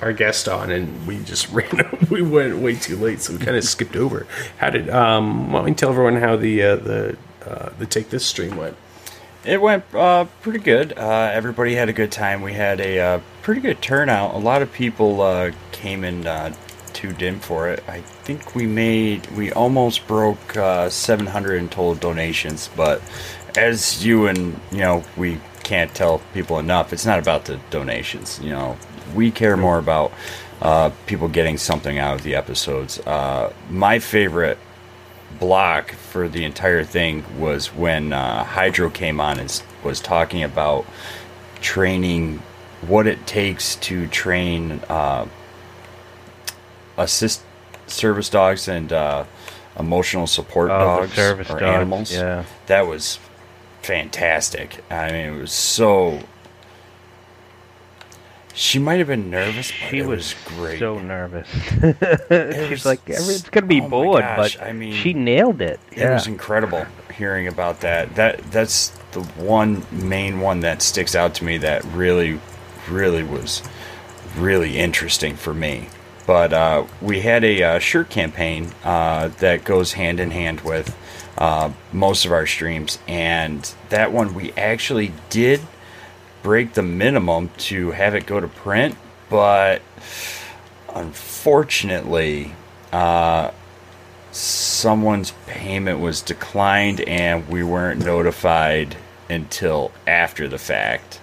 our 0.00 0.12
guest 0.12 0.48
on 0.48 0.70
and 0.70 1.06
we 1.06 1.22
just 1.22 1.48
ran, 1.52 2.06
we 2.10 2.22
went 2.22 2.58
way 2.58 2.74
too 2.74 2.96
late, 2.96 3.20
so 3.20 3.34
we 3.34 3.38
kind 3.38 3.56
of 3.56 3.64
skipped 3.64 3.96
over. 3.96 4.26
How 4.58 4.70
did 4.70 4.90
um? 4.90 5.52
Why 5.52 5.60
don't 5.60 5.68
you 5.68 5.74
tell 5.74 5.90
everyone 5.90 6.16
how 6.16 6.36
the 6.36 6.62
uh, 6.62 6.76
the 6.76 7.16
uh, 7.46 7.70
the 7.78 7.86
take 7.86 8.10
this 8.10 8.26
stream 8.26 8.56
went? 8.56 8.76
It 9.44 9.60
went 9.60 9.84
uh, 9.94 10.26
pretty 10.40 10.60
good. 10.60 10.96
Uh, 10.96 11.30
everybody 11.32 11.74
had 11.74 11.88
a 11.88 11.92
good 11.92 12.12
time. 12.12 12.42
We 12.42 12.52
had 12.54 12.80
a 12.80 12.98
uh, 13.00 13.20
pretty 13.42 13.60
good 13.60 13.82
turnout. 13.82 14.34
A 14.34 14.38
lot 14.38 14.62
of 14.62 14.72
people 14.72 15.20
uh, 15.20 15.50
came 15.72 16.04
and 16.04 16.26
uh, 17.04 17.12
dim 17.12 17.40
for 17.40 17.68
it. 17.68 17.82
I 17.88 18.00
think 18.00 18.54
we 18.54 18.66
made 18.66 19.26
we 19.32 19.52
almost 19.52 20.06
broke 20.06 20.56
uh, 20.56 20.88
700 20.88 21.56
in 21.56 21.68
total 21.68 21.94
donations. 21.94 22.70
But 22.76 23.02
as 23.56 24.04
you 24.04 24.26
and 24.26 24.60
you 24.70 24.78
know, 24.78 25.04
we 25.16 25.40
can't 25.62 25.94
tell 25.94 26.20
people 26.34 26.58
enough. 26.58 26.92
It's 26.92 27.06
not 27.06 27.18
about 27.18 27.44
the 27.44 27.58
donations. 27.70 28.40
You 28.42 28.50
know, 28.50 28.76
we 29.14 29.30
care 29.30 29.56
more 29.56 29.78
about 29.78 30.12
uh, 30.60 30.90
people 31.06 31.28
getting 31.28 31.58
something 31.58 31.98
out 31.98 32.14
of 32.14 32.22
the 32.22 32.34
episodes. 32.34 33.00
Uh, 33.00 33.52
my 33.70 33.98
favorite 33.98 34.58
block 35.40 35.92
for 35.92 36.28
the 36.28 36.44
entire 36.44 36.84
thing 36.84 37.24
was 37.40 37.74
when 37.74 38.12
uh, 38.12 38.44
Hydro 38.44 38.90
came 38.90 39.20
on 39.20 39.38
and 39.38 39.62
was 39.82 40.00
talking 40.00 40.42
about 40.42 40.86
training, 41.60 42.42
what 42.86 43.06
it 43.06 43.26
takes 43.26 43.76
to 43.76 44.06
train 44.08 44.80
uh, 44.88 45.26
assist 47.02 47.42
service 47.86 48.28
dogs 48.28 48.68
and 48.68 48.92
uh, 48.92 49.24
emotional 49.78 50.26
support 50.26 50.70
Oh, 50.70 50.78
dogs 50.78 51.12
service 51.12 51.50
or 51.50 51.58
dogs, 51.60 51.62
animals. 51.62 52.12
yeah. 52.12 52.44
that 52.66 52.86
was 52.86 53.18
fantastic. 53.82 54.82
I 54.90 55.10
mean, 55.12 55.34
it 55.34 55.40
was 55.40 55.52
so. 55.52 56.20
She 58.54 58.78
might 58.78 58.98
have 58.98 59.06
been 59.08 59.30
nervous, 59.30 59.70
but 59.70 59.88
She 59.90 59.98
it 60.00 60.06
was, 60.06 60.34
was, 60.34 60.56
great. 60.58 60.78
so 60.78 60.98
nervous. 60.98 61.48
was 61.82 62.68
She's 62.68 62.84
like, 62.84 63.00
it's 63.06 63.48
gonna 63.48 63.66
be 63.66 63.80
oh 63.80 63.88
bored, 63.88 64.20
gosh, 64.20 64.56
but 64.58 64.66
I 64.66 64.72
mean, 64.74 64.92
she 64.92 65.14
nailed 65.14 65.62
it. 65.62 65.80
it 65.90 66.06
was 66.10 66.26
incredible 66.26 66.84
hearing 67.16 67.48
about 67.48 67.80
that. 67.80 68.14
That 68.16 68.38
that's 68.52 68.88
the 69.12 69.22
one 69.42 69.86
main 69.90 70.40
one 70.40 70.60
that 70.60 70.82
sticks 70.82 71.14
out 71.14 71.34
to 71.36 71.44
me 71.44 71.56
that 71.58 71.82
really, 71.86 72.40
really 72.90 73.22
was 73.22 73.62
really 74.36 74.78
interesting 74.78 75.34
for 75.34 75.54
me. 75.54 75.88
But 76.26 76.52
uh, 76.52 76.86
we 77.00 77.20
had 77.20 77.42
a 77.44 77.62
uh, 77.62 77.78
shirt 77.78 78.10
campaign 78.10 78.70
uh, 78.84 79.28
that 79.38 79.64
goes 79.64 79.94
hand 79.94 80.20
in 80.20 80.30
hand 80.30 80.60
with 80.60 80.96
uh, 81.38 81.70
most 81.92 82.24
of 82.24 82.32
our 82.32 82.46
streams, 82.46 82.98
and 83.08 83.74
that 83.88 84.12
one 84.12 84.34
we 84.34 84.52
actually 84.52 85.12
did 85.30 85.60
break 86.42 86.74
the 86.74 86.82
minimum 86.82 87.50
to 87.56 87.92
have 87.92 88.14
it 88.14 88.26
go 88.26 88.40
to 88.40 88.48
print, 88.48 88.96
but 89.30 89.82
unfortunately, 90.94 92.54
uh, 92.92 93.50
someone's 94.30 95.32
payment 95.46 96.00
was 96.00 96.20
declined 96.20 97.00
and 97.02 97.48
we 97.48 97.62
weren't 97.62 98.04
notified 98.04 98.96
until 99.28 99.92
after 100.06 100.48
the 100.48 100.58
fact. 100.58 101.20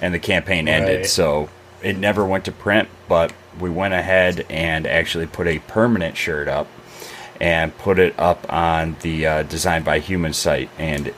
And 0.00 0.12
the 0.12 0.18
campaign 0.18 0.68
ended. 0.68 0.96
Right. 0.96 1.06
so 1.06 1.48
it 1.82 1.96
never 1.96 2.24
went 2.24 2.44
to 2.44 2.52
print 2.52 2.88
but 3.08 3.32
we 3.60 3.70
went 3.70 3.94
ahead 3.94 4.46
and 4.50 4.86
actually 4.86 5.26
put 5.26 5.46
a 5.46 5.58
permanent 5.60 6.16
shirt 6.16 6.48
up 6.48 6.66
and 7.40 7.76
put 7.78 7.98
it 7.98 8.14
up 8.18 8.50
on 8.52 8.96
the 9.02 9.26
uh, 9.26 9.42
design 9.44 9.82
by 9.82 9.98
human 9.98 10.32
site 10.32 10.70
and 10.78 11.12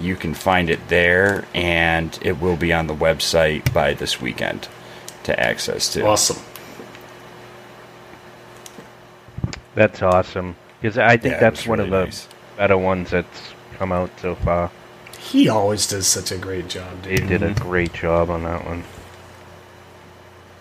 you 0.00 0.14
can 0.16 0.34
find 0.34 0.70
it 0.70 0.88
there 0.88 1.44
and 1.54 2.18
it 2.22 2.40
will 2.40 2.56
be 2.56 2.72
on 2.72 2.86
the 2.86 2.94
website 2.94 3.72
by 3.72 3.92
this 3.94 4.20
weekend 4.20 4.68
to 5.24 5.38
access 5.38 5.92
to 5.92 6.04
Awesome. 6.06 6.36
That's 9.74 10.02
awesome. 10.02 10.56
Because 10.80 10.98
I 10.98 11.16
think 11.16 11.34
Yeah, 11.34 11.40
that's 11.40 11.66
one 11.66 11.78
really 11.78 11.90
of 11.90 11.90
the 11.90 12.04
nice. 12.04 12.28
better 12.56 12.78
ones 12.78 13.10
that's 13.10 13.52
come 13.78 13.92
out 13.92 14.10
so 14.20 14.34
far. 14.34 14.70
He 15.18 15.48
always 15.48 15.86
does 15.86 16.06
such 16.06 16.32
a 16.32 16.38
great 16.38 16.68
job, 16.68 17.02
They 17.02 17.20
dude. 17.20 17.28
did 17.28 17.42
a 17.42 17.54
great 17.54 17.92
job 17.92 18.30
on 18.30 18.42
that 18.44 18.64
one. 18.64 18.84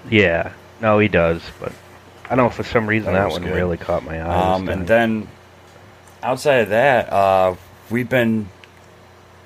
Yeah, 0.10 0.54
no, 0.82 1.00
he 1.00 1.08
does, 1.08 1.42
but 1.60 1.72
I 2.26 2.36
don't 2.36 2.46
know 2.46 2.50
for 2.50 2.64
some 2.64 2.88
reason 2.88 3.14
That 3.14 3.24
that, 3.28 3.32
one 3.32 3.42
good. 3.44 3.56
really 3.56 3.78
caught 3.78 4.04
my 4.04 4.20
eye. 4.22 4.54
Um, 4.56 4.70
and 4.70 4.88
then 4.88 5.28
outside 6.24 6.60
of 6.62 6.70
that, 6.70 7.12
uh, 7.12 7.56
we've 7.90 8.10
been 8.10 8.50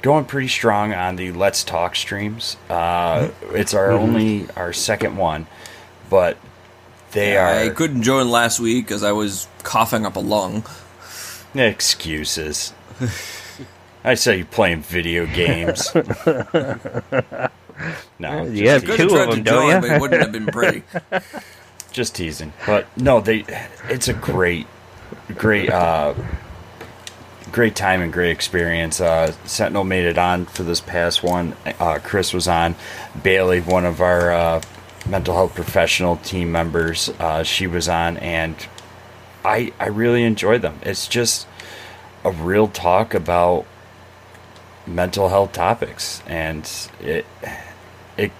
going 0.02 0.26
pretty 0.26 0.50
strong 0.50 0.94
on 0.94 1.16
the 1.16 1.32
Let's 1.32 1.64
Talk 1.64 1.96
streams. 1.96 2.58
Uh, 2.70 3.30
it's 3.52 3.74
our 3.74 3.92
only 3.92 4.48
our 4.58 4.74
second 4.74 5.16
one, 5.18 5.48
but 6.10 6.38
they 7.12 7.38
I 7.38 7.68
are 7.68 7.74
couldn't 7.74 8.04
join 8.04 8.30
last 8.30 8.60
week 8.60 8.86
because 8.86 9.02
I 9.04 9.12
was 9.14 9.48
coughing 9.64 10.06
up 10.06 10.16
a 10.16 10.20
lung. 10.20 10.66
excuses. 11.56 12.74
I 14.04 14.16
saw 14.16 14.32
you 14.32 14.44
playing 14.44 14.82
video 14.82 15.26
games. 15.26 15.90
no, 18.20 18.46
just 18.50 18.54
Yeah, 18.54 18.80
teasing. 18.80 18.90
Could 18.90 19.00
have 19.00 19.08
Two 19.08 19.10
tried 19.10 19.30
of 19.30 19.32
to 19.32 19.36
them, 19.36 19.44
don't 19.44 19.66
join, 19.66 19.70
ya? 19.70 19.82
but 19.82 19.92
it 19.92 19.98
wouldn't 19.98 20.22
have 20.22 20.32
been 20.32 20.50
pretty. 20.50 20.84
just 21.92 22.16
teasing. 22.16 22.54
But 22.66 22.88
no, 22.98 23.22
they 23.22 23.46
it's 23.90 24.08
a 24.08 24.14
great 24.14 24.68
great 25.38 25.70
uh 25.70 26.14
great 27.52 27.76
time 27.76 28.02
and 28.02 28.12
great 28.12 28.32
experience. 28.32 29.00
Uh 29.02 29.34
Sentinel 29.46 29.84
made 29.84 30.06
it 30.06 30.18
on 30.18 30.46
for 30.46 30.64
this 30.64 30.82
past 30.82 31.24
one. 31.24 31.56
Uh 31.80 32.00
Chris 32.04 32.34
was 32.34 32.48
on. 32.48 32.76
Bailey, 33.22 33.62
one 33.62 33.86
of 33.86 34.02
our 34.02 34.32
uh 34.32 34.62
mental 35.08 35.36
health 35.36 35.54
professional 35.56 36.18
team 36.18 36.52
members, 36.52 37.10
uh 37.20 37.44
she 37.44 37.68
was 37.68 37.88
on 37.90 38.18
and 38.18 38.56
I 39.46 39.74
I 39.80 39.88
really 39.88 40.24
enjoy 40.24 40.58
them. 40.58 40.80
It's 40.84 41.08
just 41.08 41.48
a 42.26 42.32
real 42.32 42.68
talk 42.70 43.14
about 43.14 43.66
mental 44.88 45.30
health 45.30 45.52
topics 45.54 46.22
and 46.28 46.70
it 47.02 47.26
it, 48.18 48.32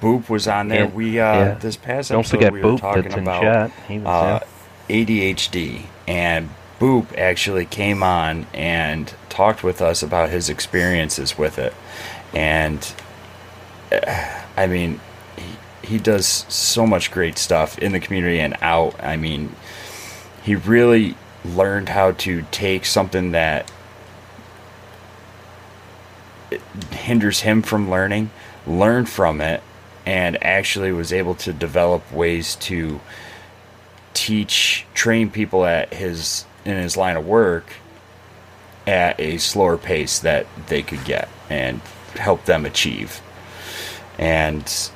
Boop 0.00 0.28
was 0.28 0.46
on 0.46 0.68
there. 0.68 0.84
Yeah, 0.84 0.90
we 0.90 1.18
uh 1.18 1.38
yeah. 1.38 1.54
this 1.54 1.76
past 1.76 2.10
don't 2.10 2.20
episode 2.20 2.52
we 2.52 2.60
were 2.62 2.72
Boop 2.72 2.80
talking 2.80 3.12
in 3.12 3.18
about 3.20 3.42
chat. 3.42 3.70
He 3.88 3.98
was 3.98 4.06
uh. 4.06 4.46
ADHD, 4.88 5.86
and 6.06 6.50
Boop 6.78 7.16
actually 7.16 7.64
came 7.64 8.02
on 8.02 8.46
and 8.52 9.14
talked 9.30 9.64
with 9.64 9.80
us 9.80 10.02
about 10.02 10.28
his 10.28 10.50
experiences 10.50 11.38
with 11.38 11.58
it. 11.58 11.72
And 12.34 12.94
uh, 13.90 14.42
I 14.56 14.66
mean, 14.66 15.00
he, 15.36 15.86
he 15.86 15.98
does 15.98 16.26
so 16.26 16.86
much 16.86 17.10
great 17.10 17.38
stuff 17.38 17.78
in 17.78 17.92
the 17.92 18.00
community 18.00 18.40
and 18.40 18.56
out. 18.60 19.02
I 19.02 19.16
mean, 19.16 19.54
he 20.42 20.54
really 20.54 21.16
learned 21.44 21.88
how 21.88 22.12
to 22.12 22.44
take 22.50 22.84
something 22.84 23.32
that 23.32 23.70
hinders 26.90 27.40
him 27.40 27.62
from 27.62 27.90
learning, 27.90 28.30
learn 28.66 29.06
from 29.06 29.40
it, 29.40 29.62
and 30.06 30.42
actually 30.42 30.92
was 30.92 31.12
able 31.12 31.34
to 31.36 31.52
develop 31.52 32.12
ways 32.12 32.56
to 32.56 33.00
teach, 34.12 34.86
train 34.94 35.30
people 35.30 35.64
at 35.64 35.92
his 35.92 36.44
in 36.64 36.76
his 36.76 36.96
line 36.96 37.16
of 37.16 37.26
work 37.26 37.66
at 38.86 39.18
a 39.20 39.38
slower 39.38 39.76
pace 39.76 40.18
that 40.20 40.46
they 40.68 40.82
could 40.82 41.04
get 41.04 41.28
and 41.50 41.80
help 42.14 42.44
them 42.44 42.64
achieve. 42.64 43.20
And 44.18 44.90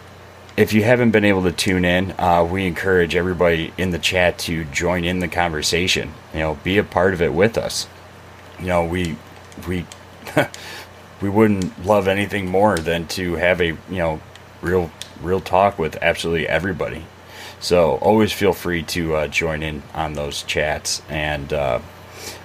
if 0.57 0.73
you 0.73 0.83
haven't 0.83 1.11
been 1.11 1.25
able 1.25 1.43
to 1.45 1.53
tune 1.53 1.85
in, 1.85 2.15
uh, 2.19 2.47
we 2.51 2.67
encourage 2.67 3.15
everybody 3.15 3.73
in 3.79 3.91
the 3.91 3.99
chat 3.99 4.39
to 4.41 4.65
join 4.65 5.05
in 5.05 5.21
the 5.21 5.29
conversation. 5.29 6.13
You 6.33 6.41
know, 6.41 6.55
be 6.65 6.79
a 6.79 6.85
part 6.85 7.15
of 7.15 7.23
it 7.23 7.33
with 7.33 7.57
us. 7.57 7.87
You 8.59 8.67
know, 8.67 8.85
we 8.85 9.17
we 9.67 9.87
we 11.21 11.29
wouldn't 11.29 11.85
love 11.85 12.09
anything 12.09 12.47
more 12.47 12.79
than 12.79 13.07
to 13.09 13.35
have 13.35 13.61
a 13.61 13.67
you 13.67 13.79
know 13.91 14.21
real 14.63 14.91
real 15.23 15.41
talk 15.41 15.79
with 15.79 15.97
absolutely 16.03 16.49
everybody. 16.49 17.05
So 17.61 17.97
always 17.97 18.33
feel 18.33 18.53
free 18.53 18.83
to 18.85 19.15
uh, 19.17 19.29
join 19.29 19.63
in 19.63 19.83
on 19.95 20.13
those 20.13 20.43
chats, 20.45 21.03
and 21.09 21.53
uh, 21.53 21.81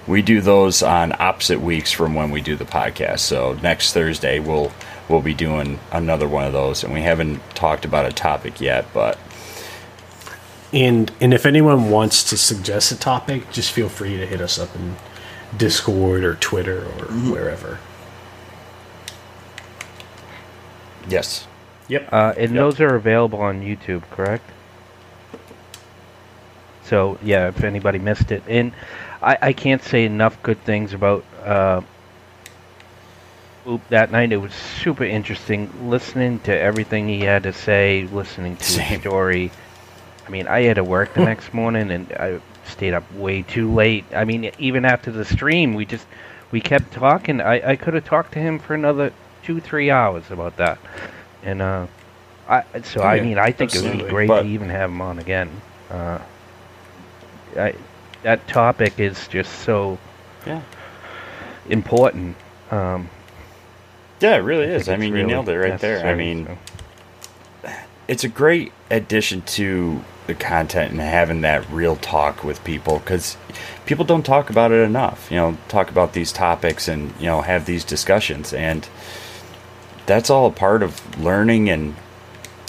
we 0.06 0.22
do 0.22 0.40
those 0.40 0.82
on 0.82 1.14
opposite 1.18 1.60
weeks 1.60 1.92
from 1.92 2.14
when 2.14 2.30
we 2.30 2.40
do 2.40 2.56
the 2.56 2.64
podcast. 2.64 3.20
So 3.20 3.54
next 3.62 3.92
Thursday 3.92 4.40
we'll 4.40 4.72
we'll 5.08 5.22
be 5.22 5.34
doing 5.34 5.78
another 5.92 6.26
one 6.26 6.44
of 6.44 6.52
those, 6.52 6.82
and 6.82 6.92
we 6.92 7.02
haven't 7.02 7.40
talked 7.54 7.84
about 7.84 8.06
a 8.06 8.12
topic 8.12 8.60
yet, 8.60 8.86
but 8.92 9.18
And 10.72 11.12
and 11.20 11.32
if 11.32 11.46
anyone 11.46 11.90
wants 11.90 12.24
to 12.30 12.36
suggest 12.36 12.90
a 12.90 12.98
topic, 12.98 13.50
just 13.52 13.70
feel 13.70 13.88
free 13.88 14.16
to 14.16 14.26
hit 14.26 14.40
us 14.40 14.58
up 14.58 14.74
in 14.74 14.96
Discord 15.56 16.24
or 16.24 16.34
Twitter 16.34 16.78
or 16.78 17.06
wherever. 17.30 17.78
Yes, 21.08 21.46
Yep. 21.88 22.08
Uh, 22.12 22.32
and 22.36 22.56
those 22.56 22.80
are 22.80 22.94
available 22.94 23.40
on 23.40 23.60
YouTube, 23.60 24.02
correct? 24.10 24.48
So 26.84 27.18
yeah, 27.22 27.48
if 27.48 27.62
anybody 27.64 27.98
missed 27.98 28.30
it, 28.32 28.42
and 28.48 28.72
I, 29.22 29.38
I 29.40 29.52
can't 29.52 29.82
say 29.82 30.04
enough 30.04 30.42
good 30.42 30.62
things 30.64 30.92
about 30.92 31.24
uh, 31.42 31.80
Boop 33.66 33.80
that 33.88 34.10
night. 34.10 34.32
It 34.32 34.36
was 34.36 34.52
super 34.52 35.04
interesting 35.04 35.70
listening 35.88 36.40
to 36.40 36.58
everything 36.58 37.08
he 37.08 37.20
had 37.20 37.44
to 37.44 37.52
say, 37.52 38.06
listening 38.12 38.56
to 38.58 38.64
Same. 38.64 38.84
his 38.84 39.00
story. 39.00 39.50
I 40.26 40.30
mean, 40.30 40.46
I 40.46 40.62
had 40.62 40.76
to 40.76 40.84
work 40.84 41.14
the 41.14 41.24
next 41.24 41.54
morning, 41.54 41.90
and 41.90 42.12
I 42.12 42.40
stayed 42.64 42.92
up 42.94 43.10
way 43.14 43.42
too 43.42 43.72
late. 43.72 44.04
I 44.14 44.24
mean, 44.24 44.50
even 44.58 44.84
after 44.84 45.10
the 45.10 45.24
stream, 45.24 45.74
we 45.74 45.86
just 45.86 46.06
we 46.50 46.60
kept 46.60 46.92
talking. 46.92 47.40
I, 47.40 47.70
I 47.70 47.76
could 47.76 47.94
have 47.94 48.04
talked 48.04 48.32
to 48.32 48.38
him 48.38 48.58
for 48.58 48.74
another 48.74 49.12
two, 49.44 49.60
three 49.60 49.90
hours 49.90 50.30
about 50.30 50.56
that. 50.56 50.78
And 51.42 51.62
uh, 51.62 51.86
I 52.48 52.64
so 52.82 53.02
I 53.02 53.20
mean, 53.20 53.38
I 53.38 53.52
think 53.52 53.74
it 53.74 53.82
would 53.82 53.98
be 53.98 54.04
great 54.04 54.28
to 54.28 54.44
even 54.44 54.68
have 54.70 54.90
him 54.90 55.00
on 55.00 55.18
again. 55.18 55.50
Uh, 55.90 56.18
I, 57.56 57.74
that 58.22 58.46
topic 58.48 58.98
is 58.98 59.28
just 59.28 59.60
so 59.60 59.98
yeah, 60.46 60.62
important. 61.68 62.36
Um, 62.70 63.08
yeah, 64.20 64.36
it 64.36 64.40
really 64.40 64.66
is. 64.66 64.88
I 64.88 64.94
it's 64.94 65.00
mean, 65.00 65.14
you 65.14 65.26
nailed 65.26 65.48
it 65.48 65.58
right 65.58 65.78
there. 65.78 66.06
I 66.06 66.14
mean, 66.14 66.46
so. 67.62 67.70
it's 68.08 68.24
a 68.24 68.28
great 68.28 68.72
addition 68.90 69.42
to 69.42 70.02
the 70.26 70.34
content 70.34 70.92
and 70.92 71.00
having 71.00 71.42
that 71.42 71.68
real 71.70 71.96
talk 71.96 72.42
with 72.42 72.64
people 72.64 72.98
because 72.98 73.36
people 73.84 74.04
don't 74.04 74.24
talk 74.24 74.48
about 74.48 74.72
it 74.72 74.82
enough. 74.82 75.30
You 75.30 75.36
know, 75.36 75.58
talk 75.68 75.90
about 75.90 76.14
these 76.14 76.32
topics 76.32 76.88
and 76.88 77.12
you 77.18 77.26
know 77.26 77.42
have 77.42 77.66
these 77.66 77.84
discussions, 77.84 78.52
and 78.52 78.88
that's 80.06 80.30
all 80.30 80.46
a 80.46 80.50
part 80.50 80.82
of 80.82 81.18
learning 81.20 81.70
and 81.70 81.94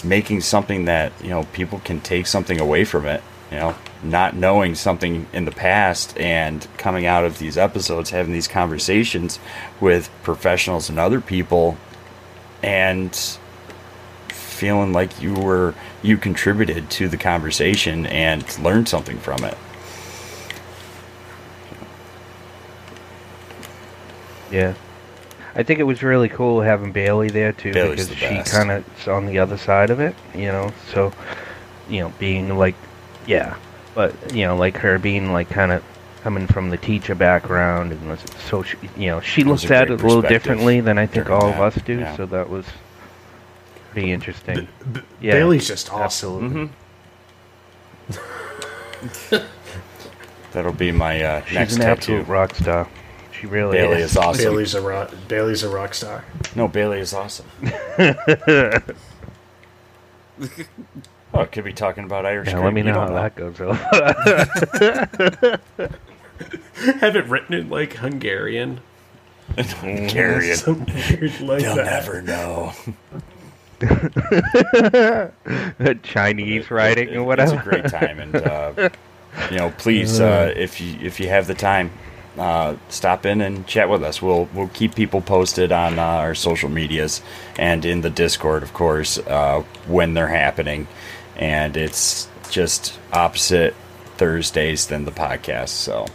making 0.04 0.40
something 0.40 0.84
that 0.86 1.12
you 1.22 1.30
know 1.30 1.44
people 1.52 1.80
can 1.80 2.00
take 2.00 2.26
something 2.26 2.60
away 2.60 2.84
from 2.84 3.06
it. 3.06 3.22
You 3.50 3.58
know, 3.58 3.74
not 4.02 4.34
knowing 4.34 4.74
something 4.74 5.26
in 5.32 5.44
the 5.44 5.52
past 5.52 6.18
and 6.18 6.66
coming 6.78 7.06
out 7.06 7.24
of 7.24 7.38
these 7.38 7.56
episodes, 7.56 8.10
having 8.10 8.32
these 8.32 8.48
conversations 8.48 9.38
with 9.80 10.10
professionals 10.22 10.88
and 10.88 10.98
other 10.98 11.20
people, 11.20 11.76
and 12.62 13.14
feeling 14.28 14.92
like 14.92 15.20
you 15.20 15.34
were 15.34 15.74
you 16.02 16.16
contributed 16.16 16.90
to 16.90 17.08
the 17.08 17.16
conversation 17.16 18.06
and 18.06 18.58
learned 18.58 18.88
something 18.88 19.18
from 19.18 19.44
it. 19.44 19.56
Yeah. 24.50 24.74
I 25.56 25.62
think 25.62 25.80
it 25.80 25.84
was 25.84 26.02
really 26.02 26.28
cool 26.28 26.60
having 26.60 26.92
Bailey 26.92 27.28
there 27.30 27.52
too 27.52 27.72
Bailey's 27.72 28.08
because 28.08 28.20
the 28.36 28.44
she 28.44 28.50
kind 28.50 28.70
of 28.70 29.08
on 29.08 29.24
the 29.26 29.38
other 29.38 29.56
side 29.56 29.90
of 29.90 29.98
it, 30.00 30.14
you 30.34 30.46
know. 30.46 30.72
So, 30.92 31.12
you 31.88 32.00
know, 32.00 32.12
being 32.18 32.56
like, 32.58 32.74
yeah, 33.26 33.56
but 33.94 34.14
you 34.34 34.44
know, 34.44 34.54
like 34.56 34.76
her 34.76 34.98
being 34.98 35.32
like 35.32 35.48
kind 35.48 35.72
of 35.72 35.82
coming 36.22 36.46
from 36.46 36.68
the 36.70 36.76
teacher 36.76 37.14
background 37.14 37.92
and 37.92 38.08
was- 38.08 38.24
so 38.48 38.62
she, 38.62 38.76
you 38.96 39.06
know, 39.06 39.20
she 39.20 39.42
That 39.44 39.50
was 39.50 39.62
looks 39.62 39.70
at 39.70 39.90
it 39.90 40.00
a 40.00 40.04
little 40.06 40.22
differently 40.22 40.80
than 40.80 40.98
I 40.98 41.06
think 41.06 41.26
during 41.26 41.40
all 41.42 41.48
of 41.48 41.60
us 41.60 41.74
do. 41.84 42.00
yeah. 42.00 42.16
So 42.16 42.26
that 42.26 42.50
was 42.50 42.66
pretty 43.92 44.12
interesting. 44.12 44.68
B- 44.92 45.00
Yeah, 45.20 45.32
Bailey's 45.32 45.66
just 45.68 45.90
awesome. 45.92 46.70
Absolutely. 48.10 49.40
That'll 50.52 50.72
be 50.72 50.90
my 50.92 51.22
uh, 51.22 51.44
She's 51.44 51.54
next 51.54 51.74
an 51.74 51.80
tattoo. 51.80 51.90
absolute 51.92 52.28
rock 52.28 52.54
star. 52.54 52.88
She 53.40 53.46
really 53.46 53.76
Bailey 53.78 54.00
is. 54.00 54.12
is 54.12 54.16
awesome. 54.16 54.42
Bailey's 54.44 54.74
a 54.74 54.80
rock. 54.80 55.10
Bailey's 55.28 55.62
a 55.62 55.68
rock 55.68 55.92
star. 55.94 56.24
No, 56.54 56.68
Bailey 56.68 57.00
is 57.00 57.12
awesome. 57.12 57.46
oh, 61.34 61.46
could 61.50 61.64
be 61.64 61.72
talking 61.72 62.04
about 62.04 62.24
Irish. 62.26 62.46
Yeah, 62.48 62.54
cream. 62.54 62.64
let 62.64 62.74
me 62.74 62.80
You 62.82 62.86
know 62.86 63.00
how 63.00 63.06
don't 63.06 63.14
that 63.14 63.34
goes. 63.36 63.56
Have 67.00 67.16
it 67.16 67.24
written 67.26 67.54
in 67.54 67.68
like 67.70 67.94
Hungarian. 67.94 68.80
Hungarian. 69.56 70.56
Some 70.56 70.84
weird 70.86 71.40
like 71.40 71.62
They'll 71.62 71.76
that. 71.76 71.86
never 71.86 72.20
know. 72.22 72.72
Chinese 76.02 76.64
It- 76.64 76.70
writing 76.70 77.08
it- 77.10 77.16
or 77.16 77.24
whatever. 77.24 77.54
It's 77.56 77.66
a 77.66 77.70
great 77.70 77.88
time, 77.88 78.18
and 78.20 78.36
uh, 78.36 78.88
you 79.50 79.56
know, 79.58 79.70
please, 79.78 80.20
uh, 80.20 80.52
if 80.56 80.80
you 80.80 80.98
if 81.00 81.20
you 81.20 81.28
have 81.28 81.46
the 81.46 81.54
time, 81.54 81.90
uh, 82.38 82.76
stop 82.88 83.24
in 83.26 83.40
and 83.40 83.66
chat 83.66 83.88
with 83.88 84.02
us. 84.02 84.20
We'll 84.22 84.48
we'll 84.54 84.68
keep 84.68 84.94
people 84.94 85.20
posted 85.20 85.72
on 85.72 85.98
uh, 85.98 86.02
our 86.02 86.34
social 86.34 86.68
medias 86.68 87.22
and 87.58 87.84
in 87.84 88.00
the 88.02 88.10
Discord, 88.10 88.62
of 88.62 88.72
course, 88.72 89.18
uh, 89.18 89.62
when 89.86 90.14
they're 90.14 90.28
happening. 90.28 90.86
And 91.36 91.76
it's 91.76 92.28
just 92.50 92.98
opposite 93.12 93.74
Thursdays 94.16 94.86
than 94.86 95.04
the 95.04 95.10
podcast, 95.10 95.68
so 95.70 96.06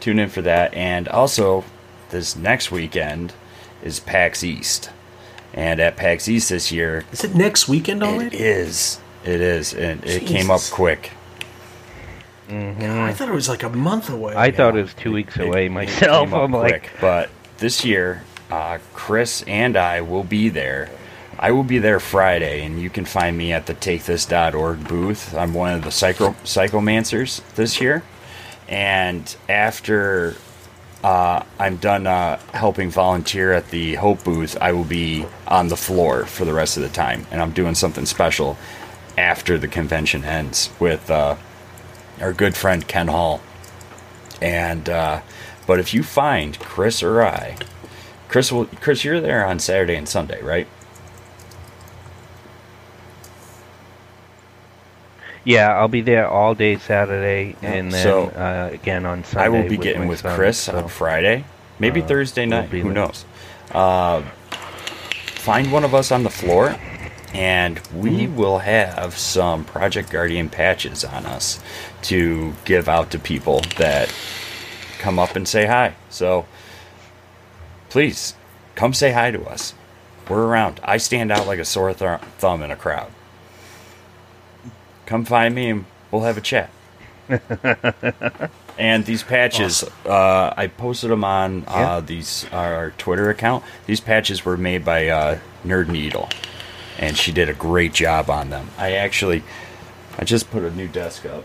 tune 0.00 0.18
in 0.18 0.28
for 0.28 0.42
that. 0.42 0.72
And 0.74 1.08
also, 1.08 1.64
this 2.10 2.36
next 2.36 2.70
weekend 2.70 3.32
is 3.82 3.98
PAX 3.98 4.44
East, 4.44 4.90
and 5.52 5.80
at 5.80 5.96
PAX 5.96 6.28
East 6.28 6.50
this 6.50 6.70
year, 6.70 7.04
Is 7.10 7.24
it 7.24 7.34
next 7.34 7.68
weekend 7.68 8.02
it 8.02 8.06
already? 8.06 8.36
is. 8.36 9.00
It 9.24 9.40
is. 9.40 9.72
And 9.74 10.04
it 10.04 10.26
came 10.26 10.50
up 10.50 10.58
Jesus. 10.60 10.70
Quick. 12.52 12.88
I 12.88 13.12
thought 13.12 13.28
it 13.28 13.34
was 13.34 13.48
like 13.48 13.62
a 13.62 13.70
month 13.70 14.10
away. 14.10 14.34
I 14.36 14.50
thought 14.50 14.76
it 14.76 14.82
was 14.82 14.94
two 14.94 15.12
weeks 15.12 15.38
away 15.38 15.68
myself. 15.68 16.26
Came 16.26 16.34
up 16.34 16.42
I'm 16.42 16.52
like, 16.52 16.82
quick. 16.82 16.92
But 17.00 17.30
this 17.58 17.84
year, 17.84 18.24
uh, 18.50 18.78
Chris 18.94 19.42
and 19.42 19.76
I 19.76 20.00
will 20.00 20.24
be 20.24 20.48
there. 20.48 20.90
I 21.38 21.50
will 21.50 21.64
be 21.64 21.78
there 21.78 21.98
Friday, 21.98 22.64
and 22.64 22.80
you 22.80 22.90
can 22.90 23.04
find 23.04 23.36
me 23.36 23.52
at 23.52 23.66
the 23.66 23.74
TakeThis.org 23.74 24.86
booth. 24.86 25.34
I'm 25.34 25.54
one 25.54 25.74
of 25.74 25.82
the 25.82 25.90
psycho 25.90 26.32
psychomancers 26.44 27.42
this 27.54 27.80
year. 27.80 28.04
And 28.68 29.34
after 29.48 30.36
uh, 31.02 31.42
I'm 31.58 31.76
done 31.76 32.06
uh, 32.06 32.38
helping 32.54 32.90
volunteer 32.90 33.52
at 33.52 33.70
the 33.70 33.94
Hope 33.96 34.22
booth, 34.24 34.56
I 34.60 34.72
will 34.72 34.84
be 34.84 35.26
on 35.48 35.68
the 35.68 35.76
floor 35.76 36.26
for 36.26 36.44
the 36.44 36.52
rest 36.52 36.76
of 36.76 36.82
the 36.82 36.88
time. 36.88 37.26
And 37.30 37.40
I'm 37.40 37.52
doing 37.52 37.74
something 37.74 38.06
special 38.06 38.56
after 39.18 39.58
the 39.58 39.68
convention 39.68 40.24
ends 40.24 40.70
with 40.78 41.10
uh, 41.10 41.36
our 42.22 42.32
good 42.32 42.56
friend 42.56 42.86
Ken 42.86 43.08
Hall. 43.08 43.42
And 44.40 44.88
uh, 44.88 45.20
but 45.66 45.78
if 45.78 45.92
you 45.92 46.02
find 46.02 46.58
Chris 46.58 47.02
or 47.02 47.22
I, 47.22 47.56
Chris 48.28 48.50
will 48.50 48.66
Chris, 48.66 49.04
you're 49.04 49.20
there 49.20 49.46
on 49.46 49.58
Saturday 49.58 49.94
and 49.94 50.08
Sunday, 50.08 50.42
right? 50.42 50.66
yeah, 55.44 55.74
I'll 55.74 55.88
be 55.88 56.02
there 56.02 56.28
all 56.28 56.54
day 56.54 56.76
Saturday, 56.78 57.56
and 57.62 57.92
then 57.92 58.02
so 58.02 58.24
uh, 58.28 58.70
again 58.72 59.04
on 59.04 59.24
Sunday. 59.24 59.44
I 59.44 59.48
will 59.48 59.62
be 59.68 59.76
with 59.76 59.82
getting 59.82 60.08
with 60.08 60.20
son, 60.20 60.36
Chris 60.36 60.58
so- 60.58 60.76
on 60.78 60.88
Friday, 60.88 61.44
maybe 61.78 62.02
uh, 62.02 62.06
Thursday 62.06 62.46
night. 62.46 62.68
Who 62.68 62.82
there. 62.84 62.92
knows? 62.92 63.24
Uh, 63.70 64.22
find 65.36 65.72
one 65.72 65.84
of 65.84 65.94
us 65.94 66.12
on 66.12 66.22
the 66.22 66.30
floor, 66.30 66.76
and 67.34 67.80
we 67.94 68.26
will 68.26 68.58
have 68.58 69.16
some 69.16 69.64
Project 69.64 70.10
Guardian 70.10 70.48
patches 70.48 71.04
on 71.04 71.26
us 71.26 71.60
to 72.02 72.52
give 72.64 72.88
out 72.88 73.10
to 73.12 73.18
people 73.18 73.62
that 73.78 74.12
come 74.98 75.18
up 75.18 75.34
and 75.36 75.46
say 75.48 75.66
hi. 75.66 75.94
So 76.10 76.46
please 77.88 78.34
come 78.74 78.92
say 78.94 79.12
hi 79.12 79.30
to 79.30 79.42
us. 79.44 79.74
We're 80.28 80.44
around. 80.44 80.80
I 80.84 80.98
stand 80.98 81.32
out 81.32 81.46
like 81.46 81.58
a 81.58 81.64
sore 81.64 81.92
th- 81.92 82.20
thumb 82.38 82.62
in 82.62 82.70
a 82.70 82.76
crowd. 82.76 83.10
Come 85.06 85.24
find 85.24 85.54
me 85.54 85.70
and 85.70 85.84
we'll 86.10 86.22
have 86.22 86.36
a 86.36 86.40
chat. 86.40 86.70
and 88.78 89.04
these 89.04 89.22
patches, 89.22 89.84
uh, 90.06 90.52
I 90.56 90.66
posted 90.68 91.10
them 91.10 91.24
on 91.24 91.64
uh, 91.66 91.72
Yeah. 91.76 92.00
these 92.00 92.46
our 92.52 92.92
Twitter 92.98 93.30
account. 93.30 93.64
These 93.86 94.00
patches 94.00 94.44
were 94.44 94.56
made 94.56 94.84
by 94.84 95.08
uh, 95.08 95.38
Nerd 95.64 95.88
Needle, 95.88 96.28
and 96.98 97.16
she 97.16 97.32
did 97.32 97.48
a 97.48 97.54
great 97.54 97.92
job 97.92 98.30
on 98.30 98.50
them. 98.50 98.68
I 98.78 98.92
actually, 98.92 99.42
I 100.18 100.24
just 100.24 100.50
put 100.50 100.62
a 100.62 100.70
new 100.70 100.88
desk 100.88 101.24
up. 101.26 101.44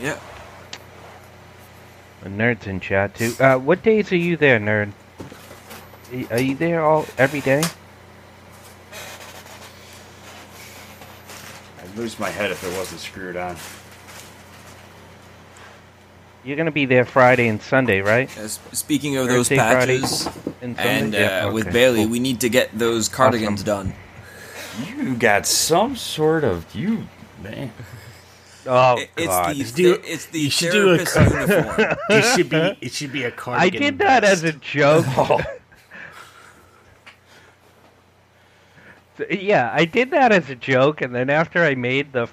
Yeah. 0.00 0.18
A 2.22 2.28
nerd's 2.28 2.66
in 2.66 2.80
chat 2.80 3.14
too. 3.14 3.34
Uh, 3.38 3.56
what 3.58 3.82
days 3.82 4.10
are 4.12 4.16
you 4.16 4.36
there, 4.36 4.58
nerd? 4.58 4.92
Are- 6.12 6.34
Are 6.34 6.40
you 6.40 6.54
there 6.54 6.84
all 6.84 7.06
every 7.18 7.40
day? 7.40 7.62
I'd 11.82 11.96
lose 11.96 12.18
my 12.18 12.30
head 12.30 12.50
if 12.50 12.62
it 12.64 12.76
wasn't 12.76 13.00
screwed 13.00 13.36
on. 13.36 13.56
You're 16.46 16.56
gonna 16.56 16.70
be 16.70 16.86
there 16.86 17.04
Friday 17.04 17.48
and 17.48 17.60
Sunday, 17.60 18.00
right? 18.02 18.30
As, 18.38 18.60
speaking 18.72 19.16
of 19.16 19.26
those 19.26 19.48
Thursday, 19.48 19.56
Friday, 19.56 20.00
patches, 20.00 20.28
And 20.62 20.78
and 20.78 21.12
uh, 21.14 21.18
Yeah, 21.18 21.46
with 21.50 21.72
Bailey, 21.72 22.02
cool. 22.04 22.12
we 22.12 22.20
need 22.20 22.38
to 22.40 22.48
get 22.48 22.70
those 22.78 23.08
cardigans 23.08 23.62
Awesome. 23.62 23.90
done. 23.90 23.94
You 24.96 25.16
got 25.16 25.46
some 25.46 25.96
sort 25.96 26.44
of 26.44 26.72
you 26.74 27.06
man. 27.42 27.72
Oh 28.68 28.96
It- 28.98 29.10
it's 29.16 29.26
God! 29.28 29.54
the 29.56 29.64
Do- 29.72 30.00
it's 30.04 30.26
the 30.26 30.40
you 30.40 30.50
should 30.50 30.72
do 30.72 30.90
a 30.94 30.98
therapist 30.98 31.14
car- 31.14 31.40
uniform. 31.40 31.96
It 32.10 32.24
should 32.36 32.48
be. 32.48 32.78
It 32.80 32.92
should 32.92 33.12
be 33.12 33.22
a 33.24 33.28
I 33.28 33.30
cardigan. 33.30 33.76
I 33.76 33.78
did 33.90 33.98
that 34.00 34.24
as 34.24 34.42
a 34.44 34.50
vest. 34.52 34.60
joke. 34.62 35.06
yeah, 39.30 39.70
I 39.72 39.84
did 39.84 40.10
that 40.10 40.32
as 40.32 40.50
a 40.50 40.54
joke, 40.56 41.00
and 41.00 41.14
then 41.14 41.30
after 41.30 41.62
I 41.64 41.74
made 41.76 42.12
the 42.12 42.26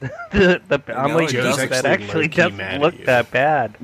the 0.00 0.10
the, 0.30 0.60
the 0.68 0.82
I'm 0.98 1.10
know, 1.10 1.16
like, 1.16 1.30
it 1.30 1.32
Joe's 1.32 1.56
doesn't 1.56 1.70
that 1.70 1.84
actually 1.86 2.28
doesn't 2.28 2.80
look 2.80 3.04
that 3.04 3.30
bad. 3.30 3.74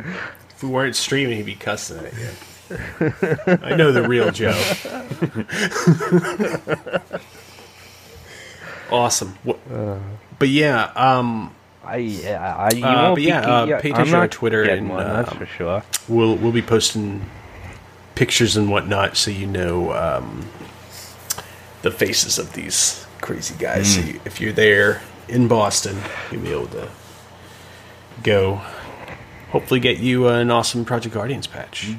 If 0.50 0.62
we 0.62 0.68
weren't 0.68 0.96
streaming, 0.96 1.36
he'd 1.38 1.46
be 1.46 1.54
cussing 1.54 2.04
at 2.04 2.12
you. 2.12 2.28
I 3.62 3.74
know 3.76 3.92
the 3.92 4.06
real 4.06 4.30
Joe. 4.30 4.50
awesome. 8.90 9.38
Wha- 9.44 9.98
But 10.38 10.48
yeah, 10.48 10.90
um, 10.94 11.54
I 11.84 11.96
yeah, 11.96 12.56
I, 12.56 12.70
you 12.74 12.84
Uh, 12.84 12.94
won't 12.94 13.08
but 13.12 13.14
be 13.16 13.22
yeah, 13.22 13.40
uh, 13.40 13.64
yeah, 13.66 13.80
pay 13.80 13.90
attention 13.90 14.14
on 14.14 14.20
not 14.22 14.30
Twitter 14.30 14.62
and, 14.64 14.88
one, 14.88 15.04
that's 15.06 15.32
um, 15.32 15.38
for 15.38 15.46
sure. 15.46 15.82
we'll 16.08 16.36
we'll 16.36 16.52
be 16.52 16.62
posting 16.62 17.24
pictures 18.14 18.56
and 18.56 18.70
whatnot, 18.70 19.16
so 19.16 19.30
you 19.30 19.46
know 19.46 19.92
um, 19.92 20.46
the 21.82 21.90
faces 21.90 22.38
of 22.38 22.52
these 22.52 23.06
crazy 23.20 23.54
guys. 23.58 23.94
So 23.94 24.00
you, 24.02 24.20
if 24.24 24.40
you're 24.40 24.52
there 24.52 25.02
in 25.28 25.48
Boston, 25.48 25.98
you'll 26.30 26.42
be 26.42 26.50
able 26.52 26.66
to 26.68 26.88
go. 28.22 28.60
Hopefully, 29.50 29.80
get 29.80 29.98
you 29.98 30.28
an 30.28 30.50
awesome 30.50 30.84
Project 30.84 31.14
Guardians 31.14 31.46
patch. 31.46 31.90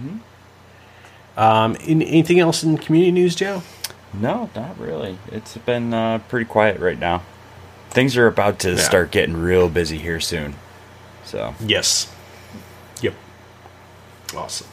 Um, 1.37 1.75
in, 1.77 2.01
anything 2.01 2.39
else 2.39 2.63
in 2.63 2.77
community 2.77 3.11
news, 3.11 3.33
Joe? 3.35 3.63
No, 4.13 4.49
not 4.55 4.77
really. 4.79 5.17
It's 5.31 5.55
been 5.57 5.93
uh, 5.93 6.19
pretty 6.27 6.45
quiet 6.45 6.79
right 6.79 6.99
now. 6.99 7.23
Things 7.91 8.17
are 8.17 8.27
about 8.27 8.59
to 8.59 8.71
Yeah. 8.71 8.75
start 8.77 9.11
getting 9.11 9.37
real 9.37 9.69
busy 9.69 9.97
here 9.97 10.19
soon. 10.19 10.55
So 11.23 11.55
Yes. 11.59 12.11
Yep. 13.01 13.13
Awesome. 14.35 14.67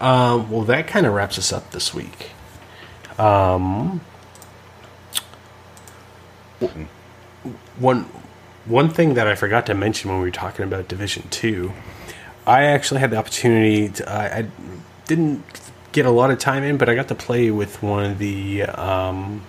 Um, 0.00 0.50
well, 0.50 0.62
that 0.62 0.86
kind 0.86 1.04
of 1.06 1.12
wraps 1.14 1.38
us 1.38 1.52
up 1.52 1.70
this 1.72 1.92
week. 1.94 2.30
Um, 3.18 4.00
one 7.78 8.02
one 8.66 8.88
thing 8.88 9.14
that 9.14 9.26
I 9.26 9.34
forgot 9.34 9.66
to 9.66 9.74
mention 9.74 10.10
when 10.10 10.20
we 10.20 10.26
were 10.26 10.30
talking 10.30 10.64
about 10.64 10.88
Division 10.88 11.28
Two, 11.30 11.72
I 12.46 12.64
actually 12.64 13.00
had 13.00 13.10
the 13.10 13.16
opportunity. 13.16 13.88
To, 13.90 14.10
I 14.10 14.38
I 14.38 14.46
didn't 15.06 15.44
get 15.92 16.06
a 16.06 16.10
lot 16.10 16.30
of 16.30 16.38
time 16.38 16.62
in, 16.62 16.76
but 16.76 16.88
I 16.88 16.94
got 16.94 17.08
to 17.08 17.14
play 17.14 17.50
with 17.50 17.82
one 17.82 18.04
of 18.12 18.18
the 18.18 18.62
um, 18.62 19.42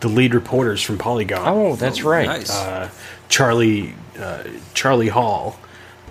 the 0.00 0.08
lead 0.08 0.34
reporters 0.34 0.82
from 0.82 0.98
Polygon 0.98 1.42
Oh, 1.46 1.76
that's 1.76 2.02
right. 2.02 2.26
Nice. 2.26 2.50
uh, 2.50 2.90
Charlie 3.28 3.94
uh, 4.18 4.44
Charlie 4.74 5.08
Hall, 5.08 5.58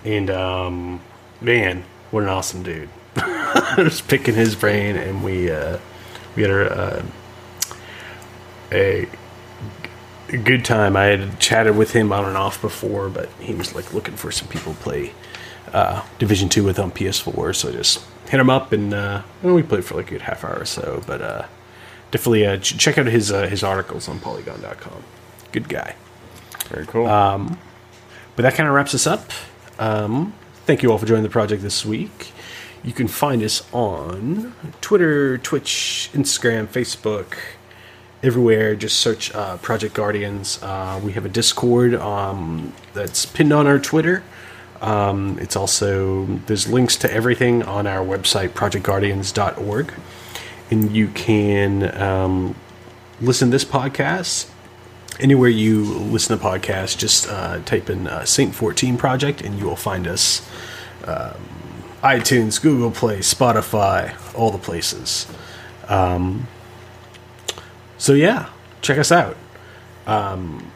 and 0.04 0.30
um, 0.30 1.02
man, 1.42 1.84
what 2.12 2.24
an 2.24 2.30
awesome 2.30 2.64
dude! 2.64 2.90
I 3.16 3.76
was 3.78 4.02
picking 4.02 4.36
his 4.36 4.56
brain, 4.56 4.96
and 4.96 5.24
we 5.24 5.50
uh, 5.50 5.80
we 6.36 6.44
had 6.44 6.52
a, 6.52 6.72
uh, 6.72 7.04
a 8.72 9.08
a 10.30 10.38
good 10.38 10.66
time. 10.66 10.96
I 10.96 11.06
had 11.06 11.40
chatted 11.40 11.76
with 11.78 11.92
him 11.94 12.12
on 12.12 12.26
and 12.26 12.38
off 12.38 12.62
before, 12.62 13.10
but 13.10 13.30
he 13.40 13.54
was 13.54 13.76
like 13.76 13.94
looking 13.94 14.16
for 14.16 14.32
some 14.32 14.48
people 14.48 14.74
to 14.74 14.80
play 14.80 15.14
uh, 15.74 16.04
Division 16.20 16.50
Two 16.50 16.64
with 16.64 16.80
on 16.80 16.92
PS4, 16.92 17.56
so 17.56 17.70
I 17.70 17.74
just 17.74 18.04
hit 18.30 18.40
him 18.40 18.50
up, 18.50 18.72
and 18.72 18.94
uh, 18.94 19.22
well, 19.42 19.54
we 19.54 19.64
played 19.64 19.86
for 19.86 19.96
like 19.96 20.08
a 20.08 20.12
good 20.12 20.22
half 20.24 20.44
hour 20.44 20.58
or 20.60 20.66
so. 20.66 21.04
But 21.06 21.22
uh, 21.22 21.46
definitely 22.12 22.46
uh, 22.46 22.58
ch- 22.58 22.78
check 22.78 22.98
out 22.98 23.06
his 23.08 23.32
uh, 23.32 23.48
his 23.48 23.64
articles 23.64 24.08
on 24.08 24.20
Polygon.com. 24.20 25.04
Good 25.52 25.70
guy. 25.70 25.96
very 26.70 26.86
cool. 26.86 27.06
But 27.06 28.42
that 28.44 28.56
kind 28.56 28.68
of 28.68 28.76
wraps 28.76 28.94
us 28.94 29.08
up. 29.08 29.32
Um, 29.80 30.34
thank 30.66 30.84
you 30.84 30.92
all 30.92 30.98
for 30.98 31.06
joining 31.06 31.24
the 31.24 31.30
project 31.30 31.62
this 31.62 31.86
week. 31.86 32.34
You 32.84 32.92
can 32.92 33.08
find 33.08 33.42
us 33.42 33.66
on 33.74 34.54
Twitter, 34.82 35.38
Twitch, 35.38 36.10
Instagram, 36.14 36.68
Facebook, 36.68 37.36
everywhere. 38.26 38.76
Just 38.76 39.00
search 39.00 39.34
uh, 39.34 39.58
Project 39.58 39.94
Guardians. 39.94 40.60
Uh, 40.62 41.00
we 41.04 41.14
have 41.14 41.26
a 41.26 41.30
Discord 41.30 41.96
um, 41.96 42.74
that's 42.94 43.26
pinned 43.26 43.54
on 43.54 43.68
our 43.68 43.80
Twitter. 43.80 44.24
Um, 44.82 45.38
it's 45.40 45.56
also 45.56 46.26
there's 46.26 46.68
links 46.68 46.96
to 46.98 47.12
everything 47.12 47.64
on 47.64 47.88
our 47.88 48.06
website 48.06 48.50
projectguardians.org, 48.50 49.94
and 50.70 50.96
you 50.96 51.08
can 51.10 51.98
um, 52.02 52.56
listen 53.22 53.48
to 53.50 53.52
this 53.52 53.66
podcast 53.66 54.50
anywhere 55.20 55.50
you 55.50 55.84
listen 55.84 56.38
to 56.38 56.44
podcasts, 56.44 56.98
just 56.98 57.30
uh, 57.30 57.60
type 57.62 57.90
in 57.90 58.08
uh, 58.08 58.26
Saint 58.26 58.54
14 58.54 58.98
Project 58.98 59.42
and 59.42 59.58
you 59.58 59.66
will 59.66 59.76
find 59.76 60.08
us. 60.08 60.48
Um, 61.06 61.36
iTunes, 62.02 62.62
Google 62.62 62.92
Play, 62.92 63.20
Spotify, 63.20 64.16
all 64.38 64.52
the 64.52 64.60
places. 64.60 65.26
Um, 65.88 66.48
so 67.98 68.14
yeah, 68.14 68.50
check 68.82 68.98
us 68.98 69.12
out. 69.12 69.36
Um, 70.08 70.72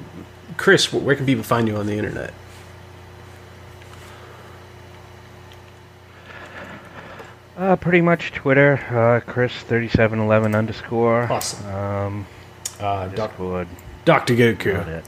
Chris, 0.57 0.91
where 0.91 1.15
can 1.15 1.25
people 1.25 1.43
find 1.43 1.67
you 1.67 1.77
on 1.77 1.85
the 1.85 1.97
internet? 1.97 2.33
Uh, 7.57 7.75
pretty 7.75 8.01
much 8.01 8.31
Twitter, 8.31 8.75
uh, 8.89 9.19
Chris 9.29 9.51
thirty 9.53 9.89
seven 9.89 10.19
eleven 10.19 10.55
underscore. 10.55 11.23
Awesome. 11.31 11.67
Um, 11.73 12.27
Uh, 12.79 13.07
doc- 13.09 13.35
Dr. 14.05 14.33
Goku. 14.35 15.01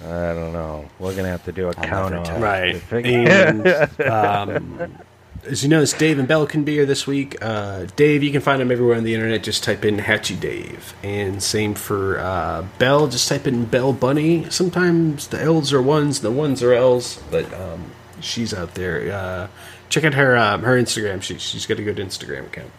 I 0.04 0.34
don't 0.34 0.54
know. 0.54 0.86
We're 1.00 1.16
gonna 1.16 1.30
have 1.30 1.44
to 1.46 1.52
do 1.52 1.66
a 1.66 1.68
I'll 1.70 1.74
count 1.74 2.12
never 2.12 2.18
off. 2.18 2.28
tell. 2.28 2.40
right. 2.40 2.84
And 2.92 4.02
um, 4.02 4.98
as 5.46 5.64
you 5.64 5.70
notice, 5.70 5.94
Dave 5.94 6.20
and 6.20 6.28
Bell 6.28 6.46
can 6.46 6.64
be 6.64 6.74
here 6.74 6.86
this 6.86 7.08
week. 7.08 7.38
Uh, 7.42 7.86
Dave, 7.96 8.22
you 8.24 8.32
can 8.32 8.42
find 8.42 8.62
him 8.62 8.72
everywhere 8.72 8.96
on 8.98 9.04
the 9.04 9.14
internet. 9.14 9.44
Just 9.44 9.64
type 9.64 9.86
in 9.86 10.00
Hatchy 10.00 10.36
Dave. 10.36 10.94
And 11.04 11.42
same 11.42 11.74
for 11.74 12.20
uh, 12.20 12.66
Bell. 12.80 13.08
Just 13.08 13.28
type 13.30 13.48
in 13.48 13.66
Bell 13.66 13.94
Bunny. 13.94 14.50
Sometimes 14.50 15.28
the 15.28 15.42
L's 15.42 15.72
are 15.74 15.82
ones, 15.82 16.22
the 16.22 16.32
ones 16.32 16.62
are 16.64 16.74
L's. 16.74 17.22
But 17.32 17.52
um, 17.54 17.92
she's 18.20 18.54
out 18.54 18.76
there. 18.76 19.12
Uh, 19.12 19.48
check 19.90 20.04
out 20.04 20.14
her 20.16 20.38
um, 20.38 20.64
her 20.64 20.76
Instagram. 20.78 21.22
She, 21.22 21.38
she's 21.38 21.66
got 21.66 21.80
a 21.80 21.84
good 21.84 21.98
Instagram 21.98 22.48
account. 22.48 22.72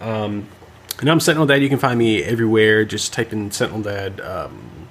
Um, 0.00 0.48
and 1.00 1.08
I'm 1.08 1.20
Sentinel 1.20 1.46
Dad. 1.46 1.62
You 1.62 1.68
can 1.68 1.78
find 1.78 1.98
me 1.98 2.22
everywhere. 2.22 2.84
Just 2.84 3.12
type 3.12 3.32
in 3.32 3.50
Sentinel 3.50 3.82
Dad. 3.82 4.20
Um, 4.20 4.88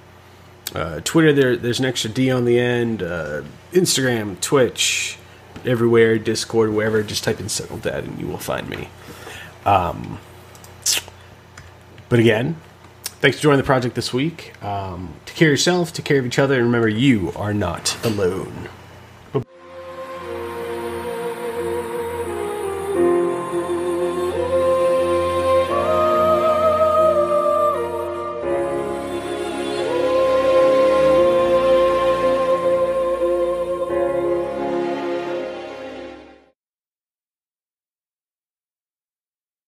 uh, 0.73 1.01
Twitter, 1.03 1.33
there, 1.33 1.55
there's 1.57 1.79
an 1.79 1.85
extra 1.85 2.09
D 2.09 2.31
on 2.31 2.45
the 2.45 2.59
end. 2.59 3.03
Uh, 3.03 3.41
Instagram, 3.73 4.39
Twitch, 4.39 5.17
everywhere. 5.65 6.17
Discord, 6.17 6.71
wherever. 6.71 7.03
Just 7.03 7.23
type 7.23 7.39
in 7.39 7.49
Sentinel 7.49 7.79
Dad 7.79 8.05
and 8.05 8.19
you 8.19 8.27
will 8.27 8.37
find 8.37 8.69
me. 8.69 8.89
Um, 9.65 10.19
but 12.09 12.19
again, 12.19 12.55
thanks 13.03 13.37
for 13.37 13.43
joining 13.43 13.57
the 13.57 13.65
project 13.65 13.95
this 13.95 14.13
week. 14.13 14.61
Um, 14.63 15.13
take 15.25 15.35
care 15.35 15.49
of 15.49 15.53
yourself, 15.53 15.91
take 15.91 16.05
care 16.05 16.19
of 16.19 16.25
each 16.25 16.39
other, 16.39 16.55
and 16.55 16.63
remember, 16.63 16.87
you 16.87 17.33
are 17.35 17.53
not 17.53 17.97
alone. 18.05 18.69